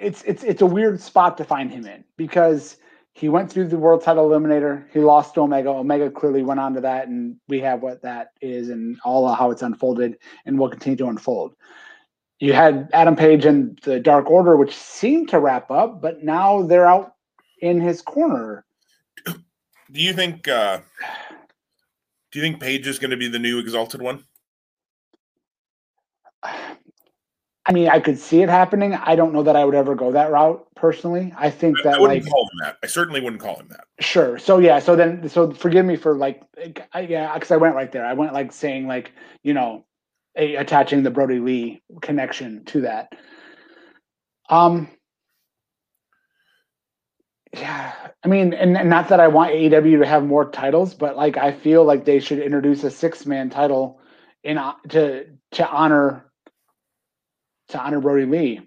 it's 0.00 0.22
it's 0.22 0.42
it's 0.42 0.62
a 0.62 0.66
weird 0.66 1.00
spot 1.00 1.36
to 1.38 1.44
find 1.44 1.70
him 1.70 1.86
in 1.86 2.04
because 2.16 2.76
he 3.14 3.28
went 3.28 3.50
through 3.50 3.68
the 3.68 3.78
world 3.78 4.02
title 4.02 4.28
eliminator. 4.28 4.84
He 4.92 5.00
lost 5.00 5.34
to 5.34 5.42
Omega. 5.42 5.68
Omega 5.68 6.10
clearly 6.10 6.42
went 6.42 6.60
on 6.60 6.74
to 6.74 6.80
that, 6.80 7.08
and 7.08 7.36
we 7.46 7.60
have 7.60 7.82
what 7.82 8.02
that 8.02 8.32
is 8.40 8.70
and 8.70 8.98
all 9.04 9.32
how 9.32 9.50
it's 9.50 9.62
unfolded 9.62 10.18
and 10.46 10.58
will 10.58 10.70
continue 10.70 10.96
to 10.96 11.08
unfold. 11.08 11.54
You 12.38 12.54
had 12.54 12.88
Adam 12.92 13.14
Page 13.14 13.44
and 13.44 13.78
the 13.82 14.00
Dark 14.00 14.30
Order, 14.30 14.56
which 14.56 14.74
seemed 14.74 15.28
to 15.28 15.38
wrap 15.38 15.70
up, 15.70 16.00
but 16.00 16.24
now 16.24 16.62
they're 16.62 16.86
out 16.88 17.14
in 17.60 17.80
his 17.80 18.02
corner. 18.02 18.64
Do 19.24 20.00
you 20.00 20.12
think? 20.14 20.48
uh 20.48 20.80
Do 22.30 22.38
you 22.38 22.44
think 22.44 22.60
Page 22.60 22.86
is 22.86 22.98
going 22.98 23.10
to 23.10 23.16
be 23.16 23.28
the 23.28 23.38
new 23.38 23.58
Exalted 23.58 24.00
One? 24.00 24.24
I 27.64 27.72
mean, 27.72 27.88
I 27.88 28.00
could 28.00 28.18
see 28.18 28.42
it 28.42 28.48
happening. 28.48 28.94
I 28.94 29.14
don't 29.14 29.32
know 29.32 29.44
that 29.44 29.54
I 29.54 29.64
would 29.64 29.76
ever 29.76 29.94
go 29.94 30.10
that 30.12 30.32
route 30.32 30.66
personally. 30.74 31.32
I 31.36 31.48
think 31.48 31.76
that 31.84 31.94
I 31.94 32.00
wouldn't 32.00 32.24
like, 32.24 32.32
call 32.32 32.42
him 32.42 32.58
that. 32.62 32.76
I 32.82 32.86
certainly 32.88 33.20
wouldn't 33.20 33.40
call 33.40 33.56
him 33.56 33.68
that. 33.68 33.84
Sure. 34.00 34.36
So 34.36 34.58
yeah. 34.58 34.80
So 34.80 34.96
then, 34.96 35.28
so 35.28 35.52
forgive 35.52 35.86
me 35.86 35.96
for 35.96 36.16
like, 36.16 36.42
I, 36.92 37.00
yeah, 37.00 37.32
because 37.34 37.52
I 37.52 37.56
went 37.58 37.76
right 37.76 37.92
there. 37.92 38.04
I 38.04 38.14
went 38.14 38.32
like 38.32 38.52
saying 38.52 38.88
like, 38.88 39.12
you 39.44 39.54
know, 39.54 39.84
a, 40.36 40.56
attaching 40.56 41.04
the 41.04 41.10
Brodie 41.10 41.38
Lee 41.38 41.82
connection 42.00 42.64
to 42.66 42.80
that. 42.80 43.12
Um, 44.48 44.88
yeah, 47.54 47.92
I 48.24 48.28
mean, 48.28 48.54
and, 48.54 48.76
and 48.76 48.88
not 48.88 49.08
that 49.08 49.20
I 49.20 49.28
want 49.28 49.52
AEW 49.52 50.00
to 50.00 50.06
have 50.06 50.24
more 50.24 50.50
titles, 50.50 50.94
but 50.94 51.16
like 51.16 51.36
I 51.36 51.52
feel 51.52 51.84
like 51.84 52.04
they 52.04 52.18
should 52.18 52.38
introduce 52.38 52.82
a 52.82 52.90
six 52.90 53.26
man 53.26 53.50
title 53.50 54.00
in 54.42 54.58
uh, 54.58 54.72
to 54.88 55.26
to 55.52 55.68
honor 55.68 56.31
to 57.72 57.80
honor 57.80 58.00
Brodie 58.00 58.26
Lee. 58.26 58.60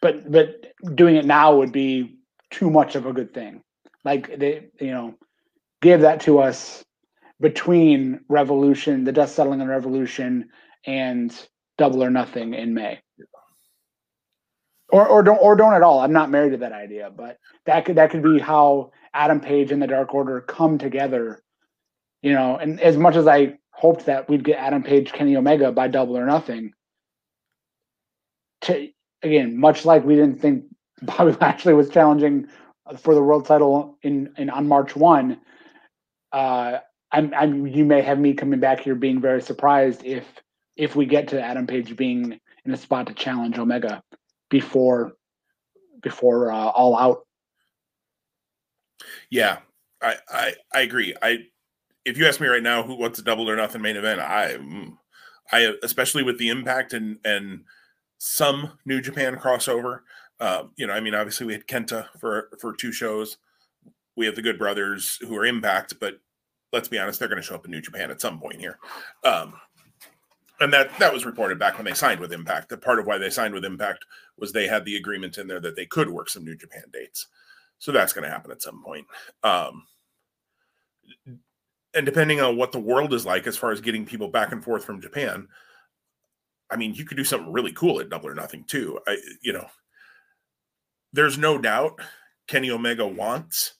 But 0.00 0.30
but 0.30 0.72
doing 0.94 1.16
it 1.16 1.24
now 1.24 1.56
would 1.56 1.72
be 1.72 2.18
too 2.50 2.70
much 2.70 2.96
of 2.96 3.06
a 3.06 3.12
good 3.12 3.32
thing. 3.34 3.62
Like 4.04 4.38
they, 4.38 4.68
you 4.80 4.90
know, 4.90 5.14
give 5.80 6.00
that 6.00 6.22
to 6.22 6.40
us 6.40 6.84
between 7.40 8.20
Revolution, 8.28 9.04
the 9.04 9.12
dust 9.12 9.34
settling 9.34 9.60
on 9.60 9.68
Revolution, 9.68 10.50
and 10.86 11.34
Double 11.78 12.02
or 12.02 12.10
Nothing 12.10 12.54
in 12.54 12.74
May 12.74 13.00
or 14.92 15.08
or 15.08 15.22
don't 15.22 15.38
or 15.38 15.56
don't 15.56 15.74
at 15.74 15.82
all. 15.82 15.98
I'm 15.98 16.12
not 16.12 16.30
married 16.30 16.50
to 16.50 16.58
that 16.58 16.72
idea, 16.72 17.10
but 17.10 17.38
that 17.64 17.84
could 17.84 17.96
that 17.96 18.10
could 18.10 18.22
be 18.22 18.38
how 18.38 18.92
Adam 19.12 19.40
Page 19.40 19.72
and 19.72 19.82
the 19.82 19.86
Dark 19.86 20.14
Order 20.14 20.40
come 20.42 20.78
together. 20.78 21.42
You 22.20 22.34
know, 22.34 22.56
and 22.56 22.78
as 22.80 22.96
much 22.96 23.16
as 23.16 23.26
I 23.26 23.58
hoped 23.72 24.06
that 24.06 24.28
we'd 24.28 24.44
get 24.44 24.58
Adam 24.58 24.82
Page, 24.82 25.12
Kenny 25.12 25.34
Omega 25.34 25.72
by 25.72 25.88
double 25.88 26.16
or 26.16 26.26
nothing, 26.26 26.72
again, 29.22 29.56
much 29.56 29.84
like 29.84 30.04
we 30.04 30.16
didn't 30.16 30.40
think 30.40 30.64
Bobby 31.02 31.36
Lashley 31.40 31.74
was 31.74 31.88
challenging 31.88 32.48
for 32.98 33.14
the 33.14 33.22
world 33.22 33.46
title 33.46 33.98
in, 34.02 34.32
in 34.36 34.50
on 34.50 34.68
March 34.68 34.94
one. 34.96 35.40
Uh, 36.32 36.78
I'm, 37.10 37.32
I'm 37.34 37.66
you 37.66 37.84
may 37.84 38.02
have 38.02 38.18
me 38.18 38.34
coming 38.34 38.60
back 38.60 38.80
here 38.80 38.94
being 38.94 39.20
very 39.20 39.42
surprised 39.42 40.04
if 40.04 40.24
if 40.76 40.96
we 40.96 41.04
get 41.06 41.28
to 41.28 41.42
Adam 41.42 41.66
Page 41.66 41.96
being 41.96 42.40
in 42.64 42.72
a 42.72 42.76
spot 42.76 43.06
to 43.06 43.14
challenge 43.14 43.58
Omega 43.58 44.02
before 44.48 45.12
before 46.02 46.50
uh, 46.50 46.68
all 46.68 46.96
out. 46.96 47.26
Yeah, 49.30 49.58
I, 50.00 50.16
I 50.28 50.54
I 50.72 50.80
agree. 50.80 51.14
I 51.20 51.46
if 52.04 52.18
you 52.18 52.26
ask 52.26 52.40
me 52.40 52.48
right 52.48 52.62
now 52.62 52.82
who 52.82 52.94
what's 52.94 53.18
a 53.18 53.22
double 53.22 53.48
or 53.48 53.56
nothing 53.56 53.82
main 53.82 53.96
event, 53.96 54.20
I 54.20 54.54
mm, 54.54 54.96
I 55.50 55.74
especially 55.82 56.22
with 56.22 56.38
the 56.38 56.48
impact 56.48 56.94
and 56.94 57.18
and 57.24 57.64
some 58.24 58.78
New 58.84 59.00
Japan 59.00 59.34
crossover. 59.34 60.02
Uh, 60.38 60.64
you 60.76 60.86
know, 60.86 60.92
I 60.92 61.00
mean, 61.00 61.12
obviously 61.12 61.44
we 61.44 61.54
had 61.54 61.66
Kenta 61.66 62.06
for 62.20 62.50
for 62.60 62.72
two 62.72 62.92
shows. 62.92 63.38
We 64.14 64.26
have 64.26 64.36
the 64.36 64.42
Good 64.42 64.60
Brothers 64.60 65.18
who 65.22 65.36
are 65.36 65.44
Impact, 65.44 65.94
but 65.98 66.20
let's 66.72 66.86
be 66.86 67.00
honest, 67.00 67.18
they're 67.18 67.26
going 67.26 67.40
to 67.40 67.46
show 67.46 67.56
up 67.56 67.64
in 67.64 67.72
New 67.72 67.80
Japan 67.80 68.12
at 68.12 68.20
some 68.20 68.38
point 68.38 68.60
here. 68.60 68.78
Um, 69.24 69.54
and 70.60 70.72
that 70.72 70.96
that 71.00 71.12
was 71.12 71.26
reported 71.26 71.58
back 71.58 71.76
when 71.76 71.84
they 71.84 71.94
signed 71.94 72.20
with 72.20 72.32
Impact. 72.32 72.68
That 72.68 72.80
part 72.80 73.00
of 73.00 73.06
why 73.06 73.18
they 73.18 73.28
signed 73.28 73.54
with 73.54 73.64
Impact 73.64 74.04
was 74.38 74.52
they 74.52 74.68
had 74.68 74.84
the 74.84 74.96
agreement 74.96 75.36
in 75.36 75.48
there 75.48 75.60
that 75.60 75.74
they 75.74 75.86
could 75.86 76.08
work 76.08 76.30
some 76.30 76.44
New 76.44 76.54
Japan 76.54 76.84
dates. 76.92 77.26
So 77.78 77.90
that's 77.90 78.12
going 78.12 78.24
to 78.24 78.30
happen 78.30 78.52
at 78.52 78.62
some 78.62 78.84
point. 78.84 79.06
Um, 79.42 79.82
and 81.92 82.06
depending 82.06 82.40
on 82.40 82.56
what 82.56 82.70
the 82.70 82.78
world 82.78 83.12
is 83.14 83.26
like 83.26 83.48
as 83.48 83.56
far 83.56 83.72
as 83.72 83.80
getting 83.80 84.06
people 84.06 84.28
back 84.28 84.52
and 84.52 84.62
forth 84.62 84.84
from 84.84 85.00
Japan, 85.00 85.48
I 86.72 86.76
mean, 86.76 86.94
you 86.94 87.04
could 87.04 87.16
do 87.16 87.24
something 87.24 87.52
really 87.52 87.72
cool 87.72 88.00
at 88.00 88.08
Double 88.08 88.28
or 88.28 88.34
Nothing 88.34 88.64
too. 88.64 88.98
I, 89.06 89.18
you 89.42 89.52
know, 89.52 89.66
there's 91.12 91.36
no 91.36 91.58
doubt 91.58 92.00
Kenny 92.48 92.70
Omega 92.70 93.06
wants 93.06 93.74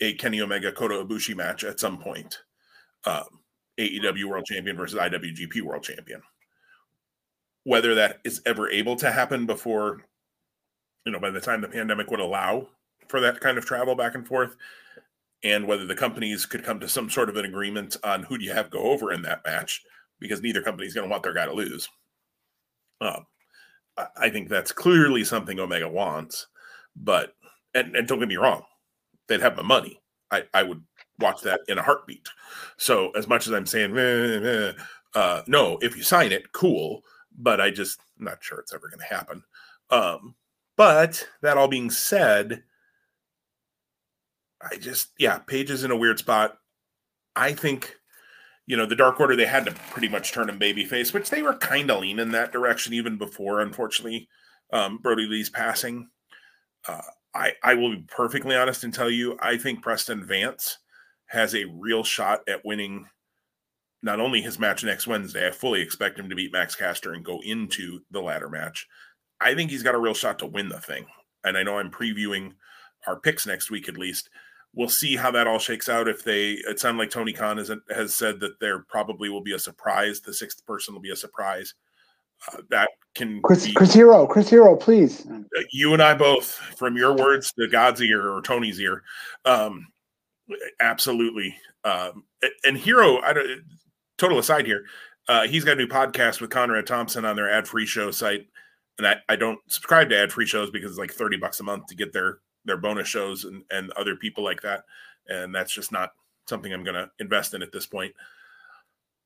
a 0.00 0.12
Kenny 0.14 0.40
Omega 0.40 0.70
Kota 0.70 0.94
Ibushi 0.94 1.34
match 1.34 1.64
at 1.64 1.80
some 1.80 1.98
point. 1.98 2.38
Um, 3.06 3.40
AEW 3.78 4.24
World 4.24 4.44
Champion 4.44 4.76
versus 4.76 4.98
IWGP 4.98 5.62
World 5.62 5.82
Champion. 5.82 6.22
Whether 7.64 7.94
that 7.94 8.20
is 8.24 8.42
ever 8.46 8.68
able 8.70 8.96
to 8.96 9.10
happen 9.10 9.46
before, 9.46 10.04
you 11.04 11.12
know, 11.12 11.18
by 11.18 11.30
the 11.30 11.40
time 11.40 11.60
the 11.60 11.68
pandemic 11.68 12.10
would 12.10 12.20
allow 12.20 12.68
for 13.08 13.20
that 13.20 13.40
kind 13.40 13.58
of 13.58 13.64
travel 13.64 13.94
back 13.94 14.14
and 14.14 14.26
forth, 14.26 14.56
and 15.42 15.66
whether 15.66 15.86
the 15.86 15.94
companies 15.94 16.46
could 16.46 16.64
come 16.64 16.80
to 16.80 16.88
some 16.88 17.10
sort 17.10 17.28
of 17.28 17.36
an 17.36 17.44
agreement 17.44 17.96
on 18.04 18.22
who 18.22 18.38
do 18.38 18.44
you 18.44 18.52
have 18.52 18.70
go 18.70 18.80
over 18.80 19.12
in 19.12 19.22
that 19.22 19.44
match, 19.44 19.82
because 20.20 20.40
neither 20.42 20.62
company 20.62 20.86
is 20.86 20.94
going 20.94 21.06
to 21.06 21.10
want 21.10 21.22
their 21.22 21.34
guy 21.34 21.46
to 21.46 21.52
lose. 21.52 21.88
Um, 23.04 23.26
I 24.16 24.28
think 24.28 24.48
that's 24.48 24.72
clearly 24.72 25.24
something 25.24 25.60
Omega 25.60 25.88
wants, 25.88 26.46
but 26.96 27.34
and, 27.74 27.94
and 27.94 28.08
don't 28.08 28.18
get 28.18 28.28
me 28.28 28.36
wrong, 28.36 28.62
they'd 29.28 29.40
have 29.40 29.56
the 29.56 29.62
money. 29.62 30.00
I, 30.30 30.44
I 30.52 30.62
would 30.62 30.82
watch 31.18 31.42
that 31.42 31.60
in 31.68 31.78
a 31.78 31.82
heartbeat. 31.82 32.28
So 32.76 33.10
as 33.12 33.28
much 33.28 33.46
as 33.46 33.52
I'm 33.52 33.66
saying, 33.66 33.96
uh, 35.14 35.42
no, 35.46 35.78
if 35.80 35.96
you 35.96 36.02
sign 36.02 36.32
it, 36.32 36.52
cool. 36.52 37.02
But 37.36 37.60
I 37.60 37.70
just 37.70 38.00
I'm 38.18 38.26
not 38.26 38.42
sure 38.42 38.58
it's 38.60 38.72
ever 38.72 38.88
going 38.88 39.00
to 39.00 39.14
happen. 39.14 39.42
Um, 39.90 40.34
but 40.76 41.26
that 41.42 41.56
all 41.56 41.68
being 41.68 41.90
said, 41.90 42.62
I 44.62 44.76
just 44.76 45.10
yeah, 45.18 45.38
Page 45.38 45.70
is 45.70 45.84
in 45.84 45.90
a 45.90 45.96
weird 45.96 46.18
spot. 46.18 46.58
I 47.36 47.52
think 47.52 47.96
you 48.66 48.76
know 48.76 48.86
the 48.86 48.96
Dark 48.96 49.20
Order 49.20 49.36
they 49.36 49.46
had 49.46 49.66
to 49.66 49.72
pretty 49.90 50.08
much 50.08 50.32
turn 50.32 50.48
him 50.48 50.58
babyface, 50.58 51.12
which 51.12 51.30
they 51.30 51.42
were 51.42 51.56
kind 51.56 51.90
of 51.90 52.00
leaning 52.00 52.30
that 52.30 52.52
direction 52.52 52.92
even 52.94 53.18
before, 53.18 53.60
unfortunately, 53.60 54.28
um, 54.72 54.98
Brodie 54.98 55.26
Lee's 55.26 55.50
passing. 55.50 56.08
Uh, 56.86 57.02
I 57.34 57.52
I 57.62 57.74
will 57.74 57.96
be 57.96 58.04
perfectly 58.08 58.56
honest 58.56 58.84
and 58.84 58.92
tell 58.92 59.10
you 59.10 59.36
I 59.40 59.56
think 59.56 59.82
Preston 59.82 60.26
Vance 60.26 60.78
has 61.26 61.54
a 61.54 61.64
real 61.64 62.04
shot 62.04 62.40
at 62.48 62.64
winning 62.64 63.06
not 64.02 64.20
only 64.20 64.42
his 64.42 64.58
match 64.58 64.84
next 64.84 65.06
Wednesday, 65.06 65.48
I 65.48 65.50
fully 65.50 65.80
expect 65.80 66.18
him 66.18 66.28
to 66.28 66.36
beat 66.36 66.52
Max 66.52 66.76
Caster 66.76 67.14
and 67.14 67.24
go 67.24 67.40
into 67.42 68.00
the 68.10 68.20
ladder 68.20 68.50
match. 68.50 68.86
I 69.40 69.54
think 69.54 69.70
he's 69.70 69.82
got 69.82 69.94
a 69.94 69.98
real 69.98 70.12
shot 70.12 70.38
to 70.40 70.46
win 70.46 70.68
the 70.68 70.78
thing. 70.78 71.06
And 71.42 71.56
I 71.56 71.62
know 71.62 71.78
I'm 71.78 71.90
previewing 71.90 72.52
our 73.06 73.18
picks 73.18 73.46
next 73.46 73.70
week 73.70 73.88
at 73.88 73.96
least. 73.96 74.28
We'll 74.74 74.88
see 74.88 75.16
how 75.16 75.30
that 75.30 75.46
all 75.46 75.58
shakes 75.58 75.88
out. 75.88 76.08
If 76.08 76.24
they, 76.24 76.52
it 76.52 76.80
sounds 76.80 76.98
like 76.98 77.10
Tony 77.10 77.32
Khan 77.32 77.58
has, 77.58 77.70
has 77.94 78.14
said 78.14 78.40
that 78.40 78.58
there 78.60 78.80
probably 78.80 79.28
will 79.28 79.42
be 79.42 79.54
a 79.54 79.58
surprise. 79.58 80.20
The 80.20 80.34
sixth 80.34 80.64
person 80.66 80.94
will 80.94 81.00
be 81.00 81.12
a 81.12 81.16
surprise. 81.16 81.74
Uh, 82.52 82.58
that 82.70 82.90
can 83.14 83.40
Chris, 83.42 83.66
be, 83.66 83.72
Chris 83.72 83.94
Hero, 83.94 84.26
Chris 84.26 84.50
Hero, 84.50 84.76
please. 84.76 85.26
You 85.70 85.92
and 85.92 86.02
I 86.02 86.14
both, 86.14 86.46
from 86.76 86.96
your 86.96 87.16
words 87.16 87.52
to 87.52 87.68
God's 87.68 88.02
ear 88.02 88.28
or 88.28 88.42
Tony's 88.42 88.80
ear, 88.80 89.02
um, 89.44 89.86
Absolutely. 90.80 91.56
Um, 91.84 92.24
and 92.64 92.76
Hero, 92.76 93.20
I 93.20 93.32
don't, 93.32 93.62
total 94.18 94.38
aside 94.38 94.66
here, 94.66 94.84
uh, 95.28 95.46
he's 95.46 95.64
got 95.64 95.74
a 95.74 95.76
new 95.76 95.86
podcast 95.86 96.40
with 96.40 96.50
Conrad 96.50 96.86
Thompson 96.86 97.24
on 97.24 97.36
their 97.36 97.50
ad 97.50 97.66
free 97.66 97.86
show 97.86 98.10
site. 98.10 98.46
And 98.98 99.06
I, 99.06 99.16
I 99.28 99.36
don't 99.36 99.58
subscribe 99.68 100.10
to 100.10 100.18
ad 100.18 100.32
free 100.32 100.46
shows 100.46 100.70
because 100.70 100.90
it's 100.90 100.98
like 100.98 101.12
30 101.12 101.38
bucks 101.38 101.60
a 101.60 101.64
month 101.64 101.86
to 101.86 101.96
get 101.96 102.12
their, 102.12 102.38
their 102.64 102.76
bonus 102.76 103.08
shows 103.08 103.44
and, 103.44 103.62
and 103.70 103.90
other 103.92 104.16
people 104.16 104.44
like 104.44 104.60
that. 104.62 104.84
And 105.28 105.54
that's 105.54 105.72
just 105.72 105.92
not 105.92 106.12
something 106.48 106.72
I'm 106.72 106.84
going 106.84 106.94
to 106.94 107.10
invest 107.18 107.54
in 107.54 107.62
at 107.62 107.72
this 107.72 107.86
point. 107.86 108.14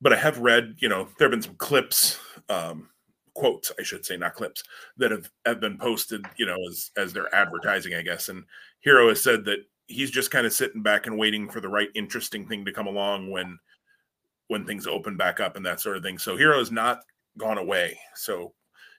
But 0.01 0.13
I 0.13 0.17
have 0.17 0.39
read, 0.39 0.77
you 0.79 0.89
know, 0.89 1.09
there 1.19 1.27
have 1.27 1.33
been 1.33 1.43
some 1.43 1.57
clips, 1.57 2.19
um, 2.49 2.89
quotes, 3.35 3.73
I 3.79 3.83
should 3.83 4.07
say, 4.07 4.17
not 4.17 4.35
clips, 4.35 4.63
that 4.97 5.11
have, 5.11 5.31
have 5.45 5.61
been 5.61 5.77
posted, 5.77 6.25
you 6.37 6.47
know, 6.47 6.57
as, 6.69 6.91
as 6.97 7.13
their 7.13 7.35
advertising, 7.35 7.95
I 7.95 8.03
guess. 8.03 8.29
And 8.29 8.45
Hero 8.81 9.09
has 9.09 9.23
said 9.23 9.45
that 9.47 9.59
he's 9.87 10.11
just 10.11 10.31
kind 10.31 10.47
of 10.47 10.53
sitting 10.53 10.83
back 10.83 11.07
and 11.07 11.19
waiting 11.19 11.49
for 11.49 11.61
the 11.61 11.69
right 11.69 11.89
interesting 11.95 12.47
thing 12.47 12.65
to 12.65 12.73
come 12.73 12.87
along 12.87 13.31
when 13.31 13.59
when 14.49 14.65
things 14.65 14.87
open 14.87 15.15
back 15.15 15.41
up 15.41 15.57
and 15.57 15.67
that 15.67 15.79
sort 15.79 15.97
of 15.97 16.03
thing. 16.03 16.17
So 16.17 16.35
Hero 16.35 16.59
has 16.59 16.71
not 16.71 17.03
gone 17.37 17.59
away. 17.59 17.99
So 18.15 18.55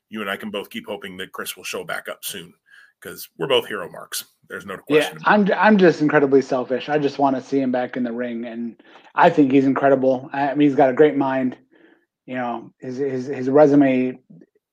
you 0.09 0.21
and 0.21 0.29
I 0.29 0.37
can 0.37 0.51
both 0.51 0.69
keep 0.69 0.85
hoping 0.85 1.17
that 1.17 1.31
Chris 1.31 1.57
will 1.57 1.63
show 1.63 1.83
back 1.83 2.07
up 2.07 2.23
soon 2.23 2.53
because 3.01 3.29
we're 3.37 3.47
both 3.47 3.67
hero 3.67 3.89
marks. 3.89 4.25
There's 4.47 4.65
no 4.65 4.77
question. 4.77 5.17
Yeah, 5.21 5.29
I'm 5.29 5.51
I'm 5.53 5.77
just 5.77 6.01
incredibly 6.01 6.41
selfish. 6.41 6.89
I 6.89 6.97
just 6.97 7.19
want 7.19 7.35
to 7.35 7.41
see 7.41 7.59
him 7.59 7.71
back 7.71 7.97
in 7.97 8.03
the 8.03 8.11
ring, 8.11 8.45
and 8.45 8.81
I 9.15 9.29
think 9.29 9.51
he's 9.51 9.65
incredible. 9.65 10.29
I 10.33 10.55
mean, 10.55 10.67
he's 10.67 10.77
got 10.77 10.89
a 10.89 10.93
great 10.93 11.15
mind. 11.15 11.57
You 12.25 12.35
know, 12.35 12.73
his 12.79 12.97
his 12.97 13.27
his 13.27 13.49
resume 13.49 14.19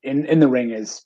in 0.03 0.27
in 0.27 0.41
the 0.41 0.49
ring 0.49 0.71
is 0.71 1.05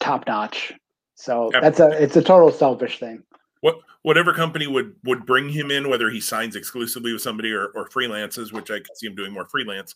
top 0.00 0.26
notch. 0.26 0.72
So 1.14 1.50
that's 1.52 1.78
a 1.78 1.90
it's 2.02 2.16
a 2.16 2.22
total 2.22 2.50
selfish 2.50 2.98
thing 2.98 3.22
what 3.62 3.76
whatever 4.02 4.34
company 4.34 4.66
would 4.66 4.94
would 5.04 5.24
bring 5.24 5.48
him 5.48 5.70
in, 5.70 5.88
whether 5.88 6.10
he 6.10 6.20
signs 6.20 6.54
exclusively 6.54 7.12
with 7.12 7.22
somebody 7.22 7.52
or, 7.52 7.68
or 7.68 7.88
freelances, 7.88 8.52
which 8.52 8.70
I 8.70 8.76
can 8.76 8.94
see 8.94 9.06
him 9.06 9.14
doing 9.14 9.32
more 9.32 9.48
freelance, 9.48 9.94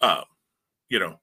uh, 0.00 0.22
you 0.88 1.00
know, 1.00 1.18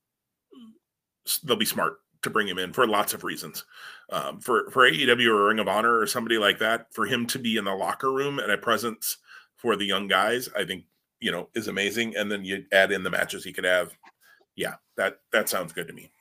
they'll 1.43 1.55
be 1.55 1.65
smart 1.65 1.99
to 2.25 2.29
bring 2.29 2.47
him 2.47 2.59
in 2.59 2.73
for 2.73 2.85
lots 2.85 3.13
of 3.13 3.23
reasons. 3.23 3.63
Um, 4.09 4.39
for 4.41 4.69
for 4.69 4.89
AEW 4.89 5.27
or 5.29 5.47
Ring 5.47 5.59
of 5.59 5.67
Honor 5.67 5.97
or 5.97 6.05
somebody 6.05 6.37
like 6.37 6.59
that, 6.59 6.93
for 6.93 7.05
him 7.05 7.25
to 7.27 7.39
be 7.39 7.57
in 7.57 7.65
the 7.65 7.73
locker 7.73 8.11
room 8.11 8.39
and 8.39 8.51
a 8.51 8.57
presence 8.57 9.17
for 9.55 9.75
the 9.75 9.85
young 9.85 10.07
guys, 10.07 10.49
I 10.55 10.65
think 10.65 10.83
you 11.19 11.31
know 11.31 11.49
is 11.55 11.67
amazing. 11.67 12.15
And 12.15 12.31
then 12.31 12.43
you 12.43 12.65
add 12.71 12.91
in 12.91 13.03
the 13.03 13.09
matches 13.09 13.43
he 13.43 13.53
could 13.53 13.63
have. 13.63 13.95
Yeah, 14.55 14.75
that 14.97 15.19
that 15.31 15.49
sounds 15.49 15.73
good 15.73 15.87
to 15.87 15.93
me. 15.93 16.11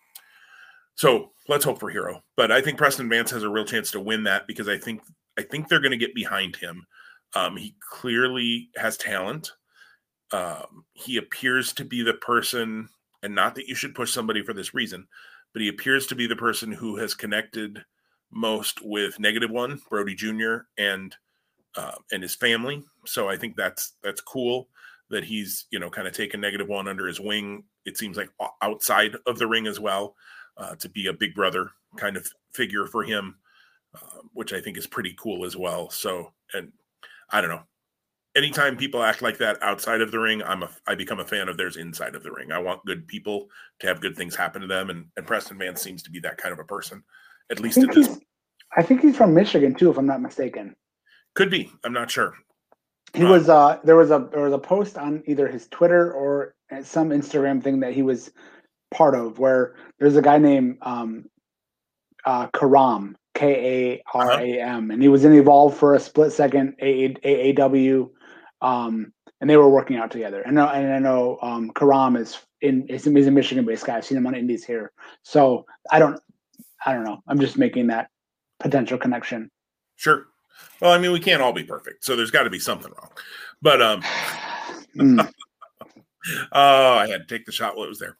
So 0.94 1.32
let's 1.48 1.64
hope 1.64 1.80
for 1.80 1.90
Hero. 1.90 2.22
But 2.36 2.52
I 2.52 2.60
think 2.60 2.78
Preston 2.78 3.08
Vance 3.08 3.30
has 3.32 3.42
a 3.42 3.48
real 3.48 3.64
chance 3.64 3.90
to 3.92 4.00
win 4.00 4.24
that 4.24 4.46
because 4.46 4.68
I 4.68 4.78
think 4.78 5.02
I 5.38 5.42
think 5.42 5.68
they're 5.68 5.80
going 5.80 5.90
to 5.90 5.96
get 5.96 6.14
behind 6.14 6.56
him. 6.56 6.86
Um, 7.34 7.56
he 7.56 7.74
clearly 7.80 8.70
has 8.76 8.96
talent. 8.96 9.52
Um, 10.30 10.84
he 10.92 11.16
appears 11.16 11.72
to 11.74 11.84
be 11.84 12.02
the 12.02 12.14
person, 12.14 12.88
and 13.22 13.34
not 13.34 13.54
that 13.56 13.68
you 13.68 13.74
should 13.74 13.94
push 13.94 14.12
somebody 14.12 14.42
for 14.42 14.52
this 14.52 14.74
reason, 14.74 15.06
but 15.54 15.62
he 15.62 15.68
appears 15.68 16.06
to 16.08 16.14
be 16.14 16.26
the 16.26 16.36
person 16.36 16.70
who 16.70 16.96
has 16.96 17.14
connected 17.14 17.82
most 18.30 18.84
with 18.84 19.18
Negative 19.18 19.50
One, 19.50 19.80
Brodie 19.88 20.14
Jr. 20.14 20.56
and 20.76 21.16
uh, 21.76 21.94
and 22.12 22.22
his 22.22 22.34
family. 22.34 22.84
So 23.06 23.28
I 23.28 23.36
think 23.36 23.56
that's 23.56 23.94
that's 24.02 24.20
cool 24.20 24.68
that 25.08 25.24
he's 25.24 25.64
you 25.70 25.78
know 25.78 25.88
kind 25.88 26.06
of 26.06 26.12
taken 26.12 26.40
Negative 26.40 26.68
One 26.68 26.88
under 26.88 27.06
his 27.06 27.20
wing. 27.20 27.64
It 27.86 27.96
seems 27.96 28.18
like 28.18 28.28
outside 28.60 29.16
of 29.26 29.38
the 29.38 29.46
ring 29.46 29.66
as 29.66 29.80
well 29.80 30.14
uh, 30.58 30.74
to 30.76 30.88
be 30.90 31.06
a 31.06 31.12
big 31.12 31.34
brother 31.34 31.70
kind 31.96 32.16
of 32.16 32.28
figure 32.52 32.86
for 32.86 33.02
him. 33.02 33.36
Um, 33.94 34.28
which 34.32 34.52
I 34.52 34.60
think 34.60 34.76
is 34.76 34.88
pretty 34.88 35.14
cool 35.16 35.44
as 35.44 35.56
well. 35.56 35.88
So, 35.88 36.32
and 36.52 36.72
I 37.30 37.40
don't 37.40 37.50
know. 37.50 37.62
Anytime 38.36 38.76
people 38.76 39.02
act 39.02 39.22
like 39.22 39.38
that 39.38 39.62
outside 39.62 40.00
of 40.00 40.10
the 40.10 40.18
ring, 40.18 40.42
I'm 40.42 40.64
a 40.64 40.70
I 40.86 40.94
become 40.94 41.20
a 41.20 41.24
fan 41.24 41.48
of 41.48 41.56
theirs 41.56 41.76
inside 41.76 42.14
of 42.14 42.22
the 42.22 42.32
ring. 42.32 42.50
I 42.50 42.58
want 42.58 42.84
good 42.84 43.06
people 43.06 43.48
to 43.80 43.86
have 43.86 44.00
good 44.00 44.16
things 44.16 44.34
happen 44.34 44.60
to 44.62 44.66
them, 44.66 44.90
and, 44.90 45.06
and 45.16 45.26
Preston 45.26 45.58
Vance 45.58 45.80
seems 45.80 46.02
to 46.02 46.10
be 46.10 46.18
that 46.20 46.36
kind 46.36 46.52
of 46.52 46.58
a 46.58 46.64
person, 46.64 47.04
at 47.50 47.60
least 47.60 47.78
at 47.78 47.94
this. 47.94 48.18
I 48.76 48.82
think 48.82 49.02
he's 49.02 49.16
from 49.16 49.34
Michigan 49.34 49.74
too, 49.74 49.90
if 49.90 49.98
I'm 49.98 50.06
not 50.06 50.20
mistaken. 50.20 50.74
Could 51.34 51.50
be. 51.50 51.70
I'm 51.84 51.92
not 51.92 52.10
sure. 52.10 52.34
He 53.12 53.24
uh, 53.24 53.30
was 53.30 53.48
uh 53.48 53.78
there 53.84 53.96
was 53.96 54.10
a 54.10 54.28
there 54.32 54.42
was 54.42 54.52
a 54.52 54.58
post 54.58 54.98
on 54.98 55.22
either 55.26 55.46
his 55.46 55.68
Twitter 55.68 56.12
or 56.12 56.54
some 56.82 57.10
Instagram 57.10 57.62
thing 57.62 57.80
that 57.80 57.92
he 57.92 58.02
was 58.02 58.32
part 58.90 59.14
of 59.14 59.38
where 59.38 59.76
there's 59.98 60.16
a 60.16 60.22
guy 60.22 60.38
named 60.38 60.78
um 60.82 61.26
uh 62.24 62.48
Karam 62.48 63.16
K 63.34 63.94
A 63.94 64.02
R 64.12 64.40
A 64.40 64.60
M, 64.60 64.90
and 64.90 65.02
he 65.02 65.08
was 65.08 65.24
in 65.24 65.34
Evolve 65.34 65.76
for 65.76 65.94
a 65.94 66.00
split 66.00 66.32
second. 66.32 66.76
AAW, 66.82 68.10
um, 68.64 69.12
and 69.40 69.48
they 69.48 69.56
were 69.56 69.68
working 69.68 69.96
out 69.96 70.10
together. 70.10 70.42
And, 70.42 70.58
I, 70.58 70.78
and 70.78 70.92
I 70.92 70.98
know 70.98 71.38
um, 71.42 71.70
Karam 71.76 72.16
is 72.16 72.38
in 72.62 72.88
is, 72.88 73.04
he's 73.04 73.26
a 73.26 73.30
Michigan 73.30 73.64
based 73.64 73.86
guy. 73.86 73.96
I've 73.96 74.04
seen 74.04 74.18
him 74.18 74.26
on 74.26 74.34
Indies 74.34 74.64
here, 74.64 74.90
so 75.22 75.66
I 75.92 75.98
don't 75.98 76.18
I 76.84 76.92
don't 76.92 77.04
know. 77.04 77.22
I'm 77.28 77.38
just 77.38 77.58
making 77.58 77.86
that 77.88 78.08
potential 78.58 78.98
connection. 78.98 79.50
Sure. 79.96 80.26
Well, 80.80 80.92
I 80.92 80.98
mean, 80.98 81.12
we 81.12 81.20
can't 81.20 81.42
all 81.42 81.52
be 81.52 81.64
perfect, 81.64 82.04
so 82.04 82.16
there's 82.16 82.30
got 82.30 82.44
to 82.44 82.50
be 82.50 82.58
something 82.58 82.92
wrong. 82.96 83.10
But 83.60 83.82
um, 83.82 84.02
mm. 84.96 85.30
oh, 86.52 86.94
I 86.94 87.06
had 87.08 87.28
to 87.28 87.34
take 87.34 87.46
the 87.46 87.52
shot 87.52 87.76
while 87.76 87.84
it 87.84 87.90
was 87.90 87.98
there 87.98 88.16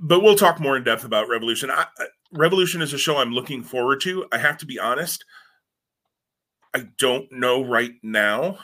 but 0.00 0.20
we'll 0.20 0.36
talk 0.36 0.60
more 0.60 0.76
in 0.76 0.84
depth 0.84 1.04
about 1.04 1.28
Revolution. 1.28 1.70
I, 1.70 1.86
Revolution 2.32 2.82
is 2.82 2.92
a 2.92 2.98
show 2.98 3.16
I'm 3.16 3.32
looking 3.32 3.62
forward 3.62 4.00
to. 4.02 4.26
I 4.32 4.38
have 4.38 4.58
to 4.58 4.66
be 4.66 4.78
honest. 4.78 5.24
I 6.74 6.88
don't 6.98 7.30
know 7.32 7.64
right 7.64 7.92
now 8.02 8.58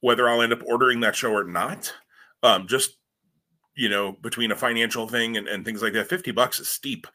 whether 0.00 0.28
I'll 0.28 0.42
end 0.42 0.52
up 0.52 0.62
ordering 0.66 1.00
that 1.00 1.16
show 1.16 1.32
or 1.32 1.44
not. 1.44 1.94
Um, 2.42 2.66
just 2.66 2.96
you 3.74 3.88
know, 3.88 4.12
between 4.12 4.52
a 4.52 4.56
financial 4.56 5.08
thing 5.08 5.36
and, 5.36 5.48
and 5.48 5.64
things 5.64 5.82
like 5.82 5.94
that, 5.94 6.08
50 6.08 6.30
bucks 6.32 6.60
is 6.60 6.68
steep 6.68 7.06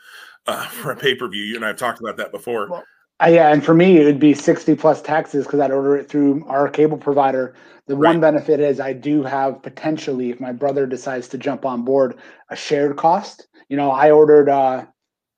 uh, 0.47 0.67
for 0.67 0.91
a 0.91 0.95
pay 0.95 1.15
per 1.15 1.27
view. 1.27 1.43
You 1.43 1.55
and 1.55 1.65
I've 1.65 1.77
talked 1.77 1.99
about 1.99 2.17
that 2.17 2.31
before. 2.31 2.69
Well, 2.69 2.83
uh, 3.19 3.29
yeah, 3.29 3.51
and 3.51 3.63
for 3.63 3.73
me, 3.73 3.97
it 3.97 4.05
would 4.05 4.19
be 4.19 4.33
60 4.33 4.75
plus 4.75 5.01
taxes 5.01 5.45
because 5.45 5.59
I'd 5.59 5.71
order 5.71 5.97
it 5.97 6.07
through 6.07 6.45
our 6.47 6.69
cable 6.69 6.97
provider. 6.97 7.55
The 7.87 7.95
right. 7.95 8.11
one 8.11 8.19
benefit 8.19 8.59
is 8.59 8.79
I 8.79 8.93
do 8.93 9.23
have 9.23 9.63
potentially, 9.63 10.29
if 10.29 10.39
my 10.39 10.51
brother 10.51 10.85
decides 10.85 11.27
to 11.29 11.37
jump 11.37 11.65
on 11.65 11.83
board, 11.83 12.17
a 12.49 12.55
shared 12.55 12.95
cost. 12.97 13.47
You 13.69 13.77
know, 13.77 13.89
I 13.89 14.11
ordered 14.11 14.49
uh, 14.49 14.85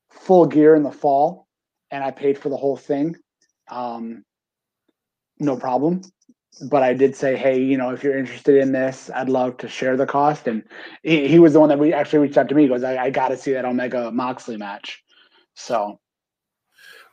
full 0.09 0.45
gear 0.45 0.75
in 0.75 0.83
the 0.83 0.91
fall 0.91 1.47
and 1.91 2.03
I 2.03 2.11
paid 2.11 2.37
for 2.37 2.49
the 2.49 2.57
whole 2.57 2.75
thing. 2.75 3.15
Um, 3.69 4.25
no 5.39 5.55
problem. 5.55 6.01
But 6.69 6.83
I 6.83 6.93
did 6.93 7.15
say, 7.15 7.37
hey, 7.37 7.61
you 7.61 7.77
know, 7.77 7.91
if 7.91 8.03
you're 8.03 8.17
interested 8.17 8.57
in 8.57 8.73
this, 8.73 9.09
I'd 9.15 9.29
love 9.29 9.57
to 9.57 9.69
share 9.69 9.95
the 9.95 10.05
cost. 10.05 10.47
And 10.47 10.63
he, 11.03 11.27
he 11.27 11.39
was 11.39 11.53
the 11.53 11.59
one 11.59 11.69
that 11.69 11.79
we 11.79 11.93
actually 11.93 12.19
reached 12.19 12.37
out 12.37 12.49
to 12.49 12.55
me. 12.55 12.63
He 12.63 12.67
goes, 12.67 12.83
I, 12.83 12.97
I 12.97 13.09
got 13.09 13.29
to 13.29 13.37
see 13.37 13.53
that 13.53 13.65
Omega 13.65 14.11
Moxley 14.11 14.57
match. 14.57 15.01
So, 15.53 15.99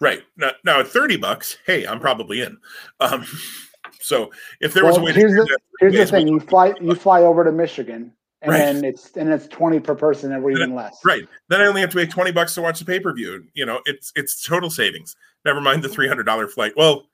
right 0.01 0.23
now, 0.37 0.53
now 0.65 0.81
at 0.81 0.89
thirty 0.89 1.17
bucks, 1.17 1.59
hey, 1.67 1.87
I'm 1.87 2.01
probably 2.01 2.41
in. 2.41 2.57
Um, 3.01 3.27
so 4.01 4.31
if 4.61 4.73
there 4.73 4.85
was 4.85 4.97
a 4.97 5.01
way, 5.01 5.13
here's 5.13 5.33
to 5.33 5.45
the, 5.45 5.59
here's 5.81 5.95
the 5.95 6.07
thing: 6.07 6.29
you 6.29 6.41
fly 6.41 6.75
you 6.81 6.95
fly 6.95 7.23
over 7.23 7.45
to 7.45 7.53
Michigan, 7.53 8.13
and 8.43 8.53
right. 8.53 8.59
then 8.59 8.85
it's 8.85 9.17
and 9.17 9.29
it's 9.29 9.49
twenty 9.49 9.81
per 9.81 9.95
person, 9.95 10.33
or 10.33 10.51
even 10.51 10.75
less. 10.75 10.99
Right. 11.05 11.27
Then 11.49 11.61
I 11.61 11.67
only 11.67 11.81
have 11.81 11.91
to 11.91 11.97
pay 11.97 12.07
twenty 12.07 12.31
bucks 12.31 12.55
to 12.55 12.63
watch 12.63 12.79
the 12.79 12.85
pay 12.85 13.01
per 13.01 13.13
view. 13.13 13.45
You 13.55 13.67
know, 13.67 13.81
it's 13.85 14.13
it's 14.15 14.45
total 14.45 14.71
savings. 14.71 15.17
Never 15.45 15.61
mind 15.61 15.83
the 15.83 15.89
three 15.89 16.09
hundred 16.09 16.25
dollar 16.25 16.47
flight. 16.49 16.73
Well, 16.77 17.07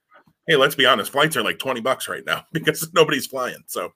hey, 0.46 0.56
let's 0.56 0.74
be 0.74 0.86
honest, 0.86 1.12
flights 1.12 1.36
are 1.36 1.42
like 1.42 1.58
twenty 1.58 1.80
bucks 1.80 2.08
right 2.08 2.24
now 2.24 2.44
because 2.52 2.92
nobody's 2.92 3.26
flying. 3.26 3.62
So. 3.66 3.92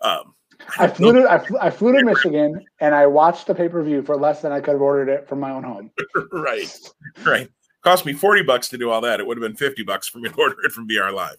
Um, 0.00 0.34
I 0.78 0.86
flew 0.86 1.12
to 1.12 1.28
I 1.28 1.38
flew, 1.38 1.58
I 1.58 1.70
flew 1.70 1.92
to 1.92 2.04
Michigan 2.04 2.64
and 2.78 2.94
I 2.94 3.04
watched 3.04 3.48
the 3.48 3.54
pay 3.54 3.68
per 3.68 3.82
view 3.82 4.00
for 4.00 4.16
less 4.16 4.42
than 4.42 4.52
I 4.52 4.60
could 4.60 4.72
have 4.72 4.80
ordered 4.80 5.08
it 5.08 5.28
from 5.28 5.40
my 5.40 5.50
own 5.50 5.64
home. 5.64 5.90
right, 6.32 6.78
right. 7.24 7.48
Cost 7.82 8.06
me 8.06 8.12
forty 8.12 8.42
bucks 8.42 8.68
to 8.68 8.78
do 8.78 8.88
all 8.88 9.00
that. 9.00 9.18
It 9.18 9.26
would 9.26 9.36
have 9.36 9.42
been 9.42 9.56
fifty 9.56 9.82
bucks 9.82 10.06
for 10.06 10.18
me 10.18 10.28
to 10.28 10.34
order 10.38 10.56
it 10.62 10.70
from 10.70 10.86
B/R 10.86 11.10
Live. 11.10 11.36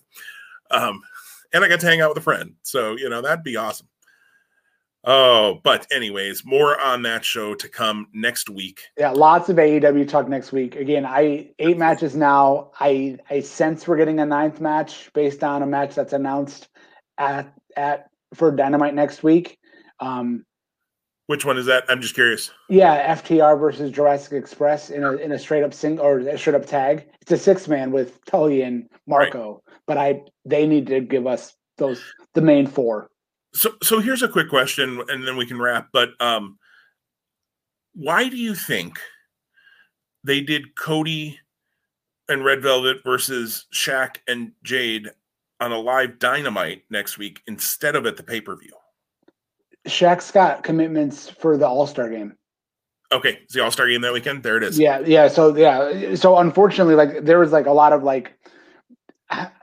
Um, 0.71 1.01
and 1.53 1.63
I 1.63 1.69
got 1.69 1.79
to 1.81 1.85
hang 1.85 2.01
out 2.01 2.09
with 2.09 2.17
a 2.17 2.21
friend. 2.21 2.55
So, 2.63 2.97
you 2.97 3.09
know, 3.09 3.21
that'd 3.21 3.43
be 3.43 3.55
awesome. 3.55 3.87
Oh, 5.05 5.59
but 5.63 5.85
anyways, 5.91 6.45
more 6.45 6.79
on 6.79 7.01
that 7.01 7.25
show 7.25 7.55
to 7.55 7.67
come 7.67 8.07
next 8.13 8.49
week. 8.49 8.83
Yeah, 8.97 9.11
lots 9.11 9.49
of 9.49 9.57
AEW 9.57 10.07
talk 10.07 10.29
next 10.29 10.53
week. 10.53 10.77
Again, 10.77 11.05
I 11.05 11.51
eight 11.59 11.77
matches 11.77 12.15
now. 12.15 12.71
I 12.79 13.17
I 13.29 13.41
sense 13.41 13.87
we're 13.87 13.97
getting 13.97 14.19
a 14.19 14.25
ninth 14.25 14.61
match 14.61 15.11
based 15.13 15.43
on 15.43 15.61
a 15.61 15.67
match 15.67 15.95
that's 15.95 16.13
announced 16.13 16.69
at 17.17 17.53
at 17.75 18.09
for 18.33 18.51
Dynamite 18.51 18.95
next 18.95 19.23
week. 19.23 19.59
Um 19.99 20.45
which 21.27 21.45
one 21.45 21.57
is 21.57 21.65
that? 21.67 21.85
I'm 21.87 22.01
just 22.01 22.15
curious. 22.15 22.51
Yeah, 22.69 23.15
FTR 23.15 23.57
versus 23.59 23.91
Jurassic 23.91 24.33
Express 24.33 24.89
in 24.89 25.03
a 25.03 25.13
in 25.13 25.31
a 25.31 25.39
straight 25.39 25.63
up 25.63 25.73
sing 25.73 25.99
or 25.99 26.19
a 26.19 26.37
straight 26.37 26.55
up 26.55 26.65
tag. 26.65 27.05
It's 27.21 27.31
a 27.31 27.37
six 27.37 27.67
man 27.67 27.91
with 27.91 28.23
Tully 28.25 28.61
and 28.61 28.89
Marco. 29.07 29.53
Right. 29.53 29.75
But 29.85 29.97
I 29.97 30.21
they 30.45 30.65
need 30.65 30.87
to 30.87 31.01
give 31.01 31.27
us 31.27 31.55
those 31.77 32.01
the 32.33 32.41
main 32.41 32.67
four. 32.67 33.09
So 33.55 33.73
so 33.81 33.99
here's 33.99 34.23
a 34.23 34.27
quick 34.27 34.49
question 34.49 35.01
and 35.09 35.27
then 35.27 35.37
we 35.37 35.45
can 35.45 35.59
wrap. 35.59 35.89
But 35.91 36.09
um 36.19 36.57
why 37.93 38.29
do 38.29 38.37
you 38.37 38.55
think 38.55 38.99
they 40.23 40.41
did 40.41 40.75
Cody 40.75 41.39
and 42.27 42.43
Red 42.43 42.61
Velvet 42.61 42.97
versus 43.03 43.65
Shaq 43.73 44.17
and 44.27 44.53
Jade 44.63 45.09
on 45.59 45.71
a 45.71 45.79
live 45.79 46.19
dynamite 46.19 46.83
next 46.89 47.17
week 47.17 47.41
instead 47.47 47.95
of 47.95 48.05
at 48.05 48.17
the 48.17 48.23
pay-per-view? 48.23 48.71
Shaq's 49.87 50.31
got 50.31 50.63
commitments 50.63 51.29
for 51.29 51.57
the 51.57 51.67
All 51.67 51.85
Star 51.85 52.09
game. 52.09 52.35
Okay, 53.11 53.39
it's 53.43 53.53
the 53.53 53.63
All 53.63 53.71
Star 53.71 53.87
game 53.87 54.01
that 54.01 54.13
weekend. 54.13 54.43
There 54.43 54.57
it 54.57 54.63
is. 54.63 54.79
Yeah, 54.79 54.99
yeah. 55.05 55.27
So 55.27 55.55
yeah, 55.55 56.15
so 56.15 56.37
unfortunately, 56.37 56.95
like 56.95 57.25
there 57.25 57.39
was 57.39 57.51
like 57.51 57.65
a 57.65 57.71
lot 57.71 57.93
of 57.93 58.03
like 58.03 58.33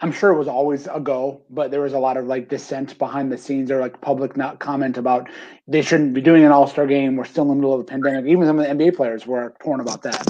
I'm 0.01 0.13
sure 0.13 0.31
it 0.31 0.39
was 0.39 0.49
always 0.49 0.87
a 0.87 1.01
go, 1.01 1.43
but 1.51 1.71
there 1.71 1.81
was 1.81 1.93
a 1.93 1.99
lot 1.99 2.17
of 2.17 2.27
like 2.27 2.49
dissent 2.49 2.99
behind 2.99 3.31
the 3.31 3.39
scenes 3.39 3.71
or 3.71 3.81
like 3.81 4.01
public 4.01 4.37
not 4.37 4.59
comment 4.59 4.97
about 4.97 5.29
they 5.69 5.83
shouldn't 5.83 6.15
be 6.15 6.21
doing 6.21 6.45
an 6.45 6.53
all 6.53 6.67
star 6.67 6.87
game. 6.87 7.17
We're 7.17 7.25
still 7.25 7.45
in 7.45 7.49
the 7.51 7.55
middle 7.55 7.75
of 7.75 7.87
the 7.87 7.91
pandemic. 7.91 8.27
Even 8.27 8.47
some 8.47 8.59
of 8.59 8.67
the 8.67 8.73
NBA 8.75 8.97
players 8.97 9.27
were 9.27 9.55
torn 9.63 9.81
about 9.81 10.03
that. 10.03 10.27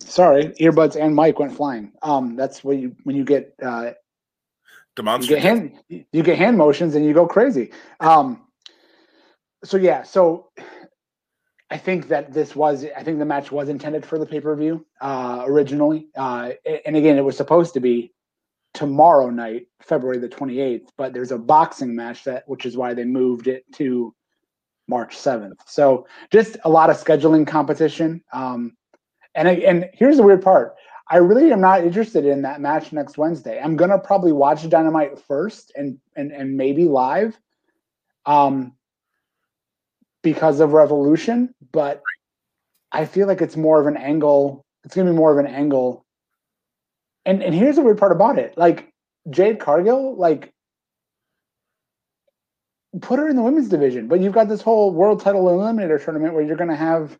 Sorry, 0.00 0.46
earbuds 0.60 0.96
and 1.00 1.14
mic 1.14 1.38
went 1.38 1.56
flying. 1.56 1.92
Um, 2.02 2.34
that's 2.34 2.64
when 2.64 2.80
you 2.80 2.96
when 3.04 3.14
you 3.14 3.24
get 3.24 3.54
uh, 3.62 3.92
demonstrative. 4.96 5.30
You 5.30 5.36
get 5.36 5.42
hand 5.42 6.06
you 6.12 6.22
get 6.22 6.38
hand 6.38 6.58
motions 6.58 6.94
and 6.94 7.04
you 7.04 7.14
go 7.14 7.26
crazy. 7.26 7.70
Um, 8.00 8.42
so 9.64 9.76
yeah, 9.76 10.02
so 10.02 10.50
I 11.70 11.76
think 11.76 12.08
that 12.08 12.32
this 12.32 12.56
was, 12.56 12.86
I 12.96 13.02
think 13.02 13.18
the 13.18 13.24
match 13.24 13.52
was 13.52 13.68
intended 13.68 14.06
for 14.06 14.18
the 14.18 14.26
pay 14.26 14.40
per 14.40 14.56
view 14.56 14.86
uh, 15.00 15.44
originally. 15.46 16.08
Uh, 16.16 16.52
and 16.86 16.96
again, 16.96 17.18
it 17.18 17.24
was 17.24 17.36
supposed 17.36 17.74
to 17.74 17.80
be 17.80 18.12
tomorrow 18.72 19.28
night, 19.28 19.66
February 19.82 20.18
the 20.18 20.28
28th, 20.28 20.88
but 20.96 21.12
there's 21.12 21.32
a 21.32 21.38
boxing 21.38 21.94
match 21.94 22.24
that, 22.24 22.48
which 22.48 22.64
is 22.64 22.76
why 22.76 22.94
they 22.94 23.04
moved 23.04 23.48
it 23.48 23.64
to 23.74 24.14
March 24.86 25.16
7th. 25.16 25.58
So 25.66 26.06
just 26.30 26.56
a 26.64 26.70
lot 26.70 26.88
of 26.88 26.96
scheduling 26.96 27.46
competition. 27.46 28.22
Um, 28.32 28.76
and, 29.34 29.46
and 29.48 29.90
here's 29.92 30.16
the 30.16 30.22
weird 30.22 30.42
part. 30.42 30.74
I 31.10 31.16
really 31.18 31.50
am 31.52 31.60
not 31.60 31.84
interested 31.84 32.26
in 32.26 32.42
that 32.42 32.60
match 32.60 32.92
next 32.92 33.16
Wednesday. 33.16 33.60
I'm 33.60 33.76
gonna 33.76 33.98
probably 33.98 34.32
watch 34.32 34.68
Dynamite 34.68 35.18
first 35.18 35.72
and 35.74 35.98
and 36.16 36.32
and 36.32 36.56
maybe 36.56 36.84
live. 36.84 37.38
Um, 38.26 38.74
because 40.32 40.60
of 40.60 40.72
Revolution, 40.72 41.54
but 41.72 42.02
I 42.92 43.06
feel 43.06 43.26
like 43.26 43.40
it's 43.40 43.56
more 43.56 43.80
of 43.80 43.86
an 43.86 43.96
angle. 43.96 44.64
It's 44.84 44.94
going 44.94 45.06
to 45.06 45.12
be 45.12 45.16
more 45.16 45.32
of 45.32 45.38
an 45.44 45.52
angle. 45.52 46.04
And 47.24 47.42
and 47.42 47.54
here's 47.54 47.76
the 47.76 47.82
weird 47.82 47.98
part 47.98 48.12
about 48.12 48.38
it: 48.38 48.56
like 48.56 48.92
Jade 49.30 49.58
Cargill, 49.58 50.16
like 50.16 50.52
put 53.00 53.18
her 53.18 53.28
in 53.28 53.36
the 53.36 53.42
women's 53.42 53.68
division, 53.68 54.06
but 54.08 54.20
you've 54.20 54.34
got 54.34 54.48
this 54.48 54.62
whole 54.62 54.92
world 54.92 55.20
title 55.20 55.44
eliminator 55.44 56.02
tournament 56.02 56.34
where 56.34 56.42
you're 56.42 56.56
going 56.56 56.70
to 56.70 56.76
have, 56.76 57.18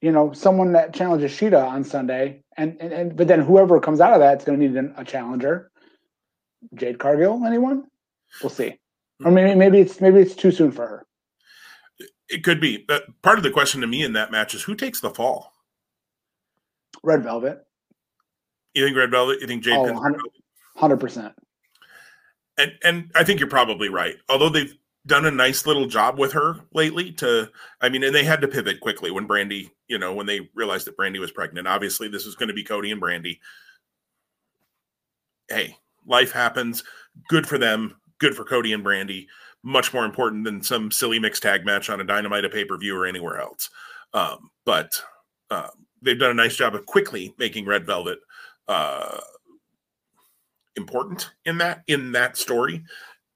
you 0.00 0.10
know, 0.10 0.32
someone 0.32 0.72
that 0.72 0.94
challenges 0.94 1.32
Shida 1.32 1.64
on 1.64 1.84
Sunday, 1.84 2.42
and 2.56 2.76
and, 2.80 2.92
and 2.92 3.16
but 3.16 3.28
then 3.28 3.40
whoever 3.40 3.80
comes 3.80 4.00
out 4.00 4.14
of 4.14 4.20
that 4.20 4.38
is 4.38 4.44
going 4.44 4.58
to 4.58 4.68
need 4.68 4.92
a 4.96 5.04
challenger. 5.04 5.70
Jade 6.74 6.98
Cargill, 6.98 7.44
anyone? 7.44 7.84
We'll 8.42 8.50
see. 8.50 8.78
Or 9.24 9.30
hmm. 9.30 9.34
maybe 9.34 9.54
maybe 9.54 9.78
it's 9.80 10.00
maybe 10.00 10.18
it's 10.20 10.34
too 10.34 10.50
soon 10.50 10.72
for 10.72 10.86
her. 10.86 11.05
It 12.28 12.44
could 12.44 12.60
be. 12.60 12.78
But 12.78 13.04
part 13.22 13.38
of 13.38 13.44
the 13.44 13.50
question 13.50 13.80
to 13.80 13.86
me 13.86 14.02
in 14.02 14.14
that 14.14 14.30
match 14.30 14.54
is 14.54 14.62
who 14.62 14.74
takes 14.74 15.00
the 15.00 15.10
fall? 15.10 15.52
Red 17.02 17.22
Velvet. 17.22 17.66
You 18.74 18.84
think 18.84 18.96
Red 18.96 19.10
Velvet? 19.10 19.40
You 19.40 19.46
think 19.46 19.62
Jade? 19.62 19.74
Oh, 19.78 20.14
hundred 20.76 20.98
percent. 20.98 21.34
And 22.58 22.72
and 22.82 23.10
I 23.14 23.24
think 23.24 23.40
you're 23.40 23.48
probably 23.48 23.88
right. 23.88 24.16
Although 24.28 24.48
they've 24.48 24.74
done 25.06 25.24
a 25.24 25.30
nice 25.30 25.66
little 25.66 25.86
job 25.86 26.18
with 26.18 26.32
her 26.32 26.56
lately. 26.72 27.12
To 27.12 27.50
I 27.80 27.88
mean, 27.88 28.02
and 28.02 28.14
they 28.14 28.24
had 28.24 28.40
to 28.40 28.48
pivot 28.48 28.80
quickly 28.80 29.10
when 29.10 29.28
Brandi, 29.28 29.70
you 29.88 29.98
know, 29.98 30.12
when 30.12 30.26
they 30.26 30.50
realized 30.54 30.86
that 30.86 30.96
Brandi 30.96 31.20
was 31.20 31.30
pregnant. 31.30 31.68
Obviously, 31.68 32.08
this 32.08 32.26
is 32.26 32.34
going 32.34 32.48
to 32.48 32.54
be 32.54 32.64
Cody 32.64 32.90
and 32.90 33.00
Brandi. 33.00 33.38
Hey, 35.48 35.76
life 36.06 36.32
happens. 36.32 36.82
Good 37.28 37.46
for 37.46 37.56
them. 37.56 37.96
Good 38.18 38.34
for 38.34 38.44
Cody 38.44 38.72
and 38.72 38.84
Brandi 38.84 39.26
much 39.66 39.92
more 39.92 40.04
important 40.04 40.44
than 40.44 40.62
some 40.62 40.92
silly 40.92 41.18
mixed 41.18 41.42
tag 41.42 41.66
match 41.66 41.90
on 41.90 42.00
a 42.00 42.04
Dynamite, 42.04 42.44
a 42.44 42.48
pay 42.48 42.64
per 42.64 42.78
view, 42.78 42.96
or 42.96 43.04
anywhere 43.04 43.40
else. 43.40 43.68
Um, 44.14 44.50
but 44.64 44.92
uh, 45.50 45.68
they've 46.00 46.18
done 46.18 46.30
a 46.30 46.34
nice 46.34 46.54
job 46.54 46.76
of 46.76 46.86
quickly 46.86 47.34
making 47.36 47.66
Red 47.66 47.84
Velvet 47.84 48.20
uh, 48.68 49.18
important 50.76 51.30
in 51.44 51.58
that 51.58 51.82
in 51.88 52.12
that 52.12 52.36
story. 52.36 52.84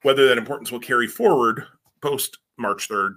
Whether 0.03 0.29
that 0.29 0.39
importance 0.39 0.71
will 0.71 0.79
carry 0.79 1.09
forward 1.09 1.65
post 2.01 2.39
March 2.57 2.87
third 2.87 3.17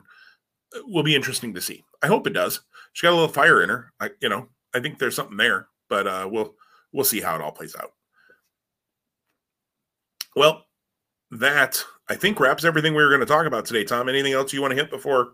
uh, 0.75 0.79
will 0.87 1.03
be 1.03 1.15
interesting 1.15 1.53
to 1.53 1.61
see. 1.61 1.83
I 2.01 2.07
hope 2.07 2.25
it 2.25 2.33
does. 2.33 2.61
She 2.93 3.05
got 3.05 3.13
a 3.13 3.15
little 3.15 3.29
fire 3.29 3.61
in 3.61 3.69
her. 3.69 3.93
I 3.99 4.09
you 4.21 4.29
know 4.29 4.49
I 4.73 4.79
think 4.79 4.97
there's 4.97 5.15
something 5.15 5.37
there, 5.37 5.67
but 5.87 6.07
uh, 6.07 6.27
we'll 6.29 6.55
we'll 6.91 7.05
see 7.05 7.21
how 7.21 7.35
it 7.35 7.41
all 7.41 7.51
plays 7.51 7.75
out. 7.79 7.91
Well, 10.35 10.65
that 11.39 11.83
I 12.09 12.15
think 12.15 12.39
wraps 12.39 12.63
everything 12.63 12.93
we 12.93 13.03
were 13.03 13.09
going 13.09 13.21
to 13.21 13.25
talk 13.25 13.45
about 13.45 13.65
today. 13.65 13.83
Tom, 13.83 14.09
anything 14.09 14.33
else 14.33 14.53
you 14.53 14.61
want 14.61 14.71
to 14.71 14.75
hit 14.75 14.89
before 14.89 15.31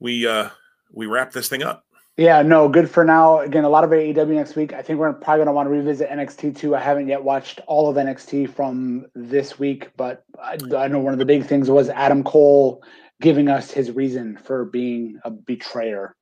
we 0.00 0.26
uh 0.26 0.50
we 0.92 1.06
wrap 1.06 1.32
this 1.32 1.48
thing 1.48 1.62
up? 1.62 1.84
Yeah, 2.16 2.42
no, 2.42 2.68
good 2.68 2.90
for 2.90 3.04
now. 3.04 3.38
Again, 3.38 3.62
a 3.62 3.68
lot 3.68 3.84
of 3.84 3.90
AEW 3.90 4.34
next 4.34 4.56
week. 4.56 4.72
I 4.72 4.82
think 4.82 4.98
we're 4.98 5.12
probably 5.12 5.38
going 5.38 5.46
to 5.46 5.52
want 5.52 5.66
to 5.66 5.70
revisit 5.70 6.10
NXT 6.10 6.56
too. 6.56 6.74
I 6.74 6.80
haven't 6.80 7.06
yet 7.06 7.22
watched 7.22 7.60
all 7.68 7.88
of 7.88 7.96
NXT 7.96 8.52
from 8.52 9.06
this 9.14 9.60
week, 9.60 9.90
but 9.96 10.24
I, 10.42 10.58
I 10.76 10.88
know 10.88 10.98
one 10.98 11.12
of 11.12 11.20
the 11.20 11.24
big 11.24 11.46
things 11.46 11.70
was 11.70 11.88
Adam 11.90 12.24
Cole 12.24 12.82
giving 13.20 13.48
us 13.48 13.70
his 13.70 13.92
reason 13.92 14.36
for 14.36 14.64
being 14.64 15.20
a 15.24 15.30
betrayer. 15.30 16.16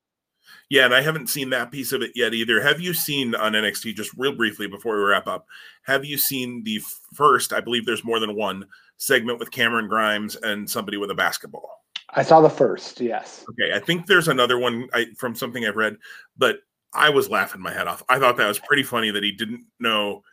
Yeah, 0.69 0.85
and 0.85 0.93
I 0.93 1.01
haven't 1.01 1.27
seen 1.27 1.49
that 1.51 1.71
piece 1.71 1.91
of 1.91 2.01
it 2.01 2.11
yet 2.15 2.33
either. 2.33 2.61
Have 2.61 2.81
you 2.81 2.93
seen 2.93 3.35
on 3.35 3.53
NXT, 3.53 3.95
just 3.95 4.13
real 4.17 4.35
briefly 4.35 4.67
before 4.67 4.97
we 4.97 5.03
wrap 5.03 5.27
up, 5.27 5.47
have 5.83 6.03
you 6.03 6.17
seen 6.17 6.63
the 6.63 6.81
first, 7.13 7.53
I 7.53 7.61
believe 7.61 7.85
there's 7.85 8.03
more 8.03 8.19
than 8.19 8.35
one 8.35 8.65
segment 8.97 9.39
with 9.39 9.51
Cameron 9.51 9.87
Grimes 9.87 10.35
and 10.35 10.69
somebody 10.69 10.97
with 10.97 11.11
a 11.11 11.15
basketball. 11.15 11.83
I 12.09 12.23
saw 12.23 12.41
the 12.41 12.49
first, 12.49 12.99
yes. 12.99 13.45
Okay, 13.51 13.73
I 13.73 13.79
think 13.79 14.05
there's 14.05 14.27
another 14.27 14.57
one 14.57 14.87
I, 14.93 15.07
from 15.17 15.35
something 15.35 15.65
I've 15.65 15.75
read, 15.75 15.97
but 16.37 16.59
I 16.93 17.09
was 17.09 17.29
laughing 17.29 17.61
my 17.61 17.73
head 17.73 17.87
off. 17.87 18.03
I 18.09 18.19
thought 18.19 18.37
that 18.37 18.47
was 18.47 18.59
pretty 18.59 18.83
funny 18.83 19.11
that 19.11 19.23
he 19.23 19.31
didn't 19.31 19.65
know 19.79 20.23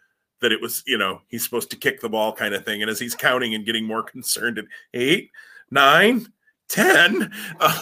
that 0.40 0.52
it 0.52 0.60
was, 0.60 0.82
you 0.86 0.98
know, 0.98 1.20
he's 1.28 1.44
supposed 1.44 1.70
to 1.70 1.76
kick 1.76 2.00
the 2.00 2.08
ball 2.08 2.32
kind 2.32 2.54
of 2.54 2.64
thing. 2.64 2.82
And 2.82 2.90
as 2.90 3.00
he's 3.00 3.14
counting 3.14 3.54
and 3.54 3.66
getting 3.66 3.84
more 3.84 4.02
concerned 4.02 4.58
at 4.58 4.66
eight, 4.92 5.30
nine, 5.70 6.26
ten. 6.68 7.32
Uh, 7.60 7.80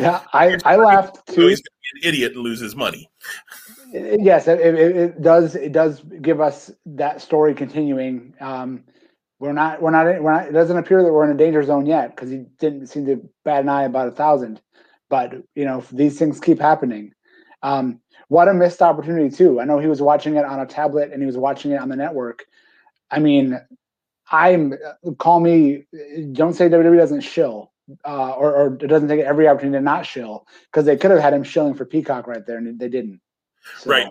yeah, 0.00 0.22
I, 0.32 0.58
I 0.64 0.76
laughed 0.76 1.26
too. 1.26 1.48
He's 1.48 1.60
an 1.60 2.08
idiot 2.08 2.32
and 2.34 2.42
loses 2.42 2.74
money. 2.76 3.10
Yes, 3.92 4.46
it, 4.46 4.60
it, 4.60 4.96
it, 4.96 5.22
does. 5.22 5.56
It 5.56 5.72
does 5.72 6.00
give 6.22 6.40
us 6.40 6.70
that 6.86 7.20
story 7.20 7.54
continuing. 7.54 8.34
Um, 8.40 8.84
we're 9.38 9.52
not. 9.52 9.82
We're 9.82 9.90
not. 9.90 10.06
We're 10.22 10.32
not. 10.32 10.46
It 10.46 10.52
doesn't 10.52 10.76
appear 10.76 11.02
that 11.02 11.12
we're 11.12 11.24
in 11.24 11.34
a 11.34 11.38
danger 11.38 11.62
zone 11.62 11.86
yet 11.86 12.14
because 12.14 12.30
he 12.30 12.44
didn't 12.58 12.86
seem 12.86 13.06
to 13.06 13.28
bat 13.44 13.62
an 13.62 13.68
eye 13.68 13.84
about 13.84 14.08
a 14.08 14.12
thousand. 14.12 14.60
But 15.08 15.34
you 15.54 15.64
know, 15.64 15.84
these 15.90 16.18
things 16.18 16.40
keep 16.40 16.60
happening. 16.60 17.12
Um, 17.62 18.00
what 18.28 18.48
a 18.48 18.54
missed 18.54 18.80
opportunity 18.80 19.34
too. 19.34 19.60
I 19.60 19.64
know 19.64 19.78
he 19.78 19.88
was 19.88 20.00
watching 20.00 20.36
it 20.36 20.44
on 20.44 20.60
a 20.60 20.66
tablet 20.66 21.10
and 21.12 21.20
he 21.20 21.26
was 21.26 21.36
watching 21.36 21.72
it 21.72 21.80
on 21.80 21.88
the 21.88 21.96
network. 21.96 22.44
I 23.10 23.18
mean, 23.18 23.60
I'm 24.30 24.74
call 25.18 25.40
me. 25.40 25.84
Don't 26.32 26.54
say 26.54 26.68
WWE 26.68 26.96
doesn't 26.96 27.22
shill, 27.22 27.72
uh, 28.04 28.30
or, 28.32 28.54
or 28.54 28.74
it 28.74 28.86
doesn't 28.86 29.08
take 29.08 29.20
every 29.20 29.48
opportunity 29.48 29.78
to 29.78 29.82
not 29.82 30.06
shill 30.06 30.46
because 30.70 30.84
they 30.84 30.96
could 30.96 31.10
have 31.10 31.20
had 31.20 31.32
him 31.32 31.42
shilling 31.42 31.74
for 31.74 31.84
Peacock 31.84 32.26
right 32.26 32.46
there 32.46 32.58
and 32.58 32.78
they 32.78 32.88
didn't. 32.88 33.20
So. 33.78 33.90
Right. 33.90 34.10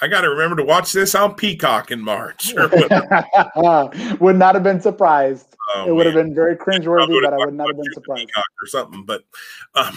I 0.00 0.08
got 0.08 0.22
to 0.22 0.30
remember 0.30 0.56
to 0.56 0.64
watch 0.64 0.92
this 0.92 1.14
on 1.14 1.34
Peacock 1.34 1.92
in 1.92 2.00
March. 2.00 2.52
would 2.56 4.36
not 4.36 4.54
have 4.54 4.64
been 4.64 4.80
surprised. 4.80 5.54
Oh, 5.74 5.84
it 5.86 5.92
would 5.92 6.06
man. 6.06 6.16
have 6.16 6.24
been 6.24 6.34
very 6.34 6.56
cringeworthy, 6.56 7.22
but 7.22 7.32
I 7.32 7.36
would 7.36 7.54
not 7.54 7.68
have 7.68 7.76
been 7.76 7.92
surprised. 7.92 8.26
Peacock 8.26 8.44
or 8.62 8.66
something, 8.66 9.04
but 9.04 9.22
um, 9.76 9.96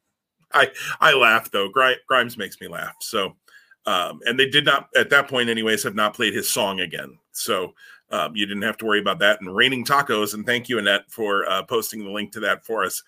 I 0.52 0.70
I 1.00 1.12
laugh 1.12 1.50
though. 1.50 1.68
Grimes 1.68 2.38
makes 2.38 2.60
me 2.62 2.68
laugh. 2.68 2.96
So, 3.00 3.36
um, 3.84 4.20
and 4.24 4.38
they 4.40 4.48
did 4.48 4.64
not 4.64 4.88
at 4.96 5.10
that 5.10 5.28
point, 5.28 5.50
anyways, 5.50 5.82
have 5.82 5.94
not 5.94 6.14
played 6.14 6.32
his 6.32 6.50
song 6.50 6.80
again. 6.80 7.18
So 7.32 7.74
um, 8.12 8.36
you 8.36 8.46
didn't 8.46 8.62
have 8.62 8.76
to 8.78 8.84
worry 8.84 9.00
about 9.00 9.18
that. 9.20 9.40
And 9.40 9.54
raining 9.54 9.84
tacos, 9.84 10.34
and 10.34 10.46
thank 10.46 10.68
you 10.68 10.78
Annette 10.78 11.10
for 11.10 11.48
uh, 11.48 11.62
posting 11.64 12.04
the 12.04 12.10
link 12.10 12.32
to 12.32 12.40
that 12.40 12.64
for 12.64 12.84
us. 12.84 13.02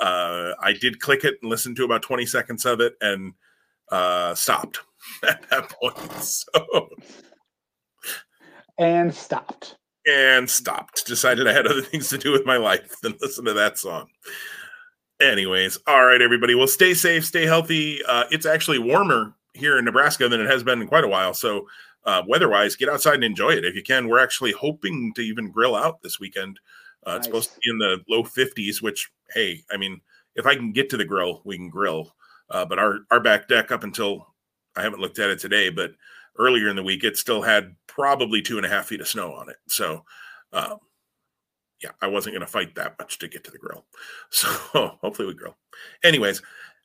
Uh, 0.00 0.52
I 0.60 0.72
did 0.72 1.00
click 1.00 1.24
it 1.24 1.38
and 1.42 1.50
listen 1.50 1.74
to 1.74 1.84
about 1.84 2.02
twenty 2.02 2.26
seconds 2.26 2.64
of 2.64 2.80
it, 2.80 2.94
and 3.00 3.34
uh, 3.90 4.34
stopped 4.34 4.80
at 5.28 5.48
that 5.50 5.70
point. 5.70 5.96
So 6.22 6.88
and 8.78 9.14
stopped 9.14 9.76
and 10.06 10.48
stopped. 10.48 11.06
Decided 11.06 11.46
I 11.46 11.52
had 11.52 11.66
other 11.66 11.82
things 11.82 12.08
to 12.10 12.18
do 12.18 12.32
with 12.32 12.46
my 12.46 12.56
life 12.56 13.00
than 13.02 13.14
listen 13.20 13.44
to 13.46 13.52
that 13.54 13.78
song. 13.78 14.08
Anyways, 15.20 15.78
all 15.86 16.04
right, 16.04 16.20
everybody. 16.20 16.54
Well, 16.54 16.66
stay 16.66 16.94
safe, 16.94 17.24
stay 17.24 17.46
healthy. 17.46 18.00
Uh, 18.04 18.24
it's 18.30 18.46
actually 18.46 18.78
warmer 18.78 19.34
here 19.54 19.78
in 19.78 19.84
Nebraska 19.84 20.28
than 20.28 20.40
it 20.40 20.50
has 20.50 20.64
been 20.64 20.82
in 20.82 20.88
quite 20.88 21.04
a 21.04 21.08
while. 21.08 21.34
So, 21.34 21.68
uh, 22.04 22.22
weather-wise, 22.26 22.76
get 22.76 22.88
outside 22.88 23.14
and 23.14 23.24
enjoy 23.24 23.50
it 23.50 23.64
if 23.64 23.74
you 23.74 23.82
can. 23.82 24.08
We're 24.08 24.22
actually 24.22 24.52
hoping 24.52 25.12
to 25.14 25.22
even 25.22 25.50
grill 25.50 25.74
out 25.74 26.02
this 26.02 26.20
weekend. 26.20 26.60
Uh, 27.06 27.12
nice. 27.12 27.18
It's 27.18 27.26
supposed 27.26 27.54
to 27.54 27.60
be 27.62 27.70
in 27.70 27.78
the 27.78 28.00
low 28.08 28.22
50s, 28.22 28.82
which, 28.82 29.10
hey, 29.32 29.62
I 29.70 29.76
mean, 29.76 30.00
if 30.36 30.46
I 30.46 30.54
can 30.54 30.72
get 30.72 30.90
to 30.90 30.96
the 30.96 31.04
grill, 31.04 31.42
we 31.44 31.56
can 31.56 31.68
grill. 31.68 32.14
Uh, 32.50 32.64
but 32.64 32.78
our 32.78 33.00
our 33.10 33.20
back 33.20 33.48
deck 33.48 33.72
up 33.72 33.84
until 33.84 34.26
I 34.76 34.82
haven't 34.82 35.00
looked 35.00 35.18
at 35.18 35.30
it 35.30 35.38
today, 35.38 35.70
but 35.70 35.92
earlier 36.38 36.68
in 36.68 36.76
the 36.76 36.82
week, 36.82 37.04
it 37.04 37.16
still 37.16 37.42
had 37.42 37.74
probably 37.86 38.42
two 38.42 38.56
and 38.56 38.66
a 38.66 38.68
half 38.68 38.86
feet 38.86 39.00
of 39.00 39.08
snow 39.08 39.32
on 39.32 39.48
it. 39.48 39.56
So, 39.68 40.04
um, 40.52 40.78
yeah, 41.82 41.90
I 42.02 42.08
wasn't 42.08 42.34
going 42.34 42.46
to 42.46 42.52
fight 42.52 42.74
that 42.74 42.98
much 42.98 43.18
to 43.18 43.28
get 43.28 43.44
to 43.44 43.50
the 43.50 43.58
grill. 43.58 43.84
So 44.30 44.48
hopefully 45.00 45.28
we 45.28 45.34
grill. 45.34 45.56
Anyways, 46.02 46.42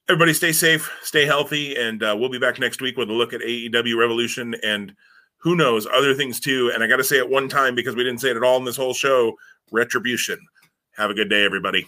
everybody 0.10 0.34
stay 0.34 0.52
safe, 0.52 0.92
stay 1.04 1.24
healthy, 1.24 1.76
and 1.76 2.02
uh, 2.02 2.16
we'll 2.18 2.30
be 2.30 2.40
back 2.40 2.60
next 2.60 2.82
week 2.82 2.98
with 2.98 3.12
a 3.12 3.14
look 3.14 3.32
at 3.32 3.42
AEW 3.42 3.96
Revolution 3.96 4.56
and 4.64 4.92
who 5.38 5.56
knows 5.56 5.86
other 5.86 6.16
things 6.16 6.40
too. 6.40 6.72
And 6.74 6.84
I 6.84 6.88
got 6.88 6.98
to 6.98 7.04
say 7.04 7.18
it 7.18 7.30
one 7.30 7.48
time 7.48 7.76
because 7.76 7.96
we 7.96 8.04
didn't 8.04 8.20
say 8.20 8.32
it 8.32 8.36
at 8.36 8.44
all 8.44 8.58
in 8.58 8.66
this 8.66 8.76
whole 8.76 8.96
show. 8.96 9.38
Retribution. 9.72 10.40
Have 10.98 11.12
a 11.12 11.14
good 11.14 11.30
day, 11.30 11.46
everybody. 11.46 11.86